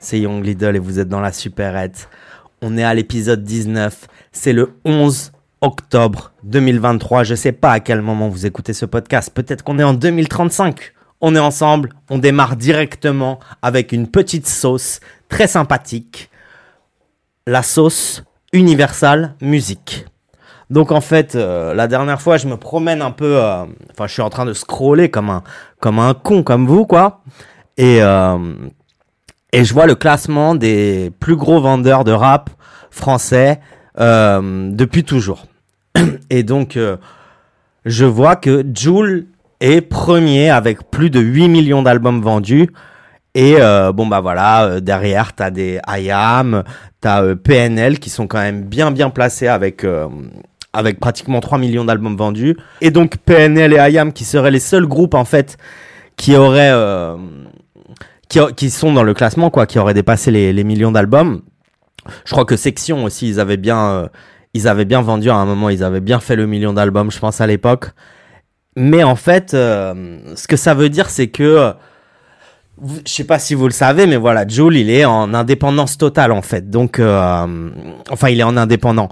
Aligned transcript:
c'est 0.00 0.20
Young 0.20 0.44
Lidl 0.44 0.76
et 0.76 0.78
vous 0.78 0.98
êtes 0.98 1.08
dans 1.08 1.20
la 1.20 1.32
supérette. 1.32 2.08
On 2.62 2.76
est 2.76 2.84
à 2.84 2.94
l'épisode 2.94 3.42
19, 3.42 4.08
c'est 4.32 4.52
le 4.52 4.74
11 4.84 5.32
octobre 5.60 6.32
2023. 6.44 7.24
Je 7.24 7.34
sais 7.34 7.52
pas 7.52 7.72
à 7.72 7.80
quel 7.80 8.02
moment 8.02 8.28
vous 8.28 8.46
écoutez 8.46 8.72
ce 8.72 8.86
podcast, 8.86 9.30
peut-être 9.32 9.62
qu'on 9.62 9.78
est 9.78 9.84
en 9.84 9.94
2035. 9.94 10.92
On 11.20 11.34
est 11.34 11.40
ensemble, 11.40 11.90
on 12.10 12.18
démarre 12.18 12.56
directement 12.56 13.40
avec 13.62 13.92
une 13.92 14.06
petite 14.06 14.46
sauce 14.46 15.00
très 15.28 15.48
sympathique. 15.48 16.30
La 17.46 17.62
sauce 17.62 18.22
Universal 18.52 19.34
Music. 19.40 20.06
Donc 20.70 20.92
en 20.92 21.00
fait, 21.00 21.34
euh, 21.34 21.74
la 21.74 21.88
dernière 21.88 22.20
fois, 22.20 22.36
je 22.36 22.46
me 22.46 22.56
promène 22.56 23.02
un 23.02 23.10
peu, 23.10 23.42
euh, 23.42 23.64
enfin, 23.90 24.06
je 24.06 24.12
suis 24.12 24.22
en 24.22 24.30
train 24.30 24.44
de 24.44 24.52
scroller 24.52 25.10
comme 25.10 25.30
un, 25.30 25.42
comme 25.80 25.98
un 25.98 26.14
con 26.14 26.42
comme 26.42 26.66
vous, 26.66 26.84
quoi. 26.86 27.22
Et, 27.78 28.02
euh, 28.02 28.38
et 29.52 29.64
je 29.64 29.72
vois 29.72 29.86
le 29.86 29.94
classement 29.94 30.54
des 30.54 31.10
plus 31.20 31.36
gros 31.36 31.60
vendeurs 31.60 32.04
de 32.04 32.12
rap 32.12 32.50
français 32.90 33.60
depuis 33.96 35.04
toujours. 35.04 35.46
Et 36.30 36.42
donc, 36.42 36.78
je 37.84 38.04
vois 38.04 38.36
que 38.36 38.64
Joule 38.74 39.26
est 39.60 39.80
premier 39.80 40.50
avec 40.50 40.90
plus 40.90 41.10
de 41.10 41.18
8 41.18 41.48
millions 41.48 41.82
d'albums 41.82 42.20
vendus. 42.20 42.68
Et 43.34 43.56
bon 43.94 44.06
bah 44.06 44.20
voilà, 44.20 44.80
derrière 44.80 45.32
t'as 45.32 45.50
des 45.50 45.80
IAM, 45.88 46.62
t'as 47.00 47.34
PNL 47.34 47.98
qui 47.98 48.10
sont 48.10 48.26
quand 48.26 48.38
même 48.38 48.62
bien 48.62 48.90
bien 48.90 49.10
placés 49.10 49.48
avec 49.48 49.84
avec 50.72 51.00
pratiquement 51.00 51.40
3 51.40 51.58
millions 51.58 51.84
d'albums 51.84 52.16
vendus. 52.16 52.56
Et 52.80 52.90
donc 52.90 53.16
PNL 53.18 53.72
et 53.72 53.92
IAM 53.92 54.12
qui 54.12 54.24
seraient 54.24 54.50
les 54.50 54.60
seuls 54.60 54.86
groupes 54.86 55.14
en 55.14 55.24
fait 55.24 55.56
qui 56.16 56.36
auraient 56.36 56.72
euh, 56.72 57.16
qui, 58.28 58.40
qui, 58.56 58.70
sont 58.70 58.92
dans 58.92 59.02
le 59.02 59.14
classement 59.14 59.50
quoi, 59.50 59.66
qui 59.66 59.78
auraient 59.78 59.94
dépassé 59.94 60.30
les, 60.30 60.52
les 60.52 60.64
millions 60.64 60.92
d'albums. 60.92 61.42
Je 62.24 62.32
crois 62.32 62.44
que 62.44 62.56
Section 62.56 63.04
aussi, 63.04 63.28
ils 63.28 63.40
avaient 63.40 63.56
bien 63.56 63.90
euh, 63.90 64.08
ils 64.54 64.68
avaient 64.68 64.84
bien 64.84 65.02
vendu 65.02 65.30
à 65.30 65.34
un 65.36 65.44
moment, 65.44 65.68
ils 65.68 65.84
avaient 65.84 66.00
bien 66.00 66.20
fait 66.20 66.36
le 66.36 66.46
million 66.46 66.72
d'albums, 66.72 67.10
je 67.10 67.18
pense 67.18 67.40
à 67.40 67.46
l'époque. 67.46 67.90
Mais 68.76 69.02
en 69.02 69.16
fait, 69.16 69.54
euh, 69.54 70.18
ce 70.36 70.46
que 70.48 70.56
ça 70.56 70.74
veut 70.74 70.88
dire, 70.88 71.10
c'est 71.10 71.28
que 71.28 71.72
je 73.04 73.12
sais 73.12 73.24
pas 73.24 73.38
si 73.38 73.54
vous 73.54 73.66
le 73.66 73.72
savez, 73.72 74.06
mais 74.06 74.16
voilà, 74.16 74.46
Jules, 74.46 74.76
il 74.76 74.88
est 74.88 75.04
en 75.04 75.34
indépendance 75.34 75.98
totale 75.98 76.30
en 76.30 76.42
fait. 76.42 76.70
Donc, 76.70 77.00
enfin, 77.00 78.28
il 78.28 78.38
est 78.38 78.44
en 78.44 78.56
indépendant. 78.56 79.08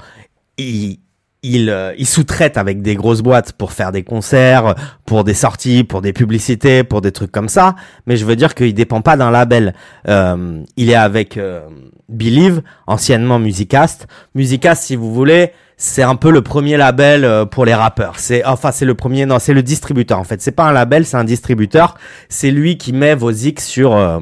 Il, 1.42 1.70
euh, 1.70 1.94
il 1.98 2.06
sous-traite 2.06 2.56
avec 2.56 2.82
des 2.82 2.94
grosses 2.94 3.22
boîtes 3.22 3.52
pour 3.52 3.72
faire 3.72 3.92
des 3.92 4.02
concerts, 4.02 4.74
pour 5.04 5.24
des 5.24 5.34
sorties, 5.34 5.84
pour 5.84 6.02
des 6.02 6.12
publicités, 6.12 6.82
pour 6.84 7.00
des 7.00 7.12
trucs 7.12 7.32
comme 7.32 7.48
ça. 7.48 7.76
Mais 8.06 8.16
je 8.16 8.24
veux 8.24 8.36
dire 8.36 8.54
qu'il 8.54 8.74
dépend 8.74 9.00
pas 9.00 9.16
d'un 9.16 9.30
label. 9.30 9.74
Euh, 10.08 10.62
il 10.76 10.90
est 10.90 10.94
avec 10.94 11.36
euh, 11.36 11.68
Believe, 12.08 12.62
anciennement 12.86 13.38
Musicast. 13.38 14.06
Musicast, 14.34 14.82
si 14.82 14.96
vous 14.96 15.12
voulez, 15.12 15.52
c'est 15.76 16.02
un 16.02 16.16
peu 16.16 16.30
le 16.30 16.42
premier 16.42 16.76
label 16.76 17.24
euh, 17.24 17.44
pour 17.44 17.64
les 17.64 17.74
rappeurs. 17.74 18.18
C'est 18.18 18.44
enfin 18.44 18.72
c'est 18.72 18.86
le 18.86 18.94
premier, 18.94 19.26
non, 19.26 19.38
c'est 19.38 19.54
le 19.54 19.62
distributeur 19.62 20.18
en 20.18 20.24
fait. 20.24 20.40
C'est 20.40 20.52
pas 20.52 20.64
un 20.64 20.72
label, 20.72 21.04
c'est 21.04 21.18
un 21.18 21.24
distributeur. 21.24 21.96
C'est 22.28 22.50
lui 22.50 22.78
qui 22.78 22.92
met 22.92 23.14
vos 23.14 23.30
X 23.30 23.66
sur 23.66 24.20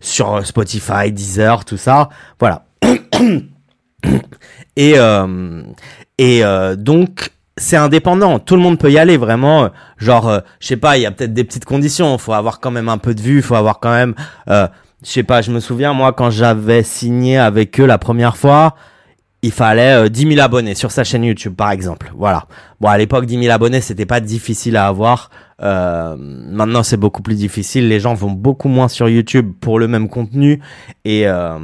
sur 0.00 0.46
Spotify, 0.46 1.10
Deezer, 1.10 1.64
tout 1.64 1.78
ça. 1.78 2.10
Voilà. 2.38 2.66
Et 4.76 4.94
euh, 4.96 5.62
et 6.20 6.44
euh, 6.44 6.76
donc, 6.76 7.30
c'est 7.56 7.78
indépendant. 7.78 8.38
Tout 8.38 8.54
le 8.54 8.60
monde 8.60 8.78
peut 8.78 8.92
y 8.92 8.98
aller, 8.98 9.16
vraiment. 9.16 9.70
Genre, 9.96 10.28
euh, 10.28 10.40
je 10.60 10.66
sais 10.66 10.76
pas, 10.76 10.98
il 10.98 11.00
y 11.00 11.06
a 11.06 11.10
peut-être 11.10 11.32
des 11.32 11.44
petites 11.44 11.64
conditions. 11.64 12.18
Faut 12.18 12.34
avoir 12.34 12.60
quand 12.60 12.70
même 12.70 12.90
un 12.90 12.98
peu 12.98 13.14
de 13.14 13.22
vue. 13.22 13.40
Faut 13.40 13.54
avoir 13.54 13.80
quand 13.80 13.90
même, 13.90 14.14
euh, 14.50 14.68
je 15.02 15.08
sais 15.08 15.22
pas, 15.22 15.40
je 15.40 15.50
me 15.50 15.60
souviens, 15.60 15.94
moi, 15.94 16.12
quand 16.12 16.28
j'avais 16.28 16.82
signé 16.82 17.38
avec 17.38 17.80
eux 17.80 17.86
la 17.86 17.96
première 17.96 18.36
fois, 18.36 18.74
il 19.40 19.50
fallait 19.50 20.10
10 20.10 20.34
000 20.34 20.40
abonnés 20.40 20.74
sur 20.74 20.90
sa 20.90 21.04
chaîne 21.04 21.24
YouTube, 21.24 21.54
par 21.54 21.70
exemple. 21.70 22.12
Voilà. 22.14 22.44
Bon, 22.82 22.88
à 22.88 22.98
l'époque, 22.98 23.24
10 23.24 23.42
000 23.42 23.54
abonnés, 23.54 23.80
c'était 23.80 24.04
pas 24.04 24.20
difficile 24.20 24.76
à 24.76 24.88
avoir. 24.88 25.30
Euh, 25.62 26.16
maintenant, 26.18 26.82
c'est 26.82 26.96
beaucoup 26.96 27.22
plus 27.22 27.34
difficile. 27.34 27.88
Les 27.88 28.00
gens 28.00 28.14
vont 28.14 28.30
beaucoup 28.30 28.68
moins 28.68 28.88
sur 28.88 29.08
YouTube 29.08 29.52
pour 29.60 29.78
le 29.78 29.88
même 29.88 30.08
contenu. 30.08 30.60
Et, 31.04 31.26
euh, 31.26 31.58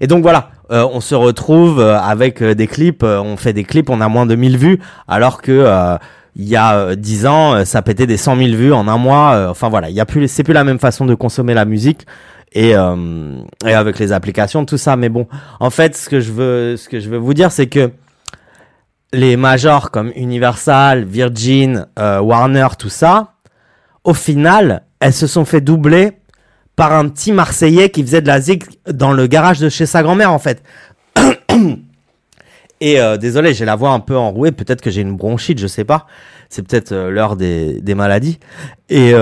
et 0.00 0.06
donc 0.06 0.22
voilà, 0.22 0.50
euh, 0.70 0.86
on 0.92 1.00
se 1.00 1.14
retrouve 1.14 1.80
avec 1.80 2.42
des 2.42 2.66
clips. 2.66 3.02
on 3.02 3.36
fait 3.36 3.52
des 3.52 3.64
clips, 3.64 3.90
on 3.90 4.00
a 4.00 4.08
moins 4.08 4.26
de 4.26 4.34
1000 4.34 4.56
vues, 4.56 4.78
alors 5.08 5.42
que 5.42 5.98
il 6.36 6.48
y 6.48 6.56
a 6.56 6.94
10 6.94 7.26
ans, 7.26 7.64
ça 7.64 7.82
pétait 7.82 8.06
des 8.06 8.16
100 8.16 8.36
000 8.36 8.48
vues 8.50 8.72
en 8.72 8.86
un 8.86 8.98
mois. 8.98 9.48
enfin 9.50 9.68
voilà, 9.68 9.90
il 9.90 9.96
y 9.96 10.00
a 10.00 10.06
plus, 10.06 10.28
c'est 10.28 10.44
plus 10.44 10.54
la 10.54 10.64
même 10.64 10.78
façon 10.78 11.06
de 11.06 11.14
consommer 11.14 11.54
la 11.54 11.64
musique. 11.64 12.06
Et, 12.52 12.74
avec 12.74 13.98
les 13.98 14.12
applications, 14.12 14.64
tout 14.64 14.78
ça. 14.78 14.96
Mais 14.96 15.08
bon, 15.08 15.26
en 15.58 15.70
fait, 15.70 15.96
ce 15.96 16.08
que 16.08 16.20
je 16.20 16.32
veux, 16.32 16.76
ce 16.76 16.88
que 16.88 17.00
je 17.00 17.08
veux 17.08 17.18
vous 17.18 17.34
dire, 17.34 17.52
c'est 17.52 17.66
que 17.68 17.90
les 19.12 19.36
majors 19.36 19.90
comme 19.90 20.12
Universal, 20.14 21.04
Virgin, 21.04 21.86
euh, 21.98 22.20
Warner, 22.20 22.68
tout 22.78 22.88
ça, 22.88 23.34
au 24.04 24.14
final, 24.14 24.84
elles 25.00 25.12
se 25.12 25.26
sont 25.26 25.44
fait 25.44 25.60
doubler 25.60 26.12
par 26.80 26.94
un 26.94 27.10
petit 27.10 27.30
Marseillais 27.30 27.90
qui 27.90 28.02
faisait 28.02 28.22
de 28.22 28.26
la 28.26 28.40
zig 28.40 28.64
dans 28.90 29.12
le 29.12 29.26
garage 29.26 29.58
de 29.58 29.68
chez 29.68 29.84
sa 29.84 30.02
grand-mère, 30.02 30.32
en 30.32 30.38
fait. 30.38 30.62
Et 32.80 32.98
euh, 32.98 33.18
désolé, 33.18 33.52
j'ai 33.52 33.66
la 33.66 33.76
voix 33.76 33.90
un 33.90 34.00
peu 34.00 34.16
enrouée, 34.16 34.50
peut-être 34.50 34.80
que 34.80 34.90
j'ai 34.90 35.02
une 35.02 35.14
bronchite, 35.14 35.58
je 35.58 35.66
sais 35.66 35.84
pas. 35.84 36.06
C'est 36.48 36.66
peut-être 36.66 36.92
euh, 36.92 37.10
l'heure 37.10 37.36
des, 37.36 37.82
des, 37.82 37.94
maladies. 37.94 38.38
Et, 38.88 39.12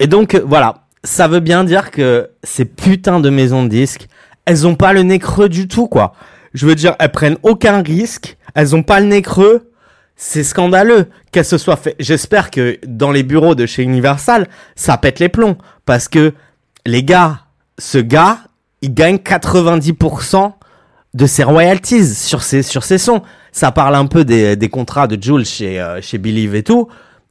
et 0.00 0.06
donc, 0.08 0.42
voilà, 0.44 0.86
ça 1.04 1.28
veut 1.28 1.38
bien 1.38 1.62
dire 1.62 1.92
que 1.92 2.30
ces 2.42 2.64
putains 2.64 3.20
de 3.20 3.30
maisons 3.30 3.62
de 3.62 3.68
disques, 3.68 4.08
elles 4.44 4.66
ont 4.66 4.74
pas 4.74 4.92
le 4.92 5.02
nez 5.02 5.20
creux 5.20 5.48
du 5.48 5.68
tout, 5.68 5.86
quoi. 5.86 6.14
Je 6.52 6.66
veux 6.66 6.74
dire, 6.74 6.96
elles 6.98 7.12
prennent 7.12 7.38
aucun 7.44 7.80
risque 7.80 8.36
elles 8.54 8.74
ont 8.74 8.82
pas 8.82 9.00
le 9.00 9.06
nez 9.06 9.22
creux. 9.22 9.69
C'est 10.22 10.44
scandaleux 10.44 11.06
qu'elles 11.32 11.46
se 11.46 11.56
soient 11.56 11.78
fait. 11.78 11.96
J'espère 11.98 12.50
que 12.50 12.78
dans 12.86 13.10
les 13.10 13.22
bureaux 13.22 13.54
de 13.54 13.64
chez 13.64 13.82
Universal, 13.82 14.48
ça 14.76 14.98
pète 14.98 15.18
les 15.18 15.30
plombs. 15.30 15.56
Parce 15.86 16.08
que, 16.08 16.34
les 16.84 17.02
gars, 17.02 17.46
ce 17.78 17.96
gars, 17.96 18.40
il 18.82 18.92
gagne 18.92 19.16
90% 19.16 20.52
de 21.14 21.26
ses 21.26 21.42
royalties 21.42 22.14
sur 22.14 22.42
ses, 22.42 22.62
sur 22.62 22.84
ses 22.84 22.98
sons. 22.98 23.22
Ça 23.50 23.72
parle 23.72 23.94
un 23.94 24.04
peu 24.04 24.26
des, 24.26 24.56
des 24.56 24.68
contrats 24.68 25.06
de 25.06 25.20
Jules 25.20 25.46
chez, 25.46 25.80
euh, 25.80 26.02
chez 26.02 26.18
Believe 26.18 26.54
et 26.54 26.62
tout. 26.62 26.88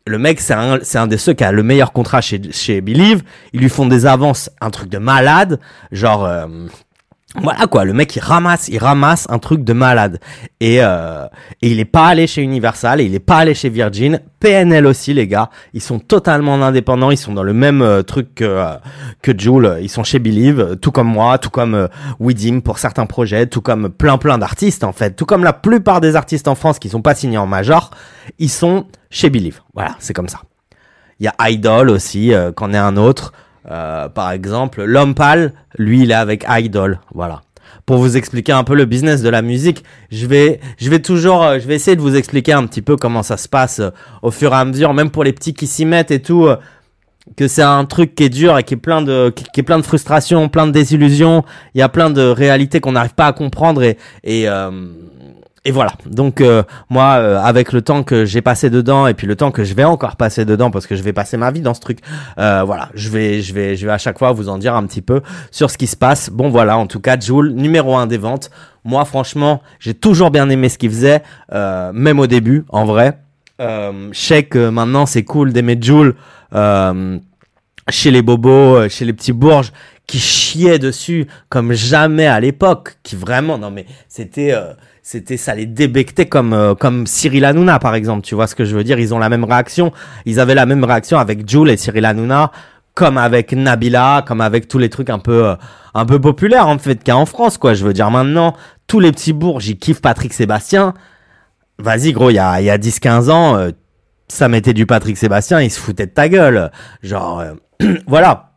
Le 0.08 0.18
mec, 0.18 0.42
c'est 0.42 0.56
un, 0.56 0.80
un 0.96 1.08
de 1.08 1.16
ceux 1.18 1.34
qui 1.34 1.44
a 1.44 1.52
le 1.52 1.62
meilleur 1.62 1.94
contrat 1.94 2.22
chez, 2.22 2.42
chez 2.52 2.82
Believe. 2.82 3.22
Ils 3.54 3.60
lui 3.60 3.70
font 3.70 3.86
des 3.86 4.08
avances, 4.08 4.50
un 4.62 4.72
truc 4.72 4.90
de 4.90 4.98
malade. 4.98 5.60
Genre, 5.92 6.26
euh, 6.26 6.48
voilà 7.36 7.68
quoi, 7.68 7.86
le 7.86 7.94
mec 7.94 8.16
il 8.16 8.22
ramasse, 8.22 8.70
il 8.70 8.80
ramasse 8.80 9.28
un 9.30 9.38
truc 9.38 9.64
de 9.64 9.74
malade. 9.74 10.20
Et, 10.60 10.78
euh, 10.82 11.28
et 11.62 11.70
il 11.70 11.80
est 11.80 11.86
pas 11.86 12.08
allé 12.08 12.26
chez 12.26 12.42
Universal, 12.42 13.02
et 13.02 13.06
il 13.06 13.14
est 13.14 13.20
pas 13.20 13.38
allé 13.38 13.54
chez 13.54 13.70
Virgin, 13.70 14.20
PNL 14.40 14.88
aussi 14.88 15.14
les 15.14 15.28
gars, 15.28 15.50
ils 15.74 15.82
sont 15.82 16.00
totalement 16.00 16.56
indépendants, 16.56 17.12
ils 17.12 17.18
sont 17.18 17.34
dans 17.34 17.44
le 17.44 17.54
même 17.54 17.82
euh, 17.82 18.02
truc 18.02 18.36
que 18.36 18.46
euh, 18.46 18.76
que 19.22 19.38
Joule, 19.38 19.78
ils 19.82 19.90
sont 19.90 20.04
chez 20.04 20.18
Believe, 20.18 20.78
tout 20.82 20.92
comme 20.92 21.08
moi, 21.08 21.38
tout 21.38 21.50
comme 21.52 21.76
euh, 21.76 21.88
Widim 22.20 22.62
pour 22.62 22.80
certains 22.80 23.06
projets, 23.06 23.48
tout 23.48 23.62
comme 23.62 23.90
plein 23.90 24.18
plein 24.18 24.38
d'artistes 24.38 24.84
en 24.84 24.94
fait, 24.94 25.16
tout 25.16 25.26
comme 25.26 25.44
la 25.44 25.54
plupart 25.54 26.02
des 26.02 26.16
artistes 26.16 26.48
en 26.48 26.56
France 26.56 26.80
qui 26.80 26.90
sont 26.90 27.02
pas 27.02 27.14
signés 27.16 27.38
en 27.38 27.48
major, 27.48 27.92
ils 28.40 28.50
sont 28.50 28.88
chez 29.12 29.30
Believe. 29.30 29.62
Voilà, 29.76 29.96
c'est 30.00 30.14
comme 30.14 30.30
ça. 30.30 30.42
Il 31.20 31.26
y 31.26 31.28
a 31.28 31.50
Idol 31.50 31.90
aussi, 31.90 32.32
qu'en 32.56 32.74
est 32.74 32.78
un 32.78 32.96
autre. 32.96 33.34
Euh, 33.70 34.10
par 34.10 34.32
exemple, 34.32 34.84
l'homme 34.84 35.14
pâle, 35.14 35.54
lui, 35.78 36.04
il 36.04 36.12
est 36.12 36.16
avec 36.16 36.46
Idol, 36.50 37.00
voilà. 37.14 37.42
Pour 37.86 37.98
vous 37.98 38.18
expliquer 38.18 38.52
un 38.52 38.64
peu 38.64 38.76
le 38.76 38.86
business 38.86 39.22
de 39.22 39.30
la 39.30 39.42
musique, 39.42 39.84
je 40.12 40.26
vais, 40.28 40.60
je 40.78 40.90
vais 40.90 41.00
toujours, 41.00 41.44
euh, 41.44 41.60
je 41.60 41.68
vais 41.68 41.76
essayer 41.76 41.96
de 41.96 42.02
vous 42.02 42.16
expliquer 42.16 42.54
un 42.54 42.66
petit 42.66 42.82
peu 42.82 42.96
comment 42.96 43.24
ça 43.24 43.38
se 43.38 43.48
passe 43.48 43.80
euh, 43.80 43.90
au 44.22 44.32
fur 44.32 44.54
et 44.54 44.56
à 44.56 44.66
mesure, 44.66 44.94
même 44.94 45.10
pour 45.12 45.24
les 45.24 45.34
petits 45.34 45.54
qui 45.54 45.68
s'y 45.68 45.86
mettent 45.86 46.12
et 46.12 46.22
tout, 46.22 46.48
que 47.36 47.48
c'est 47.48 47.64
un 47.64 47.86
truc 47.86 48.16
qui 48.16 48.24
est 48.24 48.30
dur 48.30 48.58
et 48.58 48.64
qui 48.64 48.74
est 48.74 48.78
plein 48.78 49.02
de, 49.02 49.30
qui, 49.30 49.60
est 49.60 49.64
plein 49.64 49.78
de 49.78 49.86
frustration, 49.86 50.50
plein 50.50 50.66
de 50.66 50.72
désillusions. 50.72 51.44
Il 51.76 51.80
y 51.80 51.84
a 51.84 51.90
plein 51.90 52.10
de 52.10 52.22
réalités 52.22 52.80
qu'on 52.80 52.94
n'arrive 52.94 53.14
pas 53.14 53.28
à 53.28 53.34
comprendre 53.34 53.84
et, 53.84 53.98
et 54.24 54.48
et 55.66 55.72
voilà. 55.72 55.92
Donc 56.06 56.40
euh, 56.42 56.64
moi, 56.90 57.16
euh, 57.18 57.40
avec 57.40 57.74
le 57.74 57.82
temps 57.82 58.04
que 58.04 58.26
j'ai 58.26 58.42
passé 58.42 58.70
dedans 58.70 59.08
et 59.08 59.14
puis 59.14 59.28
le 59.28 59.36
temps 59.36 59.52
que 59.52 59.64
je 59.64 59.74
vais 59.74 59.84
encore 59.84 60.16
passer 60.16 60.46
dedans 60.46 60.72
parce 60.72 60.88
que 60.88 60.96
je 60.96 61.04
vais 61.04 61.12
passer 61.12 61.36
ma 61.36 61.52
vie 61.52 61.62
dans 61.62 61.74
ce 61.74 61.82
truc, 61.82 62.00
euh, 62.38 62.64
voilà, 62.66 62.90
je 62.94 63.10
vais, 63.10 63.42
je 63.42 63.54
vais, 63.54 63.76
je 63.76 63.86
vais 63.86 63.92
à 63.92 63.98
chaque 63.98 64.18
fois 64.18 64.32
vous 64.32 64.48
en 64.48 64.58
dire 64.58 64.74
un 64.76 64.86
petit 64.86 65.02
peu 65.02 65.22
sur 65.52 65.70
ce 65.70 65.78
qui 65.78 65.88
se 65.88 65.98
passe. 65.98 66.30
Bon 66.30 66.50
voilà, 66.50 66.78
en 66.78 66.88
tout 66.88 67.02
cas, 67.02 67.20
Joule 67.20 67.52
numéro 67.52 67.96
un 67.98 68.08
des 68.08 68.18
ventes. 68.18 68.50
Moi, 68.86 69.04
franchement, 69.04 69.62
j'ai 69.80 69.94
toujours 69.94 70.32
bien 70.32 70.50
aimé 70.50 70.70
ce 70.70 70.78
qu'il 70.78 70.90
faisait, 70.90 71.22
même 71.52 72.20
au 72.20 72.28
début, 72.28 72.64
en 72.70 72.86
vrai. 72.86 73.20
je 73.60 74.10
sais 74.14 74.44
que 74.44 74.70
maintenant 74.70 75.06
c'est 75.06 75.24
cool 75.24 75.52
d'aimer 75.52 75.78
Joule 75.82 76.16
chez 77.90 78.12
les 78.12 78.22
bobos, 78.22 78.88
chez 78.88 79.04
les 79.04 79.14
petits 79.14 79.34
bourges 79.34 79.74
qui 80.08 80.20
chiaient 80.20 80.80
dessus 80.80 81.28
comme 81.50 81.74
jamais 81.74 82.26
à 82.26 82.40
l'époque, 82.40 82.98
qui 83.04 83.18
vraiment, 83.18 83.58
non 83.58 83.70
mais 83.70 83.86
c'était 84.08 84.56
c'était 85.12 85.38
ça 85.38 85.56
les 85.56 85.66
débectait 85.66 86.28
comme 86.28 86.54
euh, 86.54 86.76
comme 86.76 87.08
Cyril 87.08 87.44
Hanouna 87.44 87.80
par 87.80 87.96
exemple 87.96 88.22
tu 88.22 88.36
vois 88.36 88.46
ce 88.46 88.54
que 88.54 88.64
je 88.64 88.76
veux 88.76 88.84
dire? 88.84 89.00
Ils 89.00 89.14
ont 89.14 89.18
la 89.18 89.30
même 89.30 89.44
réaction 89.44 89.92
ils 90.26 90.40
avaient 90.40 90.54
la 90.54 90.68
même 90.68 90.84
réaction 90.84 91.18
avec 91.18 91.50
Jules 91.50 91.70
et 91.70 91.78
Cyril 91.78 92.06
Hanouna 92.06 92.52
comme 93.00 93.18
avec 93.18 93.54
Nabila, 93.54 94.26
comme 94.28 94.42
avec 94.42 94.68
tous 94.68 94.78
les 94.78 94.90
trucs 94.90 95.10
un 95.10 95.20
peu, 95.20 95.46
euh, 95.46 95.56
un 95.94 96.06
peu 96.06 96.20
populaires 96.20 96.68
en 96.68 96.78
fait 96.78 96.98
qu'il 96.98 97.08
y 97.08 97.12
a 97.12 97.18
en 97.18 97.26
France, 97.26 97.58
quoi. 97.58 97.74
Je 97.74 97.86
veux 97.86 97.94
dire 97.94 98.12
maintenant, 98.12 98.56
tous 98.88 99.00
les 99.00 99.14
petits 99.14 99.32
bourgs, 99.32 99.62
j'y 99.62 99.78
kiffe 99.78 100.02
Patrick 100.02 100.34
Sébastien. 100.34 100.94
Vas-y, 101.78 102.12
gros, 102.12 102.30
il 102.30 102.34
y 102.34 102.40
a, 102.40 102.60
il 102.60 102.66
y 102.66 102.70
a 102.70 102.78
10-15 102.78 103.30
ans, 103.30 103.56
euh, 103.56 103.72
ça 104.28 104.50
mettait 104.50 104.74
du 104.74 104.86
Patrick 104.86 105.18
Sébastien, 105.18 105.62
il 105.62 105.72
se 105.72 105.80
foutait 105.80 106.08
de 106.08 106.12
ta 106.12 106.28
gueule. 106.28 106.72
Genre, 107.02 107.40
euh, 107.40 107.54
voilà. 108.08 108.49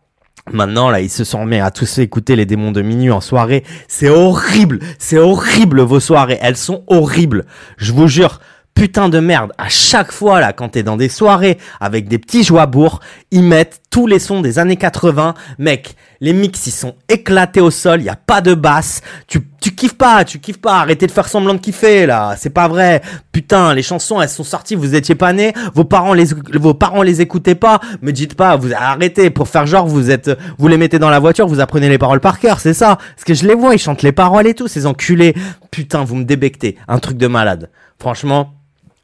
Maintenant, 0.51 0.91
là, 0.91 1.01
ils 1.01 1.11
se 1.11 1.25
sont 1.25 1.45
mis 1.45 1.59
à 1.61 1.71
tous 1.71 1.99
écouter 1.99 2.35
les 2.35 2.47
démons 2.47 2.73
de 2.73 2.83
minuit 2.83 3.11
en 3.13 3.21
soirée. 3.21 3.65
C'est 3.87 4.09
horrible. 4.09 4.81
C'est 4.99 5.19
horrible, 5.19 5.81
vos 5.83 6.01
soirées. 6.01 6.39
Elles 6.43 6.57
sont 6.57 6.83
horribles. 6.89 7.45
Je 7.77 7.93
vous 7.93 8.09
jure 8.09 8.41
putain 8.75 9.09
de 9.09 9.21
merde, 9.21 9.53
à 9.59 9.69
chaque 9.69 10.13
fois 10.13 10.41
là, 10.41 10.53
quand 10.53 10.71
t'es 10.71 10.83
dans 10.83 10.97
des 10.97 11.09
soirées 11.09 11.59
avec 11.81 12.09
des 12.09 12.19
petits 12.19 12.49
bourgs, 12.69 13.01
ils 13.31 13.43
mettent 13.43 13.82
tous 13.93 14.07
les 14.07 14.19
sons 14.19 14.41
des 14.41 14.59
années 14.59 14.77
80. 14.77 15.35
Mec, 15.59 15.97
les 16.21 16.33
mix 16.33 16.67
ils 16.67 16.73
sont 16.73 16.95
éclatés 17.11 17.61
au 17.61 17.71
sol, 17.71 18.01
il 18.01 18.07
y 18.07 18.09
a 18.09 18.17
pas 18.17 18.41
de 18.41 18.55
basse. 18.55 19.03
Tu, 19.29 19.47
tu 19.61 19.75
kiffes 19.75 19.99
pas, 19.99 20.25
tu 20.25 20.41
kiffes 20.41 20.61
pas. 20.61 20.81
Arrêtez 20.81 21.07
de 21.07 21.13
faire 21.13 21.29
semblant 21.29 21.53
de 21.53 21.59
kiffer 21.61 22.07
là, 22.07 22.35
c'est 22.39 22.51
pas 22.51 22.69
vrai. 22.69 23.03
Putain, 23.33 23.75
les 23.75 23.83
chansons 23.83 24.21
elles 24.21 24.31
sont 24.31 24.45
sorties, 24.45 24.77
vous 24.77 24.95
étiez 24.95 25.15
pas 25.15 25.35
nés, 25.35 25.53
vos 25.75 25.85
parents 25.85 26.15
les 26.15 26.25
vos 26.55 26.73
parents 26.73 27.03
les 27.03 27.21
écoutaient 27.21 27.55
pas. 27.55 27.81
Me 28.01 28.13
dites 28.13 28.35
pas, 28.35 28.57
vous 28.57 28.73
arrêtez 28.73 29.29
pour 29.29 29.47
faire 29.47 29.67
genre 29.67 29.87
vous 29.87 30.11
êtes 30.11 30.31
vous 30.57 30.69
les 30.69 30.79
mettez 30.79 30.99
dans 30.99 31.11
la 31.11 31.21
voiture, 31.21 31.47
vous 31.47 31.61
apprenez 31.61 31.91
les 31.91 31.99
paroles 31.99 32.21
par 32.21 32.41
cœur, 32.41 32.61
c'est 32.61 32.75
ça. 32.75 32.97
Parce 32.97 33.25
que 33.25 33.35
je 33.35 33.47
les 33.47 33.55
vois, 33.55 33.75
ils 33.75 33.79
chantent 33.79 34.03
les 34.03 34.13
paroles 34.13 34.47
et 34.47 34.55
tout, 34.55 34.69
ces 34.69 34.87
enculés. 34.87 35.35
Putain, 35.71 36.03
vous 36.03 36.17
me 36.17 36.25
débectez, 36.25 36.79
un 36.89 36.99
truc 36.99 37.19
de 37.19 37.27
malade. 37.27 37.71
Franchement, 37.99 38.55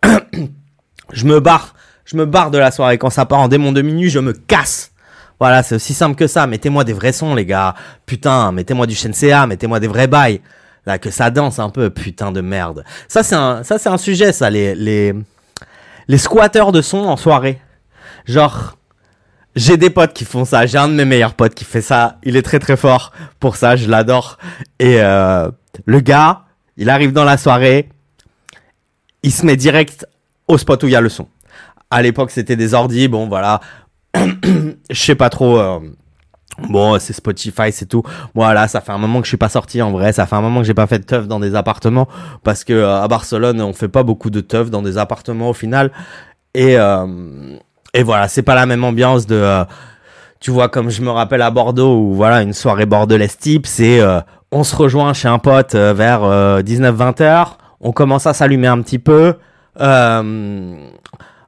je 1.13 1.27
me 1.27 1.41
barre, 1.41 1.75
je 2.09 2.17
me 2.17 2.27
barre 2.27 2.51
de 2.51 2.59
la 2.59 2.71
soirée. 2.71 2.99
Quand 2.99 3.11
ça 3.11 3.27
part 3.27 3.41
en 3.41 3.49
démon 3.49 3.73
de 3.73 3.83
minuit, 3.83 4.11
je 4.11 4.19
me 4.19 4.33
casse. 4.33 4.93
Voilà, 5.39 5.63
c'est 5.63 5.75
aussi 5.77 5.95
simple 5.95 6.17
que 6.17 6.27
ça. 6.27 6.47
Mettez-moi 6.47 6.85
des 6.85 6.93
vrais 6.93 7.13
sons, 7.13 7.35
les 7.35 7.47
gars. 7.47 7.75
Putain, 8.07 8.51
mettez-moi 8.51 8.87
du 8.87 8.95
Shensea, 8.95 9.47
mettez-moi 9.47 9.79
des 9.79 9.87
vrais 9.87 10.09
bails. 10.09 10.41
Là, 10.87 10.99
que 10.99 11.11
ça 11.11 11.31
danse 11.31 11.59
un 11.59 11.69
peu, 11.69 11.91
putain 11.91 12.33
de 12.33 12.41
merde. 12.41 12.85
Ça, 13.09 13.23
c'est 13.23 13.35
un, 13.35 13.63
ça, 13.63 13.79
c'est 13.79 13.91
un 13.91 13.99
sujet, 13.99 14.33
ça, 14.33 14.49
les, 14.49 14.75
les, 14.75 15.15
les 16.09 16.19
squatteurs 16.19 16.73
de 16.73 16.81
sons 16.81 17.05
en 17.05 17.17
soirée. 17.17 17.61
Genre, 18.25 18.79
j'ai 19.55 19.77
des 19.77 19.91
potes 19.91 20.15
qui 20.15 20.25
font 20.25 20.45
ça. 20.45 20.65
J'ai 20.67 20.79
un 20.79 20.89
de 20.89 20.95
mes 20.95 21.05
meilleurs 21.05 21.35
potes 21.35 21.55
qui 21.55 21.65
fait 21.65 21.83
ça. 21.83 22.17
Il 22.23 22.37
est 22.37 22.43
très 22.43 22.59
très 22.59 22.77
fort 22.77 23.13
pour 23.39 23.57
ça. 23.57 23.77
Je 23.77 23.89
l'adore. 23.89 24.39
Et 24.79 25.01
euh, 25.01 25.51
le 25.85 26.01
gars, 26.01 26.43
il 26.77 26.89
arrive 26.91 27.13
dans 27.13 27.25
la 27.25 27.37
soirée 27.37 27.91
il 29.23 29.33
se 29.33 29.45
met 29.45 29.57
direct 29.57 30.07
au 30.47 30.59
spot 30.59 30.83
où 30.83 30.87
il 30.87 30.93
y 30.93 30.97
a 30.97 31.01
le 31.01 31.09
son. 31.09 31.29
À 31.91 32.03
l'époque, 32.03 32.31
c'était 32.31 32.57
des 32.57 32.75
ordi, 32.75 33.09
bon 33.09 33.29
voilà. 33.29 33.61
Je 34.15 34.75
sais 34.91 35.15
pas 35.15 35.31
trop. 35.31 35.59
Euh, 35.59 35.79
bon, 36.69 36.99
c'est 36.99 37.13
Spotify, 37.13 37.73
c'est 37.73 37.87
tout. 37.87 38.03
Voilà, 38.35 38.69
ça 38.69 38.81
fait 38.81 38.93
un 38.93 38.99
moment 38.99 39.21
que 39.21 39.27
je 39.27 39.31
suis 39.31 39.37
pas 39.37 39.49
sorti 39.49 39.81
en 39.81 39.91
vrai. 39.91 40.13
Ça 40.13 40.27
fait 40.27 40.37
un 40.37 40.41
moment 40.41 40.61
que 40.61 40.67
j'ai 40.67 40.75
pas 40.75 40.87
fait 40.87 40.99
de 40.99 41.05
teuf 41.05 41.27
dans 41.27 41.41
des 41.41 41.55
appartements 41.55 42.09
parce 42.45 42.65
que 42.65 42.73
euh, 42.73 43.03
à 43.03 43.09
Barcelone, 43.09 43.61
on 43.61 43.73
fait 43.73 43.89
pas 43.89 44.03
beaucoup 44.03 44.31
de 44.31 44.41
teuf 44.41 44.71
dans 44.71 44.83
des 44.83 44.99
appartements 44.99 45.51
au 45.51 45.55
final. 45.55 45.91
Et 46.55 46.79
euh, 46.79 47.57
et 47.95 48.03
voilà, 48.03 48.29
c'est 48.29 48.43
pas 48.43 48.55
la 48.55 48.67
même 48.67 48.85
ambiance 48.85 49.27
de. 49.27 49.65
tu 50.41 50.51
vois, 50.51 50.69
comme 50.69 50.91
je 50.91 51.03
me 51.03 51.11
rappelle 51.11 51.43
à 51.43 51.51
Bordeaux 51.51 51.97
où 51.97 52.15
voilà 52.15 52.43
une 52.43 52.53
soirée 52.53 52.87
bordelaise 52.87 53.39
type, 53.39 53.67
c'est 53.67 54.01
on 54.51 54.65
se 54.65 54.77
rejoint 54.77 55.15
chez 55.15 55.29
un 55.29 55.39
pote 55.39 55.75
vers 55.75 56.21
19-20 56.63 57.23
heures 57.23 57.59
on 57.81 57.93
commence 57.93 58.27
à 58.27 58.35
s'allumer 58.35 58.67
un 58.67 58.81
petit 58.83 58.99
peu. 58.99 59.35
Euh, 59.81 60.77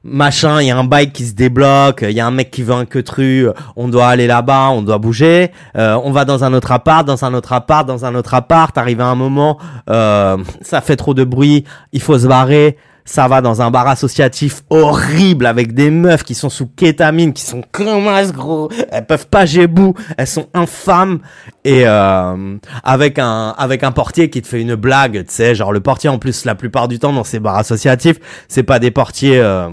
machin, 0.03 0.61
il 0.61 0.67
y 0.67 0.71
a 0.71 0.77
un 0.77 0.83
bike 0.83 1.13
qui 1.13 1.25
se 1.25 1.33
débloque, 1.33 2.03
il 2.07 2.11
y 2.15 2.19
a 2.19 2.25
un 2.25 2.31
mec 2.31 2.51
qui 2.51 2.63
veut 2.63 2.73
un 2.73 2.85
queutru, 2.85 3.47
on 3.75 3.87
doit 3.87 4.07
aller 4.07 4.27
là-bas, 4.27 4.69
on 4.71 4.81
doit 4.81 4.97
bouger, 4.97 5.51
euh, 5.77 5.99
on 6.03 6.11
va 6.11 6.25
dans 6.25 6.43
un 6.43 6.53
autre 6.53 6.71
appart, 6.71 7.05
dans 7.05 7.23
un 7.23 7.33
autre 7.33 7.53
appart, 7.53 7.87
dans 7.87 8.05
un 8.05 8.15
autre 8.15 8.33
appart, 8.33 8.75
arrive 8.77 9.01
à 9.01 9.07
un 9.07 9.15
moment, 9.15 9.57
euh, 9.89 10.37
ça 10.61 10.81
fait 10.81 10.95
trop 10.95 11.13
de 11.13 11.23
bruit, 11.23 11.65
il 11.93 12.01
faut 12.01 12.17
se 12.17 12.27
barrer, 12.27 12.77
ça 13.05 13.27
va 13.27 13.41
dans 13.41 13.61
un 13.61 13.71
bar 13.71 13.87
associatif 13.87 14.63
horrible 14.69 15.45
avec 15.45 15.73
des 15.73 15.91
meufs 15.91 16.23
qui 16.23 16.35
sont 16.35 16.49
sous 16.49 16.67
kétamine, 16.67 17.33
qui 17.33 17.43
sont 17.43 17.61
as 17.79 18.31
gros, 18.31 18.69
elles 18.91 19.05
peuvent 19.05 19.27
pas 19.27 19.45
gébou, 19.45 19.93
elles 20.17 20.27
sont 20.27 20.47
infâmes. 20.53 21.19
Et 21.63 21.83
euh, 21.85 22.57
avec 22.83 23.19
un 23.19 23.53
avec 23.57 23.83
un 23.83 23.91
portier 23.91 24.29
qui 24.29 24.41
te 24.41 24.47
fait 24.47 24.61
une 24.61 24.75
blague, 24.75 25.25
tu 25.25 25.33
sais, 25.33 25.55
genre 25.55 25.71
le 25.71 25.79
portier 25.79 26.09
en 26.09 26.17
plus 26.17 26.45
la 26.45 26.55
plupart 26.55 26.87
du 26.87 26.99
temps 26.99 27.13
dans 27.13 27.23
ces 27.23 27.39
bars 27.39 27.57
associatifs, 27.57 28.17
c'est 28.47 28.63
pas 28.63 28.79
des 28.79 28.91
portiers 28.91 29.39
euh, 29.39 29.69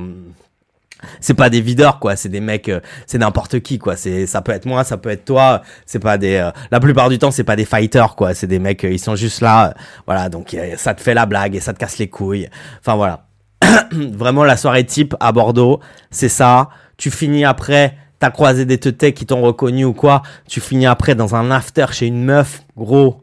c'est 1.21 1.35
pas 1.35 1.50
des 1.50 1.61
videurs 1.61 1.99
quoi 2.00 2.17
c'est 2.17 2.29
des 2.29 2.41
mecs 2.41 2.69
euh, 2.69 2.81
c'est 3.06 3.19
n'importe 3.19 3.61
qui 3.61 3.79
quoi 3.79 3.97
c'est 3.97 4.27
ça 4.27 4.43
peut 4.43 4.53
être 4.53 4.67
moi 4.67 4.85
ça 4.85 4.97
peut 4.97 5.11
être 5.11 5.25
toi 5.25 5.62
c'est 5.87 6.00
pas 6.00 6.19
des 6.19 6.37
euh, 6.37 6.50
la 6.71 6.81
plupart 6.81 7.09
du 7.09 7.19
temps 7.19 7.31
c'est 7.31 7.45
pas 7.45 7.56
des 7.56 7.65
fighters 7.65 8.17
quoi 8.17 8.35
c'est 8.35 8.47
des 8.47 8.59
mecs 8.59 8.83
ils 8.83 8.99
sont 8.99 9.17
juste 9.17 9.41
là 9.41 9.75
voilà 10.06 10.29
donc 10.29 10.56
ça 10.77 10.95
te 10.95 11.00
fait 11.00 11.15
la 11.15 11.27
blague 11.27 11.55
et 11.55 11.61
ça 11.61 11.73
te 11.73 11.79
casse 11.79 11.99
les 11.99 12.09
couilles 12.09 12.49
enfin 12.81 12.97
voilà 12.97 13.29
vraiment 13.93 14.45
la 14.45 14.56
soirée 14.56 14.85
type 14.85 15.15
à 15.21 15.33
Bordeaux, 15.33 15.81
c'est 16.11 16.29
ça. 16.29 16.71
Tu 16.97 17.11
finis 17.11 17.44
après, 17.44 17.97
t'as 18.19 18.31
croisé 18.31 18.65
des 18.65 18.79
teutés 18.79 19.12
qui 19.12 19.27
t'ont 19.27 19.43
reconnu 19.43 19.85
ou 19.85 19.93
quoi. 19.93 20.23
Tu 20.49 20.61
finis 20.61 20.87
après 20.87 21.15
dans 21.15 21.35
un 21.35 21.51
after 21.51 21.87
chez 21.93 22.06
une 22.06 22.25
meuf, 22.25 22.62
gros. 22.77 23.23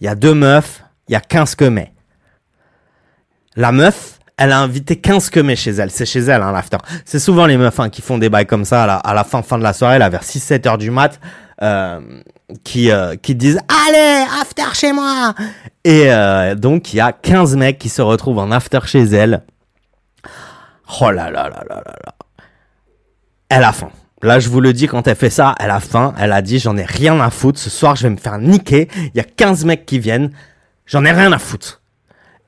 Il 0.00 0.04
y 0.04 0.08
a 0.08 0.14
deux 0.14 0.34
meufs, 0.34 0.82
il 1.08 1.12
y 1.12 1.16
a 1.16 1.20
15 1.20 1.54
quemets. 1.54 1.92
La 3.56 3.72
meuf, 3.72 4.19
elle 4.40 4.52
a 4.52 4.60
invité 4.60 4.96
15 4.96 5.28
quemets 5.28 5.54
chez 5.54 5.72
elle. 5.72 5.90
C'est 5.90 6.06
chez 6.06 6.20
elle, 6.20 6.40
hein, 6.40 6.50
l'after. 6.50 6.78
C'est 7.04 7.18
souvent 7.18 7.44
les 7.44 7.58
meufs 7.58 7.78
hein, 7.78 7.90
qui 7.90 8.00
font 8.00 8.16
des 8.16 8.30
bails 8.30 8.46
comme 8.46 8.64
ça 8.64 8.84
à 8.84 9.14
la, 9.14 9.24
fin, 9.24 9.42
fin 9.42 9.58
de 9.58 9.62
la 9.62 9.74
soirée, 9.74 9.98
là, 9.98 10.08
vers 10.08 10.24
6-7 10.24 10.66
heures 10.66 10.78
du 10.78 10.90
mat. 10.90 11.20
Euh, 11.62 12.00
qui 12.64 12.90
euh, 12.90 13.16
qui 13.16 13.34
disent 13.34 13.60
allez 13.86 14.24
after 14.40 14.62
chez 14.72 14.94
moi 14.94 15.34
et 15.84 16.10
euh, 16.10 16.54
donc 16.54 16.94
il 16.94 16.96
y 16.96 17.00
a 17.00 17.12
15 17.12 17.54
mecs 17.56 17.78
qui 17.78 17.90
se 17.90 18.00
retrouvent 18.00 18.38
en 18.38 18.50
after 18.50 18.80
chez 18.86 19.02
elle 19.02 19.42
oh 21.02 21.10
là 21.10 21.30
là 21.30 21.50
là 21.50 21.62
là 21.68 21.82
là 21.84 21.94
là 22.02 22.14
elle 23.50 23.62
a 23.62 23.72
faim 23.72 23.90
Là, 24.22 24.38
je 24.38 24.50
vous 24.50 24.60
le 24.60 24.74
dis, 24.74 24.86
quand 24.86 25.08
elle 25.08 25.16
fait 25.16 25.30
ça, 25.30 25.54
elle 25.58 25.70
a 25.70 25.80
faim. 25.80 26.12
Elle 26.18 26.32
a 26.32 26.42
dit, 26.42 26.58
j'en 26.58 26.76
ai 26.76 26.84
rien 26.84 27.18
à 27.20 27.30
foutre. 27.30 27.58
Ce 27.58 27.70
soir, 27.70 27.96
je 27.96 28.02
vais 28.02 28.10
me 28.10 28.18
faire 28.18 28.36
niquer. 28.38 28.88
Il 28.94 29.16
y 29.16 29.20
a 29.20 29.24
15 29.24 29.64
mecs 29.64 29.86
qui 29.86 29.98
viennent. 29.98 30.30
J'en 30.84 31.06
ai 31.06 31.10
rien 31.10 31.32
à 31.32 31.38
foutre. 31.38 31.80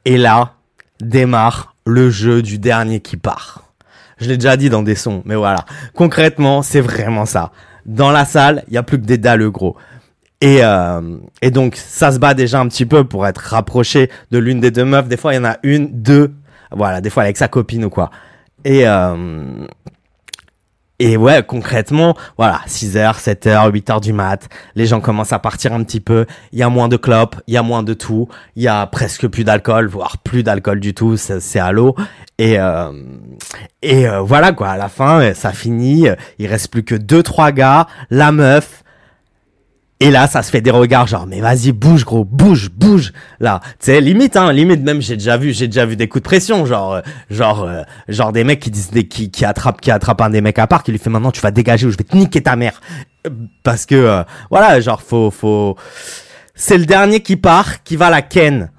Et 0.04 0.18
là, 0.18 0.56
démarre 1.00 1.71
le 1.87 2.11
jeu 2.11 2.43
du 2.43 2.58
dernier 2.58 3.00
qui 3.00 3.17
part. 3.17 3.64
Je 4.19 4.29
l'ai 4.29 4.37
déjà 4.37 4.56
dit 4.56 4.70
dans 4.70 4.82
des 4.82 4.94
sons, 4.94 5.23
mais 5.25 5.34
voilà. 5.34 5.64
Concrètement, 5.94 6.62
c'est 6.62 6.81
vraiment 6.81 7.26
ça. 7.26 7.50
Dans 7.87 8.11
la 8.11 8.25
salle, 8.25 8.62
il 8.69 8.75
y 8.75 8.76
a 8.76 8.82
plus 8.82 8.99
que 9.00 9.05
des 9.05 9.19
dalles 9.19 9.49
gros. 9.50 9.76
Et, 10.41 10.58
euh, 10.62 11.19
et 11.41 11.51
donc, 11.51 11.77
ça 11.77 12.12
se 12.12 12.19
bat 12.19 12.34
déjà 12.34 12.60
un 12.60 12.69
petit 12.69 12.86
peu 12.86 13.05
pour 13.05 13.27
être 13.27 13.39
rapproché 13.39 14.10
de 14.31 14.39
l'une 14.39 14.60
des 14.60 14.70
deux 14.70 14.84
meufs. 14.84 15.08
Des 15.08 15.17
fois, 15.17 15.32
il 15.32 15.36
y 15.36 15.41
en 15.41 15.44
a 15.44 15.56
une, 15.62 16.03
deux. 16.03 16.32
Voilà, 16.70 17.01
des 17.01 17.10
fois 17.10 17.24
avec 17.24 17.36
sa 17.36 17.48
copine 17.48 17.84
ou 17.84 17.91
quoi. 17.91 18.10
Et, 18.65 18.86
euh, 18.86 19.67
et 21.04 21.16
ouais, 21.16 21.42
concrètement, 21.42 22.16
voilà, 22.38 22.60
6h, 22.68 23.20
7h, 23.20 23.72
8h 23.72 24.00
du 24.00 24.12
mat, 24.12 24.48
les 24.76 24.86
gens 24.86 25.00
commencent 25.00 25.32
à 25.32 25.40
partir 25.40 25.72
un 25.72 25.82
petit 25.82 25.98
peu, 25.98 26.26
il 26.52 26.60
y 26.60 26.62
a 26.62 26.68
moins 26.68 26.86
de 26.86 26.96
clopes, 26.96 27.34
il 27.48 27.54
y 27.54 27.56
a 27.56 27.64
moins 27.64 27.82
de 27.82 27.92
tout, 27.92 28.28
il 28.54 28.62
y 28.62 28.68
a 28.68 28.86
presque 28.86 29.26
plus 29.26 29.42
d'alcool, 29.42 29.88
voire 29.88 30.18
plus 30.18 30.44
d'alcool 30.44 30.78
du 30.78 30.94
tout, 30.94 31.16
c'est 31.16 31.58
à 31.58 31.72
l'eau. 31.72 31.96
Et, 32.38 32.56
euh, 32.56 32.92
euh, 33.84 34.20
voilà 34.20 34.52
quoi, 34.52 34.68
à 34.68 34.76
la 34.76 34.88
fin, 34.88 35.34
ça 35.34 35.50
finit, 35.50 36.06
il 36.38 36.46
reste 36.46 36.70
plus 36.70 36.84
que 36.84 36.94
deux 36.94 37.24
trois 37.24 37.50
gars, 37.50 37.88
la 38.10 38.30
meuf, 38.30 38.81
et 40.02 40.10
là, 40.10 40.26
ça 40.26 40.42
se 40.42 40.50
fait 40.50 40.60
des 40.60 40.72
regards 40.72 41.06
genre, 41.06 41.26
mais 41.28 41.40
vas-y, 41.40 41.70
bouge, 41.70 42.04
gros, 42.04 42.24
bouge, 42.24 42.70
bouge. 42.70 43.12
Là, 43.38 43.60
tu 43.78 43.86
sais, 43.86 44.00
limite, 44.00 44.36
hein, 44.36 44.52
limite 44.52 44.82
même, 44.82 45.00
j'ai 45.00 45.16
déjà 45.16 45.36
vu, 45.36 45.52
j'ai 45.52 45.68
déjà 45.68 45.86
vu 45.86 45.94
des 45.94 46.08
coups 46.08 46.22
de 46.22 46.28
pression, 46.28 46.66
genre, 46.66 46.94
euh, 46.94 47.00
genre, 47.30 47.62
euh, 47.62 47.82
genre 48.08 48.32
des 48.32 48.42
mecs 48.42 48.58
qui 48.58 48.72
disent, 48.72 48.90
des, 48.90 49.06
qui, 49.06 49.30
qui 49.30 49.44
attrapent, 49.44 49.80
qui 49.80 49.92
attrapent 49.92 50.20
un 50.20 50.30
des 50.30 50.40
mecs 50.40 50.58
à 50.58 50.66
part, 50.66 50.82
qui 50.82 50.90
lui 50.90 50.98
fait 50.98 51.08
maintenant, 51.08 51.30
tu 51.30 51.40
vas 51.40 51.52
dégager 51.52 51.86
ou 51.86 51.92
je 51.92 51.96
vais 51.96 52.04
te 52.04 52.16
niquer 52.16 52.42
ta 52.42 52.56
mère. 52.56 52.80
Euh, 53.26 53.30
parce 53.62 53.86
que, 53.86 54.24
voilà, 54.50 54.80
genre, 54.80 55.02
faut, 55.02 55.30
faut, 55.30 55.76
c'est 56.56 56.78
le 56.78 56.86
dernier 56.86 57.20
qui 57.20 57.36
part, 57.36 57.84
qui 57.84 57.94
va 57.94 58.10
la 58.10 58.22
ken. 58.22 58.72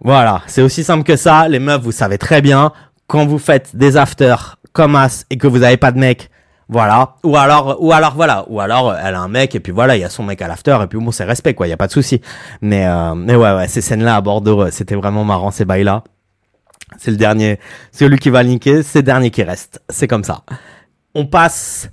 Voilà, 0.00 0.42
c'est 0.48 0.60
aussi 0.60 0.82
simple 0.82 1.04
que 1.04 1.14
ça. 1.14 1.48
Les 1.48 1.60
meufs, 1.60 1.80
vous 1.80 1.92
savez 1.92 2.18
très 2.18 2.42
bien, 2.42 2.72
quand 3.06 3.26
vous 3.26 3.38
faites 3.38 3.76
des 3.76 3.96
afters 3.96 4.58
comme 4.72 4.96
as 4.96 5.24
et 5.30 5.38
que 5.38 5.46
vous 5.46 5.62
avez 5.62 5.76
pas 5.76 5.92
de 5.92 5.98
mec, 6.00 6.30
voilà. 6.68 7.16
Ou 7.22 7.36
alors, 7.36 7.76
ou 7.80 7.92
alors 7.92 8.14
voilà. 8.14 8.44
Ou 8.48 8.60
alors, 8.60 8.94
elle 8.94 9.14
a 9.14 9.20
un 9.20 9.28
mec 9.28 9.54
et 9.54 9.60
puis 9.60 9.72
voilà, 9.72 9.96
il 9.96 10.00
y 10.00 10.04
a 10.04 10.08
son 10.08 10.22
mec 10.22 10.40
à 10.42 10.48
l'after 10.48 10.78
et 10.82 10.86
puis 10.86 10.98
bon, 10.98 11.10
c'est 11.10 11.24
respect 11.24 11.54
quoi. 11.54 11.66
Il 11.66 11.70
y 11.70 11.74
a 11.74 11.76
pas 11.76 11.86
de 11.86 11.92
souci. 11.92 12.20
Mais 12.60 12.86
euh, 12.86 13.14
mais 13.14 13.34
ouais, 13.34 13.54
ouais, 13.54 13.68
ces 13.68 13.80
scènes-là 13.80 14.16
à 14.16 14.20
Bordeaux, 14.20 14.62
euh, 14.62 14.70
c'était 14.70 14.94
vraiment 14.94 15.24
marrant 15.24 15.50
ces 15.50 15.64
bails-là. 15.64 16.04
C'est 16.98 17.10
le 17.10 17.16
dernier, 17.16 17.58
c'est 17.90 18.08
lui 18.08 18.18
qui 18.18 18.30
va 18.30 18.42
linker, 18.42 18.82
c'est 18.84 19.00
le 19.00 19.04
dernier 19.04 19.30
qui 19.30 19.42
reste. 19.42 19.82
C'est 19.88 20.06
comme 20.06 20.24
ça. 20.24 20.42
On 21.14 21.26
passe 21.26 21.90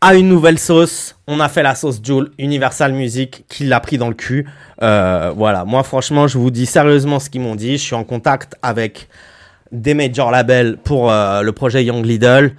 à 0.00 0.14
une 0.14 0.28
nouvelle 0.28 0.58
sauce. 0.58 1.16
On 1.26 1.40
a 1.40 1.48
fait 1.48 1.62
la 1.62 1.74
sauce 1.74 2.00
Joule 2.02 2.30
Universal 2.38 2.92
Music 2.92 3.44
qui 3.48 3.64
l'a 3.64 3.80
pris 3.80 3.98
dans 3.98 4.08
le 4.08 4.14
cul. 4.14 4.46
Euh, 4.82 5.32
voilà. 5.34 5.64
Moi, 5.64 5.82
franchement, 5.82 6.26
je 6.26 6.38
vous 6.38 6.50
dis 6.50 6.66
sérieusement 6.66 7.18
ce 7.18 7.30
qu'ils 7.30 7.40
m'ont 7.40 7.56
dit. 7.56 7.72
Je 7.72 7.82
suis 7.82 7.94
en 7.94 8.04
contact 8.04 8.56
avec 8.62 9.08
des 9.72 9.94
major 9.94 10.30
labels 10.30 10.78
pour 10.82 11.10
euh, 11.10 11.42
le 11.42 11.52
projet 11.52 11.84
Young 11.84 12.04
Lidl. 12.04 12.54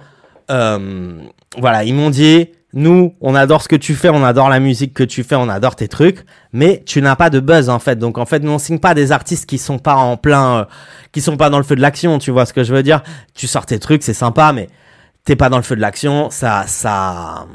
Euh, 0.50 1.20
voilà, 1.56 1.84
ils 1.84 1.94
m'ont 1.94 2.10
dit, 2.10 2.48
nous, 2.74 3.14
on 3.20 3.34
adore 3.34 3.62
ce 3.62 3.68
que 3.68 3.76
tu 3.76 3.94
fais, 3.94 4.10
on 4.10 4.22
adore 4.22 4.50
la 4.50 4.60
musique 4.60 4.92
que 4.92 5.02
tu 5.02 5.24
fais, 5.24 5.36
on 5.36 5.48
adore 5.48 5.74
tes 5.74 5.88
trucs, 5.88 6.24
mais 6.52 6.82
tu 6.84 7.00
n'as 7.00 7.16
pas 7.16 7.30
de 7.30 7.40
buzz 7.40 7.70
en 7.70 7.78
fait. 7.78 7.96
Donc 7.96 8.18
en 8.18 8.26
fait, 8.26 8.40
nous 8.40 8.52
on 8.52 8.58
signe 8.58 8.78
pas 8.78 8.94
des 8.94 9.10
artistes 9.10 9.46
qui 9.46 9.56
sont 9.56 9.78
pas 9.78 9.94
en 9.94 10.16
plein, 10.16 10.58
euh, 10.58 10.64
qui 11.12 11.22
sont 11.22 11.36
pas 11.36 11.48
dans 11.48 11.58
le 11.58 11.64
feu 11.64 11.76
de 11.76 11.80
l'action. 11.80 12.18
Tu 12.18 12.30
vois 12.30 12.44
ce 12.44 12.52
que 12.52 12.64
je 12.64 12.74
veux 12.74 12.82
dire 12.82 13.02
Tu 13.34 13.46
sors 13.46 13.64
tes 13.64 13.78
trucs, 13.78 14.02
c'est 14.02 14.14
sympa, 14.14 14.52
mais 14.52 14.68
t'es 15.24 15.34
pas 15.34 15.48
dans 15.48 15.56
le 15.56 15.62
feu 15.62 15.76
de 15.76 15.80
l'action. 15.80 16.28
Ça, 16.30 16.64
ça, 16.66 17.46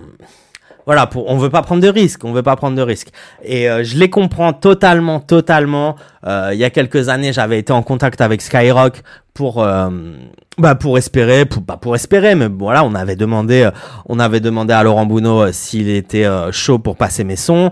voilà, 0.85 1.07
pour, 1.07 1.29
on 1.29 1.37
veut 1.37 1.49
pas 1.49 1.61
prendre 1.61 1.81
de 1.81 1.87
risques, 1.87 2.23
on 2.25 2.33
veut 2.33 2.43
pas 2.43 2.55
prendre 2.55 2.75
de 2.75 2.81
risques. 2.81 3.09
Et 3.43 3.69
euh, 3.69 3.83
je 3.83 3.97
les 3.97 4.09
comprends 4.09 4.53
totalement, 4.53 5.19
totalement. 5.19 5.95
Euh, 6.25 6.49
il 6.53 6.59
y 6.59 6.63
a 6.63 6.69
quelques 6.69 7.09
années, 7.09 7.33
j'avais 7.33 7.59
été 7.59 7.71
en 7.71 7.83
contact 7.83 8.21
avec 8.21 8.41
Skyrock 8.41 9.01
pour, 9.33 9.63
euh, 9.63 9.89
bah, 10.57 10.75
pour 10.75 10.97
espérer, 10.97 11.45
pour, 11.45 11.63
pas 11.63 11.77
pour 11.77 11.95
espérer, 11.95 12.35
mais 12.35 12.47
voilà, 12.47 12.83
on 12.83 12.95
avait 12.95 13.15
demandé, 13.15 13.69
on 14.07 14.19
avait 14.19 14.39
demandé 14.39 14.73
à 14.73 14.83
Laurent 14.83 15.05
Bounot 15.05 15.51
s'il 15.51 15.89
était 15.89 16.27
chaud 16.51 16.79
pour 16.79 16.97
passer 16.97 17.23
mes 17.23 17.35
sons. 17.35 17.71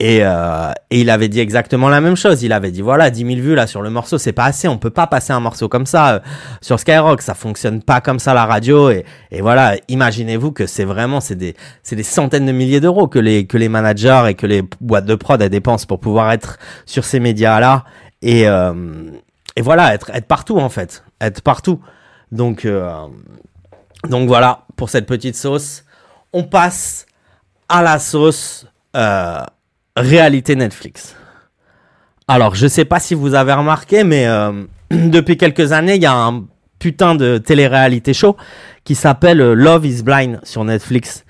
Et, 0.00 0.20
euh, 0.22 0.72
et, 0.90 1.02
il 1.02 1.10
avait 1.10 1.28
dit 1.28 1.38
exactement 1.38 1.88
la 1.88 2.00
même 2.00 2.16
chose. 2.16 2.42
Il 2.42 2.52
avait 2.52 2.72
dit 2.72 2.82
voilà, 2.82 3.10
10 3.10 3.24
000 3.24 3.40
vues 3.40 3.54
là 3.54 3.68
sur 3.68 3.80
le 3.80 3.90
morceau, 3.90 4.18
c'est 4.18 4.32
pas 4.32 4.44
assez. 4.44 4.66
On 4.66 4.76
peut 4.76 4.90
pas 4.90 5.06
passer 5.06 5.32
un 5.32 5.38
morceau 5.38 5.68
comme 5.68 5.86
ça 5.86 6.14
euh, 6.14 6.18
sur 6.60 6.80
Skyrock. 6.80 7.22
Ça 7.22 7.34
fonctionne 7.34 7.80
pas 7.80 8.00
comme 8.00 8.18
ça 8.18 8.34
la 8.34 8.44
radio. 8.44 8.90
Et, 8.90 9.04
et 9.30 9.40
voilà, 9.40 9.76
imaginez-vous 9.88 10.50
que 10.50 10.66
c'est 10.66 10.84
vraiment 10.84 11.20
c'est 11.20 11.36
des 11.36 11.54
c'est 11.84 11.94
des 11.94 12.02
centaines 12.02 12.46
de 12.46 12.52
milliers 12.52 12.80
d'euros 12.80 13.06
que 13.06 13.20
les 13.20 13.46
que 13.46 13.56
les 13.56 13.68
managers 13.68 14.24
et 14.28 14.34
que 14.34 14.46
les 14.46 14.62
boîtes 14.80 15.06
de 15.06 15.14
prod 15.14 15.40
dépensent 15.40 15.86
pour 15.86 16.00
pouvoir 16.00 16.32
être 16.32 16.58
sur 16.86 17.04
ces 17.04 17.20
médias 17.20 17.60
là. 17.60 17.84
Et 18.20 18.48
euh, 18.48 18.72
et 19.56 19.62
voilà, 19.62 19.94
être 19.94 20.10
être 20.10 20.26
partout 20.26 20.58
en 20.58 20.68
fait, 20.68 21.04
être 21.20 21.40
partout. 21.40 21.80
Donc 22.32 22.64
euh, 22.64 23.06
donc 24.08 24.26
voilà 24.26 24.64
pour 24.76 24.90
cette 24.90 25.06
petite 25.06 25.36
sauce. 25.36 25.84
On 26.32 26.42
passe 26.42 27.06
à 27.68 27.82
la 27.82 27.98
sauce. 27.98 28.66
Euh, 28.96 29.42
réalité 29.96 30.56
Netflix. 30.56 31.16
Alors, 32.26 32.54
je 32.54 32.66
sais 32.66 32.84
pas 32.84 33.00
si 33.00 33.14
vous 33.14 33.34
avez 33.34 33.52
remarqué, 33.52 34.04
mais 34.04 34.26
euh, 34.26 34.64
depuis 34.90 35.36
quelques 35.36 35.72
années, 35.72 35.96
il 35.96 36.02
y 36.02 36.06
a 36.06 36.14
un 36.14 36.44
putain 36.84 37.14
de 37.14 37.38
télé-réalité 37.38 38.12
show 38.12 38.36
qui 38.84 38.94
s'appelle 38.94 39.40
euh, 39.40 39.54
Love 39.54 39.86
is 39.86 40.02
Blind 40.02 40.40
sur 40.42 40.64
Netflix. 40.64 41.24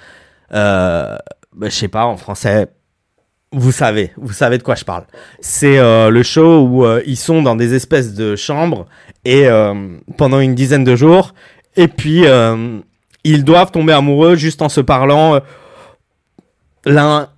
Euh, 0.52 1.16
bah, 1.54 1.68
je 1.68 1.74
sais 1.74 1.86
pas, 1.86 2.06
en 2.06 2.16
français, 2.16 2.66
vous 3.52 3.70
savez, 3.70 4.12
vous 4.16 4.32
savez 4.32 4.58
de 4.58 4.64
quoi 4.64 4.74
je 4.74 4.84
parle. 4.84 5.04
C'est 5.38 5.78
euh, 5.78 6.10
le 6.10 6.24
show 6.24 6.66
où 6.66 6.84
ils 7.06 7.16
sont 7.16 7.40
dans 7.40 7.54
des 7.54 7.74
espèces 7.74 8.14
de 8.14 8.34
chambres 8.34 8.86
et 9.24 9.46
pendant 10.18 10.40
une 10.40 10.54
dizaine 10.54 10.84
de 10.84 10.96
jours, 10.96 11.34
et 11.76 11.88
puis 11.88 12.24
ils 13.22 13.44
doivent 13.44 13.70
tomber 13.70 13.92
amoureux 13.92 14.34
juste 14.34 14.60
en 14.60 14.68
se 14.68 14.80
parlant 14.80 15.40
l'un 16.84 17.28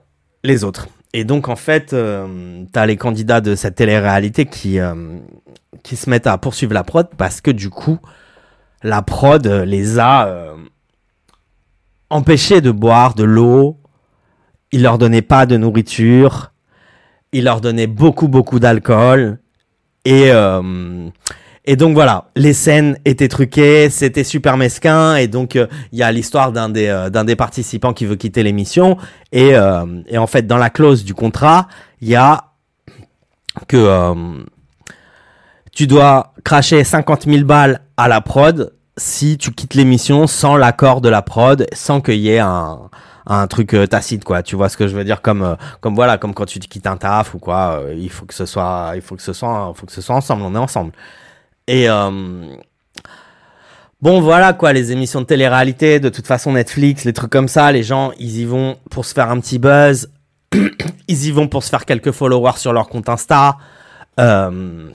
les 0.43 0.65
autres. 0.65 0.89
Et 1.19 1.25
donc, 1.25 1.49
en 1.49 1.57
fait, 1.57 1.95
euh, 1.95 2.63
tu 2.75 2.87
les 2.87 2.99
candidats 2.99 3.41
de 3.41 3.55
cette 3.55 3.77
télé-réalité 3.77 4.45
qui, 4.45 4.79
euh, 4.79 5.17
qui 5.83 5.97
se 5.97 6.11
mettent 6.11 6.27
à 6.27 6.37
poursuivre 6.37 6.75
la 6.75 6.85
prod 6.85 7.09
parce 7.17 7.41
que 7.41 7.51
du 7.51 7.71
coup, 7.71 7.99
la 8.83 9.01
prod 9.01 9.47
les 9.47 9.99
a 9.99 10.27
euh, 10.27 10.55
empêchés 12.11 12.61
de 12.61 12.71
boire 12.71 13.15
de 13.15 13.25
l'eau. 13.25 13.79
Il 14.73 14.83
leur 14.83 14.99
donnait 14.99 15.23
pas 15.23 15.47
de 15.47 15.57
nourriture. 15.57 16.53
Il 17.33 17.45
leur 17.45 17.63
donnait 17.63 17.87
beaucoup, 17.87 18.29
beaucoup 18.29 18.59
d'alcool. 18.59 19.39
Et, 20.05 20.31
et 21.69 21.75
donc 21.75 21.95
voilà, 21.95 22.27
les 22.37 22.53
scènes 22.53 22.97
étaient 23.05 23.27
truquées, 23.27 23.91
c'était 23.91 24.23
super 24.23 24.57
mesquin, 24.57 25.17
et 25.17 25.27
donc 25.27 25.57
euh, 25.57 25.67
il 25.91 25.99
y 25.99 26.03
a 26.05 26.13
l'histoire 26.13 26.53
d'un 26.53 26.69
des 26.69 26.87
euh, 26.87 27.11
d'un 27.11 27.25
des 27.25 27.35
participants 27.35 27.93
qui 27.93 28.07
veut 28.07 28.15
quitter 28.15 28.45
l'émission, 28.45 28.97
et 29.33 29.57
euh, 29.57 29.85
et 30.07 30.17
en 30.17 30.29
fait 30.29 30.47
dans 30.47 30.59
la 30.59 30.71
clause 30.71 31.05
du 31.05 31.13
contrat, 31.13 31.67
il 32.01 32.09
y 32.09 32.15
a 32.15 32.45
que 33.67 34.15
tu 35.73 35.87
dois 35.87 36.35
cracher 36.45 36.85
50 36.85 37.25
000 37.25 37.45
balles 37.45 37.81
à 37.97 38.07
la 38.07 38.21
prod 38.21 38.75
si 38.99 39.37
tu 39.37 39.51
quittes 39.51 39.75
l'émission 39.75 40.27
sans 40.27 40.57
l'accord 40.57 41.01
de 41.01 41.09
la 41.09 41.23
prod, 41.23 41.67
sans 41.73 42.01
qu'il 42.01 42.17
y 42.17 42.31
ait 42.31 42.39
un 42.39 42.91
un 43.29 43.49
truc 43.49 43.77
tacite 43.91 44.23
quoi. 44.23 44.45
Tu 44.45 44.55
vois 44.55 44.69
ce 44.69 44.77
que 44.77 44.87
je 44.87 44.95
veux 44.95 45.03
dire? 45.03 45.21
Comme 45.21 45.57
comme 45.81 45.97
voilà 45.97 46.17
comme 46.17 46.33
quand 46.33 46.47
tu 46.47 46.61
quittes 46.61 46.87
un 46.87 46.97
taf 46.97 47.35
ou 47.35 47.39
quoi 47.41 47.83
il 47.97 48.11
faut 48.11 48.25
que 48.25 48.35
ce 48.35 48.47
soit 48.47 48.93
il 48.95 49.01
faut 49.01 49.17
que 49.17 49.23
ce 49.23 49.33
soit 49.33 49.73
il 49.75 49.77
faut 49.77 49.87
que 49.87 49.93
ce 49.93 50.01
soit 50.01 50.15
ensemble 50.15 50.43
on 50.43 50.55
est 50.55 50.59
ensemble 50.59 50.93
et 51.67 51.89
euh, 51.89 52.57
bon, 54.01 54.21
voilà 54.21 54.53
quoi, 54.53 54.73
les 54.73 54.93
émissions 54.93 55.21
de 55.21 55.27
télé-réalité, 55.27 56.01
de 56.01 56.09
toute 56.09 56.27
façon 56.27 56.53
Netflix, 56.53 57.05
les 57.05 57.13
trucs 57.13 57.31
comme 57.31 57.49
ça, 57.49 57.73
les 57.73 57.83
gens, 57.83 58.13
ils 58.19 58.39
y 58.39 58.45
vont 58.45 58.77
pour 58.91 59.05
se 59.05 59.15
faire 59.15 59.31
un 59.31 59.41
petit 59.41 59.59
buzz, 59.59 60.11
ils 61.09 61.27
y 61.27 61.31
vont 61.33 61.49
pour 61.49 61.65
se 61.65 61.71
faire 61.71 61.85
quelques 61.85 62.13
followers 62.13 62.59
sur 62.59 62.73
leur 62.73 62.89
compte 62.89 63.09
Insta. 63.09 63.57
Euh, 64.21 64.91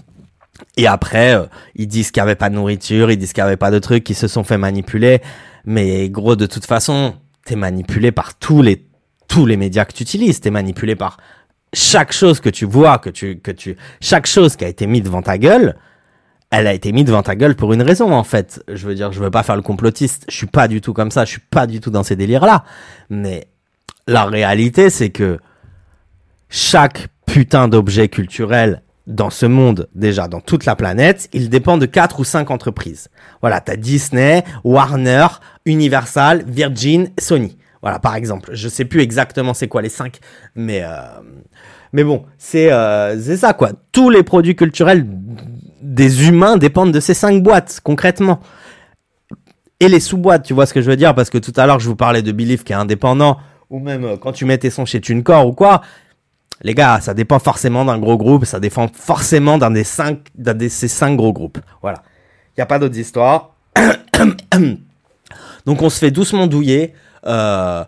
et 0.78 0.88
après, 0.88 1.36
euh, 1.36 1.46
ils 1.75 1.88
disent 1.88 2.12
qu'il 2.12 2.22
n'y 2.22 2.30
avait 2.30 2.36
pas 2.36 2.50
de 2.50 2.56
nourriture, 2.56 3.12
ils 3.12 3.18
disent 3.18 3.34
qu'il 3.34 3.44
n'y 3.44 3.48
avait 3.48 3.58
pas 3.58 3.72
de 3.72 3.80
trucs, 3.80 4.04
qu'ils 4.04 4.16
se 4.16 4.28
sont 4.28 4.44
fait 4.44 4.58
manipuler. 4.58 5.22
Mais 5.66 6.10
gros, 6.10 6.36
de 6.36 6.46
toute 6.46 6.66
façon, 6.66 7.16
t'es 7.46 7.56
manipulé 7.56 8.12
par 8.12 8.38
tous 8.38 8.62
les 8.62 8.86
tous 9.28 9.46
les 9.46 9.58
médias 9.58 9.86
que 9.86 9.94
tu 9.94 10.04
utilises. 10.04 10.40
T'es 10.42 10.51
manipulé 10.51 10.96
par 10.96 11.18
chaque 11.74 12.12
chose 12.12 12.40
que 12.40 12.50
tu 12.50 12.66
vois, 12.66 13.00
que 13.00 13.10
tu 13.10 13.40
que 13.40 13.51
tu 13.51 13.78
chaque 14.00 14.28
chose 14.28 14.56
qui 14.56 14.66
a 14.66 14.68
été 14.68 14.88
mise 14.88 15.04
devant 15.04 15.22
ta 15.22 15.38
gueule 15.38 15.75
elle 16.51 16.67
a 16.67 16.74
été 16.74 16.91
mise 16.91 17.05
devant 17.05 17.24
ta 17.24 17.36
gueule 17.36 17.55
pour 17.55 17.74
une 17.74 17.81
raison 17.81 18.13
en 18.13 18.24
fait. 18.24 18.63
Je 18.67 18.86
veux 18.86 18.93
dire, 18.93 19.12
je 19.12 19.20
veux 19.20 19.31
pas 19.31 19.43
faire 19.43 19.55
le 19.55 19.62
complotiste, 19.62 20.25
je 20.29 20.36
suis 20.36 20.48
pas 20.48 20.67
du 20.67 20.81
tout 20.81 20.93
comme 20.93 21.10
ça, 21.10 21.25
je 21.25 21.31
suis 21.31 21.41
pas 21.41 21.65
du 21.65 21.79
tout 21.79 21.89
dans 21.89 22.03
ces 22.03 22.15
délires 22.15 22.46
là. 22.46 22.65
Mais 23.10 23.48
la 24.08 24.25
réalité 24.25 24.89
c'est 24.89 25.10
que 25.10 25.39
chaque 26.50 27.08
putain 27.25 27.70
d'objet 27.70 28.10
culturel 28.10 28.84
dans 29.08 29.29
ce 29.29 29.46
monde, 29.46 29.88
déjà 29.96 30.27
dans 30.27 30.41
toute 30.41 30.65
la 30.65 30.75
planète, 30.75 31.29
il 31.34 31.50
dépend 31.50 31.77
de 31.77 31.86
quatre 31.86 32.20
ou 32.20 32.24
cinq 32.24 32.51
entreprises. 32.51 33.10
Voilà, 33.41 33.62
t'as 33.62 33.75
Disney, 33.75 34.43
Warner, 34.63 35.27
Universal, 35.65 36.43
Virgin, 36.46 37.10
Sony. 37.17 37.58
Voilà, 37.81 38.00
par 38.00 38.15
exemple. 38.15 38.51
Je 38.53 38.67
sais 38.67 38.86
plus 38.86 39.01
exactement 39.01 39.53
c'est 39.53 39.67
quoi 39.67 39.81
les 39.81 39.89
cinq, 39.89 40.20
mais 40.55 40.81
euh, 40.84 41.00
mais 41.93 42.03
bon, 42.03 42.25
c'est 42.38 42.72
euh, 42.72 43.20
c'est 43.20 43.38
ça 43.38 43.53
quoi. 43.53 43.72
Tous 43.91 44.10
les 44.10 44.24
produits 44.24 44.55
culturels 44.55 45.05
des 45.82 46.28
humains 46.28 46.58
dépendent 46.58 46.92
de 46.92 47.00
ces 47.00 47.14
cinq 47.14 47.42
boîtes, 47.44 47.80
concrètement. 47.84 48.40
Et 49.80 49.88
les 49.88 50.00
sous-boîtes, 50.00 50.44
tu 50.44 50.54
vois 50.54 50.66
ce 50.66 50.74
que 50.74 50.82
je 50.82 50.90
veux 50.90 50.96
dire 50.96 51.16
Parce 51.16 51.30
que 51.30 51.38
tout 51.40 51.54
à 51.56 51.66
l'heure, 51.66 51.80
je 51.80 51.88
vous 51.88 51.96
parlais 51.96 52.22
de 52.22 52.32
Belief 52.32 52.64
qui 52.64 52.72
est 52.72 52.76
indépendant, 52.76 53.38
ou 53.70 53.80
même 53.80 54.06
euh, 54.06 54.18
quand 54.18 54.32
tu 54.32 54.46
mets 54.46 54.58
tes 54.58 54.70
sons 54.70 54.86
chez 54.86 55.02
TuneCore 55.02 55.48
ou 55.48 55.54
quoi. 55.54 55.82
Les 56.62 56.76
gars, 56.76 57.00
ça 57.02 57.16
dépend 57.16 57.40
forcément 57.40 57.84
d'un 57.86 57.98
gros 57.98 58.18
groupe, 58.18 58.46
ça 58.46 58.60
dépend 58.60 58.88
forcément 58.94 59.58
d'un 59.58 59.72
des 59.72 59.84
cinq, 59.84 60.28
d'un 60.36 60.54
de 60.54 60.68
ces 60.68 60.88
cinq 60.88 61.16
gros 61.16 61.34
groupes. 61.34 61.58
Voilà. 61.82 62.04
Il 62.50 62.60
n'y 62.60 62.62
a 62.62 62.68
pas 62.68 62.78
d'autres 62.78 63.00
histoires. 63.00 63.56
Donc 65.66 65.82
on 65.82 65.90
se 65.90 65.98
fait 65.98 66.12
doucement 66.12 66.46
douiller. 66.46 66.94
Euh, 67.26 67.84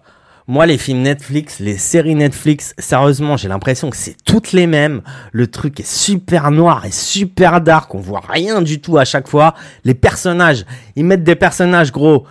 moi, 0.47 0.65
les 0.65 0.77
films 0.77 1.01
Netflix, 1.01 1.59
les 1.59 1.77
séries 1.77 2.15
Netflix, 2.15 2.73
sérieusement, 2.77 3.37
j'ai 3.37 3.47
l'impression 3.47 3.89
que 3.89 3.95
c'est 3.95 4.17
toutes 4.25 4.51
les 4.51 4.67
mêmes. 4.67 5.01
Le 5.31 5.47
truc 5.47 5.79
est 5.79 5.87
super 5.87 6.51
noir 6.51 6.85
et 6.85 6.91
super 6.91 7.61
dark. 7.61 7.95
On 7.95 7.99
voit 7.99 8.23
rien 8.27 8.61
du 8.61 8.81
tout 8.81 8.97
à 8.97 9.05
chaque 9.05 9.29
fois. 9.29 9.53
Les 9.85 9.93
personnages, 9.93 10.65
ils 10.97 11.05
mettent 11.05 11.23
des 11.23 11.35
personnages 11.35 11.93
gros. 11.93 12.25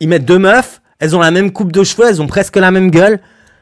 Ils 0.00 0.08
mettent 0.08 0.26
deux 0.26 0.38
meufs. 0.38 0.82
Elles 0.98 1.16
ont 1.16 1.20
la 1.20 1.30
même 1.30 1.50
coupe 1.50 1.72
de 1.72 1.82
cheveux. 1.82 2.08
Elles 2.08 2.20
ont 2.20 2.26
presque 2.26 2.56
la 2.56 2.70
même 2.70 2.90
gueule. 2.90 3.20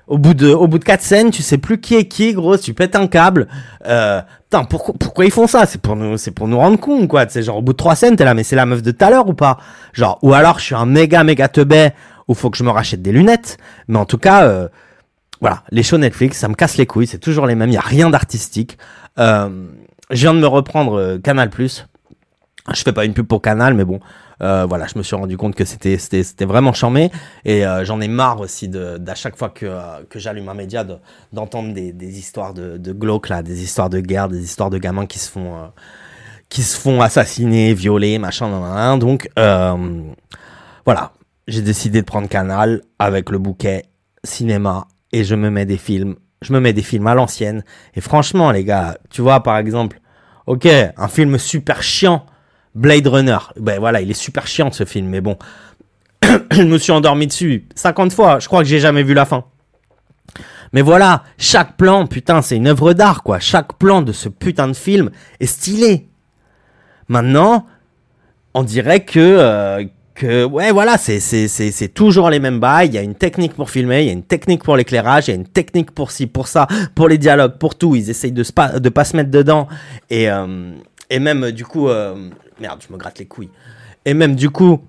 Au 0.08 0.18
bout 0.18 0.34
de, 0.34 0.48
au 0.48 0.66
quatre 0.68 1.02
scènes, 1.02 1.30
tu 1.30 1.42
sais 1.42 1.58
plus 1.58 1.80
qui 1.80 1.94
est 1.94 2.08
qui, 2.08 2.32
gros. 2.32 2.56
Tu 2.56 2.74
pètes 2.74 2.96
un 2.96 3.06
câble. 3.06 3.46
Euh, 3.86 4.20
putain, 4.44 4.64
pourquoi, 4.64 4.94
pourquoi 4.98 5.24
ils 5.24 5.30
font 5.30 5.46
ça? 5.46 5.66
C'est 5.66 5.80
pour 5.80 5.94
nous, 5.94 6.16
c'est 6.16 6.30
pour 6.32 6.48
nous 6.48 6.58
rendre 6.58 6.80
con, 6.80 7.06
quoi. 7.06 7.26
C'est 7.28 7.44
genre, 7.44 7.58
au 7.58 7.62
bout 7.62 7.74
de 7.74 7.76
trois 7.76 7.94
scènes, 7.94 8.16
t'es 8.16 8.24
là, 8.24 8.34
mais 8.34 8.42
c'est 8.42 8.56
la 8.56 8.66
meuf 8.66 8.82
de 8.82 8.90
tout 8.90 9.04
à 9.04 9.10
l'heure 9.10 9.28
ou 9.28 9.34
pas? 9.34 9.58
Genre, 9.92 10.18
ou 10.22 10.32
alors, 10.32 10.58
je 10.58 10.64
suis 10.64 10.74
un 10.74 10.86
méga, 10.86 11.22
méga 11.22 11.46
teubé 11.46 11.90
ou 12.28 12.34
faut 12.34 12.50
que 12.50 12.56
je 12.56 12.64
me 12.64 12.70
rachète 12.70 13.02
des 13.02 13.12
lunettes. 13.12 13.58
Mais 13.88 13.98
en 13.98 14.04
tout 14.04 14.18
cas, 14.18 14.44
euh, 14.44 14.68
voilà, 15.40 15.64
les 15.70 15.82
shows 15.82 15.98
Netflix, 15.98 16.38
ça 16.38 16.48
me 16.48 16.54
casse 16.54 16.76
les 16.76 16.86
couilles, 16.86 17.06
c'est 17.06 17.18
toujours 17.18 17.46
les 17.46 17.54
mêmes, 17.54 17.70
il 17.70 17.74
y 17.74 17.78
a 17.78 17.80
rien 17.80 18.10
d'artistique. 18.10 18.78
Euh, 19.18 19.68
je 20.10 20.22
viens 20.22 20.34
de 20.34 20.40
me 20.40 20.46
reprendre 20.46 20.98
euh, 20.98 21.18
Canal+. 21.18 21.50
Je 21.58 22.82
fais 22.82 22.92
pas 22.92 23.04
une 23.04 23.14
pub 23.14 23.26
pour 23.26 23.40
Canal, 23.40 23.74
mais 23.74 23.84
bon, 23.84 24.00
euh, 24.42 24.66
voilà, 24.68 24.86
je 24.86 24.98
me 24.98 25.02
suis 25.02 25.16
rendu 25.16 25.36
compte 25.36 25.54
que 25.54 25.64
c'était 25.64 25.96
c'était 25.96 26.44
vraiment 26.44 26.72
charmé 26.72 27.10
et 27.44 27.66
euh, 27.66 27.84
j'en 27.84 28.00
ai 28.00 28.08
marre 28.08 28.40
aussi 28.40 28.68
de 28.68 28.98
d'à 28.98 29.14
chaque 29.14 29.36
fois 29.36 29.48
que 29.48 30.04
que 30.08 30.18
j'allume 30.18 30.48
un 30.48 30.54
média 30.54 30.84
d'entendre 31.32 31.72
des, 31.72 31.92
des 31.92 32.18
histoires 32.18 32.52
de 32.52 32.76
de 32.76 32.92
glauques 32.92 33.30
là, 33.30 33.42
des 33.42 33.62
histoires 33.62 33.88
de 33.88 34.00
guerre, 34.00 34.28
des 34.28 34.42
histoires 34.44 34.68
de 34.68 34.76
gamins 34.78 35.06
qui 35.06 35.18
se 35.18 35.30
font 35.30 35.70
qui 36.50 36.62
se 36.62 36.78
font 36.78 37.00
assassiner, 37.00 37.72
violer, 37.72 38.18
machin, 38.18 38.48
nan, 38.48 38.98
donc 38.98 39.30
voilà, 40.84 41.12
j'ai 41.48 41.62
décidé 41.62 42.02
de 42.02 42.06
prendre 42.06 42.28
Canal 42.28 42.82
avec 42.98 43.30
le 43.30 43.38
bouquet 43.38 43.86
cinéma 44.22 44.86
et 45.12 45.24
je 45.24 45.34
me 45.34 45.50
mets 45.50 45.66
des 45.66 45.78
films. 45.78 46.16
Je 46.42 46.52
me 46.52 46.60
mets 46.60 46.74
des 46.74 46.82
films 46.82 47.06
à 47.08 47.14
l'ancienne. 47.14 47.64
Et 47.94 48.00
franchement, 48.00 48.52
les 48.52 48.62
gars, 48.62 48.98
tu 49.10 49.22
vois, 49.22 49.42
par 49.42 49.56
exemple, 49.56 50.00
ok, 50.46 50.68
un 50.96 51.08
film 51.08 51.38
super 51.38 51.82
chiant, 51.82 52.26
Blade 52.74 53.06
Runner. 53.06 53.38
Ben 53.58 53.80
voilà, 53.80 54.02
il 54.02 54.10
est 54.10 54.14
super 54.14 54.46
chiant 54.46 54.70
ce 54.70 54.84
film, 54.84 55.08
mais 55.08 55.20
bon, 55.20 55.36
je 56.52 56.62
me 56.62 56.78
suis 56.78 56.92
endormi 56.92 57.26
dessus 57.26 57.66
50 57.74 58.12
fois. 58.12 58.38
Je 58.38 58.46
crois 58.46 58.62
que 58.62 58.68
j'ai 58.68 58.78
jamais 58.78 59.02
vu 59.02 59.14
la 59.14 59.24
fin. 59.24 59.44
Mais 60.74 60.82
voilà, 60.82 61.24
chaque 61.38 61.78
plan, 61.78 62.06
putain, 62.06 62.42
c'est 62.42 62.56
une 62.56 62.66
œuvre 62.66 62.92
d'art, 62.92 63.22
quoi. 63.22 63.38
Chaque 63.40 63.72
plan 63.78 64.02
de 64.02 64.12
ce 64.12 64.28
putain 64.28 64.68
de 64.68 64.74
film 64.74 65.10
est 65.40 65.46
stylé. 65.46 66.08
Maintenant, 67.08 67.66
on 68.52 68.62
dirait 68.62 69.04
que, 69.04 69.18
euh, 69.18 69.84
que 70.18 70.44
ouais, 70.44 70.72
voilà, 70.72 70.98
c'est, 70.98 71.20
c'est, 71.20 71.48
c'est, 71.48 71.88
toujours 71.88 72.28
les 72.28 72.40
mêmes 72.40 72.60
bails. 72.60 72.88
Il 72.88 72.94
y 72.94 72.98
a 72.98 73.02
une 73.02 73.14
technique 73.14 73.54
pour 73.54 73.70
filmer, 73.70 74.02
il 74.02 74.06
y 74.06 74.10
a 74.10 74.12
une 74.12 74.22
technique 74.22 74.62
pour 74.62 74.76
l'éclairage, 74.76 75.28
il 75.28 75.30
y 75.30 75.34
a 75.34 75.36
une 75.36 75.48
technique 75.48 75.92
pour 75.92 76.10
ci, 76.10 76.26
pour 76.26 76.48
ça, 76.48 76.66
pour 76.94 77.08
les 77.08 77.18
dialogues, 77.18 77.58
pour 77.58 77.76
tout. 77.76 77.94
Ils 77.94 78.10
essayent 78.10 78.32
de, 78.32 78.42
spa, 78.42 78.78
de 78.80 78.88
pas 78.88 79.04
se 79.04 79.16
mettre 79.16 79.30
dedans. 79.30 79.68
Et, 80.10 80.30
euh, 80.30 80.72
et 81.08 81.18
même, 81.18 81.52
du 81.52 81.64
coup, 81.64 81.88
euh, 81.88 82.28
merde, 82.60 82.80
je 82.86 82.92
me 82.92 82.98
gratte 82.98 83.18
les 83.18 83.26
couilles. 83.26 83.50
Et 84.04 84.14
même, 84.14 84.34
du 84.34 84.50
coup, 84.50 84.80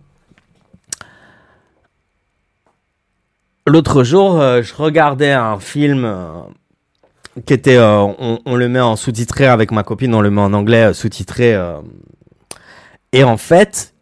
L'autre 3.69 4.03
jour, 4.03 4.41
euh, 4.41 4.63
je 4.63 4.73
regardais 4.73 5.31
un 5.31 5.59
film 5.59 6.03
euh, 6.03 6.41
qui 7.45 7.53
était, 7.53 7.77
euh, 7.77 8.39
on, 8.43 8.55
le 8.55 8.67
met 8.67 8.79
en 8.79 8.95
sous-titré 8.95 9.45
avec 9.45 9.71
ma 9.71 9.83
copine, 9.83 10.15
on 10.15 10.21
le 10.21 10.31
met 10.31 10.41
en 10.41 10.53
anglais 10.53 10.91
sous-titré. 10.93 11.55
et 13.13 13.23
en 13.23 13.37
fait, 13.37 13.93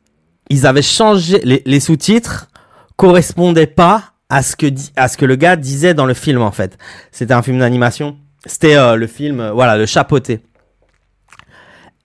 ils 0.49 0.65
avaient 0.65 0.81
changé 0.81 1.39
les, 1.43 1.79
sous-titres 1.79 2.47
correspondaient 2.95 3.67
pas 3.67 4.13
à 4.29 4.41
ce 4.41 4.55
que 4.55 4.67
à 4.95 5.07
ce 5.07 5.17
que 5.17 5.25
le 5.25 5.35
gars 5.35 5.55
disait 5.55 5.93
dans 5.93 6.05
le 6.05 6.13
film 6.13 6.41
en 6.41 6.51
fait. 6.51 6.77
C'était 7.11 7.33
un 7.33 7.41
film 7.41 7.59
d'animation. 7.59 8.17
C'était 8.45 8.95
le 8.95 9.07
film, 9.07 9.49
voilà, 9.53 9.77
le 9.77 9.85
chapeauté. 9.85 10.41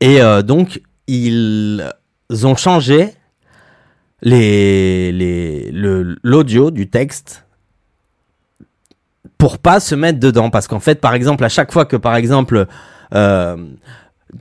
Et 0.01 0.21
donc 0.45 0.81
ils 1.07 1.83
ont 2.43 2.57
changé 2.57 3.15
les 4.23 5.13
les 5.13 5.71
l'audio 6.23 6.71
du 6.71 6.89
texte 6.89 7.45
pour 9.43 9.59
pas 9.59 9.81
se 9.81 9.97
mettre 9.97 10.21
dedans. 10.21 10.51
Parce 10.51 10.69
qu'en 10.69 10.79
fait, 10.79 11.01
par 11.01 11.15
exemple, 11.15 11.45
à 11.45 11.49
chaque 11.49 11.73
fois 11.73 11.85
que, 11.85 11.97
par 11.97 12.15
exemple, 12.15 12.69
euh, 13.13 13.57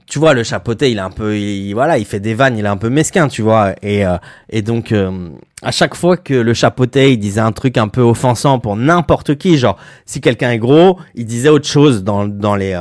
tu 0.08 0.20
vois, 0.20 0.34
le 0.34 0.44
chapeauté, 0.44 0.92
il 0.92 0.98
est 0.98 1.02
un 1.02 1.10
peu, 1.10 1.38
il, 1.38 1.74
voilà, 1.74 1.98
il 1.98 2.06
fait 2.06 2.20
des 2.20 2.34
vannes, 2.34 2.58
il 2.58 2.66
est 2.66 2.70
un 2.70 2.78
peu 2.78 2.90
mesquin, 2.90 3.28
tu 3.28 3.42
vois. 3.42 3.74
Et, 3.82 4.06
euh, 4.06 4.18
et 4.50 4.62
donc, 4.62 4.92
euh, 4.92 5.30
à 5.62 5.72
chaque 5.72 5.96
fois 5.96 6.18
que 6.18 6.34
le 6.34 6.54
chapeauté, 6.54 7.14
il 7.14 7.18
disait 7.18 7.42
un 7.42 7.52
truc 7.52 7.78
un 7.78 7.88
peu 7.88 8.02
offensant 8.02 8.60
pour 8.60 8.76
n'importe 8.76 9.36
qui, 9.38 9.58
genre, 9.58 9.78
si 10.06 10.22
quelqu'un 10.22 10.52
est 10.52 10.60
gros, 10.60 10.98
il 11.16 11.26
disait 11.26 11.50
autre 11.50 11.68
chose 11.68 12.04
dans, 12.04 12.26
dans 12.26 12.56
les, 12.56 12.74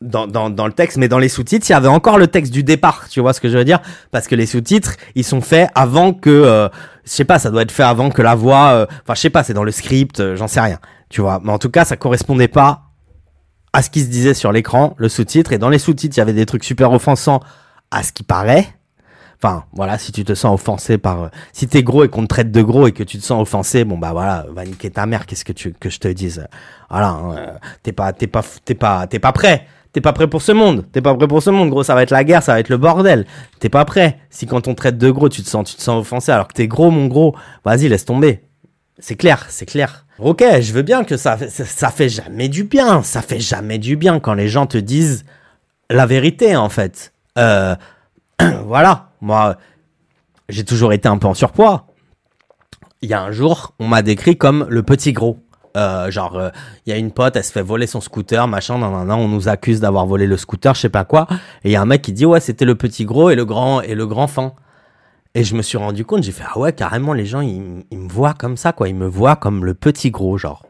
dans, 0.00 0.26
dans, 0.26 0.50
dans 0.50 0.66
le 0.66 0.72
texte, 0.72 0.98
mais 0.98 1.08
dans 1.08 1.18
les 1.18 1.28
sous-titres, 1.28 1.66
il 1.68 1.72
y 1.72 1.74
avait 1.74 1.88
encore 1.88 2.18
le 2.18 2.26
texte 2.26 2.52
du 2.52 2.62
départ, 2.62 3.06
tu 3.08 3.20
vois 3.20 3.32
ce 3.32 3.40
que 3.40 3.48
je 3.48 3.56
veux 3.56 3.64
dire? 3.64 3.80
Parce 4.10 4.26
que 4.26 4.34
les 4.34 4.46
sous-titres, 4.46 4.94
ils 5.14 5.24
sont 5.24 5.40
faits 5.40 5.70
avant 5.74 6.12
que, 6.12 6.30
euh, 6.30 6.68
je 7.04 7.10
sais 7.10 7.24
pas, 7.24 7.38
ça 7.38 7.50
doit 7.50 7.62
être 7.62 7.72
fait 7.72 7.82
avant 7.82 8.10
que 8.10 8.22
la 8.22 8.34
voix, 8.34 8.70
euh, 8.72 8.86
enfin 9.02 9.14
je 9.14 9.20
sais 9.20 9.30
pas, 9.30 9.42
c'est 9.42 9.54
dans 9.54 9.64
le 9.64 9.72
script, 9.72 10.20
euh, 10.20 10.36
j'en 10.36 10.48
sais 10.48 10.60
rien, 10.60 10.78
tu 11.08 11.20
vois. 11.20 11.40
Mais 11.42 11.52
en 11.52 11.58
tout 11.58 11.70
cas, 11.70 11.84
ça 11.84 11.96
correspondait 11.96 12.48
pas 12.48 12.85
à 13.76 13.82
ce 13.82 13.90
qui 13.90 14.00
se 14.00 14.06
disait 14.06 14.32
sur 14.32 14.52
l'écran, 14.52 14.94
le 14.96 15.10
sous-titre, 15.10 15.52
et 15.52 15.58
dans 15.58 15.68
les 15.68 15.78
sous-titres, 15.78 16.16
il 16.16 16.20
y 16.20 16.22
avait 16.22 16.32
des 16.32 16.46
trucs 16.46 16.64
super 16.64 16.92
offensants 16.92 17.40
à 17.90 18.02
ce 18.02 18.10
qui 18.10 18.22
paraît. 18.22 18.66
Enfin, 19.36 19.64
voilà, 19.74 19.98
si 19.98 20.12
tu 20.12 20.24
te 20.24 20.32
sens 20.32 20.54
offensé 20.54 20.96
par, 20.96 21.24
euh, 21.24 21.28
si 21.52 21.68
t'es 21.68 21.82
gros 21.82 22.02
et 22.02 22.08
qu'on 22.08 22.22
te 22.22 22.28
traite 22.28 22.50
de 22.50 22.62
gros 22.62 22.86
et 22.86 22.92
que 22.92 23.02
tu 23.02 23.18
te 23.18 23.22
sens 23.22 23.42
offensé, 23.42 23.84
bon 23.84 23.98
bah 23.98 24.12
voilà, 24.12 24.46
va 24.50 24.64
niquer 24.64 24.88
ta 24.88 25.04
mère, 25.04 25.26
qu'est-ce 25.26 25.44
que 25.44 25.52
tu 25.52 25.74
que 25.74 25.90
je 25.90 25.98
te 25.98 26.08
dise? 26.08 26.46
Voilà, 26.88 27.08
hein, 27.08 27.58
t'es 27.82 27.92
pas, 27.92 28.14
t'es 28.14 28.26
pas, 28.26 28.42
t'es 28.64 28.74
pas, 28.74 29.06
t'es 29.06 29.18
pas 29.18 29.32
prêt 29.32 29.66
T'es 29.92 30.00
pas 30.00 30.14
prêt 30.14 30.26
pour 30.26 30.40
ce 30.40 30.52
monde. 30.52 30.86
T'es 30.92 31.02
pas 31.02 31.14
prêt 31.14 31.28
pour 31.28 31.42
ce 31.42 31.50
monde, 31.50 31.68
gros. 31.68 31.82
Ça 31.82 31.94
va 31.94 32.02
être 32.02 32.10
la 32.10 32.24
guerre, 32.24 32.42
ça 32.42 32.54
va 32.54 32.60
être 32.60 32.70
le 32.70 32.78
bordel. 32.78 33.26
T'es 33.60 33.68
pas 33.68 33.84
prêt. 33.84 34.20
Si 34.30 34.46
quand 34.46 34.68
on 34.68 34.74
traite 34.74 34.96
de 34.96 35.10
gros, 35.10 35.28
tu 35.28 35.42
te 35.42 35.48
sens, 35.48 35.70
tu 35.70 35.76
te 35.76 35.82
sens 35.82 36.00
offensé 36.00 36.32
alors 36.32 36.48
que 36.48 36.54
t'es 36.54 36.66
gros, 36.66 36.90
mon 36.90 37.08
gros, 37.08 37.34
vas-y, 37.64 37.88
laisse 37.88 38.06
tomber. 38.06 38.42
C'est 38.98 39.16
clair, 39.16 39.46
c'est 39.50 39.66
clair. 39.66 40.05
Ok, 40.18 40.42
je 40.60 40.72
veux 40.72 40.82
bien 40.82 41.04
que 41.04 41.18
ça, 41.18 41.36
ça, 41.48 41.90
fait 41.90 42.08
jamais 42.08 42.48
du 42.48 42.64
bien. 42.64 43.02
Ça 43.02 43.20
fait 43.20 43.40
jamais 43.40 43.78
du 43.78 43.96
bien 43.96 44.18
quand 44.18 44.32
les 44.32 44.48
gens 44.48 44.66
te 44.66 44.78
disent 44.78 45.24
la 45.90 46.06
vérité, 46.06 46.56
en 46.56 46.70
fait. 46.70 47.12
Euh, 47.38 47.74
voilà. 48.64 49.10
Moi, 49.20 49.56
j'ai 50.48 50.64
toujours 50.64 50.92
été 50.94 51.06
un 51.08 51.18
peu 51.18 51.26
en 51.26 51.34
surpoids. 51.34 51.86
Il 53.02 53.10
y 53.10 53.14
a 53.14 53.22
un 53.22 53.30
jour, 53.30 53.74
on 53.78 53.88
m'a 53.88 54.00
décrit 54.00 54.38
comme 54.38 54.66
le 54.70 54.82
petit 54.82 55.12
gros. 55.12 55.38
Euh, 55.76 56.10
genre, 56.10 56.32
il 56.36 56.40
euh, 56.40 56.50
y 56.86 56.92
a 56.92 56.96
une 56.96 57.12
pote, 57.12 57.36
elle 57.36 57.44
se 57.44 57.52
fait 57.52 57.60
voler 57.60 57.86
son 57.86 58.00
scooter, 58.00 58.48
machin, 58.48 58.78
nan, 58.78 58.90
nan, 58.90 59.06
nan, 59.06 59.18
on 59.18 59.28
nous 59.28 59.48
accuse 59.48 59.80
d'avoir 59.80 60.06
volé 60.06 60.26
le 60.26 60.38
scooter, 60.38 60.74
je 60.74 60.80
sais 60.80 60.88
pas 60.88 61.04
quoi. 61.04 61.26
Et 61.64 61.68
il 61.68 61.70
y 61.72 61.76
a 61.76 61.82
un 61.82 61.86
mec 61.86 62.00
qui 62.00 62.14
dit, 62.14 62.24
ouais, 62.24 62.40
c'était 62.40 62.64
le 62.64 62.76
petit 62.76 63.04
gros 63.04 63.28
et 63.28 63.34
le 63.34 63.44
grand, 63.44 63.82
et 63.82 63.94
le 63.94 64.06
grand 64.06 64.26
fin. 64.26 64.54
Et 65.36 65.44
je 65.44 65.54
me 65.54 65.60
suis 65.60 65.76
rendu 65.76 66.06
compte, 66.06 66.22
j'ai 66.22 66.32
fait, 66.32 66.44
ah 66.46 66.58
ouais, 66.58 66.72
carrément, 66.72 67.12
les 67.12 67.26
gens, 67.26 67.42
ils, 67.42 67.60
me 67.60 68.08
voient 68.08 68.32
comme 68.32 68.56
ça, 68.56 68.72
quoi. 68.72 68.88
Ils 68.88 68.94
me 68.94 69.06
voient 69.06 69.36
comme 69.36 69.66
le 69.66 69.74
petit 69.74 70.10
gros, 70.10 70.38
genre. 70.38 70.64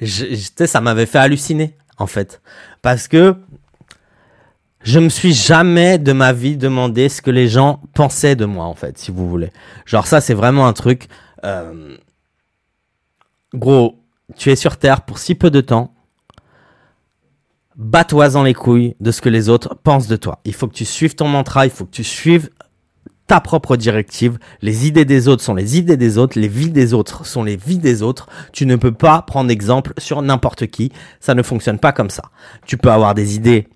Je, 0.00 0.34
ça 0.64 0.80
m'avait 0.80 1.04
fait 1.04 1.18
halluciner, 1.18 1.76
en 1.98 2.06
fait. 2.06 2.40
Parce 2.80 3.06
que 3.06 3.36
je 4.82 4.98
me 4.98 5.10
suis 5.10 5.34
jamais 5.34 5.98
de 5.98 6.14
ma 6.14 6.32
vie 6.32 6.56
demandé 6.56 7.10
ce 7.10 7.20
que 7.20 7.30
les 7.30 7.48
gens 7.48 7.82
pensaient 7.92 8.34
de 8.34 8.46
moi, 8.46 8.64
en 8.64 8.74
fait, 8.74 8.96
si 8.96 9.10
vous 9.10 9.28
voulez. 9.28 9.52
Genre, 9.84 10.06
ça, 10.06 10.22
c'est 10.22 10.32
vraiment 10.32 10.66
un 10.66 10.72
truc. 10.72 11.08
Euh, 11.44 11.98
Gros, 13.52 14.02
tu 14.36 14.50
es 14.50 14.56
sur 14.56 14.78
Terre 14.78 15.02
pour 15.02 15.18
si 15.18 15.34
peu 15.34 15.50
de 15.50 15.60
temps. 15.60 15.92
Bats-toi 17.76 18.42
les 18.42 18.54
couilles 18.54 18.96
de 19.00 19.10
ce 19.10 19.20
que 19.20 19.28
les 19.28 19.50
autres 19.50 19.74
pensent 19.74 20.08
de 20.08 20.16
toi. 20.16 20.40
Il 20.46 20.54
faut 20.54 20.66
que 20.66 20.72
tu 20.72 20.86
suives 20.86 21.14
ton 21.14 21.28
mantra, 21.28 21.66
il 21.66 21.70
faut 21.70 21.84
que 21.84 21.90
tu 21.90 22.04
suives 22.04 22.48
ta 23.30 23.40
propre 23.40 23.76
directive. 23.76 24.40
Les 24.60 24.88
idées 24.88 25.04
des 25.04 25.28
autres 25.28 25.44
sont 25.44 25.54
les 25.54 25.78
idées 25.78 25.96
des 25.96 26.18
autres, 26.18 26.36
les 26.36 26.48
vies 26.48 26.70
des 26.70 26.92
autres 26.94 27.24
sont 27.24 27.44
les 27.44 27.54
vies 27.54 27.78
des 27.78 28.02
autres. 28.02 28.26
Tu 28.52 28.66
ne 28.66 28.74
peux 28.74 28.90
pas 28.90 29.22
prendre 29.22 29.52
exemple 29.52 29.92
sur 29.98 30.20
n'importe 30.20 30.66
qui. 30.66 30.90
Ça 31.20 31.36
ne 31.36 31.44
fonctionne 31.44 31.78
pas 31.78 31.92
comme 31.92 32.10
ça. 32.10 32.24
Tu 32.66 32.76
peux 32.76 32.90
avoir 32.90 33.14
des 33.14 33.36
idées. 33.36 33.68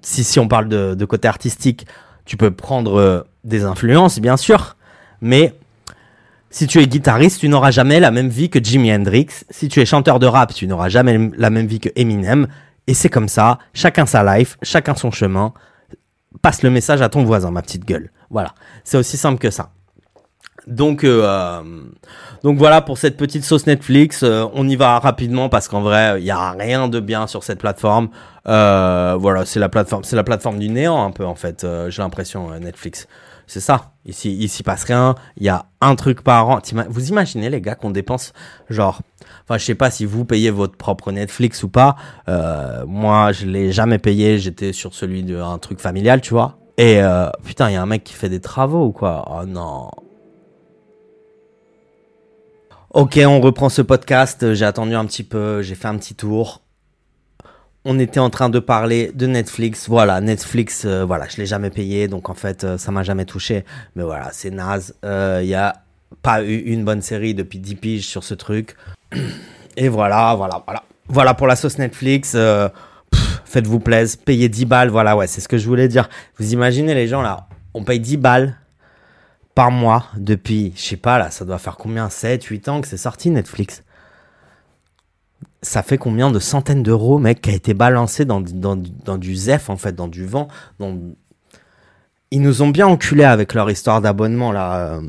Si, 0.00 0.22
si 0.22 0.38
on 0.38 0.46
parle 0.46 0.68
de, 0.68 0.94
de 0.94 1.04
côté 1.06 1.26
artistique, 1.26 1.88
tu 2.24 2.36
peux 2.36 2.52
prendre 2.52 3.00
euh, 3.00 3.22
des 3.42 3.64
influences, 3.64 4.20
bien 4.20 4.36
sûr. 4.36 4.76
Mais 5.20 5.54
si 6.50 6.68
tu 6.68 6.80
es 6.80 6.86
guitariste, 6.86 7.40
tu 7.40 7.48
n'auras 7.48 7.72
jamais 7.72 7.98
la 7.98 8.12
même 8.12 8.28
vie 8.28 8.48
que 8.48 8.62
Jimi 8.62 8.94
Hendrix. 8.94 9.26
Si 9.50 9.66
tu 9.66 9.80
es 9.80 9.86
chanteur 9.86 10.20
de 10.20 10.26
rap, 10.26 10.54
tu 10.54 10.68
n'auras 10.68 10.88
jamais 10.88 11.32
la 11.36 11.50
même 11.50 11.66
vie 11.66 11.80
que 11.80 11.88
Eminem. 11.96 12.46
Et 12.86 12.94
c'est 12.94 13.08
comme 13.08 13.28
ça, 13.28 13.58
chacun 13.74 14.06
sa 14.06 14.22
life, 14.38 14.56
chacun 14.62 14.94
son 14.94 15.10
chemin. 15.10 15.52
Passe 16.42 16.62
le 16.62 16.70
message 16.70 17.02
à 17.02 17.08
ton 17.08 17.24
voisin, 17.24 17.50
ma 17.50 17.62
petite 17.62 17.84
gueule. 17.84 18.12
Voilà, 18.30 18.54
c'est 18.84 18.96
aussi 18.96 19.16
simple 19.16 19.38
que 19.38 19.50
ça. 19.50 19.70
Donc, 20.66 21.04
euh, 21.04 21.62
donc 22.42 22.58
voilà 22.58 22.80
pour 22.80 22.98
cette 22.98 23.16
petite 23.16 23.44
sauce 23.44 23.66
Netflix. 23.66 24.22
Euh, 24.22 24.46
on 24.54 24.68
y 24.68 24.76
va 24.76 24.98
rapidement 24.98 25.48
parce 25.48 25.68
qu'en 25.68 25.80
vrai, 25.80 26.20
il 26.20 26.24
y 26.24 26.30
a 26.30 26.52
rien 26.52 26.88
de 26.88 27.00
bien 27.00 27.26
sur 27.26 27.44
cette 27.44 27.58
plateforme. 27.58 28.10
Euh, 28.46 29.16
voilà, 29.18 29.44
c'est 29.44 29.60
la 29.60 29.68
plateforme, 29.68 30.04
c'est 30.04 30.16
la 30.16 30.24
plateforme 30.24 30.58
du 30.58 30.68
néant 30.68 31.04
un 31.04 31.10
peu 31.10 31.24
en 31.24 31.34
fait. 31.34 31.66
J'ai 31.88 32.02
l'impression 32.02 32.50
Netflix. 32.60 33.08
C'est 33.46 33.60
ça. 33.60 33.92
Ici, 34.06 34.32
ici 34.32 34.62
passe 34.62 34.84
rien. 34.84 35.16
Il 35.36 35.42
y 35.42 35.48
a 35.48 35.66
un 35.80 35.96
truc 35.96 36.22
par 36.22 36.48
an. 36.48 36.60
Vous 36.88 37.08
imaginez 37.08 37.50
les 37.50 37.60
gars 37.60 37.74
qu'on 37.74 37.90
dépense 37.90 38.32
genre, 38.68 39.00
enfin 39.42 39.58
je 39.58 39.64
sais 39.64 39.74
pas 39.74 39.90
si 39.90 40.04
vous 40.04 40.24
payez 40.24 40.50
votre 40.50 40.76
propre 40.76 41.10
Netflix 41.10 41.64
ou 41.64 41.68
pas. 41.68 41.96
Moi, 42.86 43.32
je 43.32 43.46
l'ai 43.46 43.72
jamais 43.72 43.98
payé. 43.98 44.38
J'étais 44.38 44.72
sur 44.72 44.94
celui 44.94 45.24
d'un 45.24 45.58
truc 45.58 45.80
familial, 45.80 46.20
tu 46.20 46.32
vois. 46.32 46.59
Et 46.80 47.02
euh, 47.02 47.28
putain, 47.44 47.68
il 47.68 47.74
y 47.74 47.76
a 47.76 47.82
un 47.82 47.86
mec 47.86 48.04
qui 48.04 48.14
fait 48.14 48.28
des 48.28 48.40
travaux 48.40 48.86
ou 48.86 48.92
quoi? 48.92 49.24
Oh 49.30 49.44
non. 49.46 49.90
Ok, 52.92 53.20
on 53.24 53.40
reprend 53.40 53.68
ce 53.68 53.82
podcast. 53.82 54.54
J'ai 54.54 54.64
attendu 54.64 54.94
un 54.94 55.04
petit 55.04 55.24
peu. 55.24 55.62
J'ai 55.62 55.74
fait 55.74 55.88
un 55.88 55.96
petit 55.96 56.14
tour 56.14 56.62
on 57.84 57.98
était 57.98 58.20
en 58.20 58.30
train 58.30 58.48
de 58.48 58.58
parler 58.58 59.10
de 59.14 59.26
Netflix. 59.26 59.88
Voilà, 59.88 60.20
Netflix, 60.20 60.84
euh, 60.84 61.04
voilà, 61.04 61.26
je 61.28 61.38
l'ai 61.38 61.46
jamais 61.46 61.70
payé, 61.70 62.08
donc 62.08 62.28
en 62.28 62.34
fait, 62.34 62.64
euh, 62.64 62.78
ça 62.78 62.90
m'a 62.90 63.02
jamais 63.02 63.24
touché. 63.24 63.64
Mais 63.96 64.02
voilà, 64.02 64.30
c'est 64.32 64.50
naze. 64.50 64.94
Il 65.02 65.08
euh, 65.08 65.42
y 65.42 65.54
a 65.54 65.82
pas 66.22 66.42
eu 66.42 66.56
une 66.56 66.84
bonne 66.84 67.02
série 67.02 67.34
depuis 67.34 67.58
10 67.58 67.74
piges 67.76 68.06
sur 68.06 68.24
ce 68.24 68.34
truc. 68.34 68.76
Et 69.76 69.88
voilà, 69.88 70.34
voilà, 70.34 70.62
voilà. 70.66 70.82
Voilà 71.08 71.34
pour 71.34 71.46
la 71.46 71.56
sauce 71.56 71.78
Netflix. 71.78 72.36
Faites-vous 73.50 73.80
plaisir, 73.80 74.18
payez 74.24 74.48
10 74.48 74.64
balles. 74.64 74.88
Voilà, 74.90 75.16
ouais, 75.16 75.26
c'est 75.26 75.40
ce 75.40 75.48
que 75.48 75.58
je 75.58 75.66
voulais 75.66 75.88
dire. 75.88 76.08
Vous 76.38 76.52
imaginez 76.52 76.94
les 76.94 77.08
gens 77.08 77.20
là, 77.20 77.48
on 77.74 77.84
paye 77.84 78.00
10 78.00 78.16
balles 78.16 78.56
par 79.54 79.70
mois 79.70 80.06
depuis, 80.16 80.72
je 80.76 80.82
sais 80.82 80.96
pas 80.96 81.18
là, 81.18 81.30
ça 81.30 81.44
doit 81.44 81.58
faire 81.58 81.76
combien 81.76 82.08
7, 82.08 82.44
8 82.44 82.68
ans 82.68 82.80
que 82.80 82.86
c'est 82.86 82.96
sorti 82.96 83.30
Netflix 83.30 83.82
ça 85.62 85.82
fait 85.82 85.98
combien 85.98 86.30
de 86.30 86.38
centaines 86.38 86.82
d'euros, 86.82 87.18
mec, 87.18 87.42
qui 87.42 87.50
a 87.50 87.54
été 87.54 87.74
balancé 87.74 88.24
dans, 88.24 88.40
dans, 88.40 88.76
dans, 88.76 89.18
du 89.18 89.34
ZEF, 89.34 89.68
en 89.68 89.76
fait, 89.76 89.94
dans 89.94 90.08
du 90.08 90.24
vent. 90.24 90.48
Dans... 90.78 90.96
Ils 92.30 92.40
nous 92.40 92.62
ont 92.62 92.68
bien 92.68 92.86
enculés 92.86 93.24
avec 93.24 93.52
leur 93.54 93.70
histoire 93.70 94.00
d'abonnement, 94.00 94.52
là. 94.52 94.76
Euh. 94.78 95.02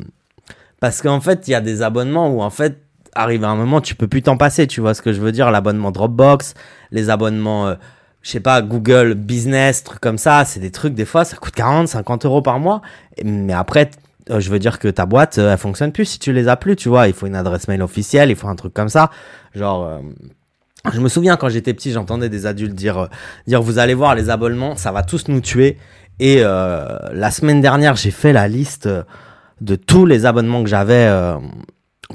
Parce 0.82 1.02
qu'en 1.02 1.22
fait, 1.22 1.48
il 1.48 1.52
y 1.52 1.56
a 1.56 1.62
des 1.62 1.82
abonnements 1.84 2.30
où, 2.30 2.42
en 2.42 2.50
fait, 2.50 2.82
arrive 3.14 3.44
un 3.44 3.56
moment, 3.56 3.82
tu 3.82 3.96
peux 3.96 4.08
plus 4.08 4.24
t'en 4.24 4.36
passer, 4.36 4.68
tu 4.68 4.82
vois 4.82 4.94
ce 4.94 5.02
que 5.02 5.14
je 5.14 5.22
veux 5.22 5.32
dire? 5.32 5.52
L'abonnement 5.52 5.92
Dropbox, 5.92 6.54
les 6.92 7.10
abonnements, 7.10 7.68
euh, 7.68 7.76
je 8.22 8.30
sais 8.30 8.40
pas, 8.40 8.62
Google 8.62 9.16
Business, 9.16 9.84
trucs 9.84 10.00
comme 10.00 10.18
ça, 10.18 10.46
c'est 10.46 10.60
des 10.60 10.72
trucs, 10.72 10.94
des 10.94 11.06
fois, 11.06 11.26
ça 11.26 11.38
coûte 11.38 11.56
40, 11.56 11.88
50 11.88 12.26
euros 12.26 12.42
par 12.42 12.60
mois. 12.60 12.82
Mais 13.24 13.54
après, 13.54 13.90
euh, 14.30 14.40
je 14.40 14.50
veux 14.52 14.60
dire 14.60 14.78
que 14.78 14.88
ta 14.88 15.06
boîte, 15.06 15.40
euh, 15.40 15.52
elle 15.52 15.58
fonctionne 15.58 15.92
plus 15.92 16.06
si 16.06 16.20
tu 16.20 16.32
les 16.32 16.48
as 16.48 16.56
plus, 16.56 16.76
tu 16.76 16.90
vois. 16.90 17.08
Il 17.08 17.14
faut 17.14 17.26
une 17.26 17.36
adresse 17.36 17.68
mail 17.68 17.82
officielle, 17.82 18.30
il 18.30 18.36
faut 18.36 18.48
un 18.48 18.56
truc 18.56 18.74
comme 18.74 18.90
ça. 18.90 19.10
Genre, 19.56 19.86
euh, 19.86 20.00
je 20.94 21.00
me 21.00 21.10
souviens 21.10 21.36
quand 21.36 21.50
j'étais 21.50 21.74
petit, 21.74 21.92
j'entendais 21.92 22.30
des 22.30 22.46
adultes 22.46 22.76
dire, 22.76 23.10
dire, 23.48 23.62
vous 23.62 23.80
allez 23.80 23.96
voir 23.96 24.14
les 24.14 24.30
abonnements, 24.30 24.76
ça 24.76 24.92
va 24.92 25.02
tous 25.02 25.28
nous 25.28 25.42
tuer. 25.42 25.78
Et 26.20 26.38
euh, 26.42 26.98
la 27.14 27.32
semaine 27.32 27.62
dernière, 27.62 27.96
j'ai 27.96 28.12
fait 28.12 28.34
la 28.34 28.48
liste 28.48 28.88
de 29.62 29.76
tous 29.76 30.06
les 30.06 30.28
abonnements 30.28 30.64
que 30.64 30.70
j'avais 30.70 31.10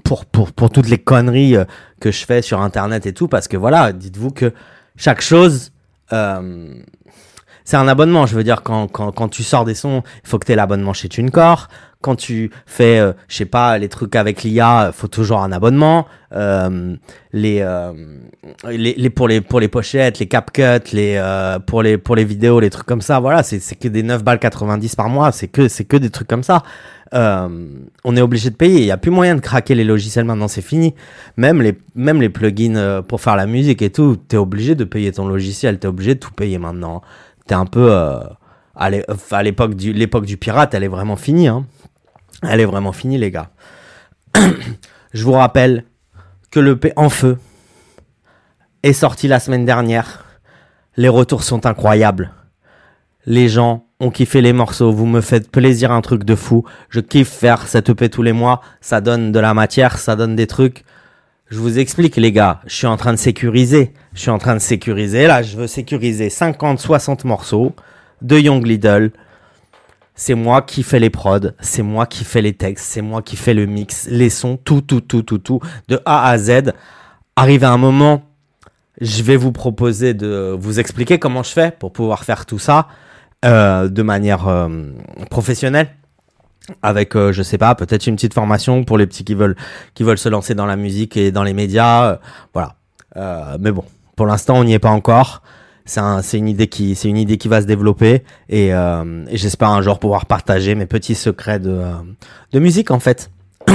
pour, 0.05 0.27
pour, 0.27 0.53
pour 0.53 0.71
toutes 0.71 0.88
les 0.88 0.99
conneries 0.99 1.57
que 2.01 2.12
je 2.12 2.25
fais 2.25 2.42
sur 2.42 2.61
Internet 2.61 3.07
et 3.07 3.12
tout. 3.12 3.27
Parce 3.27 3.49
que 3.49 3.57
voilà, 3.57 3.92
dites-vous 3.92 4.31
que 4.31 4.53
chaque 4.97 5.21
chose, 5.21 5.73
euh, 6.12 6.75
c'est 7.66 7.77
un 7.77 7.88
abonnement. 7.88 8.27
Je 8.27 8.37
veux 8.37 8.45
dire, 8.45 8.62
quand, 8.62 8.87
quand, 8.87 9.11
quand 9.12 9.29
tu 9.29 9.42
sors 9.42 9.64
des 9.64 9.75
sons, 9.75 10.03
il 10.25 10.29
faut 10.29 10.38
que 10.38 10.47
tu 10.47 10.53
aies 10.53 10.57
l'abonnement 10.57 10.92
chez 10.92 11.09
TuneCore. 11.09 11.69
Quand 12.01 12.14
tu 12.14 12.51
fais, 12.64 13.01
euh, 13.01 13.12
je 13.27 13.37
sais 13.38 13.47
pas, 13.47 13.77
les 13.79 13.88
trucs 13.88 14.14
avec 14.14 14.45
l'IA, 14.45 14.92
faut 14.95 15.09
toujours 15.09 15.42
un 15.42 15.51
abonnement. 15.51 16.07
Euh, 16.33 16.95
les, 17.33 17.61
euh, 17.62 17.92
les, 18.69 18.95
les 18.95 19.11
pour 19.11 19.27
les 19.27 19.40
pour 19.40 19.59
les 19.59 19.66
pochettes, 19.66 20.21
les 20.21 20.27
CapCut, 20.27 20.92
les 20.92 21.16
euh, 21.16 21.59
pour 21.59 21.83
les 21.83 21.99
pour 21.99 22.14
les 22.14 22.25
vidéos, 22.25 22.61
les 22.61 22.71
trucs 22.71 22.87
comme 22.87 23.01
ça. 23.01 23.19
Voilà, 23.19 23.42
c'est 23.42 23.59
c'est 23.59 23.75
que 23.75 23.88
des 23.88 24.05
9 24.05 24.23
balles 24.23 24.38
90 24.38 24.95
par 24.95 25.09
mois. 25.09 25.33
C'est 25.33 25.49
que 25.49 25.66
c'est 25.66 25.85
que 25.85 25.97
des 25.97 26.11
trucs 26.11 26.29
comme 26.29 26.45
ça. 26.45 26.62
Euh, 27.14 27.69
on 28.05 28.16
est 28.16 28.21
obligé 28.21 28.51
de 28.51 28.57
payer. 28.57 28.81
Il 28.81 28.87
y 28.87 28.90
a 28.90 28.97
plus 28.97 29.11
moyen 29.11 29.35
de 29.37 29.40
craquer 29.40 29.75
les 29.75 29.85
logiciels 29.85 30.25
maintenant. 30.25 30.49
C'est 30.49 30.62
fini. 30.62 30.95
Même 31.37 31.62
les 31.62 31.79
même 31.95 32.21
les 32.21 32.29
plugins 32.29 32.77
euh, 32.77 33.03
pour 33.03 33.21
faire 33.21 33.37
la 33.37 33.47
musique 33.47 33.83
et 33.83 33.90
tout, 33.90 34.16
t'es 34.16 34.37
obligé 34.37 34.75
de 34.75 34.85
payer 34.85 35.12
ton 35.12 35.27
logiciel. 35.27 35.79
T'es 35.79 35.88
obligé 35.88 36.14
de 36.14 36.21
tout 36.21 36.33
payer 36.33 36.59
maintenant. 36.59 37.03
T'es 37.47 37.55
un 37.55 37.66
peu 37.66 37.88
euh, 37.90 38.21
à 38.75 39.42
l'époque 39.42 39.75
du 39.75 39.92
l'époque 39.92 40.27
du 40.27 40.37
pirate. 40.37 40.75
Elle 40.75 40.85
est 40.85 40.88
vraiment 40.88 41.16
finie. 41.16 41.49
Hein. 41.49 41.66
Elle 42.42 42.61
est 42.61 42.66
vraiment 42.66 42.92
finie, 42.92 43.19
les 43.19 43.31
gars. 43.31 43.51
Je 45.12 45.25
vous 45.25 45.33
rappelle 45.33 45.85
que 46.51 46.61
le 46.61 46.77
P 46.77 46.92
en 46.97 47.09
feu 47.09 47.38
est 48.83 48.92
sorti 48.92 49.29
la 49.29 49.40
semaine 49.40 49.64
dernière. 49.64 50.25
Les 50.97 51.09
retours 51.09 51.42
sont 51.42 51.66
incroyables. 51.66 52.33
Les 53.27 53.49
gens 53.49 53.87
ont 53.99 54.11
kiffé 54.11 54.41
les 54.41 54.53
morceaux. 54.53 54.93
Vous 54.93 55.07
me 55.07 55.21
faites 55.21 55.51
plaisir, 55.51 55.91
un 55.91 56.01
truc 56.01 56.23
de 56.25 56.37
fou. 56.37 56.65
Je 56.91 57.01
kiffe 57.01 57.29
faire 57.29 57.67
cette 57.67 57.89
EP 57.89 58.09
tous 58.09 58.23
les 58.23 58.33
mois. 58.33 58.61
Ça 58.81 59.01
donne 59.01 59.33
de 59.33 59.41
la 59.41 59.53
matière, 59.53 59.99
ça 59.99 60.15
donne 60.15 60.37
des 60.37 60.47
trucs. 60.47 60.85
Je 61.49 61.59
vous 61.59 61.79
explique, 61.79 62.17
les 62.17 62.33
gars. 62.33 62.61
Je 62.67 62.75
suis 62.75 62.87
en 62.87 62.97
train 62.97 63.12
de 63.12 63.19
sécuriser. 63.19 63.93
Je 64.15 64.21
suis 64.21 64.31
en 64.31 64.39
train 64.39 64.55
de 64.55 64.61
sécuriser. 64.61 65.27
Là, 65.27 65.43
je 65.43 65.57
veux 65.57 65.67
sécuriser 65.67 66.31
50, 66.31 66.79
60 66.79 67.25
morceaux 67.25 67.75
de 68.23 68.39
Young 68.39 68.65
Lidl. 68.65 69.11
C'est 70.15 70.35
moi 70.35 70.62
qui 70.62 70.83
fais 70.83 70.99
les 70.99 71.11
prods, 71.11 71.51
c'est 71.61 71.83
moi 71.83 72.07
qui 72.07 72.25
fais 72.25 72.41
les 72.41 72.55
textes, 72.55 72.87
c'est 72.87 73.03
moi 73.03 73.21
qui 73.21 73.37
fais 73.37 73.53
le 73.53 73.67
mix, 73.67 74.09
les 74.09 74.31
sons, 74.31 74.57
tout, 74.57 74.81
tout, 74.81 75.03
tout, 75.03 75.23
tout, 75.23 75.37
tout, 75.37 75.61
de 75.89 76.01
A 76.07 76.31
à 76.31 76.39
Z. 76.39 76.73
Arrivé 77.37 77.67
à 77.67 77.73
un 77.73 77.77
moment, 77.77 78.23
je 78.99 79.23
vais 79.23 79.37
vous 79.37 79.53
proposer 79.53 80.15
de 80.15 80.57
vous 80.59 80.81
expliquer 80.81 81.19
comment 81.19 81.43
je 81.43 81.51
fais 81.51 81.71
pour 81.71 81.93
pouvoir 81.93 82.25
faire 82.25 82.47
tout 82.47 82.59
ça 82.59 82.89
de 83.47 84.03
manière 84.03 84.49
euh, 84.49 84.69
professionnelle. 85.31 85.89
Avec, 86.83 87.15
euh, 87.15 87.33
je 87.33 87.43
sais 87.43 87.59
pas, 87.59 87.75
peut-être 87.77 88.07
une 88.09 88.17
petite 88.17 88.35
formation 88.35 88.83
pour 88.83 88.99
les 88.99 89.07
petits 89.07 89.25
qui 89.25 89.35
veulent, 89.35 89.55
qui 89.95 90.03
veulent 90.03 90.19
se 90.19 90.29
lancer 90.29 90.55
dans 90.55 90.67
la 90.67 90.77
musique 90.77 91.17
et 91.17 91.31
dans 91.31 91.45
les 91.45 91.53
médias. 91.53 92.11
euh, 92.11 92.17
voilà. 92.53 92.75
Euh, 93.17 93.57
mais 93.61 93.71
bon, 93.71 93.85
pour 94.17 94.27
l'instant, 94.27 94.57
on 94.57 94.65
n'y 94.65 94.75
est 94.75 94.79
pas 94.81 94.91
encore. 94.91 95.43
C'est 95.85 96.01
un, 96.01 96.21
une 96.21 96.49
idée 96.49 96.67
qui, 96.67 96.97
c'est 96.97 97.09
une 97.09 97.17
idée 97.17 97.39
qui 97.39 97.47
va 97.47 97.63
se 97.63 97.67
développer 97.67 98.25
et, 98.49 98.75
euh, 98.75 99.25
j'espère 99.33 99.69
un 99.69 99.83
jour 99.83 100.01
pouvoir 100.01 100.27
partager 100.27 100.75
mes 100.75 100.87
petits 100.87 101.15
secrets 101.15 101.61
euh, 101.65 101.93
de 102.53 102.59
musique 102.59 102.91
en 102.91 102.99
fait. 102.99 103.31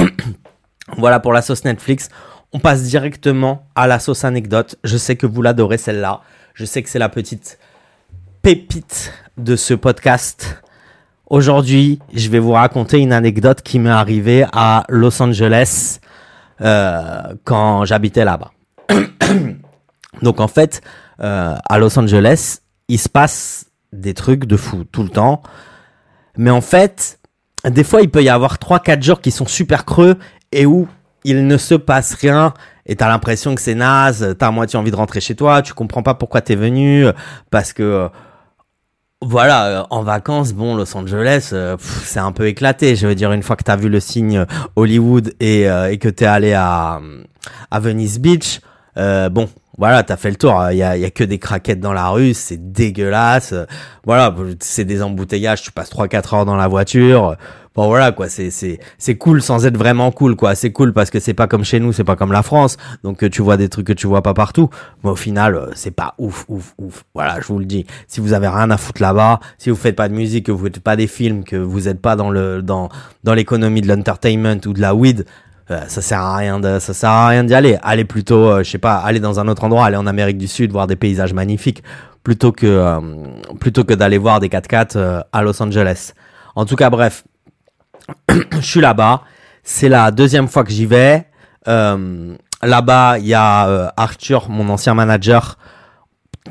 voilà 0.98 1.20
pour 1.20 1.32
la 1.32 1.40
sauce 1.40 1.64
Netflix. 1.64 2.10
On 2.52 2.58
passe 2.58 2.82
directement 2.82 3.66
à 3.74 3.86
la 3.86 3.98
sauce 3.98 4.24
anecdote. 4.24 4.76
Je 4.84 4.98
sais 4.98 5.16
que 5.16 5.26
vous 5.26 5.40
l'adorez 5.40 5.78
celle-là. 5.78 6.20
Je 6.52 6.66
sais 6.66 6.82
que 6.82 6.90
c'est 6.90 6.98
la 6.98 7.08
petite 7.08 7.58
pépite 8.42 9.14
de 9.38 9.56
ce 9.56 9.74
podcast. 9.74 10.62
Aujourd'hui, 11.28 11.98
je 12.12 12.28
vais 12.28 12.38
vous 12.38 12.52
raconter 12.52 12.98
une 12.98 13.12
anecdote 13.12 13.62
qui 13.62 13.78
m'est 13.78 13.90
arrivée 13.90 14.44
à 14.52 14.84
Los 14.88 15.22
Angeles 15.22 16.00
euh, 16.60 17.34
quand 17.44 17.84
j'habitais 17.84 18.24
là-bas. 18.24 18.50
Donc 20.22 20.40
en 20.40 20.48
fait, 20.48 20.82
euh, 21.20 21.54
à 21.68 21.78
Los 21.78 21.98
Angeles, 21.98 22.58
il 22.88 22.98
se 22.98 23.08
passe 23.08 23.66
des 23.92 24.14
trucs 24.14 24.44
de 24.44 24.56
fou 24.56 24.84
tout 24.84 25.02
le 25.02 25.08
temps. 25.08 25.42
Mais 26.36 26.50
en 26.50 26.60
fait, 26.60 27.18
des 27.64 27.84
fois, 27.84 28.02
il 28.02 28.10
peut 28.10 28.22
y 28.22 28.28
avoir 28.28 28.56
3-4 28.56 29.02
jours 29.02 29.20
qui 29.20 29.30
sont 29.30 29.46
super 29.46 29.84
creux 29.84 30.18
et 30.50 30.66
où 30.66 30.88
il 31.24 31.46
ne 31.46 31.56
se 31.56 31.74
passe 31.74 32.14
rien. 32.14 32.52
Et 32.84 32.96
t'as 32.96 33.08
l'impression 33.08 33.54
que 33.54 33.60
c'est 33.60 33.74
naze, 33.74 34.34
t'as 34.38 34.48
à 34.48 34.50
moitié 34.50 34.78
envie 34.78 34.90
de 34.90 34.96
rentrer 34.96 35.20
chez 35.20 35.36
toi, 35.36 35.62
tu 35.62 35.72
comprends 35.72 36.02
pas 36.02 36.14
pourquoi 36.14 36.40
t'es 36.40 36.56
venu, 36.56 37.06
parce 37.50 37.72
que 37.72 37.82
euh, 37.82 38.08
voilà, 39.22 39.66
euh, 39.66 39.82
en 39.90 40.02
vacances, 40.02 40.52
bon, 40.52 40.74
Los 40.74 40.96
Angeles, 40.96 41.50
euh, 41.52 41.76
c'est 41.80 42.18
un 42.18 42.32
peu 42.32 42.46
éclaté. 42.48 42.96
Je 42.96 43.06
veux 43.06 43.14
dire, 43.14 43.32
une 43.32 43.42
fois 43.42 43.56
que 43.56 43.62
t'as 43.62 43.76
vu 43.76 43.88
le 43.88 44.00
signe 44.00 44.38
euh, 44.38 44.44
Hollywood 44.76 45.32
et, 45.40 45.62
et 45.62 45.98
que 45.98 46.08
t'es 46.08 46.26
allé 46.26 46.52
à, 46.52 47.00
à 47.70 47.80
Venice 47.80 48.18
Beach, 48.18 48.60
euh, 48.98 49.28
bon, 49.28 49.48
voilà, 49.78 50.02
t'as 50.02 50.16
fait 50.16 50.30
le 50.30 50.36
tour. 50.36 50.60
Il 50.70 50.76
y 50.76 50.82
a, 50.82 50.96
y 50.96 51.04
a 51.04 51.10
que 51.10 51.24
des 51.24 51.38
craquettes 51.38 51.80
dans 51.80 51.92
la 51.92 52.08
rue, 52.08 52.34
c'est 52.34 52.72
dégueulasse. 52.72 53.54
Voilà, 54.04 54.34
c'est 54.60 54.84
des 54.84 55.02
embouteillages. 55.02 55.62
Tu 55.62 55.72
passes 55.72 55.90
3-4 55.90 56.34
heures 56.34 56.44
dans 56.44 56.56
la 56.56 56.68
voiture. 56.68 57.36
Bon 57.74 57.86
voilà 57.86 58.12
quoi, 58.12 58.28
c'est 58.28 58.50
c'est 58.50 58.80
c'est 58.98 59.16
cool 59.16 59.40
sans 59.42 59.64
être 59.66 59.76
vraiment 59.76 60.10
cool 60.10 60.36
quoi. 60.36 60.54
C'est 60.54 60.72
cool 60.72 60.92
parce 60.92 61.10
que 61.10 61.20
c'est 61.20 61.34
pas 61.34 61.46
comme 61.46 61.64
chez 61.64 61.80
nous, 61.80 61.92
c'est 61.92 62.04
pas 62.04 62.16
comme 62.16 62.32
la 62.32 62.42
France. 62.42 62.76
Donc 63.02 63.22
euh, 63.24 63.30
tu 63.30 63.42
vois 63.42 63.56
des 63.56 63.68
trucs 63.68 63.86
que 63.86 63.92
tu 63.92 64.06
vois 64.06 64.22
pas 64.22 64.34
partout. 64.34 64.68
Mais 65.04 65.10
au 65.10 65.16
final, 65.16 65.54
euh, 65.54 65.70
c'est 65.74 65.90
pas 65.90 66.14
ouf 66.18 66.44
ouf 66.48 66.74
ouf. 66.78 67.04
Voilà, 67.14 67.40
je 67.40 67.46
vous 67.46 67.58
le 67.58 67.64
dis. 67.64 67.86
Si 68.08 68.20
vous 68.20 68.32
avez 68.34 68.48
rien 68.48 68.70
à 68.70 68.76
foutre 68.76 69.00
là-bas, 69.00 69.40
si 69.58 69.70
vous 69.70 69.76
faites 69.76 69.96
pas 69.96 70.08
de 70.08 70.14
musique, 70.14 70.46
que 70.46 70.52
vous 70.52 70.64
faites 70.64 70.80
pas 70.80 70.96
des 70.96 71.06
films, 71.06 71.44
que 71.44 71.56
vous 71.56 71.88
êtes 71.88 72.00
pas 72.00 72.16
dans 72.16 72.30
le 72.30 72.62
dans 72.62 72.88
dans 73.24 73.34
l'économie 73.34 73.80
de 73.80 73.88
l'entertainment 73.88 74.60
ou 74.66 74.72
de 74.72 74.80
la 74.80 74.94
weed, 74.94 75.24
euh, 75.70 75.80
ça 75.88 76.02
sert 76.02 76.20
à 76.20 76.36
rien 76.36 76.60
de 76.60 76.78
ça 76.78 76.92
sert 76.92 77.10
à 77.10 77.28
rien 77.28 77.44
d'y 77.44 77.54
aller. 77.54 77.78
Allez 77.82 78.04
plutôt, 78.04 78.50
euh, 78.50 78.62
je 78.62 78.70
sais 78.70 78.78
pas, 78.78 78.96
aller 78.96 79.20
dans 79.20 79.40
un 79.40 79.48
autre 79.48 79.64
endroit, 79.64 79.86
aller 79.86 79.96
en 79.96 80.06
Amérique 80.06 80.38
du 80.38 80.48
Sud, 80.48 80.72
voir 80.72 80.86
des 80.86 80.96
paysages 80.96 81.32
magnifiques, 81.32 81.82
plutôt 82.22 82.52
que 82.52 82.66
euh, 82.66 83.00
plutôt 83.60 83.84
que 83.84 83.94
d'aller 83.94 84.18
voir 84.18 84.40
des 84.40 84.48
4x4 84.48 84.92
euh, 84.96 85.20
à 85.32 85.42
Los 85.42 85.62
Angeles. 85.62 86.12
En 86.54 86.66
tout 86.66 86.76
cas, 86.76 86.90
bref, 86.90 87.24
je 88.28 88.60
suis 88.60 88.80
là-bas. 88.80 89.22
C'est 89.62 89.88
la 89.88 90.10
deuxième 90.10 90.48
fois 90.48 90.64
que 90.64 90.70
j'y 90.70 90.86
vais. 90.86 91.26
Euh, 91.68 92.34
là-bas, 92.62 93.18
il 93.18 93.26
y 93.26 93.34
a 93.34 93.68
euh, 93.68 93.88
Arthur, 93.96 94.48
mon 94.48 94.68
ancien 94.68 94.94
manager. 94.94 95.56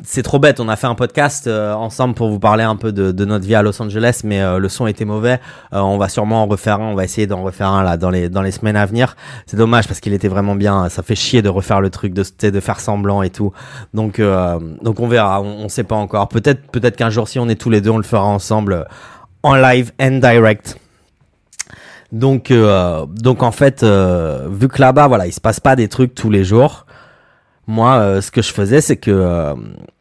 C'est 0.04 0.24
trop 0.24 0.40
bête. 0.40 0.62
On 0.62 0.70
a 0.70 0.78
fait 0.78 0.88
un 0.88 0.96
podcast 0.96 1.48
euh, 1.48 1.74
ensemble 1.74 2.14
pour 2.14 2.30
vous 2.30 2.40
parler 2.40 2.64
un 2.64 2.78
peu 2.78 2.94
de, 2.94 3.12
de 3.12 3.26
notre 3.26 3.46
vie 3.46 3.56
à 3.56 3.62
Los 3.62 3.82
Angeles, 3.82 4.22
mais 4.24 4.42
euh, 4.42 4.58
le 4.58 4.70
son 4.70 4.88
était 4.88 5.04
mauvais. 5.04 5.42
Euh, 5.74 5.80
on 5.80 5.98
va 5.98 6.08
sûrement 6.08 6.44
en 6.44 6.48
refaire 6.48 6.80
un. 6.80 6.92
On 6.92 6.96
va 6.96 7.04
essayer 7.04 7.28
d'en 7.28 7.44
refaire 7.44 7.68
un 7.68 7.84
là 7.84 7.98
dans 7.98 8.10
les 8.10 8.30
dans 8.30 8.42
les 8.42 8.52
semaines 8.52 8.78
à 8.78 8.86
venir. 8.86 9.18
C'est 9.48 9.58
dommage 9.58 9.90
parce 9.90 10.00
qu'il 10.00 10.14
était 10.14 10.30
vraiment 10.30 10.56
bien. 10.56 10.88
Ça 10.88 11.04
fait 11.04 11.16
chier 11.16 11.42
de 11.42 11.50
refaire 11.50 11.82
le 11.82 11.90
truc, 11.90 12.14
de 12.14 12.24
de 12.50 12.60
faire 12.62 12.80
semblant 12.80 13.22
et 13.22 13.32
tout. 13.32 13.52
Donc 13.94 14.20
euh, 14.20 14.58
donc 14.82 15.02
on 15.02 15.10
verra. 15.10 15.42
On, 15.42 15.66
on 15.66 15.70
sait 15.70 15.84
pas 15.84 15.98
encore. 15.98 16.30
Peut-être 16.30 16.72
peut-être 16.72 16.96
qu'un 16.96 17.10
jour 17.10 17.28
si 17.28 17.38
on 17.38 17.50
est 17.50 17.60
tous 17.60 17.70
les 17.70 17.82
deux, 17.82 17.90
on 17.90 17.98
le 17.98 18.04
fera 18.04 18.24
ensemble 18.24 18.88
en 19.44 19.56
live 19.56 19.92
and 20.00 20.20
direct. 20.20 20.78
Donc, 22.12 22.52
euh, 22.52 23.06
donc 23.08 23.41
en 23.41 23.52
fait, 23.52 23.84
euh, 23.84 24.47
vu 24.52 24.67
que 24.67 24.82
là-bas, 24.82 25.08
voilà, 25.08 25.28
il 25.28 25.32
se 25.34 25.41
passe 25.41 25.60
pas 25.60 25.76
des 25.76 25.88
trucs 25.88 26.13
tous 26.13 26.30
les 26.30 26.43
jours. 26.43 26.86
Moi, 27.67 27.93
euh, 27.93 28.21
ce 28.21 28.32
que 28.32 28.41
je 28.41 28.52
faisais, 28.52 28.82
c'est 28.82 28.97
que 28.97 29.12
euh, 29.12 29.54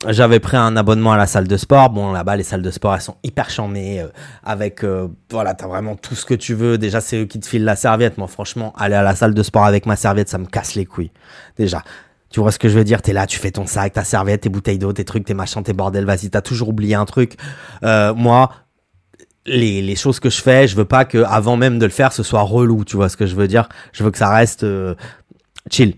j'avais 0.08 0.40
pris 0.40 0.56
un 0.56 0.76
abonnement 0.76 1.12
à 1.12 1.16
la 1.16 1.26
salle 1.26 1.46
de 1.46 1.56
sport. 1.56 1.90
Bon, 1.90 2.10
là-bas, 2.10 2.34
les 2.34 2.42
salles 2.42 2.62
de 2.62 2.70
sport, 2.70 2.94
elles 2.94 3.00
sont 3.00 3.16
hyper 3.22 3.48
charmées. 3.48 4.00
euh, 4.00 4.08
avec, 4.42 4.84
voilà, 5.30 5.54
t'as 5.54 5.68
vraiment 5.68 5.94
tout 5.94 6.16
ce 6.16 6.24
que 6.24 6.34
tu 6.34 6.54
veux. 6.54 6.78
Déjà, 6.78 7.00
c'est 7.00 7.20
eux 7.22 7.26
qui 7.26 7.38
te 7.38 7.46
filent 7.46 7.64
la 7.64 7.76
serviette. 7.76 8.18
Moi, 8.18 8.26
franchement, 8.26 8.72
aller 8.76 8.96
à 8.96 9.02
la 9.02 9.14
salle 9.14 9.34
de 9.34 9.42
sport 9.44 9.64
avec 9.64 9.86
ma 9.86 9.94
serviette, 9.94 10.28
ça 10.28 10.38
me 10.38 10.46
casse 10.46 10.74
les 10.74 10.86
couilles. 10.86 11.12
Déjà. 11.56 11.82
Tu 12.30 12.40
vois 12.40 12.52
ce 12.52 12.58
que 12.58 12.68
je 12.68 12.78
veux 12.78 12.84
dire? 12.84 13.02
T'es 13.02 13.12
là, 13.12 13.26
tu 13.26 13.38
fais 13.38 13.50
ton 13.50 13.66
sac, 13.66 13.92
ta 13.92 14.04
serviette, 14.04 14.42
tes 14.42 14.48
bouteilles 14.48 14.78
d'eau, 14.78 14.92
tes 14.92 15.04
trucs, 15.04 15.24
tes 15.24 15.34
machins, 15.34 15.62
tes 15.64 15.72
bordels. 15.72 16.06
Vas-y, 16.06 16.30
t'as 16.30 16.40
toujours 16.40 16.68
oublié 16.68 16.94
un 16.94 17.04
truc. 17.04 17.36
Moi, 17.82 18.50
les, 19.50 19.82
les 19.82 19.96
choses 19.96 20.20
que 20.20 20.30
je 20.30 20.40
fais, 20.40 20.68
je 20.68 20.76
veux 20.76 20.84
pas 20.84 21.04
que 21.04 21.18
avant 21.18 21.56
même 21.56 21.78
de 21.78 21.84
le 21.84 21.90
faire, 21.90 22.12
ce 22.12 22.22
soit 22.22 22.42
relou. 22.42 22.84
Tu 22.84 22.96
vois 22.96 23.08
ce 23.08 23.16
que 23.16 23.26
je 23.26 23.34
veux 23.34 23.48
dire? 23.48 23.68
Je 23.92 24.04
veux 24.04 24.10
que 24.10 24.18
ça 24.18 24.30
reste 24.30 24.64
euh, 24.64 24.94
chill. 25.70 25.96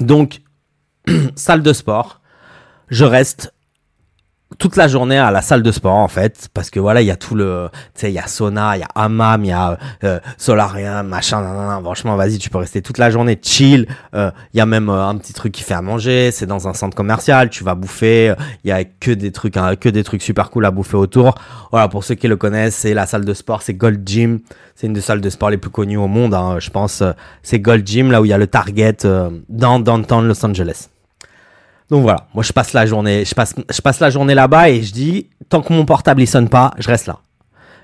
Donc, 0.00 0.42
salle 1.34 1.62
de 1.62 1.72
sport, 1.72 2.20
je 2.88 3.04
reste 3.04 3.54
toute 4.58 4.76
la 4.76 4.88
journée 4.88 5.18
à 5.18 5.30
la 5.30 5.42
salle 5.42 5.62
de 5.62 5.70
sport 5.70 5.94
en 5.94 6.08
fait 6.08 6.48
parce 6.52 6.70
que 6.70 6.80
voilà 6.80 7.00
il 7.02 7.06
y 7.06 7.10
a 7.10 7.16
tout 7.16 7.34
le 7.34 7.68
tu 7.94 8.00
sais 8.00 8.10
il 8.10 8.14
y 8.14 8.18
a 8.18 8.26
sauna 8.26 8.76
il 8.76 8.80
y 8.80 8.82
a 8.82 8.88
hammam 8.94 9.44
il 9.44 9.48
y 9.48 9.52
a 9.52 9.78
euh, 10.02 10.18
solarium 10.38 11.06
machin 11.06 11.40
nan, 11.40 11.56
nan, 11.56 11.82
franchement 11.82 12.16
vas-y 12.16 12.38
tu 12.38 12.50
peux 12.50 12.58
rester 12.58 12.82
toute 12.82 12.98
la 12.98 13.10
journée 13.10 13.38
chill. 13.40 13.86
Euh, 14.14 14.30
il 14.52 14.58
y 14.58 14.60
a 14.60 14.66
même 14.66 14.88
euh, 14.88 15.06
un 15.06 15.16
petit 15.16 15.32
truc 15.32 15.52
qui 15.52 15.62
fait 15.62 15.74
à 15.74 15.82
manger 15.82 16.30
c'est 16.32 16.46
dans 16.46 16.66
un 16.66 16.74
centre 16.74 16.96
commercial 16.96 17.48
tu 17.48 17.62
vas 17.64 17.74
bouffer. 17.74 18.34
Il 18.64 18.68
y 18.68 18.72
a 18.72 18.84
que 18.84 19.12
des 19.12 19.30
trucs 19.30 19.56
hein, 19.56 19.76
que 19.76 19.88
des 19.88 20.02
trucs 20.04 20.22
super 20.22 20.50
cool 20.50 20.64
à 20.66 20.70
bouffer 20.70 20.96
autour. 20.96 21.36
Voilà 21.70 21.88
pour 21.88 22.02
ceux 22.04 22.16
qui 22.16 22.26
le 22.26 22.36
connaissent 22.36 22.76
c'est 22.76 22.94
la 22.94 23.06
salle 23.06 23.24
de 23.24 23.34
sport 23.34 23.62
c'est 23.62 23.74
Gold 23.74 24.06
Gym. 24.06 24.40
C'est 24.74 24.86
une 24.86 24.94
des 24.94 25.00
salles 25.00 25.20
de 25.20 25.30
sport 25.30 25.50
les 25.50 25.58
plus 25.58 25.70
connues 25.70 25.98
au 25.98 26.08
monde 26.08 26.34
hein, 26.34 26.56
je 26.58 26.70
pense 26.70 27.02
euh, 27.02 27.12
c'est 27.42 27.60
Gold 27.60 27.86
Gym 27.86 28.10
là 28.10 28.20
où 28.20 28.24
il 28.24 28.28
y 28.28 28.32
a 28.32 28.38
le 28.38 28.46
Target 28.46 28.96
euh, 29.04 29.30
dans 29.48 29.78
downtown 29.78 30.26
Los 30.26 30.44
Angeles 30.44 30.88
donc 31.90 32.02
voilà, 32.02 32.28
moi 32.34 32.44
je 32.44 32.52
passe 32.52 32.72
la 32.72 32.86
journée, 32.86 33.24
je 33.24 33.34
passe, 33.34 33.54
je 33.68 33.80
passe 33.80 33.98
la 33.98 34.10
journée 34.10 34.34
là-bas 34.34 34.70
et 34.70 34.82
je 34.82 34.92
dis 34.92 35.28
tant 35.48 35.60
que 35.60 35.72
mon 35.72 35.84
portable 35.84 36.22
il 36.22 36.26
sonne 36.28 36.48
pas, 36.48 36.72
je 36.78 36.86
reste 36.86 37.06
là. 37.06 37.18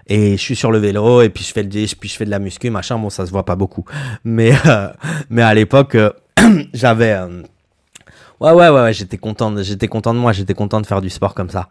Et 0.07 0.37
je 0.37 0.40
suis 0.40 0.55
sur 0.55 0.71
le 0.71 0.79
vélo 0.79 1.23
et 1.23 1.29
puis 1.29 1.42
je 1.42 1.53
fais 1.53 1.64
le 1.64 1.69
puis 1.69 2.09
je 2.09 2.16
fais 2.16 2.25
de 2.25 2.31
la 2.31 2.38
muscu 2.38 2.71
machin. 2.71 2.97
Bon 2.99 3.11
ça 3.11 3.27
se 3.27 3.33
voit 3.33 3.45
pas 3.45 3.57
beaucoup, 3.57 3.85
mais 4.23 4.53
euh, 4.66 4.92
mais 5.29 5.42
à 5.42 5.53
l'époque 5.53 5.97
euh, 5.97 6.12
j'avais 6.73 7.12
euh, 7.12 7.42
ouais 8.40 8.53
ouais 8.53 8.69
ouais, 8.69 8.83
ouais 8.83 8.92
j'étais 8.92 9.19
content, 9.19 9.53
j'étais 9.61 9.88
content 9.88 10.14
de 10.14 10.21
moi, 10.21 10.33
j'étais 10.33 10.55
content 10.55 10.81
de 10.81 10.87
faire 10.87 11.01
du 11.01 11.11
sport 11.11 11.35
comme 11.35 11.51
ça. 11.51 11.69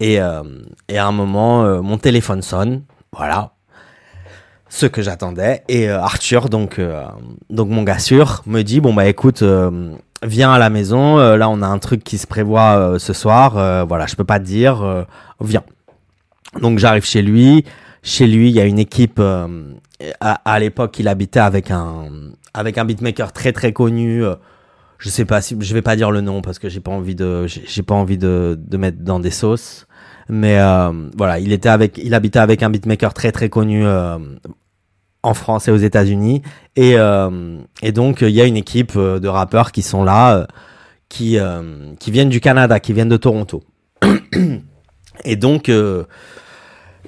Et 0.00 0.20
euh, 0.20 0.42
et 0.88 0.98
à 0.98 1.06
un 1.06 1.12
moment 1.12 1.80
mon 1.80 1.98
téléphone 1.98 2.42
sonne, 2.42 2.82
voilà. 3.12 3.52
Ce 4.68 4.86
que 4.86 5.02
j'attendais. 5.02 5.62
Et 5.68 5.88
euh, 5.88 6.00
Arthur 6.00 6.48
donc 6.48 6.78
euh, 6.78 7.04
donc 7.50 7.68
mon 7.68 7.82
gars 7.82 7.98
sûr 7.98 8.42
me 8.46 8.62
dit 8.62 8.80
bon 8.80 8.92
bah 8.92 9.06
écoute 9.06 9.42
euh, 9.42 9.94
viens 10.22 10.52
à 10.52 10.58
la 10.58 10.68
maison, 10.68 11.16
là 11.16 11.48
on 11.48 11.62
a 11.62 11.66
un 11.66 11.78
truc 11.78 12.04
qui 12.04 12.18
se 12.18 12.26
prévoit 12.26 12.96
ce 12.98 13.12
soir, 13.12 13.86
voilà, 13.86 14.06
je 14.06 14.16
peux 14.16 14.24
pas 14.24 14.40
te 14.40 14.44
dire, 14.44 15.06
viens. 15.40 15.62
Donc 16.60 16.80
j'arrive 16.80 17.04
chez 17.04 17.22
lui, 17.22 17.64
chez 18.02 18.26
lui 18.26 18.48
il 18.48 18.54
y 18.54 18.60
a 18.60 18.64
une 18.64 18.80
équipe, 18.80 19.20
à, 19.20 20.32
à 20.44 20.58
l'époque 20.58 20.98
il 20.98 21.06
habitait 21.06 21.38
avec 21.38 21.70
un, 21.70 22.08
avec 22.52 22.78
un 22.78 22.84
beatmaker 22.84 23.32
très 23.32 23.52
très 23.52 23.72
connu, 23.72 24.24
je 24.98 25.08
sais 25.08 25.24
pas 25.24 25.40
si, 25.40 25.56
je 25.60 25.72
vais 25.72 25.82
pas 25.82 25.94
dire 25.94 26.10
le 26.10 26.20
nom 26.20 26.42
parce 26.42 26.58
que 26.58 26.68
j'ai 26.68 26.80
pas 26.80 26.90
envie 26.90 27.14
de, 27.14 27.46
j'ai 27.46 27.82
pas 27.84 27.94
envie 27.94 28.18
de, 28.18 28.58
de 28.60 28.76
mettre 28.76 28.98
dans 28.98 29.20
des 29.20 29.30
sauces, 29.30 29.86
mais 30.28 30.58
euh, 30.58 30.92
voilà, 31.16 31.38
il 31.38 31.52
était 31.52 31.68
avec, 31.68 31.98
il 31.98 32.14
habitait 32.14 32.38
avec 32.38 32.62
un 32.62 32.70
beatmaker 32.70 33.14
très 33.14 33.32
très 33.32 33.48
connu 33.48 33.86
euh, 33.86 34.18
en 35.22 35.34
France 35.34 35.68
et 35.68 35.70
aux 35.70 35.78
États-Unis. 35.78 36.42
Et, 36.76 36.94
euh, 36.96 37.58
et 37.82 37.92
donc, 37.92 38.20
il 38.20 38.30
y 38.30 38.40
a 38.40 38.44
une 38.44 38.56
équipe 38.56 38.96
de 38.96 39.28
rappeurs 39.28 39.72
qui 39.72 39.82
sont 39.82 40.04
là, 40.04 40.46
qui, 41.08 41.38
qui 41.98 42.10
viennent 42.10 42.28
du 42.28 42.40
Canada, 42.40 42.78
qui 42.80 42.92
viennent 42.92 43.08
de 43.08 43.16
Toronto. 43.16 43.62
et 45.24 45.36
donc, 45.36 45.70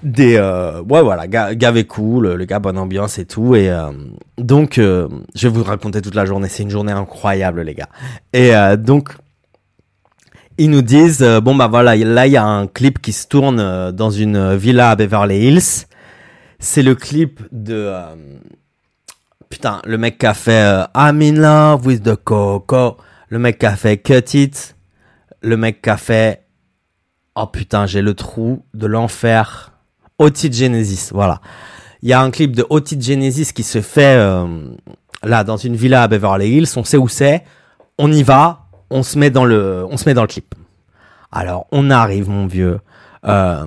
des. 0.02 0.38
ouais, 0.38 1.02
voilà, 1.02 1.26
gars 1.28 1.82
cool, 1.84 2.34
le 2.34 2.44
gars, 2.46 2.58
bonne 2.58 2.78
ambiance 2.78 3.18
et 3.18 3.26
tout. 3.26 3.54
Et 3.54 3.70
donc, 4.38 4.76
je 4.76 5.08
vais 5.34 5.48
vous 5.48 5.62
raconter 5.62 6.00
toute 6.00 6.14
la 6.14 6.24
journée. 6.24 6.48
C'est 6.48 6.62
une 6.62 6.70
journée 6.70 6.92
incroyable, 6.92 7.62
les 7.62 7.74
gars. 7.74 7.90
Et 8.32 8.52
donc. 8.78 9.14
Ils 10.62 10.68
nous 10.68 10.82
disent, 10.82 11.22
euh, 11.22 11.40
bon 11.40 11.54
bah 11.54 11.68
voilà, 11.68 11.96
là 11.96 12.26
il 12.26 12.34
y 12.34 12.36
a 12.36 12.44
un 12.44 12.66
clip 12.66 13.00
qui 13.00 13.14
se 13.14 13.26
tourne 13.26 13.60
euh, 13.60 13.92
dans 13.92 14.10
une 14.10 14.56
villa 14.56 14.90
à 14.90 14.94
Beverly 14.94 15.46
Hills. 15.46 15.86
C'est 16.58 16.82
le 16.82 16.94
clip 16.94 17.40
de... 17.50 17.72
euh, 17.72 18.14
putain, 19.48 19.80
le 19.86 19.96
mec 19.96 20.18
qui 20.18 20.26
a 20.26 20.34
fait 20.34 20.84
I'm 20.94 21.22
in 21.22 21.36
love 21.36 21.86
with 21.86 22.02
the 22.02 22.14
coco. 22.14 22.98
Le 23.30 23.38
mec 23.38 23.58
qui 23.58 23.64
a 23.64 23.74
fait 23.74 23.96
Cut 23.96 24.36
It. 24.36 24.76
Le 25.40 25.56
mec 25.56 25.80
qui 25.80 25.88
a 25.88 25.96
fait... 25.96 26.44
Oh 27.36 27.46
putain, 27.46 27.86
j'ai 27.86 28.02
le 28.02 28.12
trou 28.12 28.62
de 28.74 28.86
l'enfer. 28.86 29.72
Otis 30.18 30.52
Genesis, 30.52 31.08
voilà. 31.10 31.40
Il 32.02 32.10
y 32.10 32.12
a 32.12 32.20
un 32.20 32.30
clip 32.30 32.54
de 32.54 32.66
Otis 32.68 33.00
Genesis 33.00 33.54
qui 33.54 33.62
se 33.62 33.80
fait 33.80 34.18
là 35.22 35.42
dans 35.42 35.56
une 35.56 35.74
villa 35.74 36.02
à 36.02 36.08
Beverly 36.08 36.50
Hills. 36.50 36.68
On 36.76 36.84
sait 36.84 36.98
où 36.98 37.08
c'est. 37.08 37.44
On 37.96 38.12
y 38.12 38.22
va. 38.22 38.66
On 38.90 39.02
se 39.02 39.18
met 39.18 39.30
dans 39.30 39.44
le, 39.44 39.84
on 39.88 39.96
se 39.96 40.08
met 40.08 40.14
dans 40.14 40.22
le 40.22 40.28
clip. 40.28 40.54
Alors 41.32 41.66
on 41.72 41.90
arrive, 41.90 42.28
mon 42.28 42.46
vieux. 42.46 42.80
Euh, 43.24 43.64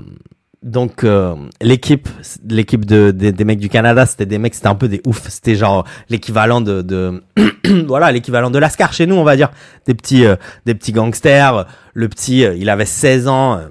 donc 0.63 1.03
euh, 1.03 1.35
l'équipe, 1.61 2.07
l'équipe 2.49 2.85
de, 2.85 3.11
des- 3.11 3.31
des 3.31 3.43
mecs 3.45 3.59
du 3.59 3.69
Canada, 3.69 4.05
c'était 4.05 4.25
des 4.25 4.37
mecs, 4.37 4.55
c'était 4.55 4.67
un 4.67 4.75
peu 4.75 4.87
des 4.87 5.01
oufs. 5.05 5.27
C'était 5.29 5.55
genre 5.55 5.85
l'équivalent 6.09 6.61
de, 6.61 6.81
de 6.81 7.21
voilà, 7.87 8.11
l'équivalent 8.11 8.49
de 8.49 8.59
l'Ascar 8.59 8.93
chez 8.93 9.05
nous, 9.05 9.15
on 9.15 9.23
va 9.23 9.35
dire. 9.35 9.51
Des 9.85 9.93
petits, 9.93 10.25
euh, 10.25 10.35
des 10.65 10.73
petits 10.75 10.91
gangsters. 10.93 11.65
Le 11.93 12.09
petit, 12.09 12.45
euh, 12.45 12.55
il 12.55 12.69
avait 12.69 12.85
16 12.85 13.27
ans. 13.27 13.61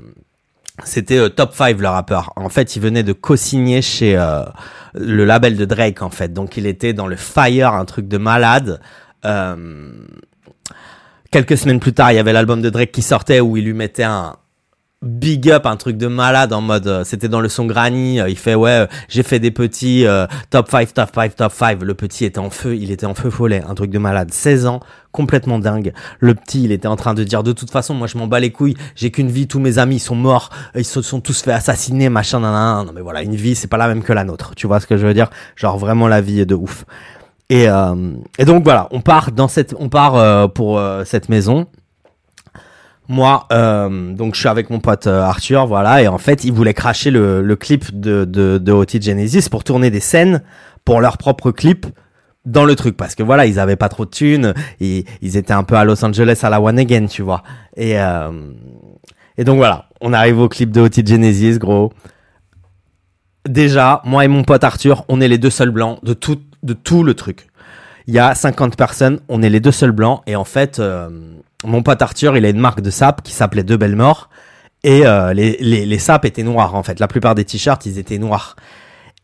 c'était 0.84 1.18
euh, 1.18 1.28
top 1.28 1.52
5 1.54 1.78
le 1.78 1.88
rappeur. 1.88 2.32
En 2.36 2.48
fait, 2.48 2.76
il 2.76 2.82
venait 2.82 3.02
de 3.02 3.12
co-signer 3.12 3.80
chez 3.82 4.16
euh, 4.16 4.42
le 4.94 5.24
label 5.24 5.56
de 5.56 5.64
Drake 5.64 6.02
en 6.02 6.10
fait. 6.10 6.32
Donc 6.32 6.56
il 6.56 6.66
était 6.66 6.92
dans 6.92 7.06
le 7.06 7.16
Fire, 7.16 7.72
un 7.74 7.84
truc 7.86 8.06
de 8.08 8.18
malade. 8.18 8.80
Euh, 9.24 9.92
quelques 11.32 11.56
semaines 11.56 11.80
plus 11.80 11.94
tard, 11.94 12.12
il 12.12 12.16
y 12.16 12.18
avait 12.18 12.32
l'album 12.32 12.62
de 12.62 12.70
Drake 12.70 12.92
qui 12.92 13.02
sortait 13.02 13.40
où 13.40 13.56
il 13.56 13.64
lui 13.64 13.72
mettait 13.72 14.04
un 14.04 14.36
big 15.00 15.50
up, 15.50 15.66
un 15.66 15.74
truc 15.74 15.96
de 15.96 16.06
malade 16.06 16.52
en 16.52 16.60
mode, 16.60 16.86
euh, 16.86 17.02
c'était 17.02 17.28
dans 17.28 17.40
le 17.40 17.48
son 17.48 17.66
Granny, 17.66 18.20
euh, 18.20 18.28
il 18.28 18.36
fait 18.36 18.54
ouais, 18.54 18.70
euh, 18.70 18.86
j'ai 19.08 19.24
fait 19.24 19.40
des 19.40 19.50
petits 19.50 20.06
euh, 20.06 20.28
top 20.50 20.70
5, 20.70 20.94
top 20.94 21.10
5, 21.12 21.34
top 21.34 21.52
5. 21.52 21.82
Le 21.82 21.94
petit 21.94 22.24
était 22.24 22.38
en 22.38 22.50
feu, 22.50 22.76
il 22.76 22.92
était 22.92 23.06
en 23.06 23.14
feu 23.14 23.28
follet, 23.28 23.64
un 23.68 23.74
truc 23.74 23.90
de 23.90 23.98
malade. 23.98 24.32
16 24.32 24.66
ans, 24.66 24.78
complètement 25.10 25.58
dingue. 25.58 25.92
Le 26.20 26.36
petit, 26.36 26.62
il 26.62 26.70
était 26.70 26.86
en 26.86 26.94
train 26.94 27.14
de 27.14 27.24
dire 27.24 27.42
de 27.42 27.50
toute 27.50 27.72
façon, 27.72 27.94
moi 27.94 28.06
je 28.06 28.16
m'en 28.16 28.28
bats 28.28 28.38
les 28.38 28.52
couilles, 28.52 28.76
j'ai 28.94 29.10
qu'une 29.10 29.30
vie, 29.30 29.48
tous 29.48 29.58
mes 29.58 29.78
amis 29.78 29.98
sont 29.98 30.14
morts, 30.14 30.50
ils 30.76 30.84
se 30.84 31.02
sont 31.02 31.20
tous 31.20 31.42
fait 31.42 31.52
assassiner, 31.52 32.08
machin, 32.08 32.38
nan, 32.38 32.52
nan. 32.52 32.86
Non 32.86 32.92
mais 32.94 33.00
voilà, 33.00 33.22
une 33.22 33.34
vie, 33.34 33.56
c'est 33.56 33.66
pas 33.66 33.78
la 33.78 33.88
même 33.88 34.04
que 34.04 34.12
la 34.12 34.22
nôtre. 34.22 34.54
Tu 34.54 34.68
vois 34.68 34.78
ce 34.78 34.86
que 34.86 34.96
je 34.96 35.04
veux 35.04 35.14
dire? 35.14 35.30
Genre 35.56 35.78
vraiment 35.78 36.06
la 36.06 36.20
vie 36.20 36.40
est 36.40 36.46
de 36.46 36.54
ouf. 36.54 36.84
Et, 37.48 37.68
euh, 37.68 38.14
et 38.38 38.44
donc 38.44 38.64
voilà, 38.64 38.88
on 38.92 39.00
part 39.00 39.32
dans 39.32 39.48
cette, 39.48 39.74
on 39.78 39.88
part 39.88 40.16
euh, 40.16 40.48
pour 40.48 40.78
euh, 40.78 41.04
cette 41.04 41.28
maison. 41.28 41.66
Moi, 43.08 43.46
donc 43.50 44.34
je 44.34 44.40
suis 44.40 44.48
avec 44.48 44.70
mon 44.70 44.80
pote 44.80 45.06
Arthur, 45.06 45.66
voilà, 45.66 46.00
et 46.00 46.08
en 46.08 46.16
fait, 46.16 46.44
ils 46.44 46.52
voulaient 46.52 46.72
cracher 46.72 47.10
le, 47.10 47.56
clip 47.56 48.00
de, 48.00 48.24
de, 48.24 48.56
de 48.56 48.86
Genesis 49.02 49.50
pour 49.50 49.64
tourner 49.64 49.90
des 49.90 50.00
scènes 50.00 50.42
pour 50.86 51.02
leur 51.02 51.18
propre 51.18 51.50
clip 51.50 51.84
dans 52.46 52.64
le 52.64 52.74
truc, 52.74 52.96
parce 52.96 53.14
que 53.14 53.22
voilà, 53.22 53.44
ils 53.44 53.58
avaient 53.58 53.76
pas 53.76 53.90
trop 53.90 54.06
de 54.06 54.10
thunes, 54.10 54.54
ils 54.80 55.36
étaient 55.36 55.52
un 55.52 55.64
peu 55.64 55.74
à 55.74 55.84
Los 55.84 56.02
Angeles 56.02 56.40
à 56.42 56.48
la 56.48 56.62
One 56.62 56.78
Again, 56.78 57.04
tu 57.06 57.20
vois. 57.20 57.42
Et, 57.76 57.98
donc 59.44 59.56
voilà, 59.58 59.90
on 60.00 60.14
arrive 60.14 60.38
au 60.38 60.48
clip 60.48 60.70
de 60.70 60.80
Otis 60.80 61.04
Genesis, 61.04 61.58
gros. 61.58 61.92
Déjà, 63.46 64.00
moi 64.04 64.24
et 64.24 64.28
mon 64.28 64.44
pote 64.44 64.64
Arthur, 64.64 65.04
on 65.08 65.20
est 65.20 65.28
les 65.28 65.38
deux 65.38 65.50
seuls 65.50 65.72
blancs 65.72 66.02
de 66.02 66.14
tout, 66.14 66.38
de 66.62 66.72
tout 66.72 67.02
le 67.02 67.14
truc. 67.14 67.48
Il 68.06 68.14
y 68.14 68.18
a 68.18 68.34
50 68.34 68.76
personnes, 68.76 69.20
on 69.28 69.42
est 69.42 69.50
les 69.50 69.60
deux 69.60 69.72
seuls 69.72 69.92
blancs, 69.92 70.22
et 70.26 70.36
en 70.36 70.44
fait, 70.44 70.78
euh, 70.78 71.08
mon 71.64 71.82
pote 71.82 72.02
Arthur, 72.02 72.36
il 72.36 72.44
a 72.44 72.48
une 72.48 72.58
marque 72.58 72.80
de 72.80 72.90
sap 72.90 73.22
qui 73.22 73.32
s'appelait 73.32 73.62
De 73.64 73.76
Belmore, 73.76 74.28
et 74.82 75.06
euh, 75.06 75.32
les, 75.32 75.56
les, 75.60 75.86
les 75.86 75.98
sapes 75.98 76.24
étaient 76.24 76.42
noirs, 76.42 76.74
en 76.74 76.82
fait. 76.82 76.98
La 76.98 77.06
plupart 77.06 77.34
des 77.34 77.44
t-shirts, 77.44 77.86
ils 77.86 77.98
étaient 77.98 78.18
noirs. 78.18 78.56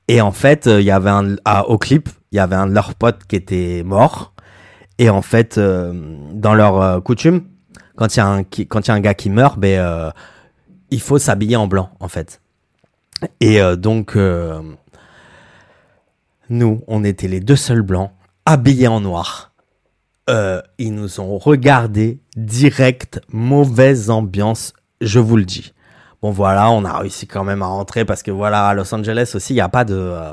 Et 0.06 0.20
en 0.20 0.30
fait, 0.30 0.68
euh, 0.68 0.80
il 0.80 0.86
y 0.86 0.92
avait 0.92 1.10
un, 1.10 1.36
au 1.66 1.78
clip, 1.78 2.08
il 2.30 2.36
y 2.36 2.38
avait 2.38 2.56
un 2.56 2.66
de 2.68 2.72
leurs 2.72 2.94
potes 2.94 3.24
qui 3.26 3.36
était 3.36 3.82
mort, 3.84 4.32
et 4.98 5.10
en 5.10 5.22
fait, 5.22 5.58
euh, 5.58 5.92
dans 6.32 6.54
leur 6.54 6.80
euh, 6.80 7.00
coutume, 7.00 7.42
quand 7.96 8.14
il 8.14 8.18
y 8.18 8.20
a 8.20 8.26
un, 8.26 8.42
quand 8.42 8.86
il 8.86 8.88
y 8.88 8.90
a 8.90 8.94
un 8.94 9.00
gars 9.00 9.14
qui 9.14 9.28
meurt, 9.28 9.58
ben, 9.58 9.78
euh, 9.78 10.10
il 10.90 11.00
faut 11.00 11.18
s'habiller 11.18 11.56
en 11.56 11.66
blanc, 11.66 11.90
en 12.00 12.08
fait. 12.08 12.40
Et 13.40 13.60
euh, 13.60 13.76
donc, 13.76 14.16
euh, 14.16 14.62
nous, 16.50 16.82
on 16.86 17.04
était 17.04 17.28
les 17.28 17.40
deux 17.40 17.56
seuls 17.56 17.82
blancs, 17.82 18.10
habillés 18.46 18.88
en 18.88 19.00
noir. 19.00 19.52
Euh, 20.30 20.60
ils 20.78 20.94
nous 20.94 21.20
ont 21.20 21.38
regardé 21.38 22.20
direct, 22.36 23.20
mauvaise 23.32 24.10
ambiance, 24.10 24.74
je 25.00 25.18
vous 25.18 25.36
le 25.36 25.44
dis. 25.44 25.72
Bon 26.20 26.30
voilà, 26.30 26.70
on 26.70 26.84
a 26.84 26.98
réussi 26.98 27.26
quand 27.26 27.44
même 27.44 27.62
à 27.62 27.66
rentrer 27.66 28.04
parce 28.04 28.22
que 28.22 28.30
voilà, 28.30 28.66
à 28.66 28.74
Los 28.74 28.92
Angeles 28.94 29.32
aussi, 29.34 29.52
il 29.52 29.56
n'y 29.56 29.62
a 29.62 29.68
pas 29.68 29.84
de... 29.84 29.94
euh, 29.94 30.32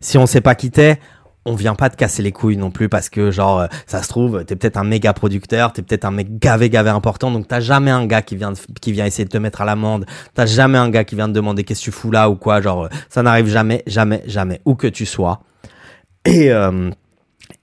si 0.00 0.18
on 0.18 0.26
sait 0.26 0.40
pas 0.40 0.54
qui 0.54 0.70
t'es, 0.70 1.00
on 1.46 1.54
vient 1.54 1.74
pas 1.74 1.88
te 1.88 1.96
casser 1.96 2.22
les 2.22 2.32
couilles 2.32 2.58
non 2.58 2.70
plus 2.70 2.88
parce 2.90 3.08
que 3.08 3.30
genre, 3.30 3.60
euh, 3.60 3.66
ça 3.86 4.02
se 4.02 4.08
trouve, 4.08 4.44
t'es 4.44 4.56
peut-être 4.56 4.76
un 4.76 4.84
méga 4.84 5.14
producteur, 5.14 5.72
t'es 5.72 5.80
peut-être 5.82 6.04
un 6.04 6.10
mec 6.10 6.38
gavé 6.38 6.68
gavé 6.68 6.90
important, 6.90 7.30
donc 7.30 7.48
t'as 7.48 7.60
jamais 7.60 7.90
un 7.90 8.04
gars 8.04 8.20
qui 8.20 8.36
vient, 8.36 8.52
qui 8.80 8.92
vient 8.92 9.06
essayer 9.06 9.24
de 9.24 9.30
te 9.30 9.38
mettre 9.38 9.62
à 9.62 9.64
l'amende, 9.64 10.04
t'as 10.34 10.46
jamais 10.46 10.76
un 10.78 10.90
gars 10.90 11.04
qui 11.04 11.14
vient 11.14 11.28
te 11.28 11.32
demander 11.32 11.64
qu'est-ce 11.64 11.80
que 11.80 11.84
tu 11.84 11.92
fous 11.92 12.10
là 12.10 12.28
ou 12.28 12.34
quoi, 12.36 12.60
genre, 12.60 12.84
euh, 12.84 12.88
ça 13.08 13.22
n'arrive 13.22 13.46
jamais, 13.48 13.82
jamais, 13.86 14.22
jamais, 14.26 14.60
où 14.66 14.74
que 14.74 14.88
tu 14.88 15.06
sois. 15.06 15.40
Et... 16.24 16.50
euh, 16.52 16.90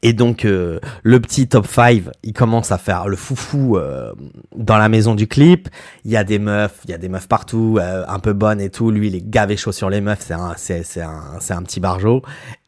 Et 0.01 0.13
donc 0.13 0.43
le 0.43 1.19
petit 1.19 1.47
top 1.47 1.67
5, 1.67 2.03
il 2.23 2.33
commence 2.33 2.71
à 2.71 2.77
faire 2.77 3.07
le 3.09 3.17
foufou 3.17 3.77
euh, 3.77 4.13
dans 4.55 4.77
la 4.77 4.87
maison 4.89 5.13
du 5.15 5.27
clip. 5.27 5.67
Il 6.05 6.11
y 6.11 6.17
a 6.17 6.23
des 6.23 6.39
meufs, 6.39 6.79
il 6.85 6.91
y 6.91 6.93
a 6.93 6.97
des 6.97 7.09
meufs 7.09 7.27
partout, 7.27 7.79
un 7.81 8.19
peu 8.19 8.33
bonnes 8.33 8.61
et 8.61 8.69
tout. 8.69 8.91
Lui, 8.91 9.07
il 9.07 9.15
est 9.15 9.29
gavé 9.29 9.57
chaud 9.57 9.73
sur 9.73 9.89
les 9.89 9.99
meufs, 10.01 10.21
c'est 10.21 10.33
un, 10.33 10.53
c'est, 10.57 10.83
c'est 10.83 11.01
un, 11.01 11.37
c'est 11.39 11.53
un 11.53 11.63
petit 11.63 11.79
barjot. 11.81 12.21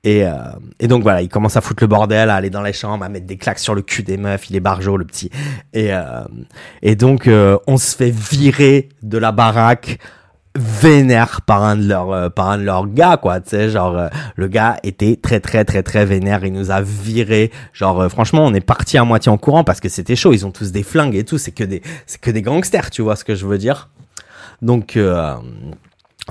Et, 0.05 0.23
et 0.79 0.87
donc 0.87 1.01
voilà, 1.01 1.21
il 1.21 1.29
commence 1.29 1.57
à 1.57 1.61
foutre 1.61 1.83
le 1.83 1.87
bordel, 1.87 2.29
à 2.29 2.35
aller 2.35 2.51
dans 2.51 2.61
les 2.61 2.73
chambres, 2.73 3.03
à 3.03 3.09
mettre 3.09 3.25
des 3.25 3.37
claques 3.37 3.59
sur 3.59 3.73
le 3.75 3.81
cul 3.81 4.03
des 4.03 4.17
meufs. 4.17 4.49
Il 4.49 4.55
est 4.55 4.59
barjot, 4.59 4.97
le 4.97 5.05
petit. 5.05 5.31
Et, 5.73 5.89
et 6.81 6.95
donc 6.95 7.27
on 7.27 7.77
se 7.77 7.95
fait 7.95 8.11
virer 8.11 8.89
de 9.01 9.17
la 9.17 9.31
baraque 9.31 9.99
vénère 10.55 11.41
par 11.41 11.63
un 11.63 11.75
de 11.75 11.87
leurs 11.87 12.11
euh, 12.11 12.29
par 12.29 12.49
un 12.49 12.57
de 12.57 12.63
leurs 12.63 12.87
gars 12.87 13.17
quoi 13.17 13.41
tu 13.41 13.49
sais. 13.49 13.69
Genre 13.69 13.97
euh, 13.97 14.07
le 14.35 14.47
gars 14.47 14.77
était 14.83 15.17
très 15.21 15.39
très 15.39 15.65
très 15.65 15.83
très 15.83 16.05
vénère. 16.05 16.45
Il 16.45 16.53
nous 16.53 16.71
a 16.71 16.81
viré 16.81 17.51
genre 17.73 18.01
euh, 18.01 18.09
franchement 18.09 18.45
on 18.45 18.53
est 18.53 18.65
parti 18.65 18.97
à 18.97 19.03
moitié 19.03 19.31
en 19.31 19.37
courant 19.37 19.63
parce 19.63 19.79
que 19.79 19.89
c'était 19.89 20.15
chaud. 20.15 20.33
Ils 20.33 20.45
ont 20.45 20.51
tous 20.51 20.71
des 20.71 20.83
flingues 20.83 21.15
et 21.15 21.25
tout. 21.25 21.37
C'est 21.37 21.51
que 21.51 21.63
des 21.63 21.81
c'est 22.05 22.21
que 22.21 22.31
des 22.31 22.41
gangsters 22.41 22.89
tu 22.89 23.01
vois 23.01 23.15
ce 23.15 23.23
que 23.23 23.35
je 23.35 23.45
veux 23.45 23.57
dire. 23.57 23.89
Donc 24.61 24.97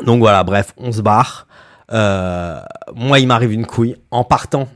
donc 0.07 0.19
voilà 0.19 0.43
bref 0.45 0.73
on 0.79 0.91
se 0.91 1.03
barre 1.03 1.47
moi 1.91 3.19
il 3.19 3.27
m'arrive 3.27 3.53
une 3.53 3.67
couille 3.67 3.97
en 4.11 4.25
partant 4.25 4.69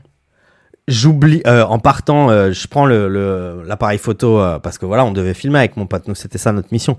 j'oublie 0.87 1.41
en 1.45 1.79
partant 1.79 2.29
je 2.51 2.67
prends 2.67 2.85
l'appareil 2.85 3.97
photo 3.97 4.39
parce 4.61 4.77
que 4.77 4.85
voilà 4.85 5.05
on 5.05 5.11
devait 5.11 5.33
filmer 5.33 5.59
avec 5.59 5.77
mon 5.77 5.85
pote 5.85 6.07
nous 6.07 6.15
c'était 6.15 6.37
ça 6.37 6.51
notre 6.51 6.69
mission 6.71 6.97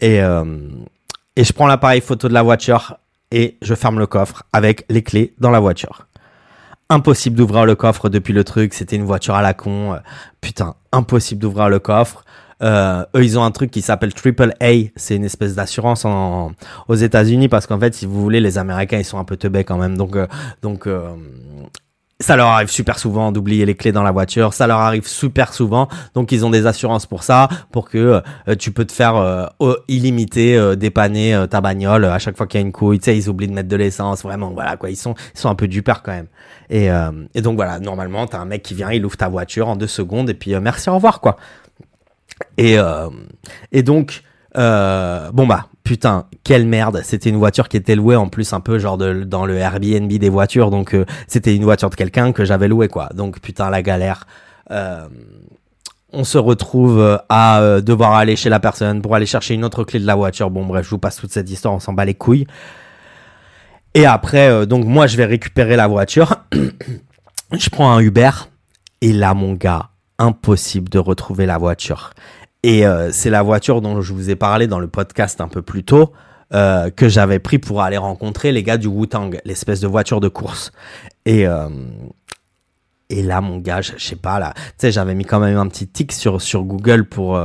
et 0.00 0.20
et 1.36 1.44
je 1.44 1.52
prends 1.52 1.66
l'appareil 1.66 2.00
photo 2.00 2.28
de 2.28 2.34
la 2.34 2.42
voiture 2.42 2.96
et 3.30 3.56
je 3.62 3.74
ferme 3.74 3.98
le 3.98 4.06
coffre 4.06 4.44
avec 4.52 4.84
les 4.88 5.02
clés 5.02 5.34
dans 5.38 5.50
la 5.50 5.60
voiture. 5.60 6.06
Impossible 6.90 7.36
d'ouvrir 7.36 7.64
le 7.64 7.74
coffre 7.74 8.10
depuis 8.10 8.34
le 8.34 8.44
truc, 8.44 8.74
c'était 8.74 8.96
une 8.96 9.04
voiture 9.04 9.34
à 9.34 9.42
la 9.42 9.54
con. 9.54 9.94
Euh, 9.94 9.98
putain, 10.42 10.74
impossible 10.92 11.40
d'ouvrir 11.40 11.70
le 11.70 11.78
coffre. 11.78 12.24
Euh, 12.62 13.04
eux, 13.16 13.24
ils 13.24 13.38
ont 13.38 13.44
un 13.44 13.50
truc 13.50 13.70
qui 13.70 13.82
s'appelle 13.82 14.14
Triple 14.14 14.54
A. 14.60 14.72
C'est 14.96 15.16
une 15.16 15.24
espèce 15.24 15.54
d'assurance 15.54 16.04
en, 16.04 16.52
aux 16.88 16.94
États-Unis 16.94 17.48
parce 17.48 17.66
qu'en 17.66 17.78
fait, 17.78 17.94
si 17.94 18.06
vous 18.06 18.20
voulez, 18.20 18.40
les 18.40 18.58
Américains, 18.58 18.98
ils 18.98 19.04
sont 19.04 19.18
un 19.18 19.24
peu 19.24 19.36
teubés 19.36 19.64
quand 19.64 19.78
même. 19.78 19.96
Donc, 19.96 20.16
euh, 20.16 20.26
donc, 20.62 20.86
euh, 20.86 21.08
ça 22.22 22.36
leur 22.36 22.46
arrive 22.46 22.70
super 22.70 22.98
souvent 22.98 23.32
d'oublier 23.32 23.66
les 23.66 23.74
clés 23.74 23.92
dans 23.92 24.02
la 24.02 24.12
voiture, 24.12 24.54
ça 24.54 24.66
leur 24.66 24.78
arrive 24.78 25.06
super 25.06 25.52
souvent, 25.52 25.88
donc 26.14 26.32
ils 26.32 26.46
ont 26.46 26.50
des 26.50 26.66
assurances 26.66 27.04
pour 27.04 27.22
ça, 27.24 27.48
pour 27.72 27.88
que 27.90 28.22
euh, 28.48 28.54
tu 28.58 28.70
peux 28.70 28.84
te 28.84 28.92
faire 28.92 29.16
euh, 29.16 29.74
illimité 29.88 30.56
euh, 30.56 30.76
dépanner 30.76 31.44
ta 31.50 31.60
bagnole 31.60 32.04
à 32.04 32.18
chaque 32.18 32.36
fois 32.36 32.46
qu'il 32.46 32.60
y 32.60 32.62
a 32.62 32.66
une 32.66 32.72
couille, 32.72 32.98
tu 32.98 33.06
sais, 33.06 33.18
ils 33.18 33.28
oublient 33.28 33.48
de 33.48 33.52
mettre 33.52 33.68
de 33.68 33.76
l'essence, 33.76 34.22
vraiment, 34.22 34.50
voilà 34.50 34.76
quoi, 34.76 34.88
ils 34.90 34.96
sont, 34.96 35.14
ils 35.34 35.40
sont 35.40 35.50
un 35.50 35.54
peu 35.54 35.68
du 35.68 35.82
quand 35.82 36.00
même. 36.06 36.28
Et, 36.70 36.88
et 37.34 37.42
donc 37.42 37.56
voilà, 37.56 37.80
normalement, 37.80 38.26
t'as 38.26 38.38
un 38.38 38.44
mec 38.46 38.62
qui 38.62 38.72
vient, 38.72 38.90
il 38.92 39.04
ouvre 39.04 39.16
ta 39.16 39.28
voiture 39.28 39.68
en 39.68 39.76
deux 39.76 39.88
secondes, 39.88 40.30
et 40.30 40.34
puis 40.34 40.54
merci, 40.60 40.88
au 40.88 40.94
revoir 40.94 41.20
quoi. 41.20 41.36
Et, 42.58 42.76
et 43.72 43.82
donc, 43.82 44.22
bon 44.54 45.46
bah, 45.46 45.66
putain, 45.84 46.26
quelle 46.44 46.66
merde. 46.66 47.00
C'était 47.04 47.30
une 47.30 47.36
voiture 47.36 47.68
qui 47.68 47.76
était 47.76 47.94
louée 47.94 48.16
en 48.16 48.28
plus 48.28 48.52
un 48.52 48.60
peu 48.60 48.78
genre 48.78 48.98
de, 48.98 49.24
dans 49.24 49.46
le 49.46 49.56
Airbnb 49.56 50.10
des 50.10 50.28
voitures. 50.28 50.70
Donc 50.70 50.94
euh, 50.94 51.04
c'était 51.26 51.54
une 51.54 51.64
voiture 51.64 51.90
de 51.90 51.94
quelqu'un 51.94 52.32
que 52.32 52.44
j'avais 52.44 52.68
louée 52.68 52.88
quoi. 52.88 53.08
Donc 53.14 53.40
putain 53.40 53.70
la 53.70 53.82
galère. 53.82 54.26
Euh, 54.70 55.08
on 56.12 56.24
se 56.24 56.38
retrouve 56.38 57.00
euh, 57.00 57.16
à 57.28 57.80
devoir 57.80 58.14
aller 58.14 58.36
chez 58.36 58.48
la 58.48 58.60
personne 58.60 59.02
pour 59.02 59.14
aller 59.14 59.26
chercher 59.26 59.54
une 59.54 59.64
autre 59.64 59.84
clé 59.84 59.98
de 59.98 60.06
la 60.06 60.14
voiture. 60.14 60.50
Bon 60.50 60.64
bref, 60.64 60.84
je 60.84 60.90
vous 60.90 60.98
passe 60.98 61.16
toute 61.16 61.32
cette 61.32 61.50
histoire, 61.50 61.74
on 61.74 61.80
s'en 61.80 61.92
bat 61.92 62.04
les 62.04 62.14
couilles. 62.14 62.46
Et 63.94 64.06
après, 64.06 64.66
donc 64.66 64.86
moi 64.86 65.06
je 65.06 65.16
vais 65.16 65.26
récupérer 65.26 65.76
la 65.76 65.86
voiture. 65.86 66.36
je 67.52 67.68
prends 67.70 67.92
un 67.92 68.00
Uber. 68.00 68.30
Et 69.00 69.12
là 69.12 69.34
mon 69.34 69.54
gars, 69.54 69.90
impossible 70.22 70.88
de 70.88 70.98
retrouver 70.98 71.46
la 71.46 71.58
voiture. 71.58 72.12
Et 72.62 72.86
euh, 72.86 73.10
c'est 73.12 73.30
la 73.30 73.42
voiture 73.42 73.80
dont 73.80 74.00
je 74.00 74.12
vous 74.12 74.30
ai 74.30 74.36
parlé 74.36 74.66
dans 74.66 74.78
le 74.78 74.86
podcast 74.86 75.40
un 75.40 75.48
peu 75.48 75.62
plus 75.62 75.84
tôt. 75.84 76.12
Euh, 76.54 76.90
que 76.90 77.08
j'avais 77.08 77.38
pris 77.38 77.58
pour 77.58 77.80
aller 77.80 77.96
rencontrer 77.96 78.52
les 78.52 78.62
gars 78.62 78.76
du 78.76 78.86
Wu-Tang, 78.86 79.40
l'espèce 79.46 79.80
de 79.80 79.86
voiture 79.86 80.20
de 80.20 80.28
course. 80.28 80.70
Et, 81.24 81.46
euh, 81.46 81.70
et 83.08 83.22
là, 83.22 83.40
mon 83.40 83.56
gars, 83.56 83.80
je, 83.80 83.92
sais 83.96 84.16
pas, 84.16 84.38
là, 84.38 84.52
tu 84.54 84.62
sais, 84.76 84.92
j'avais 84.92 85.14
mis 85.14 85.24
quand 85.24 85.40
même 85.40 85.56
un 85.56 85.66
petit 85.66 85.88
tic 85.88 86.12
sur, 86.12 86.42
sur 86.42 86.64
Google 86.64 87.06
pour, 87.08 87.40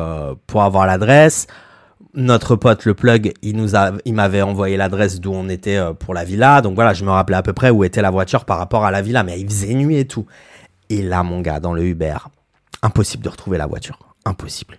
pour 0.46 0.62
avoir 0.62 0.86
l'adresse. 0.86 1.48
Notre 2.16 2.58
pote, 2.58 2.84
le 2.84 2.96
plug, 2.96 3.32
il 3.42 3.56
nous 3.56 3.78
a, 3.78 3.94
il 4.04 4.13
m'avait 4.13 4.42
envoyé 4.42 4.76
l'adresse 4.76 5.22
d'où 5.22 5.32
on 5.32 5.48
était 5.48 5.80
pour 6.00 6.13
la 6.13 6.26
villa. 6.26 6.60
Donc 6.60 6.76
voilà, 6.76 6.94
je 6.94 7.06
me 7.06 7.12
rappelais 7.12 7.38
à 7.38 7.44
peu 7.44 7.54
près 7.54 7.70
où 7.70 7.86
était 7.86 8.02
la 8.02 8.12
voiture 8.12 8.44
par 8.44 8.58
rapport 8.58 8.84
à 8.84 8.92
la 8.92 9.02
villa, 9.02 9.24
mais 9.24 9.40
il 9.40 9.48
faisait 9.48 9.74
nuit 9.74 10.00
et 10.00 10.06
tout. 10.08 10.26
Et 10.90 11.02
là, 11.02 11.24
mon 11.24 11.40
gars, 11.40 11.62
dans 11.62 11.74
le 11.74 11.84
Uber, 11.84 12.18
impossible 12.82 13.24
de 13.24 13.30
retrouver 13.30 13.58
la 13.58 13.68
voiture. 13.68 14.00
Impossible 14.26 14.78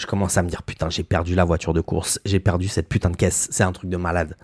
je 0.00 0.06
commence 0.06 0.36
à 0.38 0.42
me 0.42 0.48
dire 0.48 0.62
putain, 0.62 0.88
j'ai 0.88 1.02
perdu 1.02 1.34
la 1.34 1.44
voiture 1.44 1.74
de 1.74 1.80
course, 1.80 2.20
j'ai 2.24 2.40
perdu 2.40 2.68
cette 2.68 2.88
putain 2.88 3.10
de 3.10 3.16
caisse, 3.16 3.48
c'est 3.50 3.64
un 3.64 3.72
truc 3.72 3.90
de 3.90 3.96
malade. 3.98 4.34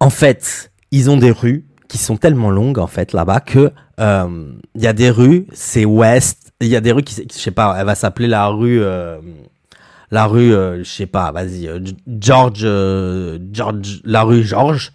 En 0.00 0.10
fait, 0.10 0.72
ils 0.90 1.08
ont 1.08 1.16
des 1.16 1.30
rues 1.30 1.64
qui 1.88 1.98
sont 1.98 2.16
tellement 2.16 2.50
longues 2.50 2.78
en 2.78 2.86
fait 2.86 3.12
là-bas 3.12 3.40
que 3.40 3.72
euh, 4.00 4.52
il 4.74 4.82
y 4.82 4.86
a 4.86 4.92
des 4.92 5.10
rues, 5.10 5.46
c'est 5.52 5.84
ouest, 5.84 6.52
il 6.60 6.66
y 6.66 6.76
a 6.76 6.80
des 6.80 6.92
rues 6.92 7.02
qui, 7.02 7.14
je 7.14 7.38
sais 7.38 7.52
pas, 7.52 7.76
elle 7.78 7.86
va 7.86 7.94
s'appeler 7.94 8.26
la 8.26 8.48
rue, 8.48 8.82
euh, 8.82 9.20
la 10.10 10.26
rue, 10.26 10.52
euh, 10.52 10.82
je 10.82 10.90
sais 10.90 11.06
pas, 11.06 11.30
vas-y, 11.30 11.70
George, 12.06 12.66
George, 13.52 14.00
la 14.04 14.22
rue 14.22 14.42
George. 14.42 14.92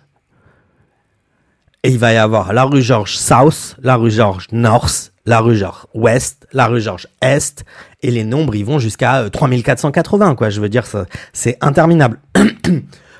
Et 1.85 1.89
il 1.89 1.99
va 1.99 2.13
y 2.13 2.17
avoir 2.17 2.53
la 2.53 2.63
rue 2.63 2.81
George 2.81 3.15
South, 3.17 3.75
la 3.81 3.95
rue 3.95 4.11
George 4.11 4.47
North, 4.51 5.12
la 5.25 5.39
rue 5.39 5.55
George 5.55 5.85
Ouest, 5.93 6.47
la 6.51 6.67
rue 6.67 6.81
George 6.81 7.07
Est, 7.21 7.63
et 8.01 8.11
les 8.11 8.23
nombres 8.23 8.55
ils 8.55 8.65
vont 8.65 8.79
jusqu'à 8.79 9.29
3480 9.31 10.31
euh, 10.31 10.35
quoi. 10.35 10.49
Je 10.49 10.61
veux 10.61 10.69
dire, 10.69 10.85
c'est 11.31 11.57
interminable. 11.61 12.19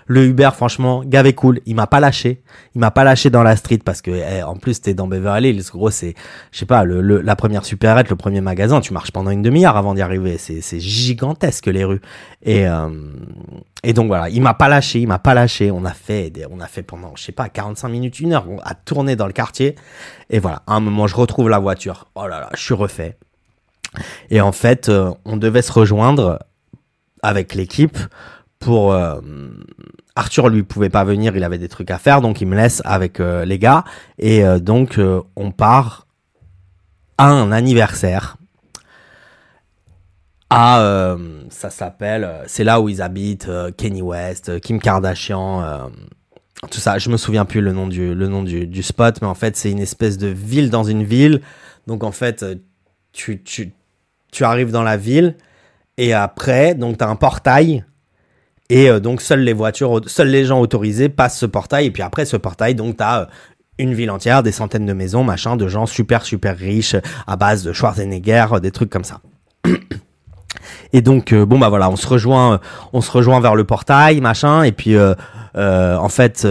le 0.08 0.26
Uber, 0.26 0.50
franchement, 0.54 1.04
gavé 1.06 1.34
cool. 1.34 1.60
Il 1.66 1.76
m'a 1.76 1.88
pas 1.88 2.00
lâché. 2.00 2.44
Il 2.76 2.80
m'a 2.80 2.92
pas 2.92 3.04
lâché 3.04 3.30
dans 3.30 3.44
la 3.44 3.56
street 3.56 3.80
parce 3.84 4.02
que, 4.02 4.12
eh, 4.12 4.44
en 4.44 4.56
plus, 4.56 4.82
t'es 4.82 4.94
dans 4.94 5.08
Beverly 5.08 5.50
Hills. 5.50 5.64
Gros, 5.72 5.92
c'est, 5.92 6.14
je 6.52 6.60
sais 6.60 6.66
pas, 6.66 6.84
le, 6.84 7.22
la 7.22 7.36
première 7.36 7.66
supérette, 7.66 8.10
le 8.10 8.16
premier 8.16 8.42
magasin, 8.42 8.82
tu 8.82 8.94
marches 8.94 9.12
pendant 9.12 9.32
une 9.32 9.42
demi-heure 9.42 9.78
avant 9.78 9.94
d'y 9.94 10.02
arriver. 10.02 10.38
C'est, 10.38 10.80
gigantesque 10.80 11.68
les 11.68 11.84
rues. 11.84 12.02
Et, 12.42 12.68
euh, 12.68 12.90
et 13.84 13.94
donc 13.94 14.08
voilà, 14.08 14.30
il 14.30 14.42
m'a 14.42 14.54
pas 14.54 14.68
lâché. 14.68 15.00
Il 15.00 15.08
m'a 15.08 15.20
pas 15.20 15.34
lâché. 15.34 15.72
On 15.72 15.86
a 15.86 15.94
fait, 15.94 16.32
on 16.52 16.60
a 16.60 16.68
fait 16.68 16.84
pendant, 16.84 17.14
je 17.16 17.24
sais 17.24 17.32
pas, 17.32 17.50
45 17.50 17.88
minutes, 17.90 18.20
une 18.20 18.34
heure, 18.34 18.46
à 18.64 18.76
tourner 18.76 19.16
dans 19.16 19.28
le 19.28 19.34
quartier. 19.34 19.76
Et 20.30 20.40
voilà, 20.40 20.64
à 20.68 20.74
un 20.74 20.80
moment, 20.80 21.08
je 21.08 21.16
retrouve 21.16 21.50
la 21.50 21.60
voiture. 21.60 22.08
Oh 22.16 22.28
là 22.28 22.40
là, 22.40 22.50
je 22.56 22.62
suis 22.62 22.74
refait. 22.74 23.18
Et 24.30 24.42
en 24.42 24.52
fait, 24.52 24.90
euh, 24.90 25.12
on 25.26 25.38
devait 25.38 25.62
se 25.62 25.72
rejoindre 25.72 26.40
avec 27.22 27.56
l'équipe 27.56 27.98
pour 28.64 28.94
euh, 28.94 29.20
Arthur 30.16 30.50
lui 30.50 30.64
pouvait 30.64 30.90
pas 30.90 31.04
venir, 31.04 31.36
il 31.36 31.44
avait 31.44 31.58
des 31.58 31.70
trucs 31.70 31.92
à 31.92 31.98
faire, 31.98 32.22
donc 32.22 32.42
il 32.42 32.48
me 32.48 32.56
laisse 32.56 32.82
avec 32.86 33.20
euh, 33.20 33.46
les 33.46 33.60
gars 33.60 33.84
et 34.18 34.44
donc 34.60 35.00
on 35.36 35.52
part 35.52 36.08
à 37.18 37.28
un 37.28 37.52
anniversaire. 37.52 38.38
À 40.50 41.16
ça 41.50 41.70
s'appelle, 41.70 42.30
c'est 42.46 42.64
là 42.64 42.80
où 42.80 42.90
ils 42.90 43.02
habitent, 43.02 43.50
Kenny 43.76 44.02
West, 44.02 44.60
Kim 44.62 44.80
Kardashian, 44.80 45.90
tout 46.70 46.80
ça. 46.80 47.00
Je 47.00 47.10
me 47.10 47.18
souviens 47.18 47.46
plus 47.46 47.62
le 47.62 47.72
nom 47.72 47.88
du 47.88 48.14
le 48.14 48.28
nom 48.28 48.44
du, 48.44 48.84
spot, 48.84 49.20
mais 49.22 49.28
en 49.28 49.34
fait 49.34 49.58
c'est 49.58 49.72
une 49.72 49.80
espèce 49.80 50.18
de 50.18 50.28
ville 50.28 50.70
dans 50.70 50.84
une 50.84 51.04
ville. 51.04 51.42
Donc 51.88 52.04
en 52.04 52.12
fait 52.12 52.46
tu, 53.14 53.42
tu 53.44 53.74
tu 54.32 54.44
arrives 54.44 54.72
dans 54.72 54.84
la 54.84 54.98
ville 54.98 55.36
et 55.98 56.14
après, 56.14 56.76
donc 56.76 57.02
as 57.02 57.08
un 57.08 57.16
portail 57.16 57.86
et 58.70 58.90
euh, 58.90 59.00
donc 59.00 59.22
seules 59.22 59.42
les 59.42 59.54
voitures, 59.54 60.02
seuls 60.08 60.30
les 60.30 60.46
gens 60.46 60.60
autorisés 60.60 61.10
passent 61.10 61.38
ce 61.38 61.46
portail 61.46 61.88
et 61.88 61.92
puis 61.92 62.04
après 62.04 62.26
ce 62.26 62.38
portail, 62.38 62.76
donc 62.76 62.98
tu 62.98 63.04
as 63.04 63.22
euh, 63.22 63.26
une 63.78 63.94
ville 63.94 64.12
entière, 64.12 64.44
des 64.44 64.52
centaines 64.52 64.86
de 64.86 64.94
maisons, 64.94 65.24
machin, 65.24 65.56
de 65.58 65.68
gens 65.68 65.86
super 65.86 66.24
super 66.24 66.58
riches 66.58 66.96
à 67.28 67.36
base 67.36 67.64
de 67.64 67.74
Schwarzenegger, 67.74 68.46
des 68.62 68.72
trucs 68.72 68.90
comme 68.90 69.04
ça. 69.04 69.20
Et 70.94 71.02
donc 71.02 71.34
bon 71.34 71.58
bah 71.58 71.70
voilà, 71.70 71.90
on 71.90 71.96
se 71.96 72.08
rejoint, 72.08 72.60
on 72.94 73.02
se 73.02 73.12
rejoint 73.12 73.40
vers 73.40 73.56
le 73.56 73.64
portail, 73.64 74.22
machin, 74.22 74.62
et 74.62 74.72
puis 74.72 74.96
euh, 74.96 75.16
en 75.56 76.10
fait 76.10 76.48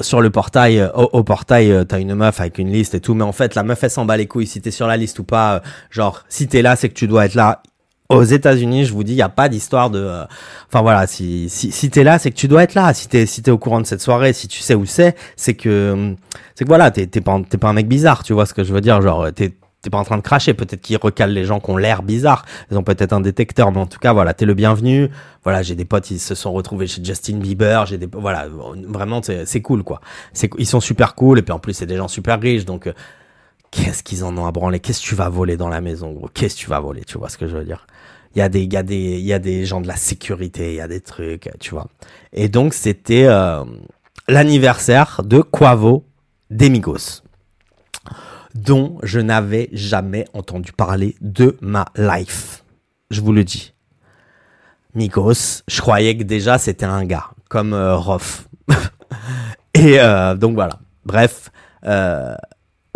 sur 0.00 0.20
le 0.20 0.30
portail, 0.30 0.82
au, 0.94 1.08
au 1.12 1.24
portail, 1.24 1.86
t'as 1.88 1.98
une 1.98 2.14
meuf 2.14 2.38
avec 2.40 2.58
une 2.58 2.70
liste 2.70 2.94
et 2.94 3.00
tout, 3.00 3.14
mais 3.14 3.24
en 3.24 3.32
fait 3.32 3.54
la 3.54 3.62
meuf 3.62 3.82
elle 3.82 3.90
s'en 3.90 4.04
bat 4.04 4.18
les 4.18 4.26
couilles 4.26 4.46
si 4.46 4.60
t'es 4.60 4.70
sur 4.70 4.86
la 4.86 4.98
liste 4.98 5.18
ou 5.18 5.24
pas. 5.24 5.62
genre 5.90 6.24
si 6.28 6.46
t'es 6.46 6.60
là, 6.60 6.76
c'est 6.76 6.90
que 6.90 6.94
tu 6.94 7.08
dois 7.08 7.24
être 7.24 7.34
là. 7.34 7.62
Aux 8.08 8.22
États-Unis, 8.22 8.84
je 8.84 8.92
vous 8.92 9.02
dis, 9.02 9.14
il 9.14 9.22
a 9.22 9.28
pas 9.28 9.48
d'histoire 9.48 9.90
de. 9.90 10.24
Enfin 10.68 10.82
voilà, 10.82 11.06
si 11.06 11.48
si, 11.48 11.72
si 11.72 11.90
t'es 11.90 12.04
là, 12.04 12.18
c'est 12.18 12.30
que 12.30 12.36
tu 12.36 12.48
dois 12.48 12.62
être 12.62 12.74
là. 12.74 12.94
Si 12.94 13.08
t'es 13.08 13.26
si 13.26 13.42
t'es 13.42 13.50
au 13.50 13.58
courant 13.58 13.80
de 13.80 13.86
cette 13.86 14.00
soirée, 14.00 14.32
si 14.32 14.46
tu 14.48 14.60
sais 14.60 14.74
où 14.74 14.84
c'est, 14.86 15.16
c'est 15.36 15.54
que 15.54 16.14
c'est 16.54 16.64
que 16.64 16.68
voilà, 16.68 16.90
t'es 16.90 17.06
t'es 17.06 17.20
pas 17.20 17.40
t'es 17.48 17.58
pas 17.58 17.68
un 17.68 17.72
mec 17.72 17.88
bizarre, 17.88 18.22
tu 18.22 18.32
vois 18.32 18.46
ce 18.46 18.54
que 18.54 18.62
je 18.62 18.72
veux 18.72 18.80
dire. 18.80 19.02
Genre 19.02 19.32
t'es 19.34 19.54
t'es 19.82 19.90
pas 19.90 19.98
en 19.98 20.04
train 20.04 20.16
de 20.16 20.22
cracher. 20.22 20.54
Peut-être 20.54 20.80
qu'ils 20.80 20.98
recalent 20.98 21.32
les 21.32 21.44
gens 21.44 21.58
qui 21.60 21.70
ont 21.70 21.76
l'air 21.76 22.02
bizarre. 22.02 22.44
Ils 22.70 22.78
ont 22.78 22.82
peut-être 22.82 23.12
un 23.12 23.20
détecteur, 23.20 23.72
mais 23.72 23.78
en 23.78 23.86
tout 23.86 23.98
cas, 23.98 24.12
voilà, 24.12 24.34
t'es 24.34 24.44
le 24.44 24.54
bienvenu. 24.54 25.10
Voilà, 25.44 25.62
j'ai 25.62 25.74
des 25.74 25.84
potes, 25.84 26.10
ils 26.10 26.18
se 26.20 26.34
sont 26.34 26.52
retrouvés 26.52 26.86
chez 26.86 27.02
Justin 27.04 27.38
Bieber. 27.38 27.86
J'ai 27.86 27.98
des, 27.98 28.08
voilà, 28.12 28.46
vraiment, 28.88 29.20
c'est 29.22 29.62
cool, 29.62 29.82
quoi. 29.84 30.00
C'est, 30.32 30.50
ils 30.58 30.66
sont 30.66 30.80
super 30.80 31.14
cool. 31.14 31.38
Et 31.38 31.42
puis 31.42 31.52
en 31.52 31.58
plus, 31.58 31.74
c'est 31.74 31.86
des 31.86 31.96
gens 31.96 32.08
super 32.08 32.40
riches, 32.40 32.64
donc. 32.64 32.88
Qu'est-ce 33.70 34.02
qu'ils 34.02 34.24
en 34.24 34.36
ont 34.38 34.46
à 34.46 34.52
branler? 34.52 34.80
Qu'est-ce 34.80 35.02
que 35.02 35.06
tu 35.06 35.14
vas 35.14 35.28
voler 35.28 35.56
dans 35.56 35.68
la 35.68 35.80
maison, 35.80 36.12
gros? 36.12 36.28
Qu'est-ce 36.32 36.56
que 36.56 36.60
tu 36.60 36.70
vas 36.70 36.80
voler? 36.80 37.04
Tu 37.04 37.18
vois 37.18 37.28
ce 37.28 37.38
que 37.38 37.46
je 37.46 37.56
veux 37.56 37.64
dire? 37.64 37.86
Il 38.34 38.38
y 38.38 38.42
a 38.42 38.48
des 38.48 38.64
y 38.64 38.76
a 38.76 38.82
des 38.82 39.18
il 39.18 39.24
y 39.24 39.32
a 39.32 39.38
des 39.38 39.64
gens 39.64 39.80
de 39.80 39.88
la 39.88 39.96
sécurité, 39.96 40.72
il 40.72 40.76
y 40.76 40.80
a 40.80 40.88
des 40.88 41.00
trucs, 41.00 41.50
tu 41.58 41.70
vois. 41.70 41.86
Et 42.32 42.48
donc 42.48 42.74
c'était 42.74 43.24
euh, 43.26 43.64
l'anniversaire 44.28 45.22
de 45.24 45.40
Quavo 45.40 46.04
Demigos 46.50 47.22
dont 48.56 48.98
je 49.02 49.20
n'avais 49.20 49.68
jamais 49.72 50.24
entendu 50.32 50.72
parler 50.72 51.14
de 51.20 51.56
ma 51.60 51.86
life. 51.96 52.64
Je 53.10 53.20
vous 53.20 53.32
le 53.32 53.44
dis. 53.44 53.74
Migos, 54.94 55.62
je 55.68 55.80
croyais 55.80 56.16
que 56.16 56.22
déjà 56.22 56.58
c'était 56.58 56.86
un 56.86 57.04
gars, 57.04 57.30
comme 57.48 57.74
euh, 57.74 57.96
Roth. 57.96 58.48
Et 59.74 60.00
euh, 60.00 60.34
donc 60.34 60.54
voilà. 60.54 60.78
Bref, 61.04 61.50
euh, 61.84 62.34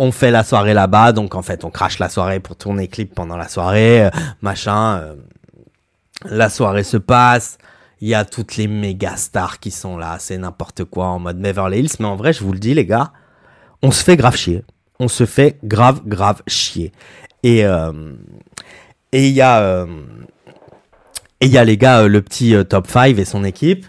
on 0.03 0.11
fait 0.11 0.31
la 0.31 0.43
soirée 0.43 0.73
là-bas, 0.73 1.11
donc 1.11 1.35
en 1.35 1.43
fait 1.43 1.63
on 1.63 1.69
crache 1.69 1.99
la 1.99 2.09
soirée 2.09 2.39
pour 2.39 2.55
tourner 2.55 2.87
clip 2.87 3.13
pendant 3.13 3.37
la 3.37 3.47
soirée, 3.47 4.05
euh, 4.05 4.09
machin. 4.41 4.97
euh, 4.97 5.15
la 6.25 6.49
soirée 6.49 6.83
se 6.83 6.97
passe, 6.97 7.59
il 7.99 8.09
y 8.09 8.15
a 8.15 8.25
toutes 8.25 8.55
les 8.57 8.67
méga 8.67 9.15
stars 9.15 9.59
qui 9.59 9.69
sont 9.69 9.97
là, 9.97 10.17
c'est 10.19 10.39
n'importe 10.39 10.85
quoi 10.85 11.05
en 11.05 11.19
mode 11.19 11.39
Beverly 11.39 11.81
Hills, 11.81 11.91
mais 11.99 12.07
en 12.07 12.15
vrai 12.15 12.33
je 12.33 12.43
vous 12.43 12.51
le 12.51 12.57
dis 12.57 12.73
les 12.73 12.87
gars, 12.87 13.11
on 13.83 13.91
se 13.91 14.03
fait 14.03 14.17
grave 14.17 14.35
chier, 14.35 14.63
on 14.99 15.07
se 15.07 15.27
fait 15.27 15.59
grave 15.63 16.01
grave 16.07 16.41
chier. 16.47 16.91
Et 17.43 17.63
euh, 17.63 17.91
il 19.13 19.29
y 19.29 19.41
a 19.41 19.85
et 21.41 21.45
il 21.45 21.51
y 21.51 21.59
a 21.59 21.63
les 21.63 21.77
gars, 21.77 22.07
le 22.07 22.21
petit 22.23 22.55
top 22.67 22.87
5 22.87 23.19
et 23.19 23.25
son 23.25 23.43
équipe, 23.43 23.85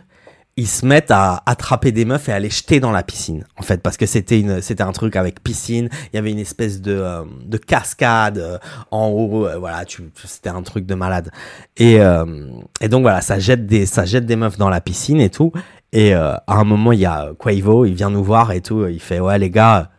ils 0.57 0.69
se 0.69 0.85
mettent 0.85 1.11
à 1.11 1.43
attraper 1.47 1.93
des 1.93 2.05
meufs 2.05 2.29
et 2.29 2.33
à 2.33 2.39
les 2.39 2.51
jeter 2.51 2.79
dans 2.79 2.91
la 2.93 3.03
piscine. 3.03 3.45
En 3.57 3.63
fait, 3.63 3.83
parce 3.83 3.97
que 3.97 4.05
c'était 4.05 4.39
une, 4.39 4.61
c'était 4.61 4.83
un 4.83 4.93
truc 4.93 5.17
avec 5.17 5.43
piscine. 5.43 5.89
Il 6.13 6.17
y 6.17 6.19
avait 6.19 6.31
une 6.31 6.39
espèce 6.39 6.83
de, 6.83 6.93
euh, 6.93 7.25
de 7.47 7.57
cascade 7.57 8.39
euh, 8.39 8.59
en 8.91 9.07
haut. 9.09 9.47
euh, 9.47 9.57
voilà, 9.57 9.85
tu, 9.87 10.03
c'était 10.25 10.51
un 10.51 10.63
truc 10.63 10.85
de 10.85 10.95
malade. 10.95 11.31
Et, 11.79 12.01
euh, 12.01 12.51
et 12.83 12.89
donc 12.89 13.03
voilà, 13.03 13.23
ça 13.23 13.39
jette 13.39 13.67
des, 13.67 13.87
ça 13.87 14.05
jette 14.05 14.27
des 14.27 14.37
meufs 14.37 14.59
dans 14.59 14.69
la 14.69 14.83
piscine 14.83 15.21
et 15.21 15.31
tout. 15.31 15.53
Et 15.95 16.15
à 16.15 16.43
un 16.47 16.65
moment, 16.65 16.93
il 16.93 17.01
y 17.01 17.07
a 17.07 17.33
Quavo, 17.39 17.85
il 17.85 17.95
vient 17.95 18.09
nous 18.09 18.25
voir 18.25 18.53
et 18.53 18.63
tout. 18.63 18.87
Il 18.87 19.01
fait 19.01 19.21
ouais 19.21 19.39
les 19.39 19.51
gars, 19.51 19.91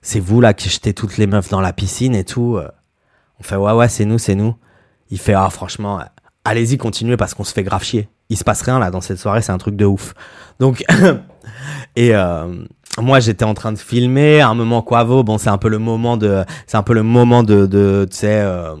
c'est 0.00 0.20
vous 0.20 0.40
là 0.40 0.54
qui 0.54 0.68
jetez 0.68 0.94
toutes 0.94 1.16
les 1.18 1.26
meufs 1.26 1.48
dans 1.48 1.60
la 1.60 1.72
piscine 1.72 2.14
et 2.14 2.22
tout. 2.24 2.60
On 3.40 3.42
fait 3.42 3.56
ouais 3.56 3.72
ouais 3.72 3.88
c'est 3.88 4.04
nous 4.04 4.18
c'est 4.18 4.36
nous. 4.36 4.54
Il 5.10 5.18
fait 5.18 5.34
ah 5.34 5.50
franchement 5.50 6.00
allez-y 6.44 6.78
continuez 6.78 7.16
parce 7.16 7.34
qu'on 7.34 7.42
se 7.42 7.52
fait 7.52 7.64
grave 7.64 7.82
chier. 7.82 8.08
Il 8.30 8.38
se 8.38 8.44
passe 8.44 8.62
rien 8.62 8.78
là 8.78 8.90
dans 8.90 9.00
cette 9.00 9.18
soirée, 9.18 9.42
c'est 9.42 9.52
un 9.52 9.58
truc 9.58 9.76
de 9.76 9.84
ouf. 9.84 10.14
Donc 10.60 10.84
et 11.96 12.14
euh, 12.14 12.46
moi 12.98 13.20
j'étais 13.20 13.44
en 13.44 13.54
train 13.54 13.72
de 13.72 13.78
filmer, 13.78 14.40
à 14.40 14.48
un 14.48 14.54
moment 14.54 14.82
Quavo, 14.82 15.22
bon 15.22 15.36
c'est 15.36 15.50
un 15.50 15.58
peu 15.58 15.68
le 15.68 15.78
moment 15.78 16.16
de 16.16 16.44
c'est 16.66 16.76
un 16.76 16.82
peu 16.82 16.94
le 16.94 17.02
moment 17.02 17.42
de 17.42 17.66
de 17.66 18.06
tu 18.10 18.16
sais 18.16 18.40
euh, 18.40 18.76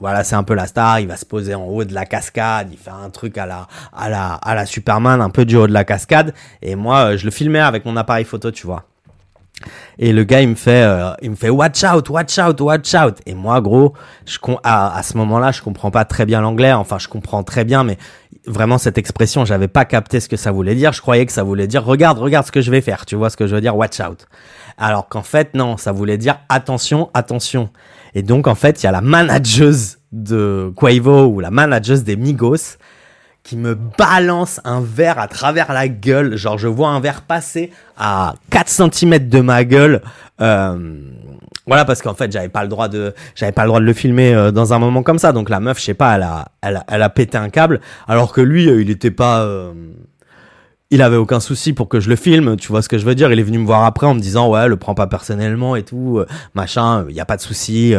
voilà, 0.00 0.24
c'est 0.24 0.34
un 0.34 0.42
peu 0.42 0.54
la 0.54 0.66
star, 0.66 1.00
il 1.00 1.06
va 1.06 1.16
se 1.16 1.24
poser 1.24 1.54
en 1.54 1.64
haut 1.64 1.84
de 1.84 1.94
la 1.94 2.04
cascade, 2.04 2.68
il 2.72 2.76
fait 2.76 2.90
un 2.90 3.10
truc 3.10 3.38
à 3.38 3.46
la 3.46 3.68
à 3.92 4.08
la 4.08 4.34
à 4.34 4.54
la 4.54 4.66
Superman 4.66 5.20
un 5.20 5.30
peu 5.30 5.44
du 5.44 5.56
haut 5.56 5.66
de 5.66 5.72
la 5.72 5.84
cascade 5.84 6.34
et 6.60 6.74
moi 6.74 7.12
euh, 7.12 7.16
je 7.16 7.24
le 7.24 7.30
filmais 7.30 7.60
avec 7.60 7.84
mon 7.84 7.96
appareil 7.96 8.24
photo, 8.24 8.50
tu 8.50 8.66
vois. 8.66 8.84
Et 9.98 10.12
le 10.12 10.24
gars, 10.24 10.42
il 10.42 10.48
me 10.48 10.56
fait, 10.56 10.84
il 11.22 11.30
me 11.30 11.36
fait 11.36 11.48
watch 11.48 11.84
out, 11.84 12.10
watch 12.10 12.38
out, 12.38 12.60
watch 12.60 12.92
out. 12.94 13.18
Et 13.24 13.34
moi, 13.34 13.60
gros, 13.60 13.94
je 14.26 14.38
à, 14.64 14.98
à 14.98 15.02
ce 15.02 15.16
moment-là, 15.16 15.52
je 15.52 15.62
comprends 15.62 15.92
pas 15.92 16.04
très 16.04 16.26
bien 16.26 16.40
l'anglais. 16.40 16.72
Enfin, 16.72 16.98
je 16.98 17.06
comprends 17.06 17.44
très 17.44 17.64
bien, 17.64 17.84
mais 17.84 17.96
vraiment 18.46 18.78
cette 18.78 18.98
expression, 18.98 19.44
j'avais 19.44 19.68
pas 19.68 19.84
capté 19.84 20.20
ce 20.20 20.28
que 20.28 20.36
ça 20.36 20.52
voulait 20.52 20.74
dire. 20.74 20.92
Je 20.92 21.00
croyais 21.00 21.26
que 21.26 21.32
ça 21.32 21.42
voulait 21.42 21.66
dire 21.66 21.84
regarde, 21.84 22.18
regarde 22.18 22.46
ce 22.46 22.52
que 22.52 22.60
je 22.60 22.70
vais 22.70 22.80
faire. 22.80 23.06
Tu 23.06 23.16
vois 23.16 23.30
ce 23.30 23.36
que 23.36 23.46
je 23.46 23.54
veux 23.54 23.60
dire, 23.60 23.76
watch 23.76 24.00
out. 24.00 24.26
Alors 24.78 25.08
qu'en 25.08 25.22
fait, 25.22 25.54
non, 25.54 25.76
ça 25.76 25.92
voulait 25.92 26.18
dire 26.18 26.38
attention, 26.48 27.10
attention. 27.14 27.70
Et 28.14 28.22
donc, 28.22 28.46
en 28.46 28.54
fait, 28.54 28.82
il 28.82 28.86
y 28.86 28.88
a 28.88 28.92
la 28.92 29.00
manageuse 29.00 29.98
de 30.12 30.72
Quavo 30.76 31.26
ou 31.26 31.40
la 31.40 31.50
manageuse 31.50 32.04
des 32.04 32.16
Migos 32.16 32.78
qui 33.44 33.56
me 33.56 33.74
balance 33.74 34.60
un 34.64 34.80
verre 34.80 35.18
à 35.18 35.28
travers 35.28 35.72
la 35.72 35.86
gueule. 35.86 36.36
Genre, 36.36 36.56
je 36.56 36.66
vois 36.66 36.88
un 36.88 36.98
verre 36.98 37.20
passer 37.20 37.70
à 37.96 38.34
4 38.50 38.68
cm 38.68 39.28
de 39.28 39.40
ma 39.40 39.64
gueule. 39.64 40.00
Euh, 40.40 40.98
voilà, 41.66 41.84
parce 41.84 42.00
qu'en 42.00 42.14
fait, 42.14 42.32
j'avais 42.32 42.48
pas 42.48 42.62
le 42.62 42.68
droit 42.68 42.88
de, 42.88 43.14
j'avais 43.34 43.52
pas 43.52 43.62
le 43.62 43.68
droit 43.68 43.80
de 43.80 43.84
le 43.84 43.92
filmer 43.92 44.34
euh, 44.34 44.50
dans 44.50 44.72
un 44.72 44.78
moment 44.78 45.02
comme 45.02 45.18
ça. 45.18 45.32
Donc 45.32 45.50
la 45.50 45.60
meuf, 45.60 45.78
je 45.78 45.84
sais 45.84 45.94
pas, 45.94 46.16
elle 46.16 46.22
a, 46.22 46.84
elle 46.88 47.06
pété 47.14 47.36
un 47.36 47.50
câble, 47.50 47.80
alors 48.08 48.32
que 48.32 48.40
lui, 48.40 48.66
euh, 48.68 48.80
il 48.80 48.88
était 48.88 49.10
pas, 49.10 49.46
il 50.90 51.02
avait 51.02 51.16
aucun 51.16 51.40
souci 51.40 51.74
pour 51.74 51.90
que 51.90 52.00
je 52.00 52.08
le 52.08 52.16
filme. 52.16 52.56
Tu 52.56 52.68
vois 52.68 52.80
ce 52.80 52.88
que 52.88 52.96
je 52.96 53.04
veux 53.04 53.14
dire? 53.14 53.30
Il 53.30 53.38
est 53.38 53.44
venu 53.44 53.58
me 53.58 53.66
voir 53.66 53.84
après 53.84 54.06
en 54.06 54.14
me 54.14 54.20
disant 54.20 54.48
ouais, 54.48 54.68
le 54.68 54.76
prends 54.76 54.94
pas 54.94 55.06
personnellement 55.06 55.76
et 55.76 55.82
tout, 55.82 56.22
machin. 56.54 57.04
Il 57.10 57.14
y 57.14 57.20
a 57.20 57.26
pas 57.26 57.36
de 57.36 57.42
souci. 57.42 57.94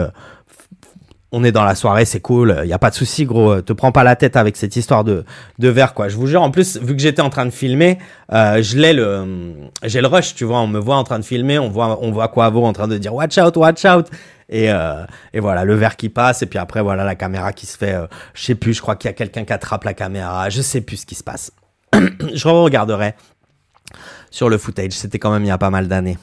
Euh, 1.35 1.39
on 1.39 1.43
est 1.43 1.51
dans 1.51 1.63
la 1.63 1.75
soirée, 1.75 2.05
c'est 2.05 2.19
cool, 2.21 2.59
il 2.63 2.69
y 2.69 2.73
a 2.73 2.79
pas 2.79 2.89
de 2.89 2.95
souci, 2.95 3.25
gros. 3.25 3.51
euh, 3.51 3.61
Te 3.61 3.73
prends 3.73 3.91
pas 3.91 4.03
la 4.03 4.15
tête 4.15 4.35
avec 4.35 4.57
cette 4.57 4.75
histoire 4.75 5.03
de 5.03 5.25
de 5.59 5.69
verre, 5.69 5.93
quoi. 5.93 6.07
Je 6.09 6.15
vous 6.15 6.27
jure. 6.27 6.41
En 6.41 6.51
plus, 6.51 6.77
vu 6.77 6.95
que 6.95 7.01
j'étais 7.01 7.21
en 7.21 7.29
train 7.29 7.45
de 7.45 7.51
filmer, 7.51 7.97
euh, 8.31 8.61
je 8.61 8.77
l'ai 8.77 8.93
le, 8.93 9.53
j'ai 9.83 10.01
le 10.01 10.07
rush, 10.07 10.35
tu 10.35 10.45
vois. 10.45 10.59
On 10.59 10.67
me 10.67 10.79
voit 10.79 10.95
en 10.97 11.03
train 11.03 11.19
de 11.19 11.25
filmer, 11.25 11.59
on 11.59 11.69
voit, 11.69 11.99
on 12.01 12.11
voit 12.11 12.27
Quavo 12.29 12.63
en 12.65 12.73
train 12.73 12.87
de 12.87 12.97
dire 12.97 13.13
watch 13.13 13.37
out, 13.37 13.55
watch 13.57 13.85
out. 13.85 14.07
Et, 14.47 14.71
euh, 14.71 15.03
et 15.33 15.39
voilà, 15.39 15.65
le 15.65 15.73
verre 15.73 15.95
qui 15.97 16.09
passe, 16.09 16.43
et 16.43 16.45
puis 16.45 16.59
après, 16.59 16.81
voilà, 16.81 17.03
la 17.03 17.15
caméra 17.15 17.51
qui 17.51 17.65
se 17.65 17.77
fait, 17.77 17.95
euh, 17.95 18.05
je 18.35 18.43
sais 18.43 18.55
plus, 18.55 18.73
je 18.75 18.81
crois 18.81 18.95
qu'il 18.95 19.07
y 19.09 19.11
a 19.11 19.13
quelqu'un 19.13 19.43
qui 19.43 19.53
attrape 19.53 19.83
la 19.83 19.95
caméra, 19.95 20.49
je 20.49 20.61
sais 20.61 20.81
plus 20.81 20.97
ce 20.97 21.05
qui 21.07 21.15
se 21.15 21.23
passe. 21.23 21.51
je 21.95 22.47
regarderai 22.47 23.15
sur 24.29 24.49
le 24.49 24.57
footage, 24.59 24.91
c'était 24.91 25.17
quand 25.17 25.31
même 25.31 25.43
il 25.43 25.47
y 25.47 25.51
a 25.51 25.57
pas 25.57 25.71
mal 25.71 25.87
d'années. 25.87 26.17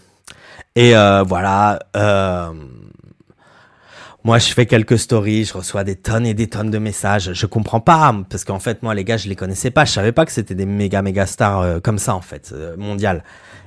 Et 0.76 0.96
euh, 0.96 1.22
voilà, 1.26 1.80
euh, 1.96 2.52
moi 4.24 4.38
je 4.38 4.52
fais 4.52 4.66
quelques 4.66 4.98
stories, 4.98 5.44
je 5.46 5.54
reçois 5.54 5.84
des 5.84 5.96
tonnes 5.96 6.26
et 6.26 6.34
des 6.34 6.46
tonnes 6.48 6.70
de 6.70 6.78
messages. 6.78 7.32
Je 7.32 7.46
comprends 7.46 7.80
pas, 7.80 8.14
parce 8.30 8.44
qu'en 8.44 8.58
fait, 8.60 8.82
moi 8.82 8.94
les 8.94 9.04
gars, 9.04 9.16
je 9.16 9.28
les 9.28 9.36
connaissais 9.36 9.70
pas, 9.70 9.84
je 9.84 9.92
savais 9.92 10.12
pas 10.12 10.24
que 10.24 10.32
c'était 10.32 10.54
des 10.54 10.66
méga 10.66 11.02
méga 11.02 11.26
stars 11.26 11.60
euh, 11.60 11.80
comme 11.80 11.98
ça 11.98 12.14
en 12.14 12.20
fait, 12.20 12.52
euh. 12.54 12.76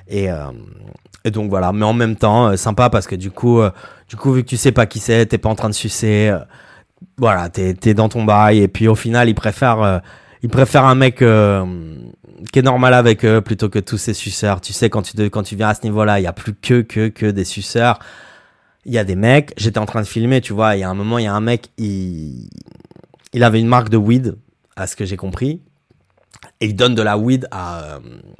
Et, 0.07 0.29
euh, 0.29 0.45
et 1.23 1.31
donc 1.31 1.49
voilà, 1.49 1.71
mais 1.73 1.85
en 1.85 1.93
même 1.93 2.15
temps, 2.15 2.49
euh, 2.49 2.55
sympa 2.57 2.89
parce 2.89 3.07
que 3.07 3.15
du 3.15 3.31
coup, 3.31 3.59
euh, 3.59 3.71
du 4.07 4.15
coup, 4.15 4.31
vu 4.33 4.43
que 4.43 4.49
tu 4.49 4.57
sais 4.57 4.71
pas 4.71 4.85
qui 4.85 4.99
c'est, 4.99 5.25
t'es 5.25 5.37
pas 5.39 5.49
en 5.49 5.55
train 5.55 5.69
de 5.69 5.73
sucer, 5.73 6.29
euh, 6.29 6.39
voilà, 7.17 7.49
t'es 7.49 7.73
t'es 7.73 7.93
dans 7.93 8.07
ton 8.09 8.23
bail 8.23 8.59
et 8.59 8.67
puis 8.67 8.87
au 8.87 8.95
final, 8.95 9.27
ils 9.29 9.35
préfèrent, 9.35 10.01
ils 10.43 10.49
préfèrent 10.49 10.85
un 10.85 10.95
mec 10.95 11.17
qui 11.17 12.59
est 12.59 12.61
normal 12.63 12.93
avec 12.93 13.25
eux 13.25 13.41
plutôt 13.41 13.69
que 13.69 13.79
tous 13.79 13.97
ces 13.97 14.13
suceurs. 14.13 14.61
Tu 14.61 14.73
sais, 14.73 14.89
quand 14.89 15.01
tu 15.01 15.15
de- 15.17 15.27
quand 15.27 15.43
tu 15.43 15.55
viens 15.55 15.69
à 15.69 15.73
ce 15.73 15.81
niveau-là, 15.83 16.19
il 16.19 16.23
y 16.23 16.27
a 16.27 16.33
plus 16.33 16.53
que 16.53 16.81
que 16.81 17.07
que 17.09 17.25
des 17.25 17.45
suceurs. 17.45 17.99
Il 18.85 18.93
y 18.93 18.97
a 18.97 19.03
des 19.03 19.15
mecs. 19.15 19.53
J'étais 19.57 19.79
en 19.79 19.85
train 19.85 20.01
de 20.01 20.07
filmer, 20.07 20.41
tu 20.41 20.53
vois. 20.53 20.75
Il 20.75 20.79
y 20.79 20.83
a 20.83 20.89
un 20.89 20.93
moment, 20.93 21.17
il 21.17 21.23
y 21.23 21.27
a 21.27 21.33
un 21.33 21.41
mec, 21.41 21.69
il 21.77 22.49
il 23.35 23.43
avait 23.43 23.59
une 23.59 23.67
marque 23.67 23.89
de 23.89 23.97
weed, 23.97 24.37
à 24.77 24.87
ce 24.87 24.95
que 24.95 25.03
j'ai 25.03 25.17
compris. 25.17 25.61
Et 26.61 26.67
il 26.67 26.75
donne 26.75 26.95
de 26.95 27.01
la 27.01 27.17
weed 27.17 27.47
à, 27.51 27.83
euh, 27.83 27.99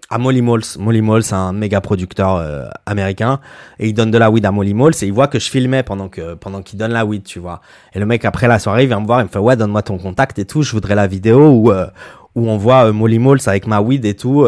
à 0.10 0.18
Molly 0.18 0.42
Malls. 0.42 0.78
Molly 0.80 1.02
Malls, 1.02 1.24
c'est 1.24 1.36
un 1.36 1.52
méga 1.52 1.82
producteur 1.82 2.36
euh, 2.36 2.66
américain. 2.86 3.42
Et 3.78 3.90
il 3.90 3.94
donne 3.94 4.10
de 4.10 4.18
la 4.18 4.32
weed 4.32 4.46
à 4.46 4.52
Molly 4.52 4.74
Malls 4.74 4.94
et 5.02 5.08
il 5.08 5.12
voit 5.12 5.28
que 5.28 5.38
je 5.38 5.50
filmais 5.50 5.84
pendant 5.84 6.08
que 6.08 6.36
pendant 6.36 6.62
qu'il 6.62 6.80
donne 6.80 6.94
la 6.94 7.06
weed, 7.06 7.24
tu 7.24 7.40
vois. 7.40 7.60
Et 7.94 8.00
le 8.00 8.06
mec, 8.06 8.24
après 8.24 8.48
la 8.48 8.58
soirée, 8.58 8.84
il 8.84 8.88
vient 8.88 9.02
me 9.02 9.06
voir, 9.06 9.20
il 9.20 9.26
me 9.26 9.30
fait, 9.30 9.40
ouais, 9.40 9.58
donne-moi 9.58 9.82
ton 9.82 9.98
contact 9.98 10.40
et 10.40 10.46
tout. 10.46 10.62
Je 10.62 10.72
voudrais 10.72 10.96
la 10.96 11.08
vidéo 11.08 11.50
où, 11.50 11.72
euh, 11.72 11.88
où 12.36 12.50
on 12.50 12.56
voit 12.58 12.90
Molly 12.94 13.20
Malls 13.20 13.42
avec 13.48 13.68
ma 13.68 13.82
weed 13.82 14.06
et 14.06 14.16
tout. 14.16 14.48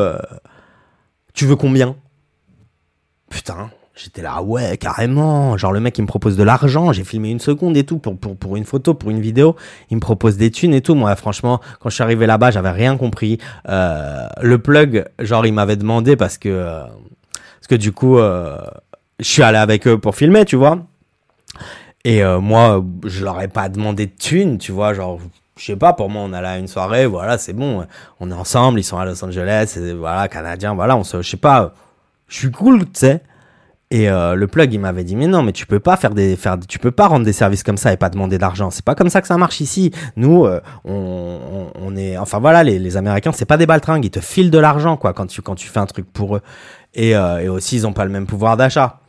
tu 1.34 1.46
veux 1.46 1.58
combien? 1.58 1.98
Putain, 3.30 3.70
j'étais 3.98 4.22
là, 4.22 4.42
ouais, 4.42 4.78
carrément. 4.78 5.58
Genre, 5.58 5.72
le 5.72 5.80
mec, 5.80 5.98
il 5.98 6.04
me 6.04 6.08
propose 6.08 6.38
de 6.38 6.44
l'argent. 6.44 6.92
J'ai 6.92 7.04
filmé 7.04 7.30
une 7.30 7.40
seconde 7.40 7.76
et 7.76 7.84
tout 7.84 7.98
pour, 7.98 8.18
pour, 8.18 8.38
pour 8.38 8.56
une 8.56 8.64
photo, 8.64 8.94
pour 8.94 9.10
une 9.10 9.20
vidéo. 9.20 9.56
Il 9.90 9.96
me 9.96 10.02
propose 10.02 10.38
des 10.38 10.52
thunes 10.52 10.74
et 10.74 10.82
tout. 10.82 10.96
Moi, 10.96 11.16
franchement, 11.16 11.60
quand 11.80 11.90
je 11.90 11.96
suis 11.96 12.04
arrivé 12.04 12.26
là-bas, 12.26 12.52
j'avais 12.52 12.72
rien 12.72 12.98
compris. 12.98 13.40
Euh, 13.68 14.28
le 14.42 14.58
plug, 14.60 15.06
genre, 15.20 15.46
il 15.46 15.54
m'avait 15.54 15.76
demandé 15.76 16.16
parce 16.16 16.38
que, 16.38 16.50
euh, 16.50 16.84
parce 16.84 17.68
que 17.70 17.76
du 17.76 17.92
coup, 17.92 18.18
euh, 18.18 18.58
je 19.20 19.26
suis 19.26 19.44
allé 19.44 19.58
avec 19.58 19.88
eux 19.88 19.98
pour 19.98 20.16
filmer, 20.16 20.46
tu 20.46 20.56
vois. 20.56 20.80
Et 22.06 22.24
moi, 22.24 22.86
je 23.04 23.26
leur 23.26 23.42
ai 23.42 23.50
pas 23.50 23.68
demandé 23.68 24.06
de 24.06 24.12
thunes, 24.18 24.60
tu 24.60 24.72
vois, 24.72 24.94
genre, 24.94 25.20
je 25.58 25.66
sais 25.66 25.76
pas, 25.76 25.92
pour 25.92 26.10
moi, 26.10 26.22
on 26.22 26.32
allait 26.32 26.48
à 26.48 26.58
une 26.58 26.70
soirée, 26.70 27.06
voilà, 27.06 27.38
c'est 27.38 27.52
bon, 27.52 27.86
on 28.22 28.32
est 28.32 28.34
ensemble, 28.34 28.80
ils 28.80 28.84
sont 28.84 28.98
à 28.98 29.04
Los 29.04 29.22
Angeles, 29.26 29.78
voilà, 29.98 30.30
canadiens, 30.30 30.74
voilà, 30.74 30.96
on 30.96 31.04
se, 31.04 31.22
je 31.22 31.30
sais 31.30 31.36
pas, 31.36 31.74
je 32.30 32.38
suis 32.38 32.52
cool, 32.52 32.86
tu 32.86 32.92
sais. 32.94 33.24
Et 33.90 34.10
euh, 34.10 34.36
le 34.36 34.48
plug, 34.48 34.74
il 34.74 34.80
m'avait 34.80 35.06
dit, 35.06 35.16
mais 35.16 35.28
non, 35.28 35.44
mais 35.44 35.54
tu 35.54 35.66
peux 35.66 35.80
pas 35.80 35.96
faire 35.96 36.14
des, 36.14 36.36
faire, 36.36 36.58
tu 36.68 36.78
peux 36.78 36.92
pas 36.92 37.08
rendre 37.08 37.26
des 37.26 37.32
services 37.32 37.64
comme 37.64 37.78
ça 37.78 37.94
et 37.94 37.98
pas 37.98 38.10
demander 38.10 38.38
d'argent. 38.38 38.70
C'est 38.70 38.84
pas 38.84 38.96
comme 38.96 39.10
ça 39.10 39.22
que 39.22 39.28
ça 39.28 39.38
marche 39.38 39.62
ici. 39.62 39.92
Nous, 40.18 40.46
euh, 40.46 40.60
on, 40.84 41.68
on, 41.74 41.96
est, 41.96 42.18
enfin 42.18 42.40
voilà, 42.40 42.64
les, 42.64 42.80
les 42.80 42.98
Américains, 42.98 43.32
c'est 43.32 43.46
pas 43.46 43.56
des 43.56 43.66
baltringues, 43.66 44.04
ils 44.04 44.12
te 44.12 44.20
filent 44.20 44.52
de 44.52 44.60
l'argent, 44.60 44.98
quoi, 44.98 45.14
quand 45.14 45.28
tu, 45.28 45.42
quand 45.42 45.56
tu 45.56 45.68
fais 45.68 45.80
un 45.80 45.86
truc 45.86 46.06
pour 46.12 46.36
eux. 46.36 46.42
Et, 46.96 47.16
euh, 47.16 47.40
et 47.40 47.48
aussi, 47.48 47.78
ils 47.78 47.88
ont 47.88 47.94
pas 47.94 48.04
le 48.04 48.12
même 48.12 48.28
pouvoir 48.28 48.58
d'achat. 48.58 49.00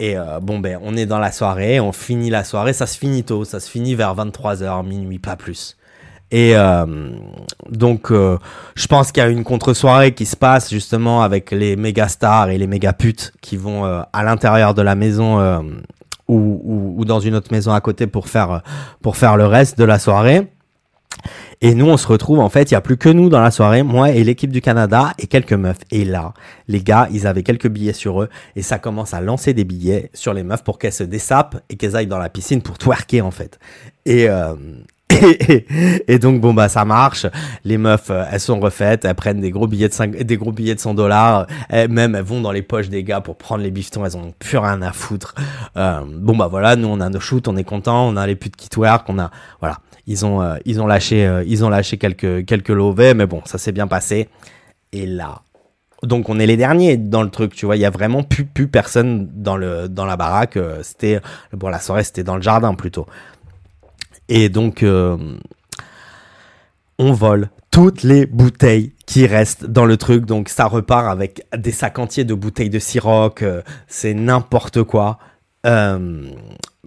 Et 0.00 0.16
euh, 0.16 0.38
bon, 0.40 0.60
ben, 0.60 0.78
on 0.82 0.96
est 0.96 1.06
dans 1.06 1.18
la 1.18 1.32
soirée, 1.32 1.80
on 1.80 1.92
finit 1.92 2.30
la 2.30 2.44
soirée, 2.44 2.72
ça 2.72 2.86
se 2.86 2.96
finit 2.96 3.24
tôt, 3.24 3.44
ça 3.44 3.58
se 3.58 3.68
finit 3.68 3.96
vers 3.96 4.14
23h, 4.14 4.86
minuit, 4.86 5.18
pas 5.18 5.34
plus. 5.34 5.76
Et 6.30 6.56
euh, 6.56 6.84
donc, 7.70 8.10
euh, 8.10 8.38
je 8.74 8.86
pense 8.86 9.12
qu'il 9.12 9.22
y 9.22 9.26
a 9.26 9.28
une 9.30 9.44
contre-soirée 9.44 10.12
qui 10.12 10.26
se 10.26 10.36
passe 10.36 10.70
justement 10.70 11.22
avec 11.22 11.50
les 11.50 11.76
méga 11.76 12.08
stars 12.08 12.50
et 12.50 12.58
les 12.58 12.66
méga 12.66 12.92
putes 12.92 13.32
qui 13.40 13.56
vont 13.56 13.86
euh, 13.86 14.02
à 14.12 14.22
l'intérieur 14.22 14.74
de 14.74 14.82
la 14.82 14.94
maison 14.94 15.40
euh, 15.40 15.60
ou, 16.28 16.94
ou, 16.98 17.04
dans 17.06 17.20
une 17.20 17.34
autre 17.34 17.50
maison 17.50 17.72
à 17.72 17.80
côté 17.80 18.06
pour 18.06 18.28
faire, 18.28 18.62
pour 19.00 19.16
faire 19.16 19.38
le 19.38 19.46
reste 19.46 19.78
de 19.78 19.84
la 19.84 19.98
soirée. 19.98 20.46
Et 21.60 21.74
nous, 21.74 21.86
on 21.86 21.96
se 21.96 22.06
retrouve, 22.06 22.38
en 22.38 22.50
fait, 22.50 22.70
il 22.70 22.74
y 22.74 22.76
a 22.76 22.80
plus 22.82 22.98
que 22.98 23.08
nous 23.08 23.30
dans 23.30 23.40
la 23.40 23.50
soirée, 23.50 23.82
moi 23.82 24.10
et 24.10 24.22
l'équipe 24.22 24.52
du 24.52 24.60
Canada 24.60 25.14
et 25.18 25.26
quelques 25.26 25.54
meufs. 25.54 25.80
Et 25.90 26.04
là, 26.04 26.34
les 26.68 26.82
gars, 26.82 27.08
ils 27.10 27.26
avaient 27.26 27.42
quelques 27.42 27.68
billets 27.68 27.94
sur 27.94 28.22
eux 28.22 28.28
et 28.54 28.62
ça 28.62 28.78
commence 28.78 29.14
à 29.14 29.20
lancer 29.22 29.54
des 29.54 29.64
billets 29.64 30.10
sur 30.12 30.34
les 30.34 30.44
meufs 30.44 30.62
pour 30.62 30.78
qu'elles 30.78 30.92
se 30.92 31.02
dessapent 31.02 31.56
et 31.70 31.76
qu'elles 31.76 31.96
aillent 31.96 32.06
dans 32.06 32.18
la 32.18 32.28
piscine 32.28 32.60
pour 32.60 32.76
twerker, 32.76 33.22
en 33.22 33.30
fait. 33.30 33.58
Et, 34.04 34.28
et, 36.08 36.18
donc 36.18 36.40
bon 36.40 36.54
bah 36.54 36.68
ça 36.68 36.84
marche. 36.84 37.26
Les 37.64 37.78
meufs, 37.78 38.10
euh, 38.10 38.24
elles 38.30 38.40
sont 38.40 38.60
refaites, 38.60 39.04
elles 39.04 39.14
prennent 39.14 39.40
des 39.40 39.50
gros 39.50 39.66
billets 39.66 39.88
de 39.88 39.94
5, 39.94 40.16
des 40.16 40.36
gros 40.36 40.52
billets 40.52 40.74
de 40.74 40.80
100 40.80 40.94
dollars. 40.94 41.46
Même 41.70 42.14
elles 42.14 42.22
vont 42.22 42.40
dans 42.40 42.52
les 42.52 42.62
poches 42.62 42.88
des 42.88 43.04
gars 43.04 43.20
pour 43.20 43.36
prendre 43.36 43.62
les 43.62 43.70
bifetons. 43.70 44.04
Elles 44.04 44.16
ont 44.16 44.32
plus 44.38 44.58
rien 44.58 44.82
à 44.82 44.92
foutre. 44.92 45.34
Euh, 45.76 46.00
bon 46.06 46.36
bah 46.36 46.48
voilà, 46.48 46.76
nous 46.76 46.88
on 46.88 47.00
a 47.00 47.08
nos 47.08 47.20
shoots, 47.20 47.48
on 47.48 47.56
est 47.56 47.64
content, 47.64 48.08
on 48.08 48.16
a 48.16 48.26
les 48.26 48.36
putes 48.36 48.56
qui 48.56 48.68
twerk, 48.68 49.08
on 49.08 49.18
a 49.18 49.30
voilà. 49.60 49.78
Ils 50.06 50.24
ont 50.24 50.40
euh, 50.42 50.56
ils 50.64 50.80
ont 50.80 50.86
lâché 50.86 51.42
ils 51.46 51.64
ont 51.64 51.68
lâché 51.68 51.96
quelques 51.96 52.46
quelques 52.46 52.68
lovés, 52.68 53.14
mais 53.14 53.26
bon 53.26 53.42
ça 53.44 53.58
s'est 53.58 53.72
bien 53.72 53.86
passé. 53.86 54.28
Et 54.92 55.06
là, 55.06 55.42
donc 56.02 56.28
on 56.28 56.38
est 56.38 56.46
les 56.46 56.56
derniers 56.56 56.96
dans 56.96 57.22
le 57.22 57.30
truc, 57.30 57.54
tu 57.54 57.66
vois. 57.66 57.76
Il 57.76 57.80
y 57.80 57.84
a 57.84 57.90
vraiment 57.90 58.22
plus 58.22 58.44
plus 58.44 58.68
personne 58.68 59.28
dans 59.34 59.56
le 59.56 59.88
dans 59.88 60.06
la 60.06 60.16
baraque. 60.16 60.58
C'était 60.82 61.20
bon 61.52 61.68
la 61.68 61.80
soirée 61.80 62.04
c'était 62.04 62.24
dans 62.24 62.36
le 62.36 62.42
jardin 62.42 62.74
plutôt. 62.74 63.06
Et 64.28 64.48
donc, 64.48 64.82
euh, 64.82 65.16
on 66.98 67.12
vole 67.12 67.48
toutes 67.70 68.02
les 68.02 68.26
bouteilles 68.26 68.92
qui 69.06 69.26
restent 69.26 69.64
dans 69.64 69.86
le 69.86 69.96
truc. 69.96 70.26
Donc, 70.26 70.48
ça 70.48 70.66
repart 70.66 71.06
avec 71.06 71.46
des 71.56 71.72
sacs 71.72 71.98
entiers 71.98 72.24
de 72.24 72.34
bouteilles 72.34 72.70
de 72.70 72.78
Ciroc. 72.78 73.42
Euh, 73.42 73.62
c'est 73.86 74.14
n'importe 74.14 74.82
quoi. 74.82 75.18
Euh, 75.66 76.30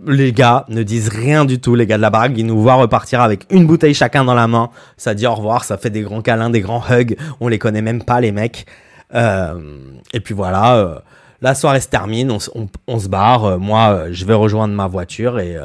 les 0.06 0.32
gars 0.32 0.66
ne 0.70 0.84
disent 0.84 1.10
rien 1.10 1.46
du 1.46 1.60
tout, 1.60 1.76
les 1.76 1.86
gars 1.86 1.98
de 1.98 2.02
la 2.02 2.10
baraque, 2.10 2.34
ils 2.38 2.46
nous 2.46 2.62
voient 2.62 2.76
repartir 2.76 3.22
avec 3.22 3.46
une 3.52 3.68
bouteille 3.68 3.94
chacun 3.94 4.24
dans 4.24 4.34
la 4.34 4.48
main. 4.48 4.70
Ça 4.98 5.14
dit 5.14 5.28
au 5.28 5.36
revoir, 5.36 5.64
ça 5.64 5.78
fait 5.78 5.90
des 5.90 6.02
grands 6.02 6.22
câlins, 6.22 6.50
des 6.50 6.62
grands 6.62 6.84
hugs. 6.90 7.18
On 7.40 7.48
les 7.48 7.60
connaît 7.60 7.82
même 7.82 8.04
pas, 8.04 8.22
les 8.22 8.32
mecs. 8.32 8.66
et 9.14 10.20
puis 10.24 10.34
voilà, 10.34 11.04
la 11.42 11.54
soirée 11.54 11.82
se 11.82 11.90
termine, 11.90 12.32
on, 12.32 12.68
on 12.88 13.00
se 13.00 13.10
barre. 13.10 13.60
moi, 13.60 14.06
je 14.12 14.26
vais 14.26 14.34
rejoindre 14.34 14.74
ma 14.74 14.88
voiture 14.88 15.40
et 15.40 15.58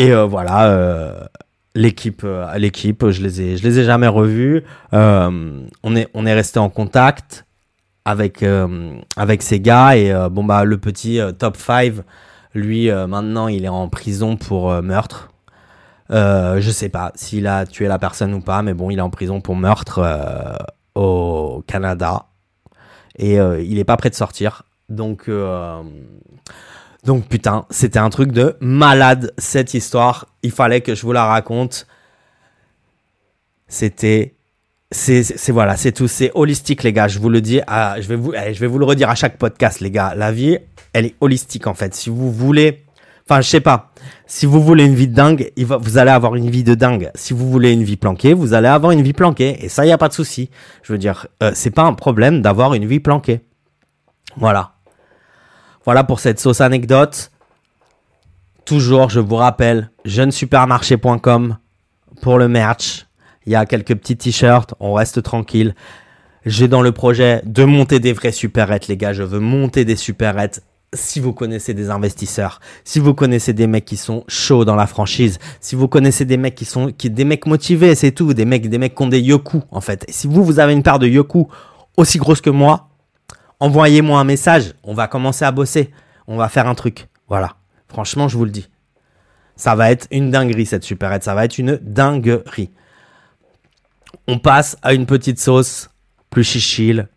et 0.00 0.12
euh, 0.14 0.24
voilà, 0.24 0.70
euh, 0.70 1.20
l'équipe, 1.74 2.22
euh, 2.24 2.56
l'équipe, 2.56 3.10
je 3.10 3.22
les 3.22 3.42
ai, 3.42 3.56
je 3.58 3.62
les 3.62 3.80
ai 3.80 3.84
jamais 3.84 4.06
revus. 4.06 4.64
on 4.92 5.66
est, 5.94 6.08
on 6.14 6.24
est 6.24 6.32
resté 6.32 6.58
en 6.58 6.70
contact 6.70 7.44
avec 8.06 8.42
avec 9.16 9.42
ces 9.42 9.60
gars. 9.60 9.98
Et 9.98 10.10
bon 10.30 10.42
bah 10.42 10.64
le 10.64 10.78
petit 10.78 11.20
top 11.38 11.58
5 11.58 11.96
lui 12.54 12.90
maintenant 12.90 13.48
il 13.48 13.66
est 13.66 13.68
en 13.68 13.90
prison 13.90 14.36
pour 14.36 14.70
meurtre. 14.82 15.30
Euh, 16.10 16.62
je 16.62 16.70
sais 16.70 16.88
pas 16.88 17.12
s'il 17.14 17.46
a 17.46 17.66
tué 17.66 17.86
la 17.86 17.98
personne 17.98 18.32
ou 18.32 18.40
pas 18.40 18.62
mais 18.62 18.72
bon 18.72 18.90
il 18.90 18.98
est 18.98 19.02
en 19.02 19.10
prison 19.10 19.42
pour 19.42 19.54
meurtre 19.54 20.00
au 20.94 21.62
Canada. 21.66 22.24
Et 23.18 23.34
il 23.36 23.78
est 23.78 23.84
pas 23.84 23.98
prêt 23.98 24.08
de 24.08 24.14
sortir. 24.14 24.62
Donc 24.88 25.28
donc 27.04 27.26
putain, 27.28 27.64
c'était 27.70 27.98
un 27.98 28.10
truc 28.10 28.32
de 28.32 28.56
malade 28.60 29.32
cette 29.38 29.74
histoire. 29.74 30.26
Il 30.42 30.50
fallait 30.50 30.80
que 30.80 30.94
je 30.94 31.02
vous 31.02 31.12
la 31.12 31.24
raconte. 31.24 31.86
C'était 33.68 34.34
c'est 34.92 35.50
voilà, 35.50 35.76
c'est 35.76 35.92
tout, 35.92 36.08
c'est 36.08 36.32
holistique 36.34 36.82
les 36.82 36.92
gars, 36.92 37.06
je 37.06 37.20
vous 37.20 37.28
le 37.28 37.40
dis, 37.40 37.60
je 37.68 38.08
vais 38.08 38.16
vous 38.16 38.32
je 38.32 38.58
vais 38.58 38.66
vous 38.66 38.78
le 38.78 38.84
redire 38.84 39.08
à 39.08 39.14
chaque 39.14 39.38
podcast 39.38 39.80
les 39.80 39.90
gars. 39.90 40.14
La 40.16 40.32
vie, 40.32 40.58
elle 40.92 41.06
est 41.06 41.14
holistique 41.20 41.66
en 41.66 41.74
fait. 41.74 41.94
Si 41.94 42.10
vous 42.10 42.32
voulez 42.32 42.84
enfin 43.24 43.40
je 43.40 43.48
sais 43.48 43.60
pas, 43.60 43.92
si 44.26 44.46
vous 44.46 44.60
voulez 44.60 44.84
une 44.84 44.96
vie 44.96 45.06
de 45.06 45.14
dingue, 45.14 45.52
il 45.56 45.64
vous 45.64 45.98
allez 45.98 46.10
avoir 46.10 46.34
une 46.34 46.50
vie 46.50 46.64
de 46.64 46.74
dingue. 46.74 47.10
Si 47.14 47.32
vous 47.32 47.48
voulez 47.48 47.72
une 47.72 47.84
vie 47.84 47.96
planquée, 47.96 48.34
vous 48.34 48.52
allez 48.52 48.68
avoir 48.68 48.90
une 48.92 49.02
vie 49.02 49.12
planquée 49.12 49.64
et 49.64 49.68
ça 49.68 49.86
y 49.86 49.92
a 49.92 49.98
pas 49.98 50.08
de 50.08 50.12
souci. 50.12 50.50
Je 50.82 50.92
veux 50.92 50.98
dire, 50.98 51.28
euh, 51.42 51.52
c'est 51.54 51.70
pas 51.70 51.84
un 51.84 51.94
problème 51.94 52.42
d'avoir 52.42 52.74
une 52.74 52.86
vie 52.86 53.00
planquée. 53.00 53.40
Voilà. 54.36 54.72
Voilà 55.84 56.04
pour 56.04 56.20
cette 56.20 56.38
sauce 56.38 56.60
anecdote. 56.60 57.30
Toujours, 58.64 59.08
je 59.08 59.20
vous 59.20 59.36
rappelle, 59.36 59.90
jeunesupermarché.com 60.04 61.56
pour 62.20 62.38
le 62.38 62.48
merch. 62.48 63.06
Il 63.46 63.52
y 63.52 63.56
a 63.56 63.64
quelques 63.64 63.94
petits 63.94 64.16
t-shirts, 64.16 64.74
on 64.78 64.92
reste 64.92 65.22
tranquille. 65.22 65.74
J'ai 66.44 66.68
dans 66.68 66.82
le 66.82 66.92
projet 66.92 67.42
de 67.44 67.64
monter 67.64 67.98
des 67.98 68.12
vrais 68.12 68.32
supérettes, 68.32 68.88
les 68.88 68.96
gars. 68.96 69.12
Je 69.12 69.22
veux 69.22 69.40
monter 69.40 69.84
des 69.84 69.96
supérettes. 69.96 70.62
Si 70.92 71.20
vous 71.20 71.32
connaissez 71.32 71.72
des 71.72 71.88
investisseurs, 71.88 72.60
si 72.84 72.98
vous 72.98 73.14
connaissez 73.14 73.52
des 73.52 73.68
mecs 73.68 73.84
qui 73.84 73.96
sont 73.96 74.24
chauds 74.26 74.64
dans 74.64 74.74
la 74.74 74.88
franchise, 74.88 75.38
si 75.60 75.76
vous 75.76 75.86
connaissez 75.86 76.24
des 76.24 76.36
mecs 76.36 76.56
qui 76.56 76.64
sont, 76.64 76.92
qui, 76.92 77.10
des 77.10 77.24
mecs 77.24 77.46
motivés, 77.46 77.94
c'est 77.94 78.10
tout, 78.10 78.34
des 78.34 78.44
mecs, 78.44 78.68
des 78.68 78.78
mecs 78.78 78.96
qui 78.96 79.02
ont 79.02 79.08
des 79.08 79.20
yoku, 79.20 79.62
en 79.70 79.80
fait. 79.80 80.04
si 80.08 80.26
vous, 80.26 80.44
vous 80.44 80.58
avez 80.58 80.72
une 80.72 80.82
paire 80.82 80.98
de 80.98 81.06
yoku 81.06 81.48
aussi 81.96 82.18
grosse 82.18 82.40
que 82.40 82.50
moi, 82.50 82.89
envoyez-moi 83.60 84.18
un 84.18 84.24
message, 84.24 84.74
on 84.82 84.94
va 84.94 85.06
commencer 85.06 85.44
à 85.44 85.52
bosser, 85.52 85.90
on 86.26 86.36
va 86.36 86.48
faire 86.48 86.66
un 86.66 86.74
truc. 86.74 87.08
Voilà, 87.28 87.56
franchement, 87.88 88.28
je 88.28 88.36
vous 88.36 88.44
le 88.44 88.50
dis. 88.50 88.68
Ça 89.56 89.74
va 89.74 89.90
être 89.90 90.06
une 90.10 90.30
dinguerie 90.30 90.66
cette 90.66 90.84
superette, 90.84 91.22
ça 91.22 91.34
va 91.34 91.44
être 91.44 91.58
une 91.58 91.78
dinguerie. 91.82 92.70
On 94.26 94.38
passe 94.38 94.76
à 94.82 94.94
une 94.94 95.06
petite 95.06 95.38
sauce 95.38 95.90
plus 96.30 96.44
chichile. 96.44 97.08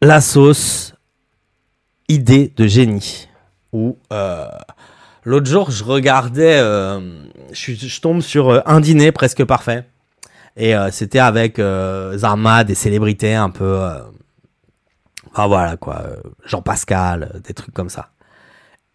La 0.00 0.20
sauce 0.20 0.94
idée 2.08 2.52
de 2.56 2.66
génie. 2.66 3.28
Ou 3.72 3.98
euh, 4.12 4.48
l'autre 5.24 5.46
jour, 5.46 5.70
je 5.70 5.84
regardais, 5.84 6.58
euh, 6.58 7.00
je, 7.52 8.00
tombe 8.00 8.22
sur 8.22 8.48
euh, 8.48 8.60
un 8.64 8.80
dîner 8.80 9.12
presque 9.12 9.44
parfait. 9.44 9.84
Et 10.58 10.74
euh, 10.74 10.90
c'était 10.90 11.20
avec 11.20 11.60
euh, 11.60 12.18
Zarma, 12.18 12.64
des 12.64 12.74
célébrités 12.74 13.34
un 13.34 13.48
peu... 13.48 13.80
Euh, 13.80 14.00
enfin 15.30 15.46
voilà 15.46 15.76
quoi, 15.76 16.04
Jean 16.44 16.62
Pascal, 16.62 17.40
des 17.44 17.54
trucs 17.54 17.72
comme 17.72 17.88
ça. 17.88 18.10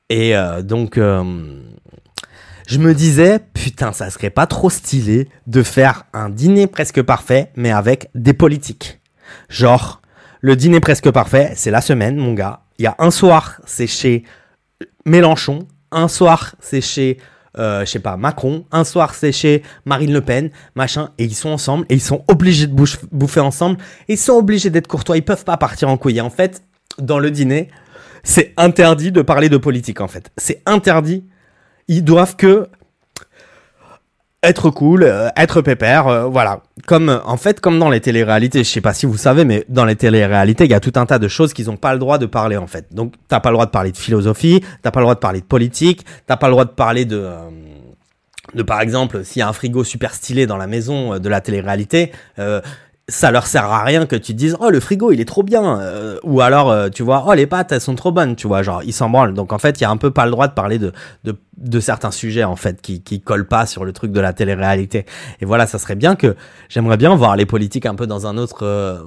Et 0.09 0.35
donc, 0.61 0.97
je 0.97 2.77
me 2.77 2.93
disais, 2.93 3.39
putain, 3.39 3.93
ça 3.93 4.11
serait 4.11 4.29
pas 4.29 4.45
trop 4.45 4.69
stylé 4.69 5.27
de 5.47 5.63
faire 5.63 6.03
un 6.13 6.29
dîner 6.29 6.67
presque 6.67 7.01
parfait, 7.01 7.51
mais 7.55 7.71
avec 7.71 8.11
des 8.13 8.33
politiques. 8.33 8.99
Genre, 9.49 10.01
le 10.41 10.55
dîner 10.55 10.81
presque 10.81 11.09
parfait, 11.09 11.53
c'est 11.55 11.71
la 11.71 11.81
semaine, 11.81 12.17
mon 12.17 12.33
gars. 12.33 12.61
Il 12.77 12.83
y 12.83 12.87
a 12.87 12.95
un 12.99 13.09
soir, 13.09 13.59
c'est 13.65 13.87
chez 13.87 14.23
Mélenchon. 15.05 15.67
Un 15.91 16.07
soir, 16.07 16.55
c'est 16.59 16.81
chez 16.81 17.17
euh, 17.57 17.81
je 17.85 17.91
sais 17.91 17.99
pas, 17.99 18.17
Macron, 18.17 18.65
un 18.71 18.83
soir 18.83 19.13
c'est 19.13 19.31
chez 19.31 19.63
Marine 19.85 20.11
Le 20.11 20.21
Pen, 20.21 20.49
machin, 20.75 21.11
et 21.17 21.25
ils 21.25 21.35
sont 21.35 21.49
ensemble, 21.49 21.85
et 21.89 21.95
ils 21.95 22.01
sont 22.01 22.23
obligés 22.27 22.67
de 22.67 22.73
bouffer 23.11 23.39
ensemble, 23.39 23.77
et 24.07 24.13
ils 24.13 24.17
sont 24.17 24.33
obligés 24.33 24.69
d'être 24.69 24.87
courtois, 24.87 25.17
ils 25.17 25.25
peuvent 25.25 25.45
pas 25.45 25.57
partir 25.57 25.89
en 25.89 25.97
couille. 25.97 26.21
en 26.21 26.29
fait, 26.29 26.63
dans 26.97 27.19
le 27.19 27.31
dîner, 27.31 27.69
c'est 28.23 28.53
interdit 28.57 29.11
de 29.11 29.21
parler 29.21 29.49
de 29.49 29.57
politique, 29.57 30.01
en 30.01 30.07
fait. 30.07 30.31
C'est 30.37 30.61
interdit. 30.65 31.25
Ils 31.87 32.03
doivent 32.03 32.35
que 32.35 32.69
être 34.43 34.69
cool, 34.69 35.03
euh, 35.03 35.29
être 35.37 35.61
pépère, 35.61 36.07
euh, 36.07 36.25
voilà. 36.25 36.61
Comme 36.85 37.21
en 37.25 37.37
fait, 37.37 37.61
comme 37.61 37.79
dans 37.79 37.89
les 37.89 38.01
téléréalités, 38.01 38.63
je 38.63 38.69
sais 38.69 38.81
pas 38.81 38.93
si 38.93 39.05
vous 39.05 39.17
savez, 39.17 39.45
mais 39.45 39.65
dans 39.69 39.85
les 39.85 39.95
téléréalités, 39.95 40.65
il 40.65 40.71
y 40.71 40.75
a 40.75 40.81
tout 40.81 40.91
un 40.95 41.05
tas 41.05 41.17
de 41.17 41.27
choses 41.29 41.53
qu'ils 41.53 41.71
ont 41.71 41.77
pas 41.77 41.93
le 41.93 41.99
droit 41.99 42.17
de 42.17 42.25
parler 42.25 42.57
en 42.57 42.67
fait. 42.67 42.93
Donc, 42.93 43.13
t'as 43.29 43.39
pas 43.39 43.49
le 43.49 43.55
droit 43.55 43.65
de 43.65 43.71
parler 43.71 43.91
de 43.91 43.97
philosophie, 43.97 44.61
t'as 44.81 44.91
pas 44.91 44.99
le 44.99 45.05
droit 45.05 45.15
de 45.15 45.19
parler 45.19 45.39
de 45.39 45.45
politique, 45.45 46.05
t'as 46.27 46.35
pas 46.35 46.47
le 46.47 46.51
droit 46.51 46.65
de 46.65 46.71
parler 46.71 47.05
de 47.05 47.17
euh, 47.17 47.49
de 48.53 48.61
par 48.61 48.81
exemple, 48.81 49.23
s'il 49.23 49.39
y 49.39 49.43
a 49.43 49.47
un 49.47 49.53
frigo 49.53 49.83
super 49.83 50.13
stylé 50.13 50.45
dans 50.45 50.57
la 50.57 50.67
maison 50.67 51.17
de 51.17 51.29
la 51.29 51.41
télé-réalité, 51.41 52.11
ça 53.09 53.31
leur 53.31 53.47
sert 53.47 53.65
à 53.65 53.83
rien 53.83 54.05
que 54.05 54.15
tu 54.15 54.31
te 54.31 54.37
dises 54.37 54.55
oh 54.61 54.69
le 54.69 54.79
frigo 54.79 55.11
il 55.11 55.19
est 55.19 55.25
trop 55.25 55.43
bien 55.43 55.79
euh, 55.79 56.17
ou 56.23 56.39
alors 56.39 56.71
euh, 56.71 56.87
tu 56.87 57.03
vois 57.03 57.25
oh 57.27 57.33
les 57.33 57.47
pâtes 57.47 57.73
elles 57.73 57.81
sont 57.81 57.95
trop 57.95 58.13
bonnes 58.13 58.37
tu 58.37 58.47
vois 58.47 58.63
genre 58.63 58.81
ils 58.83 58.93
s'en 58.93 59.09
branlent. 59.09 59.33
Donc 59.33 59.51
en 59.51 59.57
fait 59.57 59.79
il 59.79 59.83
y 59.83 59.85
a 59.85 59.89
un 59.89 59.97
peu 59.97 60.11
pas 60.11 60.23
le 60.25 60.31
droit 60.31 60.47
de 60.47 60.53
parler 60.53 60.79
de 60.79 60.93
de, 61.25 61.35
de 61.57 61.79
certains 61.81 62.11
sujets 62.11 62.45
en 62.45 62.55
fait 62.55 62.81
qui 62.81 63.01
qui 63.01 63.19
collent 63.19 63.47
pas 63.47 63.65
sur 63.65 63.83
le 63.83 63.91
truc 63.91 64.13
de 64.13 64.21
la 64.21 64.31
télé-réalité. 64.31 65.05
Et 65.41 65.45
voilà 65.45 65.67
ça 65.67 65.79
serait 65.79 65.95
bien 65.95 66.15
que 66.15 66.35
j'aimerais 66.69 66.95
bien 66.95 67.13
voir 67.15 67.35
les 67.35 67.45
politiques 67.45 67.85
un 67.85 67.95
peu 67.95 68.07
dans 68.07 68.25
un 68.25 68.37
autre 68.37 68.59
euh, 68.65 68.99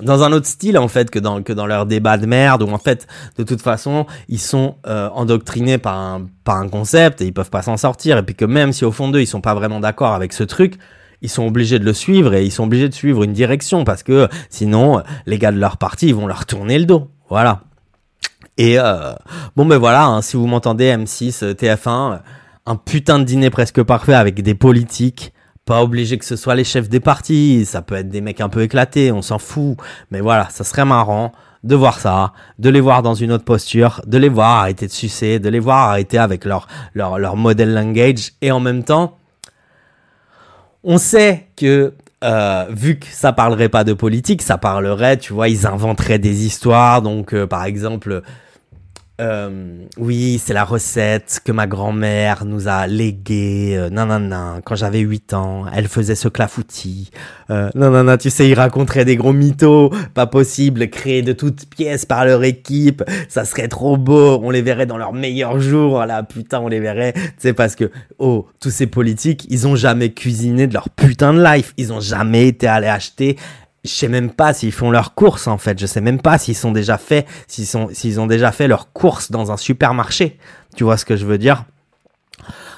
dans 0.00 0.22
un 0.22 0.32
autre 0.32 0.46
style 0.46 0.76
en 0.76 0.88
fait 0.88 1.10
que 1.10 1.18
dans 1.18 1.42
que 1.42 1.54
dans 1.54 1.66
leur 1.66 1.86
débat 1.86 2.18
de 2.18 2.26
merde 2.26 2.62
où 2.62 2.68
en 2.68 2.78
fait 2.78 3.06
de 3.38 3.44
toute 3.44 3.62
façon 3.62 4.04
ils 4.28 4.40
sont 4.40 4.76
endoctrinés 4.84 5.78
par 5.78 5.96
un 5.96 6.26
par 6.44 6.56
un 6.56 6.68
concept 6.68 7.22
et 7.22 7.26
ils 7.26 7.32
peuvent 7.32 7.50
pas 7.50 7.62
s'en 7.62 7.78
sortir. 7.78 8.18
Et 8.18 8.22
puis 8.22 8.34
que 8.34 8.44
même 8.44 8.74
si 8.74 8.84
au 8.84 8.92
fond 8.92 9.08
d'eux 9.08 9.20
ils 9.22 9.26
sont 9.26 9.40
pas 9.40 9.54
vraiment 9.54 9.80
d'accord 9.80 10.12
avec 10.12 10.34
ce 10.34 10.44
truc 10.44 10.78
ils 11.22 11.28
sont 11.28 11.46
obligés 11.46 11.78
de 11.78 11.84
le 11.84 11.92
suivre 11.92 12.34
et 12.34 12.44
ils 12.44 12.50
sont 12.50 12.64
obligés 12.64 12.88
de 12.88 12.94
suivre 12.94 13.22
une 13.22 13.32
direction 13.32 13.84
parce 13.84 14.02
que 14.02 14.28
sinon 14.48 15.02
les 15.26 15.38
gars 15.38 15.52
de 15.52 15.58
leur 15.58 15.76
parti 15.76 16.08
ils 16.08 16.14
vont 16.14 16.26
leur 16.26 16.46
tourner 16.46 16.78
le 16.78 16.86
dos. 16.86 17.08
Voilà. 17.28 17.62
Et 18.58 18.78
euh, 18.78 19.12
bon 19.56 19.64
ben 19.64 19.78
voilà, 19.78 20.04
hein, 20.04 20.22
si 20.22 20.36
vous 20.36 20.46
m'entendez 20.46 20.92
M6, 20.92 21.54
TF1, 21.54 22.20
un 22.66 22.76
putain 22.76 23.18
de 23.18 23.24
dîner 23.24 23.50
presque 23.50 23.82
parfait 23.82 24.14
avec 24.14 24.42
des 24.42 24.54
politiques. 24.54 25.32
Pas 25.64 25.82
obligé 25.82 26.18
que 26.18 26.24
ce 26.24 26.36
soit 26.36 26.54
les 26.54 26.64
chefs 26.64 26.88
des 26.88 27.00
partis, 27.00 27.64
ça 27.64 27.80
peut 27.80 27.94
être 27.94 28.08
des 28.08 28.20
mecs 28.20 28.40
un 28.40 28.48
peu 28.48 28.62
éclatés, 28.62 29.12
on 29.12 29.22
s'en 29.22 29.38
fout. 29.38 29.76
Mais 30.10 30.20
voilà, 30.20 30.48
ça 30.50 30.64
serait 30.64 30.84
marrant 30.84 31.32
de 31.62 31.74
voir 31.74 32.00
ça, 32.00 32.32
de 32.58 32.70
les 32.70 32.80
voir 32.80 33.02
dans 33.02 33.14
une 33.14 33.32
autre 33.32 33.44
posture, 33.44 34.00
de 34.06 34.18
les 34.18 34.28
voir 34.28 34.60
arrêter 34.60 34.86
de 34.86 34.92
sucer, 34.92 35.38
de 35.38 35.48
les 35.48 35.58
voir 35.58 35.90
arrêter 35.90 36.18
avec 36.18 36.44
leur, 36.44 36.66
leur, 36.94 37.18
leur 37.18 37.36
model 37.36 37.72
language. 37.74 38.32
Et 38.40 38.50
en 38.50 38.60
même 38.60 38.82
temps, 38.82 39.16
on 40.84 40.98
sait 40.98 41.46
que 41.56 41.94
euh, 42.22 42.66
vu 42.70 42.98
que 42.98 43.06
ça 43.06 43.32
parlerait 43.32 43.68
pas 43.68 43.84
de 43.84 43.92
politique, 43.92 44.42
ça 44.42 44.58
parlerait, 44.58 45.16
tu 45.16 45.32
vois, 45.32 45.48
ils 45.48 45.66
inventeraient 45.66 46.18
des 46.18 46.44
histoires. 46.44 47.02
Donc, 47.02 47.34
euh, 47.34 47.46
par 47.46 47.64
exemple, 47.64 48.22
euh, 49.20 49.86
oui, 49.98 50.40
c'est 50.42 50.54
la 50.54 50.64
recette 50.64 51.40
que 51.44 51.52
ma 51.52 51.66
grand-mère 51.66 52.44
nous 52.46 52.68
a 52.68 52.86
léguée. 52.86 53.76
Euh, 53.76 53.90
non. 53.90 54.08
Quand 54.64 54.76
j'avais 54.76 55.00
8 55.00 55.34
ans, 55.34 55.64
elle 55.74 55.88
faisait 55.88 56.14
ce 56.14 56.28
clafoutis. 56.28 57.10
Euh, 57.50 57.68
non. 57.74 58.16
Tu 58.16 58.30
sais, 58.30 58.48
ils 58.48 58.54
raconteraient 58.54 59.04
des 59.04 59.16
gros 59.16 59.34
mythos. 59.34 59.90
Pas 60.14 60.26
possible. 60.26 60.88
Créés 60.88 61.22
de 61.22 61.32
toutes 61.32 61.66
pièces 61.66 62.06
par 62.06 62.24
leur 62.24 62.42
équipe. 62.44 63.04
Ça 63.28 63.44
serait 63.44 63.68
trop 63.68 63.98
beau. 63.98 64.40
On 64.42 64.50
les 64.50 64.62
verrait 64.62 64.86
dans 64.86 64.98
leurs 64.98 65.12
meilleurs 65.12 65.60
jours. 65.60 66.04
Là, 66.06 66.22
putain, 66.22 66.60
on 66.60 66.68
les 66.68 66.80
verrait. 66.80 67.12
Tu 67.12 67.32
sais, 67.38 67.52
parce 67.52 67.76
que, 67.76 67.90
oh, 68.18 68.46
tous 68.58 68.70
ces 68.70 68.86
politiques, 68.86 69.46
ils 69.50 69.66
ont 69.66 69.76
jamais 69.76 70.12
cuisiné 70.12 70.66
de 70.66 70.72
leur 70.72 70.88
putain 70.88 71.34
de 71.34 71.44
life. 71.44 71.74
Ils 71.76 71.92
ont 71.92 72.00
jamais 72.00 72.48
été 72.48 72.66
allés 72.66 72.86
acheter 72.86 73.36
je 73.84 73.90
sais 73.90 74.08
même 74.08 74.30
pas 74.30 74.52
s'ils 74.52 74.72
font 74.72 74.90
leurs 74.90 75.14
courses 75.14 75.46
en 75.46 75.58
fait. 75.58 75.78
Je 75.78 75.86
sais 75.86 76.00
même 76.00 76.20
pas 76.20 76.38
s'ils 76.38 76.56
sont 76.56 76.72
déjà 76.72 76.98
fait, 76.98 77.26
s'ils 77.46 77.66
sont, 77.66 77.88
s'ils 77.92 78.20
ont 78.20 78.26
déjà 78.26 78.52
fait 78.52 78.68
leurs 78.68 78.92
courses 78.92 79.30
dans 79.30 79.50
un 79.50 79.56
supermarché. 79.56 80.38
Tu 80.76 80.84
vois 80.84 80.96
ce 80.96 81.04
que 81.04 81.16
je 81.16 81.26
veux 81.26 81.38
dire? 81.38 81.64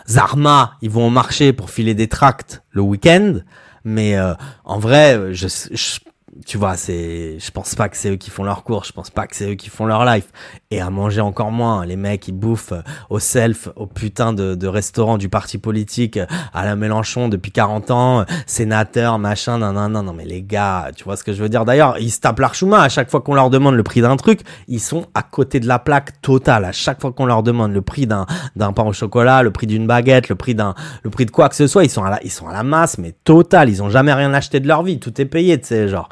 Zarma, 0.08 0.74
ils 0.82 0.90
vont 0.90 1.06
au 1.06 1.10
marché 1.10 1.52
pour 1.52 1.70
filer 1.70 1.94
des 1.94 2.08
tracts 2.08 2.62
le 2.70 2.82
week-end, 2.82 3.40
mais 3.84 4.16
euh, 4.16 4.34
en 4.64 4.78
vrai, 4.78 5.32
je, 5.32 5.48
je, 5.48 5.98
tu 6.46 6.56
vois, 6.56 6.76
c'est, 6.76 7.38
je 7.38 7.50
pense 7.50 7.74
pas 7.74 7.88
que 7.88 7.96
c'est 7.96 8.10
eux 8.10 8.16
qui 8.16 8.30
font 8.30 8.42
leur 8.42 8.64
cours, 8.64 8.84
je 8.84 8.92
pense 8.92 9.10
pas 9.10 9.26
que 9.26 9.36
c'est 9.36 9.50
eux 9.50 9.54
qui 9.54 9.68
font 9.68 9.84
leur 9.84 10.04
life. 10.04 10.28
Et 10.70 10.80
à 10.80 10.88
manger 10.88 11.20
encore 11.20 11.50
moins. 11.50 11.84
Les 11.84 11.96
mecs, 11.96 12.26
ils 12.26 12.32
bouffent 12.32 12.72
euh, 12.72 12.82
au 13.10 13.18
self, 13.18 13.68
au 13.76 13.86
putain 13.86 14.32
de, 14.32 14.54
de 14.54 14.66
restaurant 14.66 15.18
du 15.18 15.28
parti 15.28 15.58
politique, 15.58 16.16
euh, 16.16 16.26
à 16.54 16.64
la 16.64 16.74
Mélenchon 16.74 17.28
depuis 17.28 17.52
40 17.52 17.90
ans, 17.90 18.20
euh, 18.20 18.24
sénateur, 18.46 19.18
machin, 19.18 19.58
non, 19.58 19.72
non, 19.72 19.88
non, 19.90 20.02
non, 20.02 20.12
mais 20.14 20.24
les 20.24 20.42
gars, 20.42 20.90
tu 20.96 21.04
vois 21.04 21.16
ce 21.16 21.24
que 21.24 21.32
je 21.32 21.42
veux 21.42 21.50
dire? 21.50 21.64
D'ailleurs, 21.64 21.98
ils 21.98 22.10
se 22.10 22.20
tapent 22.20 22.40
l'archouma 22.40 22.80
à 22.80 22.88
chaque 22.88 23.10
fois 23.10 23.20
qu'on 23.20 23.34
leur 23.34 23.50
demande 23.50 23.74
le 23.74 23.82
prix 23.82 24.00
d'un 24.00 24.16
truc, 24.16 24.40
ils 24.68 24.80
sont 24.80 25.06
à 25.14 25.22
côté 25.22 25.60
de 25.60 25.66
la 25.66 25.78
plaque 25.78 26.20
totale. 26.22 26.64
À 26.64 26.72
chaque 26.72 27.00
fois 27.00 27.12
qu'on 27.12 27.26
leur 27.26 27.42
demande 27.42 27.72
le 27.72 27.82
prix 27.82 28.06
d'un, 28.06 28.26
d'un 28.56 28.72
pain 28.72 28.84
au 28.84 28.92
chocolat, 28.92 29.42
le 29.42 29.50
prix 29.50 29.66
d'une 29.66 29.86
baguette, 29.86 30.30
le 30.30 30.34
prix 30.34 30.54
d'un, 30.54 30.74
le 31.02 31.10
prix 31.10 31.26
de 31.26 31.30
quoi 31.30 31.50
que 31.50 31.56
ce 31.56 31.66
soit, 31.66 31.84
ils 31.84 31.90
sont 31.90 32.04
à 32.04 32.10
la, 32.10 32.22
ils 32.24 32.30
sont 32.30 32.48
à 32.48 32.52
la 32.52 32.62
masse, 32.62 32.96
mais 32.96 33.12
total. 33.24 33.68
Ils 33.68 33.82
ont 33.82 33.90
jamais 33.90 34.14
rien 34.14 34.32
acheté 34.32 34.60
de 34.60 34.68
leur 34.68 34.82
vie. 34.82 34.98
Tout 34.98 35.20
est 35.20 35.26
payé, 35.26 35.60
tu 35.60 35.68
sais, 35.68 35.88
genre. 35.88 36.08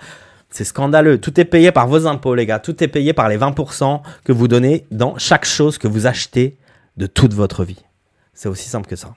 C'est 0.50 0.64
scandaleux. 0.64 1.18
Tout 1.20 1.38
est 1.40 1.44
payé 1.44 1.72
par 1.72 1.86
vos 1.86 2.06
impôts, 2.06 2.34
les 2.34 2.46
gars. 2.46 2.58
Tout 2.58 2.82
est 2.82 2.88
payé 2.88 3.12
par 3.12 3.28
les 3.28 3.38
20% 3.38 4.02
que 4.24 4.32
vous 4.32 4.48
donnez 4.48 4.86
dans 4.90 5.16
chaque 5.16 5.44
chose 5.44 5.78
que 5.78 5.88
vous 5.88 6.06
achetez 6.06 6.58
de 6.96 7.06
toute 7.06 7.34
votre 7.34 7.64
vie. 7.64 7.82
C'est 8.34 8.48
aussi 8.48 8.68
simple 8.68 8.88
que 8.88 8.96
ça. 8.96 9.14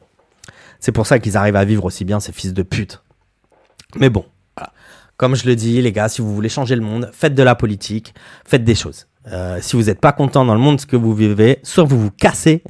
C'est 0.79 0.91
pour 0.91 1.07
ça 1.07 1.17
qu'ils 1.17 1.37
arrivent 1.37 1.55
à 1.55 1.65
vivre 1.65 1.85
aussi 1.85 2.05
bien, 2.05 2.19
ces 2.19 2.31
fils 2.31 2.53
de 2.53 2.61
pute. 2.61 3.01
Mais 3.95 4.09
bon, 4.09 4.25
comme 5.17 5.35
je 5.35 5.45
le 5.47 5.55
dis, 5.55 5.81
les 5.81 5.91
gars, 5.91 6.09
si 6.09 6.21
vous 6.21 6.33
voulez 6.33 6.49
changer 6.49 6.75
le 6.75 6.81
monde, 6.81 7.09
faites 7.13 7.35
de 7.35 7.43
la 7.43 7.55
politique, 7.55 8.13
faites 8.45 8.63
des 8.63 8.75
choses. 8.75 9.07
Euh, 9.27 9.59
si 9.61 9.75
vous 9.75 9.83
n'êtes 9.83 10.01
pas 10.01 10.11
content 10.11 10.45
dans 10.45 10.53
le 10.53 10.59
monde 10.59 10.83
que 10.85 10.97
vous 10.97 11.13
vivez, 11.15 11.59
soit 11.63 11.83
vous 11.83 11.99
vous 11.99 12.11
cassez 12.11 12.63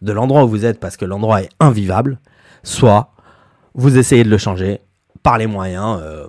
de 0.00 0.12
l'endroit 0.12 0.44
où 0.44 0.48
vous 0.48 0.64
êtes 0.64 0.80
parce 0.80 0.96
que 0.96 1.04
l'endroit 1.04 1.42
est 1.42 1.50
invivable, 1.60 2.18
soit 2.62 3.12
vous 3.74 3.98
essayez 3.98 4.24
de 4.24 4.30
le 4.30 4.38
changer 4.38 4.80
par 5.22 5.36
les 5.36 5.46
moyens. 5.46 5.98
Euh, 6.00 6.26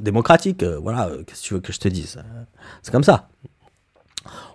démocratique. 0.00 0.62
Euh, 0.62 0.78
voilà, 0.78 1.08
euh, 1.08 1.22
qu'est-ce 1.24 1.42
que 1.42 1.46
tu 1.46 1.54
veux 1.54 1.60
que 1.60 1.72
je 1.72 1.78
te 1.78 1.88
dise 1.88 2.18
euh, 2.18 2.44
C'est 2.82 2.90
comme 2.90 3.04
ça. 3.04 3.28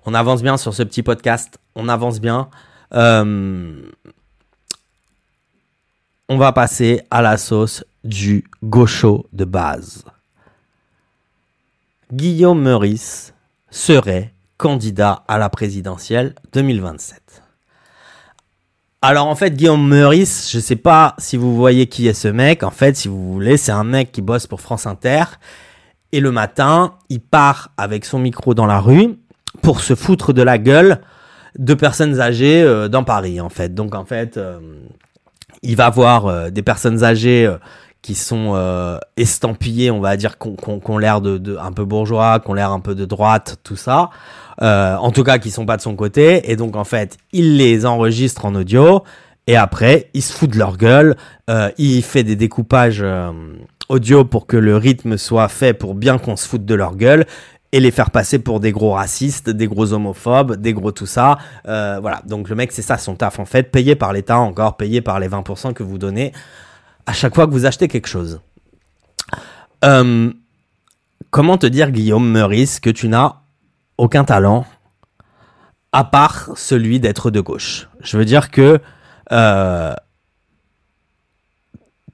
On 0.06 0.14
avance 0.14 0.44
bien 0.44 0.58
sur 0.58 0.74
ce 0.74 0.84
petit 0.84 1.04
podcast. 1.04 1.58
On 1.76 1.90
avance 1.90 2.20
bien. 2.20 2.50
on 2.92 3.82
va 6.30 6.52
passer 6.52 7.02
à 7.12 7.22
la 7.22 7.38
sauce 7.38 7.84
du 8.04 8.46
gaucho 8.64 9.26
de 9.34 9.46
base. 9.46 10.06
Guillaume 12.14 12.62
Meurice 12.62 13.34
serait 13.72 14.34
candidat 14.58 15.24
à 15.28 15.38
la 15.38 15.50
présidentielle 15.50 16.36
2027. 16.54 17.25
Alors 19.08 19.28
en 19.28 19.36
fait, 19.36 19.52
Guillaume 19.52 19.88
Meurice, 19.88 20.50
je 20.52 20.60
sais 20.60 20.76
pas 20.76 21.14
si 21.20 21.38
vous 21.38 21.56
voyez 21.56 21.86
qui 21.86 22.08
est 22.08 22.16
ce 22.16 22.28
mec. 22.28 22.64
En 22.64 22.72
fait, 22.72 22.98
si 22.98 23.08
vous 23.08 23.34
voulez, 23.34 23.56
c'est 23.56 23.72
un 23.72 23.84
mec 23.84 24.12
qui 24.12 24.24
bosse 24.24 24.48
pour 24.48 24.62
France 24.62 24.88
Inter. 24.88 25.26
Et 26.12 26.20
le 26.20 26.32
matin, 26.32 26.96
il 27.10 27.22
part 27.22 27.70
avec 27.78 28.04
son 28.04 28.18
micro 28.18 28.56
dans 28.56 28.66
la 28.66 28.80
rue 28.80 29.20
pour 29.62 29.82
se 29.82 29.94
foutre 29.94 30.34
de 30.34 30.42
la 30.42 30.58
gueule 30.58 31.02
de 31.60 31.76
personnes 31.76 32.20
âgées 32.20 32.64
euh, 32.64 32.88
dans 32.88 33.04
Paris, 33.04 33.40
en 33.40 33.50
fait. 33.50 33.76
Donc 33.76 33.94
en 33.94 34.06
fait, 34.06 34.38
euh, 34.38 34.58
il 35.62 35.76
va 35.76 35.92
voir 35.92 36.26
euh, 36.26 36.50
des 36.50 36.64
personnes 36.64 37.04
âgées 37.04 37.48
qui 38.06 38.14
sont 38.14 39.00
estampillées, 39.18 39.90
on 39.90 40.00
va 40.00 40.16
dire, 40.16 40.38
qu'on 40.38 40.80
ont 40.88 40.98
l'air 41.00 41.22
de, 41.22 41.58
un 41.58 41.72
peu 41.72 41.86
bourgeois, 41.86 42.40
qu'on 42.40 42.54
l'air 42.54 42.72
un 42.72 42.80
peu 42.80 42.94
de 42.94 43.04
droite, 43.04 43.58
tout 43.64 43.76
ça. 43.76 44.12
Euh, 44.62 44.96
en 44.96 45.12
tout 45.12 45.24
cas 45.24 45.38
qui 45.38 45.52
sont 45.52 45.66
pas 45.66 45.76
de 45.76 45.82
son 45.82 45.96
côté, 45.96 46.50
et 46.50 46.56
donc 46.56 46.76
en 46.76 46.86
fait 46.86 47.18
il 47.34 47.58
les 47.58 47.86
enregistre 47.86 48.46
en 48.46 48.56
audio, 48.56 49.04
et 49.48 49.58
après 49.58 50.10
il 50.14 50.22
se 50.22 50.32
fout 50.32 50.50
de 50.50 50.58
leur 50.58 50.78
gueule, 50.78 51.18
euh, 51.50 51.70
il 51.78 52.02
fait 52.04 52.24
des 52.24 52.38
découpages 52.38 53.02
euh, 53.02 53.32
audio 53.90 54.24
pour 54.24 54.48
que 54.48 54.56
le 54.56 54.78
rythme 54.78 55.18
soit 55.18 55.50
fait 55.50 55.74
pour 55.74 55.94
bien 55.94 56.18
qu'on 56.20 56.38
se 56.38 56.48
foute 56.48 56.64
de 56.64 56.76
leur 56.76 56.96
gueule, 56.96 57.26
et 57.74 57.82
les 57.82 57.92
faire 57.92 58.12
passer 58.12 58.40
pour 58.40 58.62
des 58.62 58.72
gros 58.72 58.92
racistes, 58.92 59.50
des 59.50 59.68
gros 59.68 59.92
homophobes, 59.92 60.56
des 60.56 60.72
gros 60.72 60.94
tout 60.94 61.06
ça. 61.06 61.38
Euh, 61.68 61.98
voilà, 62.00 62.22
donc 62.26 62.48
le 62.48 62.56
mec 62.56 62.72
c'est 62.72 62.82
ça 62.82 62.98
son 62.98 63.16
taf 63.16 63.40
en 63.40 63.46
fait, 63.46 63.64
payé 63.64 63.96
par 63.96 64.14
l'État 64.14 64.38
encore, 64.38 64.78
payé 64.78 65.02
par 65.02 65.20
les 65.20 65.28
20% 65.28 65.74
que 65.74 65.84
vous 65.84 65.98
donnez 65.98 66.32
à 67.06 67.14
chaque 67.14 67.36
fois 67.36 67.48
que 67.48 67.52
vous 67.52 67.66
achetez 67.66 67.88
quelque 67.88 68.08
chose. 68.08 68.42
Euh, 69.84 70.32
comment 71.30 71.58
te 71.58 71.68
dire 71.68 71.92
Guillaume 71.92 72.30
Meurice 72.30 72.80
que 72.80 72.90
tu 72.90 73.08
n'as 73.08 73.42
aucun 73.98 74.24
talent, 74.24 74.66
à 75.92 76.04
part 76.04 76.50
celui 76.56 77.00
d'être 77.00 77.32
de 77.32 77.40
gauche? 77.40 77.90
Je 78.00 78.18
veux 78.18 78.26
dire 78.26 78.52
que 78.52 78.80
euh, 79.32 79.94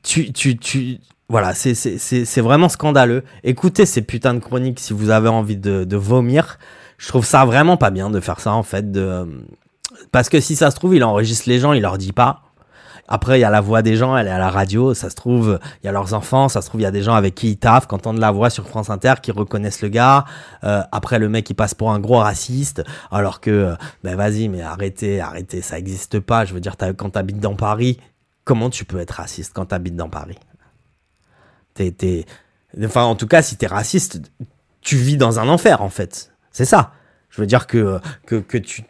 tu, 0.03 0.33
tu, 0.33 0.57
tu, 0.57 0.99
voilà, 1.29 1.53
c'est 1.53 2.41
vraiment 2.41 2.69
scandaleux. 2.69 3.23
Écoutez 3.43 3.85
ces 3.85 4.01
putains 4.01 4.33
de 4.33 4.39
chroniques 4.39 4.79
si 4.79 4.93
vous 4.93 5.09
avez 5.09 5.29
envie 5.29 5.57
de, 5.57 5.83
de, 5.83 5.95
vomir. 5.95 6.57
Je 6.97 7.07
trouve 7.07 7.25
ça 7.25 7.45
vraiment 7.45 7.77
pas 7.77 7.89
bien 7.89 8.09
de 8.09 8.19
faire 8.19 8.39
ça 8.39 8.53
en 8.53 8.63
fait. 8.63 8.91
De... 8.91 9.25
Parce 10.11 10.29
que 10.29 10.39
si 10.39 10.55
ça 10.55 10.71
se 10.71 10.75
trouve, 10.75 10.95
il 10.95 11.03
enregistre 11.03 11.47
les 11.47 11.59
gens, 11.59 11.73
il 11.73 11.81
leur 11.81 11.97
dit 11.97 12.11
pas. 12.11 12.43
Après, 13.14 13.39
il 13.39 13.41
y 13.41 13.43
a 13.43 13.49
la 13.49 13.59
voix 13.59 13.82
des 13.82 13.97
gens, 13.97 14.16
elle 14.16 14.28
est 14.28 14.32
à 14.32 14.39
la 14.39 14.49
radio, 14.49 14.93
ça 14.93 15.09
se 15.09 15.16
trouve, 15.16 15.59
il 15.84 15.86
y 15.86 15.89
a 15.89 15.91
leurs 15.91 16.14
enfants, 16.14 16.47
ça 16.47 16.62
se 16.62 16.70
trouve, 16.70 16.80
il 16.80 16.86
y 16.86 16.88
a 16.88 16.91
des 16.91 17.01
gens 17.03 17.14
avec 17.14 17.36
qui 17.36 17.49
ils 17.49 17.57
taffent, 17.57 17.86
qui 17.86 17.93
entendent 17.93 18.20
la 18.20 18.32
voix 18.32 18.49
sur 18.49 18.66
France 18.70 18.89
Inter, 18.89 19.16
qui 19.22 19.32
reconnaissent 19.32 19.82
le 19.82 19.89
gars. 19.89 20.24
Euh, 20.64 20.82
après, 20.93 21.20
le 21.20 21.28
mec, 21.28 21.49
il 21.49 21.53
passe 21.53 21.74
pour 21.74 21.91
un 21.91 21.99
gros 21.99 22.20
raciste, 22.20 22.86
alors 23.12 23.41
que, 23.41 23.51
euh, 23.51 23.76
ben 24.05 24.16
vas-y, 24.16 24.47
mais 24.47 24.62
arrêtez, 24.62 25.20
arrêtez, 25.20 25.62
ça 25.62 25.78
existe 25.78 26.22
pas. 26.22 26.45
Je 26.45 26.53
veux 26.53 26.62
dire, 26.62 26.78
quand 26.95 27.09
t'habites 27.09 27.41
dans 27.41 27.55
Paris, 27.55 27.99
comment 28.45 28.70
tu 28.70 28.86
peux 28.86 29.01
être 29.01 29.12
raciste 29.12 29.51
quand 29.53 29.66
t'habites 29.66 29.97
dans 29.97 30.09
Paris? 30.09 30.38
T'es... 31.74 32.26
Enfin, 32.82 33.03
en 33.03 33.16
tout 33.16 33.28
cas, 33.28 33.41
si 33.41 33.57
t'es 33.57 33.68
raciste, 33.68 34.22
tu 34.80 34.95
vis 34.95 35.18
dans 35.18 35.38
un 35.38 35.49
enfer, 35.49 35.82
en 35.82 35.89
fait. 35.89 36.32
C'est 36.53 36.64
ça. 36.64 36.93
Je 37.30 37.41
veux 37.41 37.47
dire 37.47 37.68
que, 37.68 37.99
que, 38.26 38.38
que 38.38 38.57
tu 38.57 38.86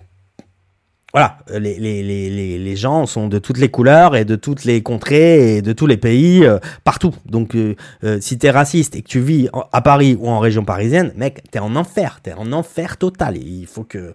voilà, 1.14 1.39
les, 1.49 1.78
les, 1.78 2.01
les, 2.03 2.57
les, 2.57 2.76
gens 2.78 3.05
sont 3.05 3.28
de 3.28 3.38
toutes 3.38 3.57
les 3.57 3.70
couleurs 3.70 4.16
et 4.16 4.24
de 4.24 4.38
toutes 4.38 4.64
les 4.64 4.82
contrées 4.82 5.57
et 5.57 5.62
de 5.62 5.74
tous 5.74 5.86
les 5.86 5.97
pays, 5.97 6.45
euh, 6.45 6.57
partout. 6.86 7.14
Donc, 7.26 7.53
euh, 7.55 7.76
euh, 8.05 8.20
si 8.22 8.38
t'es 8.38 8.49
raciste 8.49 8.95
et 8.95 9.01
que 9.01 9.09
tu 9.09 9.20
vis 9.20 9.49
à 9.74 9.82
Paris 9.82 10.18
ou 10.18 10.30
en 10.30 10.39
région 10.39 10.64
parisienne, 10.64 11.12
mec, 11.18 11.43
t'es 11.51 11.59
en 11.59 11.76
enfer, 11.76 12.22
t'es 12.24 12.34
en 12.34 12.53
enfer 12.53 12.95
total. 12.95 13.36
il 13.38 13.68
faut 13.68 13.84
que, 13.84 14.14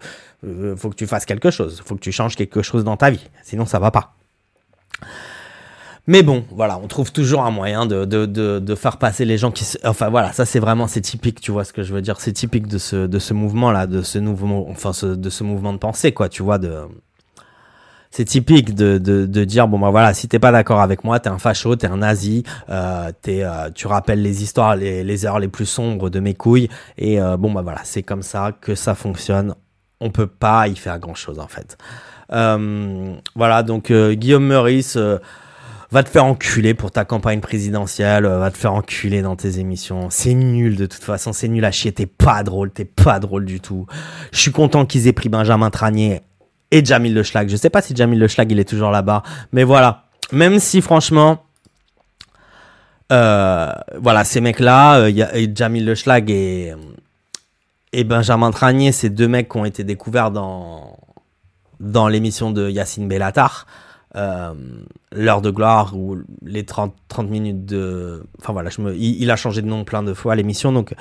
faut 0.77 0.89
que 0.89 0.95
tu 0.95 1.07
fasses 1.07 1.27
quelque 1.27 1.51
chose, 1.51 1.83
faut 1.85 1.97
que 1.97 2.01
tu 2.01 2.13
changes 2.13 2.35
quelque 2.35 2.63
chose 2.63 2.83
dans 2.83 2.97
ta 2.97 3.11
vie, 3.11 3.29
sinon 3.43 3.67
ça 3.67 3.79
va 3.79 3.91
pas. 3.91 4.15
Mais 6.09 6.23
bon, 6.23 6.45
voilà, 6.51 6.79
on 6.79 6.87
trouve 6.87 7.11
toujours 7.13 7.43
un 7.43 7.51
moyen 7.51 7.85
de, 7.85 8.05
de, 8.05 8.27
de, 8.27 8.61
de 8.61 8.75
faire 8.77 8.97
passer 8.97 9.25
les 9.25 9.39
gens 9.39 9.51
qui... 9.51 9.65
Enfin 9.85 10.09
voilà, 10.09 10.33
ça 10.33 10.45
c'est 10.47 10.61
vraiment, 10.61 10.87
c'est 10.87 11.01
typique, 11.01 11.41
tu 11.41 11.51
vois 11.51 11.65
ce 11.65 11.73
que 11.73 11.83
je 11.83 11.93
veux 11.93 12.03
dire, 12.03 12.21
c'est 12.21 12.33
typique 12.33 12.69
de 12.69 12.79
ce, 12.79 13.07
de 13.07 13.19
ce 13.19 13.35
mouvement-là, 13.35 13.89
de 13.89 14.03
ce 14.03 14.19
nouveau, 14.19 14.67
enfin 14.71 14.93
de 15.05 15.31
ce 15.31 15.43
mouvement 15.43 15.73
de 15.73 15.79
pensée, 15.79 16.13
quoi, 16.13 16.29
tu 16.29 16.43
vois, 16.45 16.59
de... 16.59 16.83
C'est 18.13 18.25
typique 18.25 18.75
de, 18.75 18.99
de, 18.99 19.27
de 19.27 19.45
dire 19.45 19.69
bon 19.69 19.79
bah 19.79 19.91
voilà 19.91 20.15
si 20.15 20.27
t'es 20.27 20.39
pas 20.39 20.51
d'accord 20.53 20.81
avec 20.81 21.05
moi 21.05 21.21
t'es 21.21 21.29
un 21.29 21.39
facho 21.39 21.77
t'es 21.77 21.89
un 21.89 21.99
nazi 21.99 22.45
euh, 22.71 23.11
t'es 23.21 23.43
euh, 23.43 23.69
tu 23.75 23.89
rappelles 23.89 24.23
les 24.23 24.43
histoires 24.43 24.75
les, 24.75 25.05
les 25.05 25.27
heures 25.27 25.39
les 25.39 25.49
plus 25.49 25.67
sombres 25.67 26.09
de 26.09 26.19
mes 26.21 26.33
couilles 26.33 26.69
et 26.97 27.21
euh, 27.21 27.37
bon 27.37 27.53
bah 27.53 27.61
voilà 27.61 27.81
c'est 27.85 28.05
comme 28.05 28.23
ça 28.23 28.53
que 28.59 28.75
ça 28.75 28.95
fonctionne. 28.95 29.55
On 30.01 30.11
peut 30.11 30.29
pas 30.29 30.69
y 30.69 30.77
faire 30.77 30.99
grand 30.99 31.15
chose 31.15 31.39
en 31.39 31.49
fait. 31.49 31.77
Euh, 32.33 33.15
voilà 33.35 33.63
donc 33.63 33.93
Guillaume 33.93 34.47
Meurice 34.47 34.97
Va 35.93 36.03
te 36.03 36.09
faire 36.09 36.25
enculer 36.25 36.75
pour 36.75 36.91
ta 36.91 37.05
campagne 37.05 37.41
présidentielle, 37.41 38.27
va 38.27 38.51
te 38.51 38.57
faire 38.59 38.75
enculer 38.75 39.23
dans 39.23 39.37
tes 39.37 39.61
émissions. 39.61 40.09
C'est 40.11 40.35
nul 40.35 40.77
de 40.77 40.87
toute 40.87 41.05
façon, 41.05 41.33
c'est 41.33 41.49
nul 41.49 41.65
à 41.65 41.71
chier, 41.71 41.93
t'es 41.93 42.07
pas 42.07 42.43
drôle, 42.43 42.71
t'es 42.71 42.85
pas 42.85 43.21
drôle 43.21 43.45
du 43.45 43.61
tout. 43.61 43.87
Je 44.33 44.39
suis 44.39 44.51
content 44.51 44.85
qu'ils 44.85 45.07
aient 45.07 45.13
pris 45.13 45.29
Benjamin 45.29 45.71
Tranier 45.71 46.23
et 46.71 46.85
Jamil 46.85 47.15
Le 47.15 47.23
Schlag. 47.23 47.49
Je 47.49 47.57
sais 47.57 47.71
pas 47.71 47.83
si 47.83 47.95
Jamil 47.95 48.19
Le 48.19 48.29
Schlag 48.29 48.51
il 48.51 48.59
est 48.59 48.69
toujours 48.69 48.91
là-bas, 48.91 49.23
mais 49.53 49.63
voilà. 49.63 50.05
Même 50.33 50.59
si 50.59 50.81
franchement, 50.81 51.45
euh, 53.13 53.73
voilà, 54.01 54.25
ces 54.25 54.41
mecs-là, 54.41 55.05
a 55.05 55.55
Jamil 55.55 55.85
Le 55.85 55.95
Schlag 55.95 56.31
et, 56.31 56.75
Benjamin 58.05 58.51
Tranier, 58.51 58.93
c'est 58.93 59.09
deux 59.09 59.29
mecs 59.29 59.49
qui 59.49 59.57
ont 59.57 59.65
été 59.65 59.85
découverts 59.85 60.31
dans, 60.31 60.99
dans 61.81 62.09
l'émission 62.09 62.51
de 62.51 62.69
Yacine 62.69 63.09
Bellatar. 63.09 63.67
Euh, 64.15 64.55
l'heure 65.13 65.43
de 65.43 65.51
gloire 65.51 65.95
ou 65.95 66.17
les 66.43 66.65
30, 66.65 66.95
30 67.09 67.29
minutes 67.29 67.67
de... 67.67 68.25
Enfin 68.41 68.53
voilà, 68.53 68.71
je 68.71 68.81
me, 68.81 68.95
il, 68.97 69.31
a 69.31 69.37
changé 69.37 69.61
de 69.61 69.67
nom 69.67 69.85
plein 69.85 70.03
de 70.03 70.15
fois 70.15 70.35
l'émission. 70.37 70.73
Donc 70.73 70.95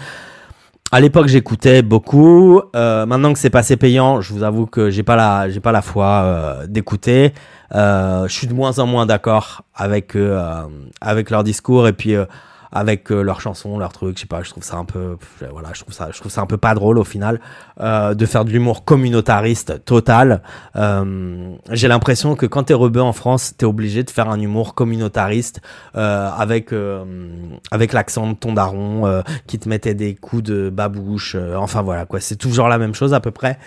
à 0.91 0.99
l'époque 0.99 1.27
j'écoutais 1.27 1.81
beaucoup. 1.81 2.61
Euh, 2.75 3.05
maintenant 3.05 3.31
que 3.31 3.39
c'est 3.39 3.49
passé 3.49 3.77
payant, 3.77 4.21
je 4.21 4.33
vous 4.33 4.43
avoue 4.43 4.65
que 4.65 4.89
j'ai 4.89 5.03
pas 5.03 5.15
la, 5.15 5.49
j'ai 5.49 5.59
pas 5.59 5.71
la 5.71 5.81
foi 5.81 6.07
euh, 6.07 6.67
d'écouter. 6.67 7.33
je 7.71 8.27
suis 8.27 8.47
de 8.47 8.53
moins 8.53 8.79
en 8.79 8.87
moins 8.87 9.05
d'accord 9.05 9.63
avec, 9.75 10.17
avec 10.99 11.29
leur 11.29 11.43
discours 11.43 11.87
et 11.87 11.93
puis 11.93 12.15
avec 12.75 13.09
euh, 13.09 13.21
leurs 13.21 13.39
chansons, 13.39 13.79
leurs 13.79 13.93
trucs, 13.93 14.17
je 14.17 14.21
sais 14.21 14.27
pas, 14.27 14.43
je 14.43 14.49
trouve 14.49 14.63
ça 14.63 14.75
un 14.75 14.83
peu, 14.83 15.17
voilà, 15.49 15.69
je 15.73 15.79
trouve 15.79 15.93
ça, 15.93 16.09
je 16.11 16.19
trouve 16.19 16.29
ça 16.31 16.41
un 16.41 16.45
peu 16.45 16.57
pas 16.57 16.75
drôle 16.75 16.99
au 16.99 17.05
final 17.05 17.39
euh, 17.79 18.13
de 18.13 18.25
faire 18.25 18.43
de 18.43 18.51
l'humour 18.51 18.83
communautariste 18.83 19.85
total. 19.85 20.41
Euh, 20.75 21.55
j'ai 21.71 21.87
l'impression 21.87 22.35
que 22.35 22.45
quand 22.45 22.63
t'es 22.63 22.73
rebeu 22.73 23.01
en 23.01 23.13
France, 23.13 23.53
t'es 23.57 23.65
obligé 23.65 24.03
de 24.03 24.09
faire 24.09 24.29
un 24.29 24.41
humour 24.41 24.75
communautariste 24.75 25.61
euh, 25.95 26.29
avec 26.37 26.73
euh, 26.73 27.05
avec 27.71 27.93
l'accent 27.93 28.27
de 28.27 28.33
ton 28.33 28.51
daron 28.51 29.23
qui 29.47 29.57
te 29.57 29.69
mettait 29.69 29.93
des 29.93 30.13
coups 30.13 30.43
de 30.43 30.69
babouche. 30.69 31.37
enfin 31.55 31.81
voilà 31.81 32.05
quoi, 32.05 32.19
c'est 32.19 32.35
toujours 32.35 32.67
la 32.67 32.77
même 32.77 32.93
chose 32.93 33.13
à 33.13 33.21
peu 33.21 33.31
près. 33.31 33.57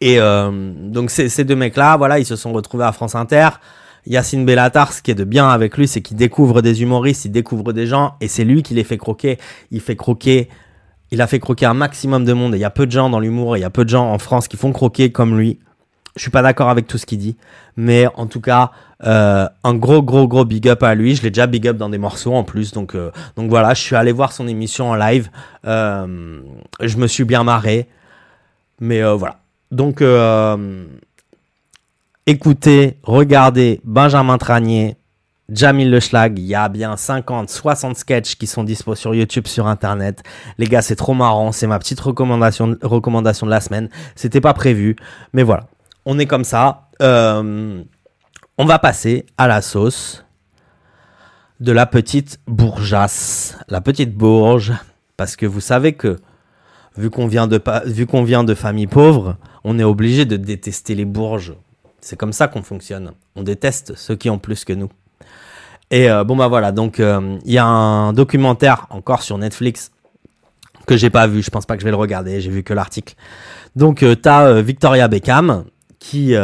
et 0.00 0.18
donc 0.18 1.10
ces, 1.10 1.28
ces 1.28 1.44
deux 1.44 1.54
mecs 1.56 1.76
là, 1.76 1.96
voilà, 1.96 2.18
ils 2.18 2.26
se 2.26 2.34
sont 2.34 2.52
retrouvés 2.52 2.84
à 2.84 2.92
France 2.92 3.14
Inter. 3.14 3.50
Yacine 4.06 4.44
Bellatar, 4.44 4.92
ce 4.92 5.02
qui 5.02 5.10
est 5.10 5.14
de 5.14 5.24
bien 5.24 5.48
avec 5.48 5.76
lui, 5.76 5.86
c'est 5.86 6.00
qu'il 6.00 6.16
découvre 6.16 6.60
des 6.60 6.82
humoristes, 6.82 7.24
il 7.24 7.32
découvre 7.32 7.72
des 7.72 7.86
gens, 7.86 8.14
et 8.20 8.28
c'est 8.28 8.44
lui 8.44 8.62
qui 8.62 8.74
les 8.74 8.84
fait 8.84 8.98
croquer. 8.98 9.38
Il 9.70 9.80
fait 9.80 9.96
croquer, 9.96 10.48
il 11.10 11.20
a 11.20 11.26
fait 11.26 11.38
croquer 11.38 11.66
un 11.66 11.74
maximum 11.74 12.24
de 12.24 12.32
monde. 12.32 12.54
Et 12.54 12.58
il 12.58 12.60
y 12.60 12.64
a 12.64 12.70
peu 12.70 12.86
de 12.86 12.90
gens 12.90 13.10
dans 13.10 13.20
l'humour, 13.20 13.56
il 13.56 13.60
y 13.60 13.64
a 13.64 13.70
peu 13.70 13.84
de 13.84 13.90
gens 13.90 14.10
en 14.10 14.18
France 14.18 14.48
qui 14.48 14.56
font 14.56 14.72
croquer 14.72 15.12
comme 15.12 15.38
lui. 15.38 15.60
Je 16.16 16.22
suis 16.22 16.30
pas 16.30 16.42
d'accord 16.42 16.68
avec 16.68 16.86
tout 16.86 16.98
ce 16.98 17.06
qu'il 17.06 17.18
dit, 17.18 17.36
mais 17.76 18.06
en 18.16 18.26
tout 18.26 18.42
cas, 18.42 18.72
euh, 19.04 19.48
un 19.64 19.74
gros 19.74 20.02
gros 20.02 20.28
gros 20.28 20.44
big 20.44 20.68
up 20.68 20.82
à 20.82 20.94
lui. 20.94 21.14
Je 21.14 21.22
l'ai 21.22 21.30
déjà 21.30 21.46
big 21.46 21.66
up 21.66 21.78
dans 21.78 21.88
des 21.88 21.96
morceaux 21.96 22.34
en 22.34 22.44
plus, 22.44 22.72
donc 22.72 22.94
euh, 22.94 23.10
donc 23.36 23.48
voilà, 23.48 23.72
je 23.72 23.80
suis 23.80 23.96
allé 23.96 24.12
voir 24.12 24.32
son 24.32 24.46
émission 24.46 24.90
en 24.90 24.94
live. 24.94 25.30
Euh, 25.64 26.40
je 26.80 26.96
me 26.98 27.06
suis 27.06 27.24
bien 27.24 27.44
marré, 27.44 27.88
mais 28.80 29.02
voilà. 29.14 29.38
Donc 29.70 30.02
écoutez, 32.26 32.98
regardez 33.02 33.80
Benjamin 33.84 34.38
Tranier, 34.38 34.96
Jamil 35.48 35.90
Le 35.90 36.00
Schlag, 36.00 36.38
il 36.38 36.46
y 36.46 36.54
a 36.54 36.68
bien 36.68 36.96
50, 36.96 37.50
60 37.50 37.96
sketchs 37.96 38.36
qui 38.36 38.46
sont 38.46 38.64
dispo 38.64 38.94
sur 38.94 39.14
YouTube, 39.14 39.46
sur 39.46 39.66
Internet. 39.66 40.22
Les 40.56 40.66
gars, 40.66 40.82
c'est 40.82 40.96
trop 40.96 41.14
marrant, 41.14 41.52
c'est 41.52 41.66
ma 41.66 41.78
petite 41.78 42.00
recommandation, 42.00 42.68
de 42.68 43.50
la 43.50 43.60
semaine. 43.60 43.88
C'était 44.14 44.40
pas 44.40 44.54
prévu, 44.54 44.96
mais 45.32 45.42
voilà, 45.42 45.66
on 46.06 46.18
est 46.18 46.26
comme 46.26 46.44
ça. 46.44 46.88
Euh, 47.02 47.82
on 48.56 48.64
va 48.64 48.78
passer 48.78 49.26
à 49.36 49.48
la 49.48 49.60
sauce 49.60 50.24
de 51.60 51.72
la 51.72 51.86
petite 51.86 52.40
bourgeasse, 52.46 53.58
la 53.68 53.80
petite 53.80 54.14
bourge, 54.16 54.72
parce 55.16 55.36
que 55.36 55.46
vous 55.46 55.60
savez 55.60 55.92
que 55.94 56.18
vu 56.96 57.10
qu'on 57.10 57.26
vient 57.26 57.46
de 57.46 57.60
vu 57.86 58.06
qu'on 58.06 58.24
vient 58.24 58.44
de 58.44 58.54
famille 58.54 58.86
pauvre, 58.86 59.36
on 59.64 59.78
est 59.78 59.84
obligé 59.84 60.24
de 60.24 60.36
détester 60.36 60.94
les 60.94 61.04
bourges. 61.04 61.54
C'est 62.02 62.16
comme 62.16 62.32
ça 62.32 62.48
qu'on 62.48 62.62
fonctionne. 62.62 63.12
On 63.36 63.42
déteste 63.42 63.94
ceux 63.96 64.16
qui 64.16 64.28
ont 64.28 64.38
plus 64.38 64.64
que 64.64 64.72
nous. 64.72 64.90
Et 65.92 66.10
euh, 66.10 66.24
bon 66.24 66.36
bah 66.36 66.48
voilà, 66.48 66.72
donc 66.72 67.00
euh, 67.00 67.38
il 67.44 67.52
y 67.52 67.58
a 67.58 67.66
un 67.66 68.12
documentaire 68.14 68.86
encore 68.90 69.22
sur 69.22 69.36
Netflix 69.38 69.92
que 70.86 70.96
j'ai 70.96 71.10
pas 71.10 71.26
vu, 71.26 71.42
je 71.42 71.50
pense 71.50 71.66
pas 71.66 71.76
que 71.76 71.80
je 71.80 71.84
vais 71.84 71.90
le 71.90 71.98
regarder, 71.98 72.40
j'ai 72.40 72.50
vu 72.50 72.62
que 72.62 72.72
l'article. 72.72 73.14
Donc 73.76 74.02
euh, 74.02 74.16
t'as 74.16 74.62
Victoria 74.62 75.06
Beckham 75.06 75.64
qui 75.98 76.34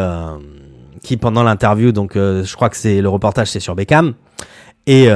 qui 1.02 1.16
pendant 1.16 1.42
l'interview, 1.42 1.92
donc 1.92 2.12
je 2.14 2.54
crois 2.54 2.68
que 2.68 2.76
c'est 2.76 3.00
le 3.00 3.08
reportage 3.08 3.48
c'est 3.48 3.60
sur 3.60 3.74
Beckham 3.74 4.14
et 4.86 5.08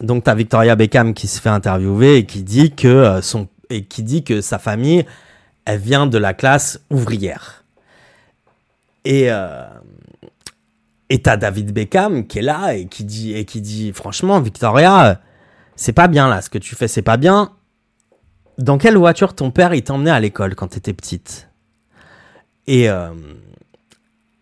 donc 0.00 0.24
t'as 0.24 0.34
Victoria 0.34 0.74
Beckham 0.74 1.14
qui 1.14 1.28
se 1.28 1.40
fait 1.40 1.50
interviewer 1.50 2.16
et 2.16 2.26
qui 2.26 2.42
dit 2.42 2.72
que 2.72 3.20
son 3.22 3.46
et 3.70 3.84
qui 3.84 4.02
dit 4.02 4.24
que 4.24 4.40
sa 4.40 4.58
famille 4.58 5.04
elle 5.66 5.78
vient 5.78 6.06
de 6.06 6.18
la 6.18 6.34
classe 6.34 6.80
ouvrière. 6.90 7.63
Et 9.04 9.30
euh, 9.30 9.64
et 11.10 11.20
t'as 11.20 11.36
David 11.36 11.72
Beckham 11.72 12.26
qui 12.26 12.38
est 12.38 12.42
là 12.42 12.74
et 12.74 12.86
qui 12.86 13.04
dit 13.04 13.34
et 13.34 13.44
qui 13.44 13.60
dit 13.60 13.92
franchement 13.92 14.40
Victoria, 14.40 15.20
c'est 15.76 15.92
pas 15.92 16.08
bien 16.08 16.28
là 16.28 16.40
ce 16.40 16.50
que 16.50 16.58
tu 16.58 16.74
fais, 16.74 16.88
c'est 16.88 17.02
pas 17.02 17.16
bien. 17.16 17.52
Dans 18.58 18.78
quelle 18.78 18.96
voiture 18.96 19.34
ton 19.34 19.50
père 19.50 19.74
il 19.74 19.82
t'emmenait 19.82 20.10
à 20.10 20.20
l'école 20.20 20.54
quand 20.54 20.68
t'étais 20.68 20.92
petite? 20.92 21.50
Et 22.66 22.88
euh, 22.88 23.10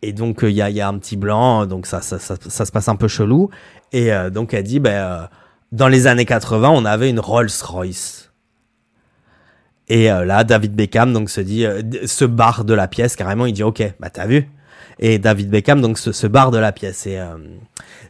et 0.02 0.12
donc 0.12 0.40
il 0.42 0.50
y 0.50 0.62
a, 0.62 0.70
y 0.70 0.80
a 0.80 0.88
un 0.88 0.98
petit 0.98 1.16
blanc, 1.16 1.66
donc 1.66 1.86
ça 1.86 2.00
ça, 2.00 2.18
ça, 2.18 2.36
ça 2.40 2.64
se 2.64 2.72
passe 2.72 2.88
un 2.88 2.96
peu 2.96 3.08
chelou. 3.08 3.50
Et 3.92 4.12
euh, 4.12 4.30
donc 4.30 4.54
elle 4.54 4.64
dit 4.64 4.80
ben 4.80 4.92
euh, 4.92 5.26
dans 5.72 5.88
les 5.88 6.06
années 6.06 6.24
80 6.26 6.70
on 6.70 6.84
avait 6.84 7.10
une 7.10 7.20
Rolls 7.20 7.50
Royce. 7.64 8.31
Et 9.88 10.10
euh, 10.10 10.24
là, 10.24 10.44
David 10.44 10.74
Beckham 10.74 11.12
donc 11.12 11.30
se 11.30 11.40
dit, 11.40 11.66
euh, 11.66 11.82
se 12.06 12.24
barre 12.24 12.64
de 12.64 12.74
la 12.74 12.88
pièce 12.88 13.16
carrément. 13.16 13.46
Il 13.46 13.52
dit, 13.52 13.62
ok, 13.62 13.82
bah 14.00 14.10
t'as 14.10 14.26
vu. 14.26 14.48
Et 14.98 15.18
David 15.18 15.50
Beckham 15.50 15.80
donc 15.80 15.98
se, 15.98 16.12
se 16.12 16.26
barre 16.26 16.50
de 16.50 16.58
la 16.58 16.72
pièce. 16.72 17.06
Et 17.06 17.18
euh, 17.18 17.36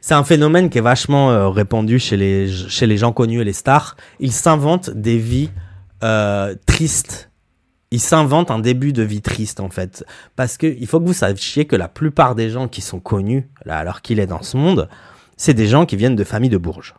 c'est 0.00 0.14
un 0.14 0.24
phénomène 0.24 0.68
qui 0.68 0.78
est 0.78 0.82
vachement 0.82 1.50
répandu 1.50 1.98
chez 1.98 2.16
les 2.16 2.48
chez 2.50 2.86
les 2.86 2.98
gens 2.98 3.12
connus 3.12 3.40
et 3.40 3.44
les 3.44 3.52
stars. 3.52 3.96
Ils 4.20 4.32
s'inventent 4.32 4.90
des 4.90 5.16
vies 5.16 5.50
tristes. 6.66 7.30
Ils 7.92 8.00
s'inventent 8.00 8.50
un 8.50 8.58
début 8.58 8.92
de 8.92 9.02
vie 9.02 9.20
triste 9.20 9.60
en 9.60 9.68
fait, 9.68 10.04
parce 10.34 10.56
que 10.56 10.66
il 10.66 10.86
faut 10.86 10.98
que 10.98 11.04
vous 11.04 11.12
sachiez 11.12 11.66
que 11.66 11.76
la 11.76 11.88
plupart 11.88 12.34
des 12.34 12.48
gens 12.48 12.66
qui 12.66 12.80
sont 12.80 13.00
connus 13.00 13.48
là 13.66 13.76
alors 13.76 14.00
qu'il 14.00 14.18
est 14.18 14.26
dans 14.26 14.42
ce 14.42 14.56
monde, 14.56 14.88
c'est 15.36 15.52
des 15.54 15.66
gens 15.68 15.84
qui 15.84 15.96
viennent 15.96 16.16
de 16.16 16.24
familles 16.24 16.50
de 16.50 16.56
bourges. 16.56 16.94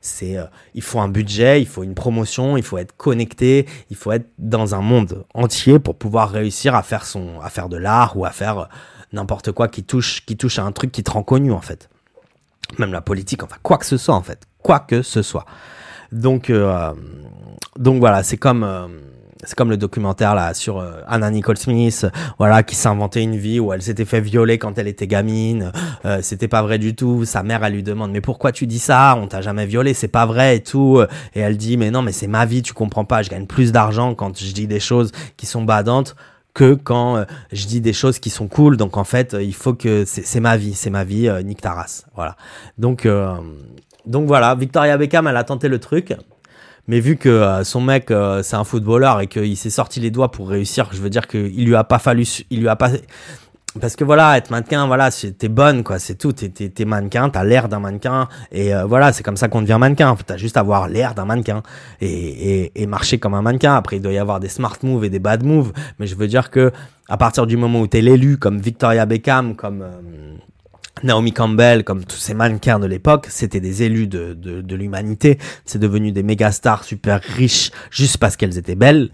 C'est, 0.00 0.36
euh, 0.36 0.44
il 0.74 0.82
faut 0.82 1.00
un 1.00 1.08
budget, 1.08 1.60
il 1.60 1.66
faut 1.66 1.82
une 1.82 1.94
promotion, 1.94 2.56
il 2.56 2.62
faut 2.62 2.78
être 2.78 2.96
connecté, 2.96 3.66
il 3.90 3.96
faut 3.96 4.12
être 4.12 4.28
dans 4.38 4.74
un 4.74 4.80
monde 4.80 5.24
entier 5.34 5.78
pour 5.78 5.96
pouvoir 5.96 6.30
réussir 6.30 6.74
à 6.74 6.82
faire 6.82 7.04
son, 7.04 7.40
à 7.40 7.50
faire 7.50 7.68
de 7.68 7.76
l'art 7.76 8.16
ou 8.16 8.24
à 8.24 8.30
faire 8.30 8.58
euh, 8.58 8.64
n'importe 9.12 9.52
quoi 9.52 9.68
qui 9.68 9.82
touche, 9.82 10.24
qui 10.24 10.36
touche 10.36 10.58
à 10.58 10.64
un 10.64 10.72
truc 10.72 10.92
qui 10.92 11.02
te 11.02 11.10
rend 11.10 11.22
connu 11.22 11.52
en 11.52 11.60
fait. 11.60 11.88
Même 12.78 12.92
la 12.92 13.00
politique, 13.00 13.42
enfin 13.42 13.56
quoi 13.62 13.78
que 13.78 13.86
ce 13.86 13.96
soit 13.96 14.14
en 14.14 14.22
fait, 14.22 14.46
quoi 14.62 14.80
que 14.80 15.02
ce 15.02 15.22
soit. 15.22 15.46
Donc, 16.12 16.48
euh, 16.50 16.92
donc 17.76 17.98
voilà, 17.98 18.22
c'est 18.22 18.36
comme 18.36 18.64
c'est 19.44 19.54
comme 19.54 19.70
le 19.70 19.76
documentaire 19.76 20.34
là 20.34 20.54
sur 20.54 20.78
euh, 20.78 21.00
Anna 21.06 21.30
Nicole 21.30 21.56
Smith, 21.56 22.06
voilà, 22.38 22.62
qui 22.62 22.74
s'inventait 22.74 23.22
une 23.22 23.36
vie 23.36 23.60
où 23.60 23.72
elle 23.72 23.82
s'était 23.82 24.04
fait 24.04 24.20
violer 24.20 24.58
quand 24.58 24.78
elle 24.78 24.88
était 24.88 25.06
gamine. 25.06 25.72
Euh, 26.04 26.18
c'était 26.22 26.48
pas 26.48 26.62
vrai 26.62 26.78
du 26.78 26.94
tout. 26.94 27.24
Sa 27.24 27.42
mère, 27.42 27.64
elle 27.64 27.74
lui 27.74 27.82
demande 27.82 28.10
mais 28.10 28.20
pourquoi 28.20 28.52
tu 28.52 28.66
dis 28.66 28.78
ça? 28.78 29.16
On 29.20 29.26
t'a 29.26 29.40
jamais 29.40 29.66
violé, 29.66 29.94
c'est 29.94 30.08
pas 30.08 30.26
vrai 30.26 30.56
et 30.56 30.62
tout. 30.62 31.00
Et 31.34 31.40
elle 31.40 31.56
dit 31.56 31.76
mais 31.76 31.90
non, 31.90 32.02
mais 32.02 32.12
c'est 32.12 32.26
ma 32.26 32.46
vie, 32.46 32.62
tu 32.62 32.72
comprends 32.72 33.04
pas. 33.04 33.22
Je 33.22 33.30
gagne 33.30 33.46
plus 33.46 33.72
d'argent 33.72 34.14
quand 34.14 34.38
je 34.38 34.52
dis 34.52 34.66
des 34.66 34.80
choses 34.80 35.12
qui 35.36 35.46
sont 35.46 35.62
badantes 35.62 36.16
que 36.54 36.74
quand 36.74 37.18
euh, 37.18 37.24
je 37.52 37.66
dis 37.66 37.80
des 37.80 37.92
choses 37.92 38.18
qui 38.18 38.30
sont 38.30 38.48
cool. 38.48 38.76
Donc 38.76 38.96
en 38.96 39.04
fait, 39.04 39.36
il 39.40 39.54
faut 39.54 39.74
que 39.74 40.04
c'est 40.06 40.40
ma 40.40 40.56
vie, 40.56 40.74
c'est 40.74 40.90
ma 40.90 41.04
vie, 41.04 41.30
Nick 41.44 41.60
Taras. 41.60 42.04
Voilà. 42.14 42.36
Donc 42.78 43.06
donc 44.06 44.26
voilà, 44.26 44.54
Victoria 44.54 44.96
Beckham, 44.96 45.26
elle 45.28 45.36
a 45.36 45.44
tenté 45.44 45.68
le 45.68 45.78
truc. 45.78 46.14
Mais 46.88 47.00
vu 47.00 47.16
que 47.16 47.28
euh, 47.28 47.64
son 47.64 47.80
mec, 47.80 48.10
euh, 48.10 48.42
c'est 48.42 48.56
un 48.56 48.64
footballeur 48.64 49.20
et 49.20 49.26
qu'il 49.26 49.56
s'est 49.56 49.70
sorti 49.70 50.00
les 50.00 50.10
doigts 50.10 50.30
pour 50.30 50.48
réussir, 50.48 50.88
je 50.92 51.00
veux 51.00 51.10
dire 51.10 51.28
qu'il 51.28 51.64
lui 51.64 51.76
a 51.76 51.84
pas 51.84 51.98
fallu, 51.98 52.24
il 52.50 52.60
lui 52.60 52.68
a 52.68 52.76
pas, 52.76 52.90
parce 53.80 53.96
que 53.96 54.04
voilà, 54.04 54.38
être 54.38 54.50
mannequin, 54.50 54.86
voilà, 54.86 55.10
t'es 55.10 55.48
bonne, 55.48 55.84
quoi, 55.84 55.98
c'est 55.98 56.14
tout. 56.14 56.32
T'es, 56.32 56.48
t'es, 56.48 56.84
mannequin, 56.84 57.28
t'as 57.28 57.44
l'air 57.44 57.68
d'un 57.68 57.80
mannequin, 57.80 58.28
et 58.50 58.74
euh, 58.74 58.84
voilà, 58.86 59.12
c'est 59.12 59.22
comme 59.22 59.36
ça 59.36 59.48
qu'on 59.48 59.60
devient 59.60 59.76
mannequin. 59.78 60.16
T'as 60.26 60.38
juste 60.38 60.56
à 60.56 60.60
avoir 60.60 60.88
l'air 60.88 61.14
d'un 61.14 61.26
mannequin 61.26 61.62
et, 62.00 62.72
et, 62.74 62.86
marcher 62.86 63.18
comme 63.18 63.34
un 63.34 63.42
mannequin. 63.42 63.74
Après, 63.74 63.96
il 63.96 64.02
doit 64.02 64.12
y 64.12 64.18
avoir 64.18 64.40
des 64.40 64.48
smart 64.48 64.76
moves 64.82 65.04
et 65.04 65.10
des 65.10 65.18
bad 65.18 65.44
moves, 65.44 65.72
mais 65.98 66.06
je 66.06 66.14
veux 66.16 66.26
dire 66.26 66.50
que 66.50 66.72
à 67.08 67.16
partir 67.16 67.46
du 67.46 67.56
moment 67.56 67.80
où 67.80 67.86
t'es 67.86 68.00
l'élu, 68.00 68.38
comme 68.38 68.58
Victoria 68.58 69.04
Beckham, 69.06 69.54
comme 69.54 69.84
Naomi 71.02 71.32
Campbell, 71.32 71.84
comme 71.84 72.04
tous 72.04 72.16
ces 72.16 72.34
mannequins 72.34 72.78
de 72.78 72.86
l'époque, 72.86 73.26
c'était 73.30 73.60
des 73.60 73.82
élus 73.82 74.06
de, 74.06 74.34
de, 74.34 74.60
de 74.60 74.76
l'humanité. 74.76 75.38
C'est 75.64 75.78
devenu 75.78 76.12
des 76.12 76.22
méga 76.22 76.52
stars 76.52 76.84
super 76.84 77.20
riches 77.20 77.70
juste 77.90 78.18
parce 78.18 78.36
qu'elles 78.36 78.58
étaient 78.58 78.74
belles. 78.74 79.10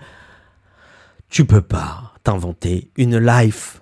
Tu 1.29 1.45
peux 1.45 1.63
pas 1.63 2.13
t'inventer 2.23 2.91
une 2.97 3.19
life. 3.19 3.81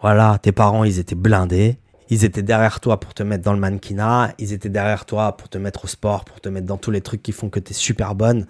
Voilà, 0.00 0.38
tes 0.40 0.52
parents, 0.52 0.84
ils 0.84 0.98
étaient 0.98 1.14
blindés. 1.14 1.78
ils 2.10 2.24
étaient 2.24 2.42
derrière 2.42 2.80
toi 2.80 3.00
pour 3.00 3.14
te 3.14 3.22
mettre 3.22 3.44
dans 3.44 3.52
le 3.52 3.58
mannequinat, 3.58 4.32
ils 4.38 4.52
étaient 4.52 4.68
derrière 4.68 5.04
toi 5.04 5.36
pour 5.36 5.48
te 5.48 5.58
mettre 5.58 5.84
au 5.84 5.88
sport, 5.88 6.24
pour 6.24 6.40
te 6.40 6.48
mettre 6.48 6.66
dans 6.66 6.76
tous 6.76 6.90
les 6.90 7.00
trucs 7.00 7.22
qui 7.22 7.32
font 7.32 7.50
que 7.50 7.60
tu 7.60 7.72
es 7.72 7.74
super 7.74 8.14
bonne. 8.14 8.46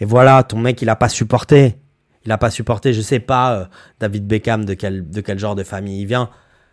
Et 0.00 0.04
voilà, 0.04 0.42
ton 0.42 0.58
mec, 0.58 0.82
il 0.82 0.88
a 0.88 0.96
pas 0.96 1.08
supporté. 1.08 1.76
Il 2.24 2.32
a 2.32 2.38
pas 2.38 2.50
supporté, 2.50 2.92
je 2.92 3.00
sais 3.00 3.20
pas, 3.20 3.54
euh, 3.54 3.64
David 4.00 4.26
Beckham, 4.26 4.64
de 4.64 4.74
quel, 4.74 5.08
de 5.08 5.20
quel 5.20 5.38
genre 5.38 5.54
de 5.54 5.62
famille 5.62 6.02
il 6.02 6.06
vient. 6.06 6.28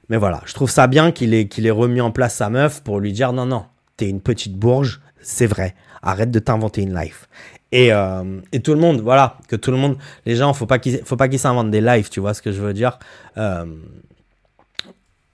Mais 0.10 0.18
voilà, 0.18 0.42
je 0.46 0.54
trouve 0.54 0.70
ça 0.70 0.88
bien 0.88 1.12
qu'il 1.12 1.34
ait, 1.34 1.48
qu'il 1.48 1.66
ait 1.66 1.72
remis 1.72 2.02
en 2.02 2.12
place 2.12 2.36
sa 2.36 2.50
meuf 2.50 2.84
pour 2.84 3.00
lui 3.00 3.12
dire 3.12 3.34
non, 3.34 3.46
non, 3.46 3.66
t'es 3.98 4.10
une 4.10 4.22
petite 4.22 4.56
bourge, 4.56 5.02
c'est 5.22 5.48
vrai. 5.48 5.76
Arrête 6.02 6.30
de 6.30 6.40
t'inventer 6.40 6.82
une 6.84 6.96
life. 6.96 7.28
Et, 7.72 7.92
euh, 7.92 8.40
et, 8.52 8.62
tout 8.62 8.74
le 8.74 8.80
monde, 8.80 9.02
voilà, 9.02 9.38
que 9.48 9.56
tout 9.56 9.72
le 9.72 9.78
monde, 9.78 9.98
les 10.26 10.36
gens, 10.36 10.54
faut 10.54 10.68
pas 10.68 10.80
qu'ils, 10.80 11.02
faut 11.04 11.18
pas 11.18 11.28
qu'ils 11.28 11.40
s'inventent 11.40 11.72
des 11.72 11.82
lives, 11.82 12.10
tu 12.10 12.20
vois 12.20 12.34
ce 12.34 12.42
que 12.42 12.52
je 12.52 12.62
veux 12.62 12.74
dire. 12.74 13.00
Euh, 13.38 13.66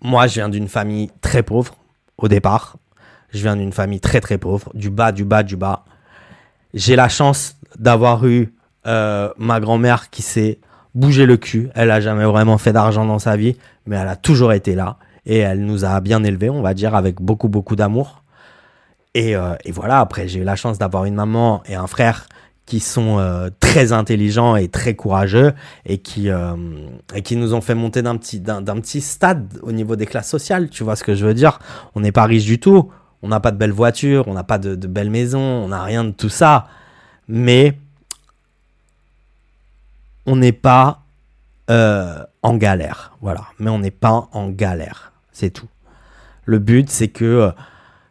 moi, 0.01 0.27
je 0.27 0.35
viens 0.35 0.49
d'une 0.49 0.67
famille 0.67 1.11
très 1.21 1.43
pauvre 1.43 1.75
au 2.17 2.27
départ. 2.27 2.77
Je 3.31 3.41
viens 3.41 3.55
d'une 3.55 3.71
famille 3.71 3.99
très 3.99 4.21
très 4.21 4.37
pauvre, 4.37 4.71
du 4.73 4.89
bas, 4.89 5.11
du 5.11 5.25
bas, 5.25 5.43
du 5.43 5.55
bas. 5.55 5.85
J'ai 6.73 6.95
la 6.95 7.09
chance 7.09 7.57
d'avoir 7.77 8.25
eu 8.25 8.53
euh, 8.87 9.29
ma 9.37 9.59
grand-mère 9.59 10.09
qui 10.09 10.21
s'est 10.21 10.59
bougé 10.95 11.25
le 11.25 11.37
cul. 11.37 11.69
Elle 11.75 11.91
a 11.91 12.01
jamais 12.01 12.25
vraiment 12.25 12.57
fait 12.57 12.73
d'argent 12.73 13.05
dans 13.05 13.19
sa 13.19 13.37
vie, 13.37 13.55
mais 13.85 13.95
elle 13.95 14.07
a 14.07 14.15
toujours 14.15 14.53
été 14.53 14.75
là 14.75 14.97
et 15.25 15.39
elle 15.39 15.65
nous 15.65 15.85
a 15.85 15.99
bien 16.01 16.23
élevés, 16.23 16.49
on 16.49 16.61
va 16.61 16.73
dire, 16.73 16.95
avec 16.95 17.21
beaucoup 17.21 17.49
beaucoup 17.49 17.75
d'amour. 17.75 18.23
Et, 19.13 19.35
euh, 19.35 19.55
et, 19.65 19.71
voilà. 19.71 19.99
Après, 19.99 20.27
j'ai 20.27 20.39
eu 20.39 20.43
la 20.43 20.55
chance 20.55 20.77
d'avoir 20.77 21.05
une 21.05 21.15
maman 21.15 21.61
et 21.65 21.75
un 21.75 21.87
frère 21.87 22.27
qui 22.65 22.79
sont 22.79 23.19
euh, 23.19 23.49
très 23.59 23.91
intelligents 23.91 24.55
et 24.55 24.69
très 24.69 24.95
courageux 24.95 25.53
et 25.85 25.97
qui, 25.97 26.29
euh, 26.29 26.55
qui 27.23 27.35
nous 27.35 27.53
ont 27.53 27.59
fait 27.59 27.75
monter 27.75 28.01
d'un 28.01 28.15
petit, 28.15 28.39
d'un, 28.39 28.63
petit 28.63 29.01
stade 29.01 29.59
au 29.61 29.73
niveau 29.73 29.95
des 29.95 30.05
classes 30.05 30.29
sociales. 30.29 30.69
Tu 30.69 30.83
vois 30.83 30.95
ce 30.95 31.03
que 31.03 31.13
je 31.13 31.25
veux 31.25 31.33
dire? 31.33 31.59
On 31.95 31.99
n'est 31.99 32.13
pas 32.13 32.25
riche 32.25 32.45
du 32.45 32.59
tout. 32.59 32.89
On 33.23 33.27
n'a 33.27 33.39
pas 33.39 33.51
de 33.51 33.57
belles 33.57 33.71
voitures, 33.71 34.27
on 34.27 34.33
n'a 34.33 34.43
pas 34.43 34.57
de, 34.57 34.75
belles 34.87 35.11
maisons, 35.11 35.39
on 35.39 35.67
n'a 35.67 35.83
rien 35.83 36.03
de 36.03 36.09
tout 36.11 36.29
ça. 36.29 36.67
Mais 37.27 37.77
on 40.25 40.35
n'est 40.37 40.51
pas 40.51 41.00
euh, 41.69 42.23
en 42.41 42.55
galère. 42.55 43.13
Voilà. 43.21 43.45
Mais 43.59 43.69
on 43.69 43.79
n'est 43.79 43.91
pas 43.91 44.29
en 44.31 44.49
galère. 44.49 45.13
C'est 45.31 45.51
tout. 45.51 45.69
Le 46.45 46.59
but, 46.59 46.89
c'est 46.89 47.07
que 47.07 47.53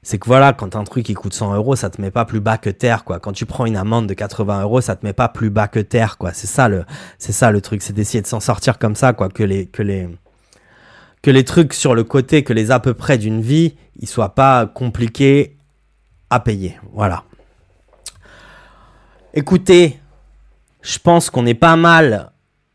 c'est 0.02 0.18
que 0.18 0.26
voilà, 0.26 0.54
quand 0.54 0.76
un 0.76 0.84
truc 0.84 1.04
qui 1.04 1.14
coûte 1.14 1.34
100 1.34 1.54
euros, 1.54 1.76
ça 1.76 1.90
te 1.90 2.00
met 2.00 2.10
pas 2.10 2.24
plus 2.24 2.40
bas 2.40 2.56
que 2.56 2.70
terre, 2.70 3.04
quoi. 3.04 3.20
Quand 3.20 3.32
tu 3.32 3.44
prends 3.44 3.66
une 3.66 3.76
amende 3.76 4.06
de 4.06 4.14
80 4.14 4.62
euros, 4.62 4.80
ça 4.80 4.96
te 4.96 5.04
met 5.04 5.12
pas 5.12 5.28
plus 5.28 5.50
bas 5.50 5.68
que 5.68 5.80
terre, 5.80 6.16
quoi. 6.16 6.32
C'est 6.32 6.46
ça 6.46 6.68
le, 6.68 6.86
c'est 7.18 7.32
ça 7.32 7.50
le 7.50 7.60
truc, 7.60 7.82
c'est 7.82 7.92
d'essayer 7.92 8.22
de 8.22 8.26
s'en 8.26 8.40
sortir 8.40 8.78
comme 8.78 8.94
ça, 8.94 9.12
quoi. 9.12 9.28
Que 9.28 9.42
les, 9.42 9.66
que 9.66 9.82
les, 9.82 10.08
que 11.22 11.30
les 11.30 11.44
trucs 11.44 11.74
sur 11.74 11.94
le 11.94 12.04
côté, 12.04 12.44
que 12.44 12.54
les 12.54 12.70
à 12.70 12.80
peu 12.80 12.94
près 12.94 13.18
d'une 13.18 13.42
vie, 13.42 13.76
ils 13.98 14.08
soient 14.08 14.34
pas 14.34 14.66
compliqués 14.66 15.58
à 16.30 16.40
payer. 16.40 16.78
Voilà. 16.94 17.24
Écoutez, 19.34 20.00
je 20.80 20.98
pense 20.98 21.28
qu'on 21.28 21.44
est 21.44 21.54
pas 21.54 21.76
mal. 21.76 22.29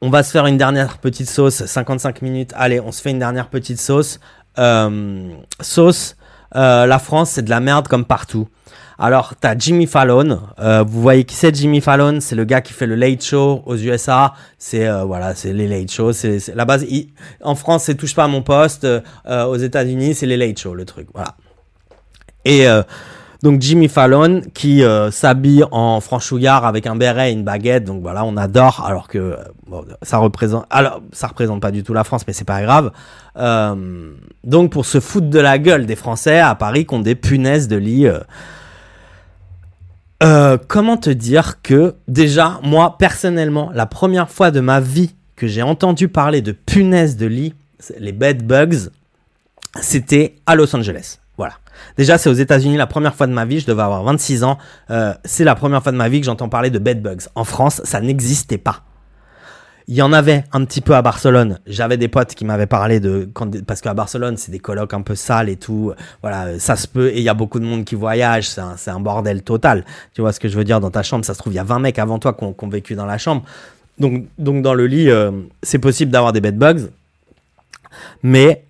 On 0.05 0.11
va 0.11 0.21
se 0.21 0.29
faire 0.29 0.45
une 0.45 0.57
dernière 0.57 0.99
petite 0.99 1.27
sauce, 1.27 1.65
55 1.65 2.21
minutes. 2.21 2.51
Allez, 2.55 2.79
on 2.79 2.91
se 2.91 3.01
fait 3.01 3.09
une 3.09 3.17
dernière 3.17 3.47
petite 3.47 3.79
sauce. 3.79 4.19
Euh, 4.59 5.33
sauce 5.61 6.15
euh, 6.55 6.85
la 6.85 6.99
France, 6.99 7.31
c'est 7.31 7.41
de 7.41 7.49
la 7.49 7.59
merde 7.59 7.87
comme 7.87 8.05
partout. 8.05 8.47
Alors, 8.99 9.33
t'as 9.41 9.57
Jimmy 9.57 9.87
Fallon. 9.87 10.41
Euh, 10.59 10.83
vous 10.87 11.01
voyez 11.01 11.23
qui 11.23 11.33
c'est 11.33 11.55
Jimmy 11.55 11.81
Fallon? 11.81 12.19
C'est 12.21 12.35
le 12.35 12.45
gars 12.45 12.61
qui 12.61 12.73
fait 12.73 12.85
le 12.85 12.93
Late 12.93 13.23
Show 13.23 13.63
aux 13.65 13.77
USA. 13.77 14.35
C'est 14.59 14.87
voilà, 15.01 15.33
c'est 15.33 15.53
les 15.53 15.67
Late 15.67 15.91
Show. 15.91 16.13
C'est 16.13 16.53
la 16.53 16.65
base. 16.65 16.85
en 17.41 17.55
France, 17.55 17.85
c'est 17.85 17.95
touche 17.95 18.13
pas 18.13 18.25
à 18.25 18.27
mon 18.27 18.43
poste. 18.43 18.85
aux 19.27 19.57
États-Unis, 19.57 20.13
c'est 20.13 20.27
les 20.27 20.37
Late 20.37 20.59
Show, 20.59 20.75
le 20.75 20.85
truc. 20.85 21.07
Voilà. 21.15 21.35
Et 22.45 22.67
donc 23.45 23.61
Jimmy 23.61 23.89
Fallon 23.89 24.41
qui 24.55 24.83
euh, 24.83 25.11
s'habille 25.11 25.63
en 25.69 26.01
franchouillard 26.01 26.65
avec 26.65 26.87
un 26.87 26.95
béret 26.95 27.29
et 27.29 27.33
une 27.33 27.43
baguette. 27.43 27.83
Donc 27.83 28.01
voilà, 28.01 28.25
on 28.25 28.37
adore. 28.37 28.83
Alors 28.83 29.07
que 29.07 29.19
euh, 29.19 29.81
ça 30.01 30.17
représente, 30.17 30.65
représente 31.21 31.61
pas 31.61 31.69
du 31.69 31.83
tout 31.83 31.93
la 31.93 32.03
France, 32.03 32.23
mais 32.25 32.33
c'est 32.33 32.43
pas 32.43 32.63
grave. 32.63 32.91
Euh, 33.37 34.15
donc 34.43 34.71
pour 34.71 34.87
se 34.87 34.99
foutre 34.99 35.29
de 35.29 35.37
la 35.37 35.59
gueule 35.59 35.85
des 35.85 35.95
Français 35.95 36.39
à 36.39 36.55
Paris 36.55 36.87
qui 36.87 36.95
ont 36.95 36.99
des 36.99 37.13
punaises 37.13 37.67
de 37.67 37.75
lit. 37.75 38.07
comment 40.67 40.97
te 40.97 41.11
dire 41.11 41.61
que 41.61 41.93
déjà 42.07 42.59
moi 42.63 42.97
personnellement 42.97 43.69
la 43.75 43.85
première 43.85 44.31
fois 44.31 44.49
de 44.49 44.59
ma 44.59 44.79
vie 44.79 45.13
que 45.35 45.45
j'ai 45.45 45.61
entendu 45.61 46.07
parler 46.07 46.41
de 46.41 46.51
punaises 46.51 47.15
de 47.15 47.27
lit, 47.27 47.53
les 47.99 48.11
bed 48.11 48.41
bugs, 48.41 48.89
c'était 49.81 50.37
à 50.47 50.55
Los 50.55 50.75
Angeles. 50.75 51.19
Voilà. 51.37 51.53
Déjà, 51.97 52.17
c'est 52.17 52.29
aux 52.29 52.33
États-Unis 52.33 52.77
la 52.77 52.87
première 52.87 53.15
fois 53.15 53.27
de 53.27 53.33
ma 53.33 53.45
vie. 53.45 53.59
Je 53.59 53.67
devais 53.67 53.81
avoir 53.81 54.03
26 54.03 54.43
ans. 54.43 54.57
Euh, 54.89 55.13
c'est 55.25 55.43
la 55.43 55.55
première 55.55 55.83
fois 55.83 55.91
de 55.91 55.97
ma 55.97 56.09
vie 56.09 56.19
que 56.19 56.25
j'entends 56.25 56.49
parler 56.49 56.69
de 56.69 56.79
bedbugs. 56.79 57.27
En 57.35 57.43
France, 57.43 57.81
ça 57.83 57.99
n'existait 57.99 58.57
pas. 58.57 58.83
Il 59.87 59.93
y 59.93 60.01
en 60.01 60.13
avait 60.13 60.45
un 60.51 60.65
petit 60.65 60.81
peu 60.81 60.95
à 60.95 61.03
Barcelone. 61.03 61.59
J'avais 61.67 61.97
des 61.97 62.07
potes 62.07 62.33
qui 62.33 62.43
m'avaient 62.43 62.65
parlé 62.65 62.99
de 62.99 63.29
parce 63.67 63.81
qu'à 63.81 63.93
Barcelone 63.93 64.35
c'est 64.35 64.51
des 64.51 64.57
colocs 64.57 64.95
un 64.95 65.01
peu 65.01 65.13
sales 65.13 65.47
et 65.47 65.57
tout. 65.57 65.93
Voilà, 66.23 66.57
ça 66.57 66.75
se 66.75 66.87
peut 66.87 67.09
et 67.09 67.17
il 67.17 67.23
y 67.23 67.29
a 67.29 67.35
beaucoup 67.35 67.59
de 67.59 67.65
monde 67.65 67.85
qui 67.85 67.93
voyage. 67.93 68.49
C'est 68.49 68.61
un, 68.61 68.75
un, 68.87 68.99
bordel 68.99 69.43
total. 69.43 69.85
Tu 70.15 70.21
vois 70.21 70.33
ce 70.33 70.39
que 70.39 70.47
je 70.47 70.57
veux 70.57 70.63
dire 70.63 70.79
dans 70.79 70.89
ta 70.89 71.03
chambre? 71.03 71.23
Ça 71.23 71.35
se 71.35 71.39
trouve 71.39 71.53
il 71.53 71.57
y 71.57 71.59
a 71.59 71.63
20 71.63 71.77
mecs 71.77 71.99
avant 71.99 72.17
toi 72.17 72.33
qui 72.33 72.43
ont, 72.43 72.67
vécu 72.67 72.95
dans 72.95 73.05
la 73.05 73.19
chambre. 73.19 73.43
Donc 73.99 74.25
donc 74.39 74.63
dans 74.63 74.73
le 74.73 74.87
lit 74.87 75.11
euh, 75.11 75.29
c'est 75.61 75.77
possible 75.77 76.11
d'avoir 76.11 76.33
des 76.33 76.41
bedbugs, 76.41 76.89
mais 78.23 78.64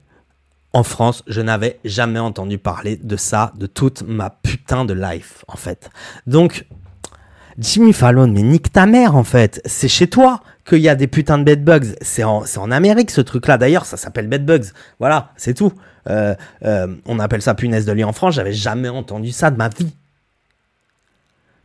en 0.75 0.83
France, 0.83 1.23
je 1.25 1.39
n'avais 1.39 1.79
jamais 1.85 2.19
entendu 2.19 2.57
parler 2.57 2.97
de 2.97 3.15
ça 3.15 3.53
de 3.55 3.65
toute 3.65 4.03
ma 4.03 4.29
putain 4.29 4.83
de 4.83 4.93
life, 4.93 5.45
en 5.47 5.55
fait. 5.55 5.89
Donc, 6.27 6.67
Jimmy 7.57 7.93
Fallon, 7.93 8.27
mais 8.27 8.41
nique 8.41 8.73
ta 8.73 8.85
mère, 8.85 9.15
en 9.15 9.23
fait. 9.23 9.61
C'est 9.63 9.87
chez 9.87 10.07
toi 10.07 10.41
qu'il 10.67 10.79
y 10.79 10.89
a 10.89 10.95
des 10.95 11.07
putains 11.07 11.37
de 11.37 11.45
bedbugs. 11.45 11.95
C'est 12.01 12.25
en, 12.25 12.43
en 12.57 12.71
Amérique, 12.71 13.11
ce 13.11 13.21
truc-là. 13.21 13.57
D'ailleurs, 13.57 13.85
ça 13.85 13.95
s'appelle 13.95 14.27
bedbugs. 14.27 14.65
Voilà, 14.99 15.31
c'est 15.37 15.53
tout. 15.53 15.71
Euh, 16.09 16.35
euh, 16.65 16.93
on 17.05 17.19
appelle 17.19 17.41
ça 17.41 17.55
punaise 17.55 17.85
de 17.85 17.93
lit 17.93 18.03
en 18.03 18.11
France. 18.11 18.33
J'avais 18.35 18.51
jamais 18.51 18.89
entendu 18.89 19.31
ça 19.31 19.51
de 19.51 19.55
ma 19.55 19.69
vie. 19.69 19.95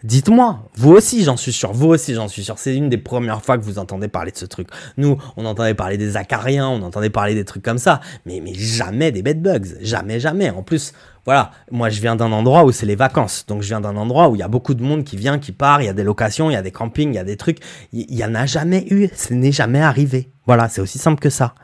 Dites-moi, 0.02 0.70
vous 0.76 0.92
aussi, 0.92 1.24
j'en 1.24 1.36
suis 1.36 1.52
sûr, 1.52 1.72
vous 1.72 1.88
aussi, 1.88 2.14
j'en 2.14 2.28
suis 2.28 2.42
sûr. 2.42 2.58
C'est 2.58 2.74
une 2.74 2.88
des 2.88 2.96
premières 2.96 3.44
fois 3.44 3.58
que 3.58 3.64
vous 3.64 3.78
entendez 3.78 4.08
parler 4.08 4.32
de 4.32 4.36
ce 4.36 4.46
truc. 4.46 4.68
Nous, 4.96 5.18
on 5.36 5.44
entendait 5.44 5.74
parler 5.74 5.98
des 5.98 6.16
acariens, 6.16 6.68
on 6.68 6.82
entendait 6.82 7.10
parler 7.10 7.34
des 7.34 7.44
trucs 7.44 7.62
comme 7.62 7.78
ça, 7.78 8.00
mais, 8.24 8.40
mais 8.42 8.54
jamais 8.54 9.12
des 9.12 9.22
bedbugs. 9.22 9.76
Jamais, 9.82 10.18
jamais. 10.18 10.48
En 10.48 10.62
plus, 10.62 10.94
voilà, 11.26 11.50
moi, 11.70 11.90
je 11.90 12.00
viens 12.00 12.16
d'un 12.16 12.32
endroit 12.32 12.64
où 12.64 12.72
c'est 12.72 12.86
les 12.86 12.96
vacances. 12.96 13.44
Donc, 13.46 13.60
je 13.60 13.68
viens 13.68 13.82
d'un 13.82 13.96
endroit 13.96 14.30
où 14.30 14.36
il 14.36 14.38
y 14.38 14.42
a 14.42 14.48
beaucoup 14.48 14.72
de 14.72 14.82
monde 14.82 15.04
qui 15.04 15.16
vient, 15.16 15.38
qui 15.38 15.52
part, 15.52 15.82
il 15.82 15.86
y 15.86 15.88
a 15.88 15.92
des 15.92 16.04
locations, 16.04 16.48
il 16.48 16.54
y 16.54 16.56
a 16.56 16.62
des 16.62 16.70
campings, 16.70 17.12
il 17.12 17.16
y 17.16 17.18
a 17.18 17.24
des 17.24 17.36
trucs. 17.36 17.58
Il 17.92 18.14
y, 18.14 18.24
en 18.24 18.34
a 18.34 18.46
jamais 18.46 18.86
eu, 18.90 19.08
ce 19.14 19.34
n'est 19.34 19.52
jamais 19.52 19.80
arrivé. 19.80 20.30
Voilà, 20.46 20.70
c'est 20.70 20.80
aussi 20.80 20.98
simple 20.98 21.20
que 21.20 21.30
ça. 21.30 21.54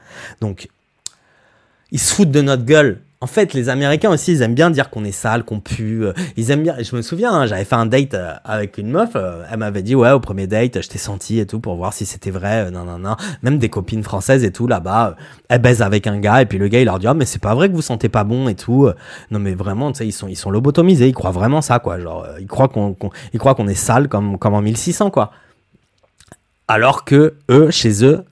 Donc, 0.43 0.68
ils 1.91 2.01
se 2.01 2.14
foutent 2.14 2.30
de 2.30 2.43
notre 2.43 2.64
gueule 2.64 3.01
en 3.22 3.26
fait, 3.26 3.54
les 3.54 3.70
Américains 3.70 4.10
aussi, 4.10 4.32
ils 4.32 4.42
aiment 4.42 4.54
bien 4.54 4.68
dire 4.70 4.90
qu'on 4.90 5.02
est 5.04 5.12
sale, 5.12 5.42
qu'on 5.42 5.58
pue. 5.58 6.04
Euh, 6.04 6.12
ils 6.36 6.50
aiment 6.50 6.62
bien. 6.62 6.76
Je 6.78 6.94
me 6.94 7.00
souviens, 7.00 7.32
hein, 7.32 7.46
j'avais 7.46 7.64
fait 7.64 7.74
un 7.74 7.86
date 7.86 8.12
euh, 8.12 8.34
avec 8.44 8.76
une 8.76 8.90
meuf. 8.90 9.10
Euh, 9.16 9.42
elle 9.50 9.58
m'avait 9.58 9.82
dit, 9.82 9.94
ouais, 9.94 10.10
au 10.10 10.20
premier 10.20 10.46
date, 10.46 10.82
je 10.82 10.88
t'ai 10.88 10.98
senti 10.98 11.38
et 11.38 11.46
tout 11.46 11.58
pour 11.58 11.76
voir 11.76 11.94
si 11.94 12.04
c'était 12.04 12.30
vrai. 12.30 12.70
Non, 12.70 12.84
non, 12.84 12.98
non. 12.98 13.16
Même 13.42 13.58
des 13.58 13.70
copines 13.70 14.02
françaises 14.02 14.44
et 14.44 14.52
tout 14.52 14.66
là-bas, 14.66 15.16
elles 15.48 15.62
baisent 15.62 15.80
avec 15.80 16.06
un 16.06 16.18
gars 16.18 16.42
et 16.42 16.46
puis 16.46 16.58
le 16.58 16.68
gars 16.68 16.80
il 16.80 16.84
leur 16.84 16.98
dit, 16.98 17.06
ah, 17.06 17.14
mais 17.14 17.24
c'est 17.24 17.40
pas 17.40 17.54
vrai 17.54 17.70
que 17.70 17.74
vous 17.74 17.82
sentez 17.82 18.10
pas 18.10 18.24
bon 18.24 18.48
et 18.48 18.54
tout. 18.54 18.90
Non, 19.30 19.38
mais 19.38 19.54
vraiment, 19.54 19.92
tu 19.92 20.04
ils 20.04 20.12
sont, 20.12 20.28
ils 20.28 20.36
sont 20.36 20.50
lobotomisés. 20.50 21.08
Ils 21.08 21.14
croient 21.14 21.30
vraiment 21.30 21.62
ça, 21.62 21.78
quoi. 21.78 21.98
Genre, 21.98 22.26
ils 22.38 22.46
croient 22.46 22.68
qu'on, 22.68 22.92
qu'on 22.92 23.68
est 23.68 23.74
sale 23.74 24.08
comme, 24.08 24.36
comme 24.36 24.52
en 24.52 24.60
1600, 24.60 25.10
quoi. 25.10 25.30
Alors 26.68 27.04
que 27.04 27.34
eux, 27.50 27.70
chez 27.70 28.04
eux, 28.04 28.24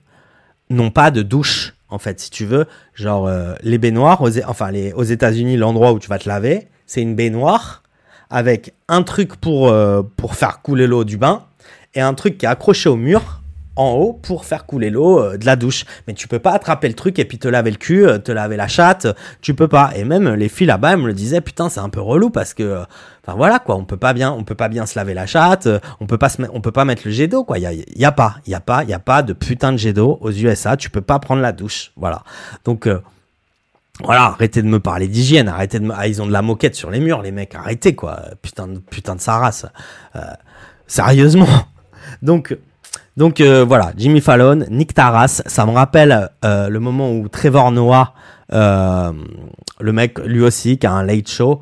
n'ont 0.69 0.91
pas 0.91 1.09
de 1.09 1.23
douche 1.23 1.74
en 1.95 1.99
fait, 1.99 2.19
si 2.19 2.29
tu 2.29 2.45
veux. 2.45 2.65
Genre, 2.93 3.27
euh, 3.27 3.55
les 3.63 3.77
baignoires, 3.77 4.21
enfin, 4.47 4.69
les, 4.69 4.91
aux 4.93 5.03
États-Unis, 5.03 5.57
l'endroit 5.57 5.93
où 5.93 5.99
tu 5.99 6.09
vas 6.09 6.19
te 6.19 6.27
laver, 6.27 6.67
c'est 6.85 7.01
une 7.01 7.15
baignoire 7.15 7.81
avec 8.29 8.73
un 8.87 9.01
truc 9.01 9.35
pour, 9.37 9.69
euh, 9.69 10.03
pour 10.17 10.35
faire 10.35 10.61
couler 10.61 10.87
l'eau 10.87 11.03
du 11.03 11.17
bain 11.17 11.45
et 11.93 12.01
un 12.01 12.13
truc 12.13 12.37
qui 12.37 12.45
est 12.45 12.49
accroché 12.49 12.89
au 12.89 12.97
mur 12.97 13.41
en 13.75 13.91
haut 13.91 14.13
pour 14.13 14.45
faire 14.45 14.65
couler 14.65 14.89
l'eau 14.89 15.19
euh, 15.19 15.37
de 15.37 15.45
la 15.45 15.55
douche. 15.55 15.85
Mais 16.07 16.13
tu 16.13 16.27
peux 16.27 16.39
pas 16.39 16.51
attraper 16.51 16.87
le 16.87 16.93
truc 16.93 17.19
et 17.19 17.25
puis 17.25 17.39
te 17.39 17.47
laver 17.47 17.71
le 17.71 17.77
cul, 17.77 18.07
te 18.23 18.31
laver 18.31 18.57
la 18.57 18.67
chatte, 18.67 19.07
tu 19.41 19.53
peux 19.53 19.67
pas. 19.67 19.91
Et 19.95 20.03
même 20.03 20.33
les 20.33 20.49
filles 20.49 20.67
là-bas, 20.67 20.93
elles 20.93 20.99
me 20.99 21.07
le 21.07 21.13
disaient, 21.13 21.41
putain, 21.41 21.69
c'est 21.69 21.79
un 21.79 21.89
peu 21.89 22.01
relou 22.01 22.29
parce 22.29 22.53
que, 22.53 22.83
enfin 23.25 23.37
voilà 23.37 23.59
quoi, 23.59 23.75
on 23.75 23.85
peut 23.85 23.97
pas 23.97 24.13
bien, 24.13 24.31
on 24.31 24.43
peut 24.43 24.55
pas 24.55 24.69
bien 24.69 24.85
se 24.85 24.97
laver 24.97 25.13
la 25.13 25.25
chatte, 25.25 25.67
on 25.99 26.07
peut 26.07 26.17
pas 26.17 26.29
se, 26.29 26.41
on 26.53 26.61
peut 26.61 26.71
pas 26.71 26.85
mettre 26.85 27.03
le 27.05 27.11
jet 27.11 27.27
d'eau 27.27 27.43
quoi. 27.43 27.57
Il 27.57 27.61
y 27.61 27.67
a, 27.67 27.73
y 27.73 28.05
a 28.05 28.11
pas, 28.11 28.35
il 28.45 28.51
y 28.51 28.55
a 28.55 28.59
pas, 28.59 28.83
il 28.83 28.89
y 28.89 28.93
a 28.93 28.99
pas 28.99 29.23
de 29.23 29.33
putain 29.33 29.71
de 29.71 29.77
jet 29.77 29.93
d'eau 29.93 30.17
aux 30.21 30.31
USA. 30.31 30.77
Tu 30.77 30.89
peux 30.89 31.01
pas 31.01 31.19
prendre 31.19 31.41
la 31.41 31.51
douche, 31.51 31.91
voilà. 31.95 32.23
Donc 32.63 32.87
euh, 32.87 33.01
voilà, 34.03 34.25
arrêtez 34.25 34.61
de 34.61 34.67
me 34.67 34.79
parler 34.79 35.07
d'hygiène, 35.07 35.47
arrêtez 35.47 35.79
de 35.79 35.85
me... 35.85 35.93
Ah, 35.95 36.07
ils 36.07 36.21
ont 36.21 36.27
de 36.27 36.31
la 36.31 36.41
moquette 36.41 36.75
sur 36.75 36.91
les 36.91 36.99
murs, 36.99 37.21
les 37.21 37.31
mecs, 37.31 37.55
arrêtez 37.55 37.95
quoi, 37.95 38.21
putain 38.41 38.67
de, 38.67 38.79
putain 38.79 39.15
de 39.15 39.21
sa 39.21 39.37
race. 39.37 39.65
Euh, 40.15 40.19
sérieusement. 40.85 41.47
Donc, 42.21 42.57
Donc 43.17 43.39
euh, 43.39 43.63
voilà, 43.63 43.93
Jimmy 43.95 44.19
Fallon, 44.19 44.65
Nick 44.69 44.93
Taras, 44.93 45.41
ça 45.45 45.65
me 45.65 45.71
rappelle 45.71 46.29
euh, 46.43 46.67
le 46.67 46.79
moment 46.79 47.11
où 47.11 47.29
Trevor 47.29 47.71
Noah, 47.71 48.13
euh, 48.51 49.13
le 49.79 49.93
mec 49.93 50.19
lui 50.19 50.41
aussi 50.41 50.77
qui 50.77 50.85
a 50.85 50.91
un 50.91 51.03
late 51.03 51.29
show, 51.29 51.61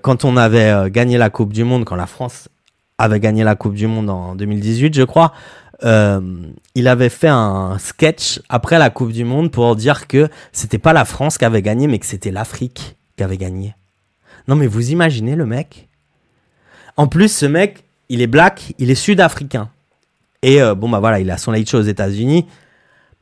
quand 0.00 0.24
on 0.24 0.38
avait 0.38 0.90
gagné 0.90 1.18
la 1.18 1.28
Coupe 1.28 1.52
du 1.52 1.62
Monde, 1.62 1.84
quand 1.84 1.96
la 1.96 2.06
France 2.06 2.48
avait 2.96 3.20
gagné 3.20 3.44
la 3.44 3.54
Coupe 3.54 3.74
du 3.74 3.86
Monde 3.86 4.08
en 4.08 4.34
2018, 4.34 4.94
je 4.94 5.02
crois, 5.02 5.34
il 5.82 6.88
avait 6.88 7.10
fait 7.10 7.28
un 7.28 7.76
sketch 7.78 8.40
après 8.48 8.78
la 8.78 8.88
Coupe 8.88 9.12
du 9.12 9.24
Monde 9.24 9.50
pour 9.50 9.76
dire 9.76 10.06
que 10.08 10.30
c'était 10.52 10.78
pas 10.78 10.94
la 10.94 11.04
France 11.04 11.36
qui 11.36 11.44
avait 11.44 11.60
gagné, 11.60 11.86
mais 11.86 11.98
que 11.98 12.06
c'était 12.06 12.30
l'Afrique 12.30 12.96
qui 13.18 13.22
avait 13.22 13.36
gagné. 13.36 13.74
Non 14.46 14.56
mais 14.56 14.66
vous 14.66 14.90
imaginez 14.90 15.36
le 15.36 15.44
mec? 15.44 15.88
En 16.96 17.06
plus, 17.06 17.30
ce 17.30 17.44
mec, 17.44 17.84
il 18.08 18.22
est 18.22 18.26
black, 18.26 18.72
il 18.78 18.90
est 18.90 18.94
sud-africain. 18.94 19.68
Et 20.42 20.62
euh, 20.62 20.74
bon, 20.74 20.88
bah 20.88 21.00
voilà, 21.00 21.20
il 21.20 21.30
a 21.30 21.38
son 21.38 21.52
late 21.52 21.68
show 21.68 21.78
aux 21.78 21.82
États-Unis 21.82 22.46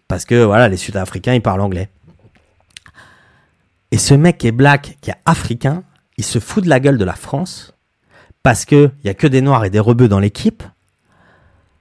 parce 0.09 0.25
que 0.25 0.45
voilà, 0.45 0.69
les 0.69 0.77
Sud-Africains, 0.77 1.35
ils 1.35 1.43
parlent 1.43 1.61
anglais. 1.61 1.89
Et 3.91 3.99
ce 3.99 4.15
mec 4.15 4.39
qui 4.39 4.49
est 4.49 4.53
black, 4.53 4.99
qui 5.01 5.11
est 5.11 5.17
africain, 5.25 5.83
il 6.17 6.25
se 6.25 6.39
fout 6.39 6.65
de 6.65 6.69
la 6.69 6.81
gueule 6.81 6.99
de 6.99 7.05
la 7.05 7.15
France 7.15 7.75
parce 8.43 8.65
qu'il 8.65 8.93
n'y 9.05 9.11
a 9.11 9.15
que 9.15 9.27
des 9.27 9.41
noirs 9.41 9.65
et 9.65 9.71
des 9.71 9.81
rebeux 9.81 10.09
dans 10.09 10.19
l'équipe 10.19 10.63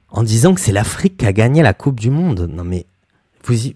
en 0.09 0.23
disant 0.23 0.53
que 0.53 0.61
c'est 0.61 0.71
l'Afrique 0.71 1.17
qui 1.17 1.25
a 1.25 1.33
gagné 1.33 1.61
la 1.61 1.73
Coupe 1.73 1.99
du 1.99 2.09
Monde. 2.09 2.49
Non 2.51 2.63
mais, 2.63 2.85
vous 3.43 3.67
y... 3.67 3.75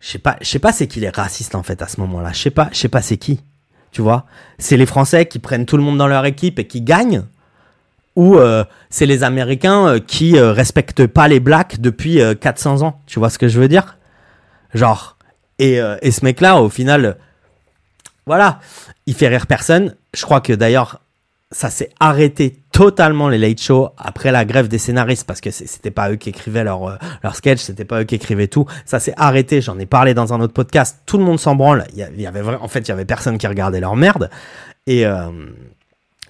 Je 0.00 0.08
sais 0.08 0.18
pas, 0.18 0.36
je 0.40 0.46
sais 0.46 0.60
pas 0.60 0.72
c'est 0.72 0.86
qui 0.86 1.00
les 1.00 1.08
racistes 1.08 1.54
en 1.54 1.62
fait 1.62 1.82
à 1.82 1.88
ce 1.88 2.00
moment-là. 2.00 2.32
Je 2.32 2.38
sais 2.38 2.50
pas, 2.50 2.68
je 2.72 2.78
sais 2.78 2.88
pas 2.88 3.02
c'est 3.02 3.16
qui. 3.16 3.40
Tu 3.90 4.02
vois, 4.02 4.26
c'est 4.58 4.76
les 4.76 4.86
Français 4.86 5.26
qui 5.26 5.38
prennent 5.38 5.66
tout 5.66 5.76
le 5.76 5.82
monde 5.82 5.98
dans 5.98 6.06
leur 6.06 6.24
équipe 6.24 6.58
et 6.58 6.66
qui 6.66 6.82
gagnent 6.82 7.24
ou 8.16 8.36
euh, 8.36 8.64
c'est 8.90 9.06
les 9.06 9.22
Américains 9.22 9.86
euh, 9.86 10.00
qui 10.00 10.36
euh, 10.36 10.52
respectent 10.52 11.06
pas 11.06 11.28
les 11.28 11.38
blacks 11.38 11.80
depuis 11.80 12.20
400 12.40 12.82
ans. 12.82 13.00
Tu 13.06 13.18
vois 13.18 13.30
ce 13.30 13.38
que 13.38 13.48
je 13.48 13.60
veux 13.60 13.68
dire? 13.68 13.96
Genre, 14.74 15.16
et, 15.58 15.80
et 16.02 16.10
ce 16.10 16.24
mec-là, 16.24 16.60
au 16.60 16.68
final, 16.68 17.16
voilà, 18.26 18.60
il 19.06 19.14
fait 19.14 19.28
rire 19.28 19.46
personne. 19.46 19.94
Je 20.14 20.22
crois 20.22 20.40
que 20.40 20.52
d'ailleurs, 20.52 21.00
ça 21.50 21.70
s'est 21.70 21.90
arrêté 22.00 22.58
totalement 22.70 23.28
les 23.28 23.38
late 23.38 23.60
shows 23.60 23.88
après 23.96 24.30
la 24.30 24.44
grève 24.44 24.68
des 24.68 24.78
scénaristes 24.78 25.26
parce 25.26 25.40
que 25.40 25.50
c'était 25.50 25.90
pas 25.90 26.10
eux 26.10 26.16
qui 26.16 26.28
écrivaient 26.28 26.62
leur 26.62 26.98
leur 27.22 27.34
sketch, 27.34 27.60
c'était 27.60 27.86
pas 27.86 28.02
eux 28.02 28.04
qui 28.04 28.16
écrivaient 28.16 28.46
tout. 28.46 28.66
Ça 28.84 29.00
s'est 29.00 29.14
arrêté. 29.16 29.62
J'en 29.62 29.78
ai 29.78 29.86
parlé 29.86 30.12
dans 30.12 30.34
un 30.34 30.40
autre 30.40 30.52
podcast. 30.52 31.00
Tout 31.06 31.18
le 31.18 31.24
monde 31.24 31.40
s'en 31.40 31.56
branle. 31.56 31.86
Il 31.96 32.20
y 32.20 32.26
avait 32.26 32.42
en 32.42 32.68
fait, 32.68 32.80
il 32.80 32.88
y 32.88 32.92
avait 32.92 33.06
personne 33.06 33.38
qui 33.38 33.46
regardait 33.46 33.80
leur 33.80 33.96
merde. 33.96 34.28
Et 34.86 35.06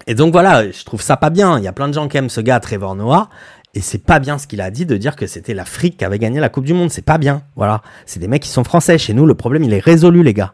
et 0.07 0.15
donc 0.15 0.31
voilà, 0.31 0.69
je 0.69 0.83
trouve 0.83 1.01
ça 1.01 1.17
pas 1.17 1.29
bien. 1.29 1.57
Il 1.57 1.63
y 1.63 1.67
a 1.67 1.73
plein 1.73 1.87
de 1.87 1.93
gens 1.93 2.07
qui 2.07 2.17
aiment 2.17 2.29
ce 2.29 2.41
gars, 2.41 2.59
Trevor 2.59 2.95
Noah. 2.95 3.29
Et 3.75 3.81
c'est 3.81 4.03
pas 4.03 4.19
bien 4.19 4.37
ce 4.37 4.47
qu'il 4.47 4.61
a 4.61 4.71
dit 4.71 4.85
de 4.85 4.97
dire 4.97 5.15
que 5.15 5.27
c'était 5.27 5.53
l'Afrique 5.53 5.97
qui 5.97 6.05
avait 6.05 6.17
gagné 6.17 6.39
la 6.39 6.49
Coupe 6.49 6.65
du 6.65 6.73
Monde. 6.73 6.89
C'est 6.89 7.03
pas 7.03 7.17
bien. 7.17 7.43
Voilà. 7.55 7.81
C'est 8.05 8.19
des 8.19 8.27
mecs 8.27 8.41
qui 8.41 8.49
sont 8.49 8.63
français. 8.63 8.97
Chez 8.97 9.13
nous, 9.13 9.25
le 9.25 9.35
problème, 9.35 9.63
il 9.63 9.73
est 9.73 9.79
résolu, 9.79 10.23
les 10.23 10.33
gars. 10.33 10.53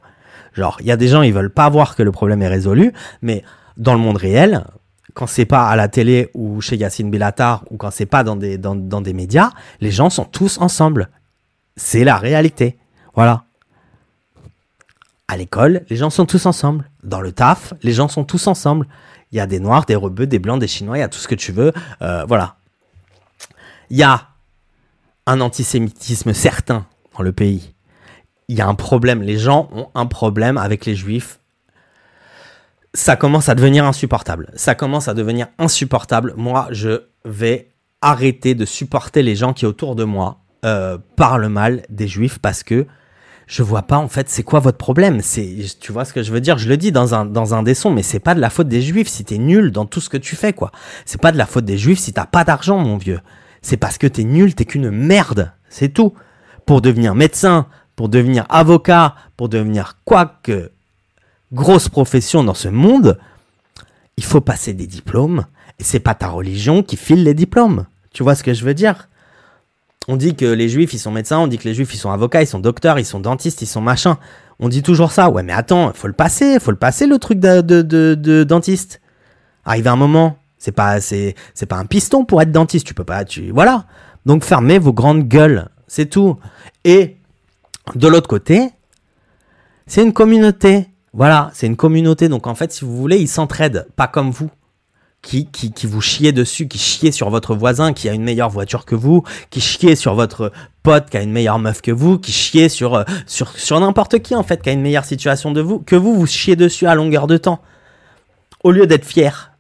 Genre, 0.53 0.77
il 0.81 0.87
y 0.87 0.91
a 0.91 0.97
des 0.97 1.07
gens, 1.07 1.21
ils 1.21 1.33
veulent 1.33 1.53
pas 1.53 1.69
voir 1.69 1.95
que 1.95 2.03
le 2.03 2.11
problème 2.11 2.41
est 2.41 2.47
résolu. 2.47 2.91
Mais 3.21 3.43
dans 3.77 3.93
le 3.93 3.99
monde 3.99 4.17
réel, 4.17 4.65
quand 5.13 5.27
c'est 5.27 5.45
pas 5.45 5.69
à 5.69 5.75
la 5.77 5.87
télé 5.87 6.29
ou 6.33 6.59
chez 6.59 6.75
Yacine 6.75 7.09
Bellatar 7.09 7.63
ou 7.71 7.77
quand 7.77 7.91
c'est 7.91 8.05
pas 8.05 8.23
dans 8.23 8.35
des, 8.35 8.57
dans, 8.57 8.75
dans 8.75 9.01
des 9.01 9.13
médias, 9.13 9.51
les 9.79 9.91
gens 9.91 10.09
sont 10.09 10.25
tous 10.25 10.57
ensemble. 10.59 11.09
C'est 11.77 12.03
la 12.03 12.17
réalité. 12.17 12.77
Voilà. 13.13 13.45
À 15.27 15.37
l'école, 15.37 15.83
les 15.89 15.95
gens 15.95 16.09
sont 16.09 16.25
tous 16.25 16.45
ensemble. 16.45 16.89
Dans 17.03 17.21
le 17.21 17.31
taf, 17.31 17.73
les 17.81 17.93
gens 17.93 18.09
sont 18.09 18.25
tous 18.25 18.47
ensemble. 18.47 18.87
Il 19.35 19.39
y 19.39 19.41
a 19.41 19.47
des 19.47 19.59
noirs, 19.59 19.85
des 19.85 19.97
rebeux, 19.97 20.27
des 20.27 20.39
blancs, 20.39 20.61
des 20.61 20.67
chinois, 20.69 20.97
il 20.97 21.01
y 21.01 21.03
a 21.03 21.09
tout 21.09 21.19
ce 21.19 21.27
que 21.27 21.35
tu 21.35 21.51
veux. 21.51 21.73
Euh, 22.01 22.23
voilà. 22.25 22.55
Il 23.89 23.97
y 23.97 24.03
a 24.03 24.29
un 25.25 25.41
antisémitisme 25.41 26.31
certain 26.31 26.85
dans 27.17 27.21
le 27.21 27.33
pays. 27.33 27.75
Il 28.47 28.55
y 28.55 28.61
a 28.61 28.67
un 28.67 28.75
problème. 28.75 29.21
Les 29.21 29.37
gens 29.37 29.67
ont 29.73 29.89
un 29.93 30.05
problème 30.05 30.57
avec 30.57 30.85
les 30.85 30.95
juifs. 30.95 31.41
Ça 32.93 33.17
commence 33.17 33.49
à 33.49 33.55
devenir 33.55 33.83
insupportable. 33.83 34.53
Ça 34.55 34.73
commence 34.73 35.09
à 35.09 35.13
devenir 35.13 35.47
insupportable. 35.57 36.33
Moi, 36.37 36.69
je 36.71 37.03
vais 37.25 37.73
arrêter 37.99 38.55
de 38.55 38.63
supporter 38.63 39.21
les 39.21 39.35
gens 39.35 39.51
qui 39.51 39.65
autour 39.65 39.97
de 39.97 40.05
moi 40.05 40.45
euh, 40.63 40.97
parlent 41.17 41.49
mal 41.49 41.83
des 41.89 42.07
juifs 42.07 42.39
parce 42.39 42.63
que 42.63 42.87
je 43.47 43.63
vois 43.63 43.83
pas 43.83 43.97
en 43.97 44.07
fait 44.07 44.29
c'est 44.29 44.43
quoi 44.43 44.59
votre 44.59 44.77
problème? 44.77 45.21
C'est 45.21 45.65
tu 45.79 45.91
vois 45.91 46.05
ce 46.05 46.13
que 46.13 46.23
je 46.23 46.31
veux 46.31 46.41
dire, 46.41 46.57
je 46.57 46.67
le 46.67 46.77
dis 46.77 46.91
dans 46.91 47.13
un 47.13 47.25
dans 47.25 47.53
un 47.53 47.63
des 47.63 47.73
sons 47.73 47.91
mais 47.91 48.03
c'est 48.03 48.19
pas 48.19 48.35
de 48.35 48.41
la 48.41 48.49
faute 48.49 48.67
des 48.67 48.81
juifs 48.81 49.07
si 49.07 49.23
t'es 49.23 49.37
nul 49.37 49.71
dans 49.71 49.85
tout 49.85 50.01
ce 50.01 50.09
que 50.09 50.17
tu 50.17 50.35
fais 50.35 50.53
quoi. 50.53 50.71
C'est 51.05 51.21
pas 51.21 51.31
de 51.31 51.37
la 51.37 51.45
faute 51.45 51.65
des 51.65 51.77
juifs 51.77 51.99
si 51.99 52.13
t'as 52.13 52.25
pas 52.25 52.43
d'argent 52.43 52.77
mon 52.77 52.97
vieux. 52.97 53.19
C'est 53.61 53.77
parce 53.77 53.97
que 53.97 54.07
t'es 54.07 54.23
nul, 54.23 54.53
t'es 54.55 54.65
qu'une 54.65 54.91
merde, 54.91 55.51
c'est 55.69 55.89
tout. 55.89 56.13
Pour 56.65 56.81
devenir 56.81 57.15
médecin, 57.15 57.67
pour 57.95 58.09
devenir 58.09 58.45
avocat, 58.49 59.15
pour 59.37 59.49
devenir 59.49 59.97
quoi 60.05 60.39
que 60.43 60.71
grosse 61.51 61.89
profession 61.89 62.43
dans 62.43 62.53
ce 62.53 62.67
monde, 62.67 63.19
il 64.17 64.23
faut 64.23 64.41
passer 64.41 64.73
des 64.73 64.87
diplômes 64.87 65.45
et 65.79 65.83
c'est 65.83 65.99
pas 65.99 66.15
ta 66.15 66.27
religion 66.27 66.83
qui 66.83 66.97
file 66.97 67.23
les 67.23 67.33
diplômes. 67.33 67.85
Tu 68.13 68.23
vois 68.23 68.35
ce 68.35 68.43
que 68.43 68.53
je 68.53 68.65
veux 68.65 68.73
dire? 68.73 69.09
On 70.07 70.17
dit 70.17 70.35
que 70.35 70.45
les 70.45 70.69
juifs, 70.69 70.93
ils 70.93 70.99
sont 70.99 71.11
médecins, 71.11 71.39
on 71.39 71.47
dit 71.47 71.57
que 71.57 71.63
les 71.63 71.73
juifs, 71.73 71.93
ils 71.93 71.97
sont 71.97 72.11
avocats, 72.11 72.41
ils 72.41 72.47
sont 72.47 72.59
docteurs, 72.59 72.99
ils 72.99 73.05
sont 73.05 73.19
dentistes, 73.19 73.61
ils 73.61 73.67
sont 73.67 73.81
machins. 73.81 74.17
On 74.59 74.69
dit 74.69 74.83
toujours 74.83 75.11
ça. 75.11 75.29
Ouais, 75.29 75.43
mais 75.43 75.53
attends, 75.53 75.91
faut 75.93 76.07
le 76.07 76.13
passer, 76.13 76.59
faut 76.59 76.71
le 76.71 76.77
passer 76.77 77.07
le 77.07 77.17
truc 77.17 77.39
de, 77.39 77.61
de, 77.61 77.81
de, 77.81 78.43
dentiste. 78.43 79.01
Arrive 79.65 79.87
un 79.87 79.95
moment, 79.95 80.37
c'est 80.59 80.71
pas, 80.71 81.01
c'est, 81.01 81.35
pas 81.67 81.77
un 81.77 81.85
piston 81.85 82.23
pour 82.23 82.41
être 82.41 82.51
dentiste. 82.51 82.85
Tu 82.85 82.93
peux 82.93 83.03
pas, 83.03 83.25
tu, 83.25 83.51
voilà. 83.51 83.85
Donc 84.25 84.43
fermez 84.43 84.77
vos 84.77 84.93
grandes 84.93 85.27
gueules, 85.27 85.69
c'est 85.87 86.05
tout. 86.07 86.37
Et 86.83 87.17
de 87.95 88.07
l'autre 88.07 88.27
côté, 88.27 88.69
c'est 89.87 90.03
une 90.03 90.13
communauté. 90.13 90.87
Voilà, 91.13 91.49
c'est 91.53 91.65
une 91.67 91.77
communauté. 91.77 92.29
Donc 92.29 92.45
en 92.45 92.53
fait, 92.53 92.71
si 92.71 92.85
vous 92.85 92.95
voulez, 92.95 93.17
ils 93.17 93.27
s'entraident, 93.27 93.87
pas 93.95 94.07
comme 94.07 94.29
vous 94.29 94.51
qui, 95.25 95.47
qui, 95.47 95.71
qui 95.71 95.87
vous 95.87 96.01
chiez 96.01 96.31
dessus, 96.31 96.67
qui 96.67 96.77
chiez 96.77 97.11
sur 97.11 97.31
votre 97.31 97.55
voisin 97.55 97.93
qui 97.93 98.07
a 98.07 98.13
une 98.13 98.23
meilleure 98.23 98.51
voiture 98.51 98.85
que 98.85 98.93
vous, 98.93 99.23
qui 99.49 99.59
chiez 99.59 99.95
sur 99.95 100.13
votre 100.13 100.51
pote 100.83 101.09
qui 101.09 101.17
a 101.17 101.23
une 101.23 101.31
meilleure 101.31 101.57
meuf 101.57 101.81
que 101.81 101.91
vous, 101.91 102.19
qui 102.19 102.31
chiez 102.31 102.69
sur, 102.69 102.93
euh, 102.93 103.03
sur, 103.25 103.49
sur 103.57 103.79
n'importe 103.79 104.19
qui 104.19 104.35
en 104.35 104.43
fait 104.43 104.61
qui 104.61 104.69
a 104.69 104.71
une 104.71 104.83
meilleure 104.83 105.03
situation 105.03 105.51
de 105.51 105.61
vous, 105.61 105.79
que 105.79 105.95
vous 105.95 106.13
vous 106.13 106.27
chiez 106.27 106.55
dessus 106.55 106.85
à 106.85 106.93
longueur 106.93 107.25
de 107.25 107.37
temps. 107.37 107.59
Au 108.63 108.71
lieu 108.71 108.85
d'être 108.85 109.03
fier. 109.03 109.51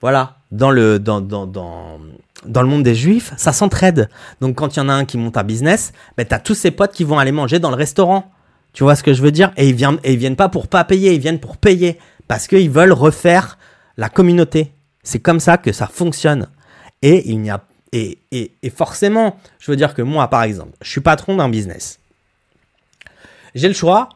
Voilà. 0.00 0.38
Dans 0.50 0.70
le, 0.70 0.98
dans, 0.98 1.20
dans, 1.20 1.46
dans, 1.46 2.62
le 2.62 2.66
monde 2.66 2.82
des 2.82 2.94
juifs, 2.94 3.34
ça 3.36 3.52
s'entraide. 3.52 4.08
Donc 4.40 4.56
quand 4.56 4.76
il 4.76 4.78
y 4.78 4.82
en 4.82 4.88
a 4.88 4.94
un 4.94 5.04
qui 5.04 5.18
monte 5.18 5.36
un 5.36 5.44
business, 5.44 5.92
ben, 6.16 6.24
t'as 6.26 6.38
tous 6.38 6.54
ses 6.54 6.70
potes 6.70 6.92
qui 6.92 7.04
vont 7.04 7.18
aller 7.18 7.32
manger 7.32 7.58
dans 7.58 7.70
le 7.70 7.76
restaurant. 7.76 8.32
Tu 8.72 8.82
vois 8.82 8.96
ce 8.96 9.02
que 9.02 9.12
je 9.12 9.20
veux 9.20 9.30
dire? 9.30 9.52
Et 9.58 9.68
ils, 9.68 9.74
viennent, 9.74 9.98
ils 10.04 10.16
viennent 10.16 10.36
pas 10.36 10.48
pour 10.48 10.68
pas 10.68 10.84
payer, 10.84 11.12
ils 11.12 11.20
viennent 11.20 11.38
pour 11.38 11.58
payer. 11.58 11.98
Parce 12.28 12.46
qu'ils 12.46 12.70
veulent 12.70 12.92
refaire 12.92 13.58
la 14.00 14.08
communauté. 14.08 14.72
C'est 15.02 15.20
comme 15.20 15.40
ça 15.40 15.58
que 15.58 15.72
ça 15.72 15.86
fonctionne. 15.86 16.48
Et 17.02 17.30
il 17.30 17.38
n'y 17.40 17.50
a 17.50 17.62
et, 17.92 18.18
et, 18.30 18.52
et, 18.62 18.70
forcément, 18.70 19.36
je 19.58 19.70
veux 19.70 19.76
dire 19.76 19.94
que 19.94 20.02
moi, 20.02 20.28
par 20.28 20.44
exemple, 20.44 20.76
je 20.80 20.88
suis 20.88 21.00
patron 21.00 21.36
d'un 21.36 21.48
business. 21.48 21.98
J'ai 23.56 23.66
le 23.66 23.74
choix. 23.74 24.08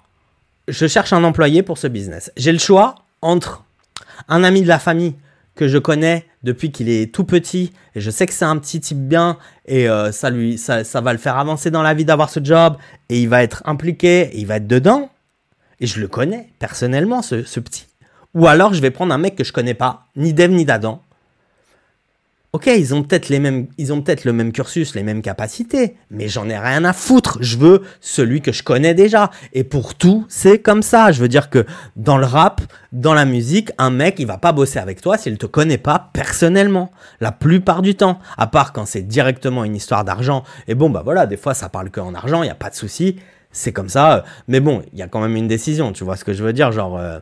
Je 0.69 0.87
cherche 0.87 1.13
un 1.13 1.25
employé 1.25 1.65
pour 1.65 1.77
ce 1.77 1.89
business. 1.89 2.31
J'ai 2.37 2.53
le 2.53 2.61
choix 2.61 2.95
entre 3.21 3.65
un 4.29 4.45
ami 4.45 4.63
de 4.63 4.69
la 4.69 4.79
famille 4.79 5.17
que 5.57 5.67
je 5.67 5.77
connais 5.77 6.25
depuis 6.45 6.71
qu'il 6.71 6.89
est 6.89 7.13
tout 7.13 7.25
petit 7.25 7.73
et 7.97 8.01
je 8.01 8.11
sais 8.11 8.27
que 8.27 8.33
c'est 8.33 8.45
un 8.45 8.59
petit 8.59 8.81
type 8.81 9.09
bien 9.09 9.39
et 9.67 9.89
euh, 9.89 10.13
ça 10.13 10.31
lui 10.31 10.57
ça, 10.57 10.85
ça, 10.85 11.01
va 11.01 11.13
le 11.13 11.19
faire 11.19 11.37
avancer 11.37 11.71
dans 11.71 11.83
la 11.83 11.95
vie 11.95 12.05
d'avoir 12.05 12.31
ce 12.31 12.41
job 12.43 12.77
et 13.09 13.21
il 13.21 13.29
va 13.29 13.43
être 13.43 13.63
impliqué, 13.67 14.31
il 14.35 14.47
va 14.47 14.57
être 14.57 14.67
dedans 14.67 15.11
et 15.81 15.87
je 15.87 16.01
le 16.01 16.09
connais 16.09 16.49
personnellement 16.59 17.23
ce 17.23 17.61
petit. 17.61 17.87
Ou 18.35 18.47
alors 18.47 18.75
je 18.75 18.81
vais 18.81 18.91
prendre 18.91 19.15
un 19.15 19.19
mec 19.19 19.37
que 19.37 19.45
je 19.45 19.53
connais 19.53 19.75
pas, 19.75 20.07
ni 20.17 20.33
d'Eve 20.33 20.51
ni 20.51 20.65
d'Adam. 20.65 21.01
Ok, 22.55 22.69
ils 22.69 22.95
ont 22.95 23.03
peut-être 23.03 23.31
les 23.31 23.41
mêmes, 23.41 23.67
ils 23.79 23.93
ont 23.93 24.01
peut-être 24.01 24.25
le 24.25 24.33
même 24.33 24.53
cursus, 24.53 24.95
les 24.95 25.03
mêmes 25.03 25.23
capacités, 25.23 25.97
mais 26.13 26.29
j'en 26.29 26.49
ai 26.49 26.57
rien 26.57 26.85
à 26.85 26.93
foutre. 26.93 27.37
Je 27.41 27.59
veux 27.59 27.83
celui 28.01 28.43
que 28.43 28.53
je 28.53 28.63
connais 28.63 28.95
déjà. 28.95 29.33
Et 29.55 29.65
pour 29.65 29.97
tout, 29.97 30.25
c'est 30.29 30.61
comme 30.61 30.83
ça. 30.83 31.11
Je 31.11 31.21
veux 31.21 31.27
dire 31.27 31.51
que 31.51 31.67
dans 31.97 32.17
le 32.17 32.27
rap, 32.27 32.61
dans 32.93 33.13
la 33.13 33.25
musique, 33.25 33.73
un 33.77 33.91
mec, 33.91 34.21
il 34.21 34.29
va 34.29 34.39
pas 34.39 34.53
bosser 34.53 34.79
avec 34.79 35.01
toi 35.01 35.19
s'il 35.19 35.37
te 35.37 35.47
connaît 35.47 35.79
pas 35.79 36.11
personnellement. 36.13 36.93
La 37.21 37.33
plupart 37.33 37.83
du 37.83 37.97
temps. 37.97 38.21
À 38.39 38.47
part 38.47 38.73
quand 38.73 38.87
c'est 38.87 39.03
directement 39.03 39.65
une 39.65 39.75
histoire 39.75 40.05
d'argent. 40.05 40.45
Et 40.69 40.77
bon, 40.77 40.91
bah 40.91 41.03
voilà, 41.05 41.27
des 41.27 41.37
fois, 41.37 41.55
ça 41.55 41.69
parle 41.69 41.91
que 41.91 41.99
en 41.99 42.15
argent, 42.15 42.45
il 42.45 42.47
n'y 42.47 42.53
a 42.53 42.55
pas 42.55 42.71
de 42.71 42.77
souci. 42.77 43.17
C'est 43.51 43.73
comme 43.73 43.89
ça. 43.89 44.23
Mais 44.47 44.61
bon, 44.61 44.85
il 44.93 45.01
y 45.01 45.03
a 45.03 45.09
quand 45.09 45.21
même 45.21 45.35
une 45.35 45.49
décision. 45.49 45.93
Tu 45.93 46.05
vois 46.05 46.17
ce 46.17 46.25
que 46.25 46.33
je 46.33 46.45
veux 46.45 46.53
dire? 46.53 46.71
Genre, 46.71 46.97
euh, 46.97 47.19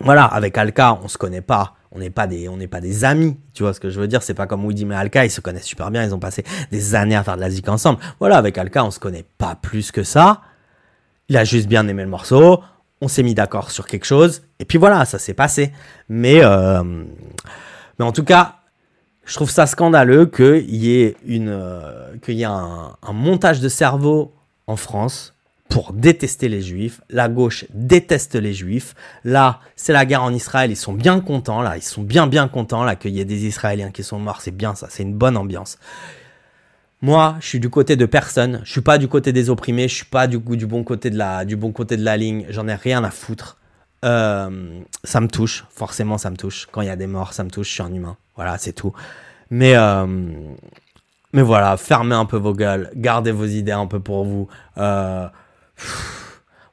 voilà, 0.00 0.24
avec 0.24 0.56
Alka, 0.58 0.98
on 1.02 1.08
se 1.08 1.16
connaît 1.16 1.40
pas, 1.40 1.74
on 1.90 1.98
n'est 1.98 2.10
pas 2.10 2.26
des, 2.26 2.48
on 2.48 2.56
n'est 2.56 2.66
pas 2.66 2.80
des 2.80 3.04
amis, 3.04 3.38
tu 3.54 3.62
vois 3.62 3.72
ce 3.72 3.80
que 3.80 3.88
je 3.88 3.98
veux 3.98 4.08
dire? 4.08 4.22
C'est 4.22 4.34
pas 4.34 4.46
comme 4.46 4.64
Woody 4.64 4.84
et 4.84 4.94
Alka, 4.94 5.24
ils 5.24 5.30
se 5.30 5.40
connaissent 5.40 5.64
super 5.64 5.90
bien, 5.90 6.04
ils 6.04 6.14
ont 6.14 6.18
passé 6.18 6.44
des 6.70 6.94
années 6.94 7.16
à 7.16 7.22
faire 7.22 7.36
de 7.36 7.40
la 7.40 7.50
zik 7.50 7.68
ensemble. 7.68 7.98
Voilà, 8.18 8.36
avec 8.36 8.58
Alka, 8.58 8.84
on 8.84 8.90
se 8.90 8.98
connaît 8.98 9.24
pas 9.38 9.56
plus 9.60 9.90
que 9.90 10.02
ça. 10.02 10.42
Il 11.28 11.36
a 11.36 11.44
juste 11.44 11.66
bien 11.66 11.88
aimé 11.88 12.02
le 12.02 12.10
morceau, 12.10 12.62
on 13.00 13.08
s'est 13.08 13.22
mis 13.22 13.34
d'accord 13.34 13.70
sur 13.70 13.86
quelque 13.86 14.04
chose, 14.04 14.42
et 14.58 14.64
puis 14.64 14.78
voilà, 14.78 15.04
ça 15.06 15.18
s'est 15.18 15.34
passé. 15.34 15.72
Mais, 16.08 16.44
euh, 16.44 16.82
mais 17.98 18.04
en 18.04 18.12
tout 18.12 18.24
cas, 18.24 18.56
je 19.24 19.34
trouve 19.34 19.50
ça 19.50 19.66
scandaleux 19.66 20.26
qu'il 20.26 20.74
y 20.74 21.00
ait, 21.00 21.16
une, 21.26 21.48
euh, 21.48 22.14
qu'il 22.22 22.34
y 22.34 22.42
ait 22.42 22.44
un 22.44 22.96
montage 23.12 23.60
de 23.60 23.68
cerveau 23.68 24.34
en 24.66 24.76
France 24.76 25.35
pour 25.68 25.92
détester 25.92 26.48
les 26.48 26.62
juifs. 26.62 27.00
La 27.10 27.28
gauche 27.28 27.66
déteste 27.74 28.34
les 28.34 28.54
juifs. 28.54 28.94
Là, 29.24 29.60
c'est 29.74 29.92
la 29.92 30.06
guerre 30.06 30.22
en 30.22 30.32
Israël. 30.32 30.70
Ils 30.70 30.76
sont 30.76 30.92
bien 30.92 31.20
contents. 31.20 31.62
Là, 31.62 31.76
ils 31.76 31.82
sont 31.82 32.02
bien, 32.02 32.26
bien 32.26 32.48
contents. 32.48 32.84
Là, 32.84 32.96
qu'il 32.96 33.12
y 33.12 33.20
ait 33.20 33.24
des 33.24 33.46
Israéliens 33.46 33.90
qui 33.90 34.02
sont 34.02 34.18
morts. 34.18 34.40
C'est 34.40 34.56
bien 34.56 34.74
ça. 34.74 34.86
C'est 34.90 35.02
une 35.02 35.14
bonne 35.14 35.36
ambiance. 35.36 35.78
Moi, 37.02 37.36
je 37.40 37.46
suis 37.46 37.60
du 37.60 37.68
côté 37.68 37.96
de 37.96 38.06
personne. 38.06 38.60
Je 38.64 38.72
suis 38.72 38.80
pas 38.80 38.98
du 38.98 39.08
côté 39.08 39.32
des 39.32 39.50
opprimés. 39.50 39.88
Je 39.88 39.94
suis 39.94 40.06
pas 40.06 40.26
du, 40.26 40.38
du 40.38 40.66
bon 40.66 40.82
côté 40.82 41.10
de 41.10 41.18
la, 41.18 41.44
du 41.44 41.56
bon 41.56 41.72
côté 41.72 41.96
de 41.96 42.04
la 42.04 42.16
ligne. 42.16 42.46
J'en 42.48 42.66
ai 42.68 42.74
rien 42.74 43.04
à 43.04 43.10
foutre. 43.10 43.58
Euh, 44.04 44.80
ça 45.04 45.20
me 45.20 45.28
touche. 45.28 45.64
Forcément, 45.70 46.16
ça 46.18 46.30
me 46.30 46.36
touche. 46.36 46.66
Quand 46.72 46.80
il 46.80 46.86
y 46.86 46.90
a 46.90 46.96
des 46.96 47.06
morts, 47.06 47.32
ça 47.32 47.44
me 47.44 47.50
touche. 47.50 47.68
Je 47.68 47.74
suis 47.74 47.82
un 47.82 47.92
humain. 47.92 48.16
Voilà, 48.36 48.56
c'est 48.58 48.72
tout. 48.72 48.92
Mais, 49.50 49.76
euh, 49.76 50.06
voilà, 51.32 51.76
fermez 51.76 52.14
un 52.14 52.24
peu 52.24 52.36
vos 52.36 52.54
gueules. 52.54 52.90
Gardez 52.96 53.32
vos 53.32 53.46
idées 53.46 53.72
un 53.72 53.86
peu 53.86 54.00
pour 54.00 54.24
vous. 54.24 54.48
Euh, 54.78 55.28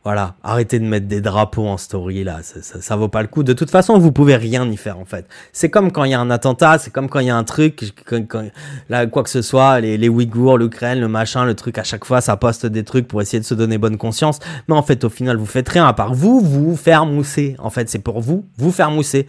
voilà, 0.04 0.36
arrêtez 0.44 0.80
de 0.80 0.86
mettre 0.86 1.08
des 1.08 1.22
drapeaux 1.22 1.66
en 1.66 1.78
story 1.78 2.26
là, 2.26 2.40
ça, 2.44 2.62
ça, 2.62 2.82
ça, 2.82 2.96
vaut 2.98 3.08
pas 3.08 3.22
le 3.22 3.30
coup. 3.30 3.42
De 3.44 3.54
toute 3.54 3.72
façon, 3.72 3.98
vous 3.98 4.12
pouvez 4.12 4.36
rien 4.36 4.70
y 4.70 4.76
faire 4.76 5.00
en 5.00 5.06
fait. 5.06 5.26
C'est 5.54 5.70
comme 5.70 5.94
quand 5.94 6.04
il 6.04 6.12
y 6.12 6.14
a 6.14 6.20
un 6.20 6.30
attentat, 6.30 6.78
c'est 6.78 6.92
comme 6.92 7.08
quand 7.08 7.20
il 7.20 7.28
y 7.28 7.30
a 7.30 7.38
un 7.38 7.46
truc, 7.46 7.94
quand, 8.06 8.28
quand, 8.28 8.44
là 8.90 9.06
quoi 9.08 9.24
que 9.24 9.30
ce 9.30 9.42
soit, 9.42 9.80
les, 9.80 9.98
les 9.98 10.10
Ouïghours, 10.10 10.58
l'Ukraine, 10.58 11.00
le 11.00 11.08
machin, 11.08 11.46
le 11.46 11.54
truc, 11.54 11.78
à 11.78 11.84
chaque 11.84 12.04
fois 12.04 12.20
ça 12.20 12.36
poste 12.36 12.66
des 12.66 12.84
trucs 12.84 13.08
pour 13.08 13.22
essayer 13.22 13.40
de 13.40 13.46
se 13.46 13.54
donner 13.54 13.78
bonne 13.78 13.98
conscience. 13.98 14.40
Mais 14.68 14.76
en 14.76 14.84
fait, 14.84 15.06
au 15.06 15.10
final, 15.10 15.38
vous 15.38 15.46
faites 15.46 15.70
rien 15.70 15.88
à 15.88 15.94
part 15.94 16.14
vous, 16.14 16.42
vous 16.42 16.76
faire 16.76 17.06
mousser. 17.06 17.56
En 17.60 17.70
fait, 17.70 17.90
c'est 17.90 18.00
pour 18.00 18.20
vous, 18.20 18.46
vous 18.58 18.74
faire 18.74 18.92
mousser. 18.92 19.26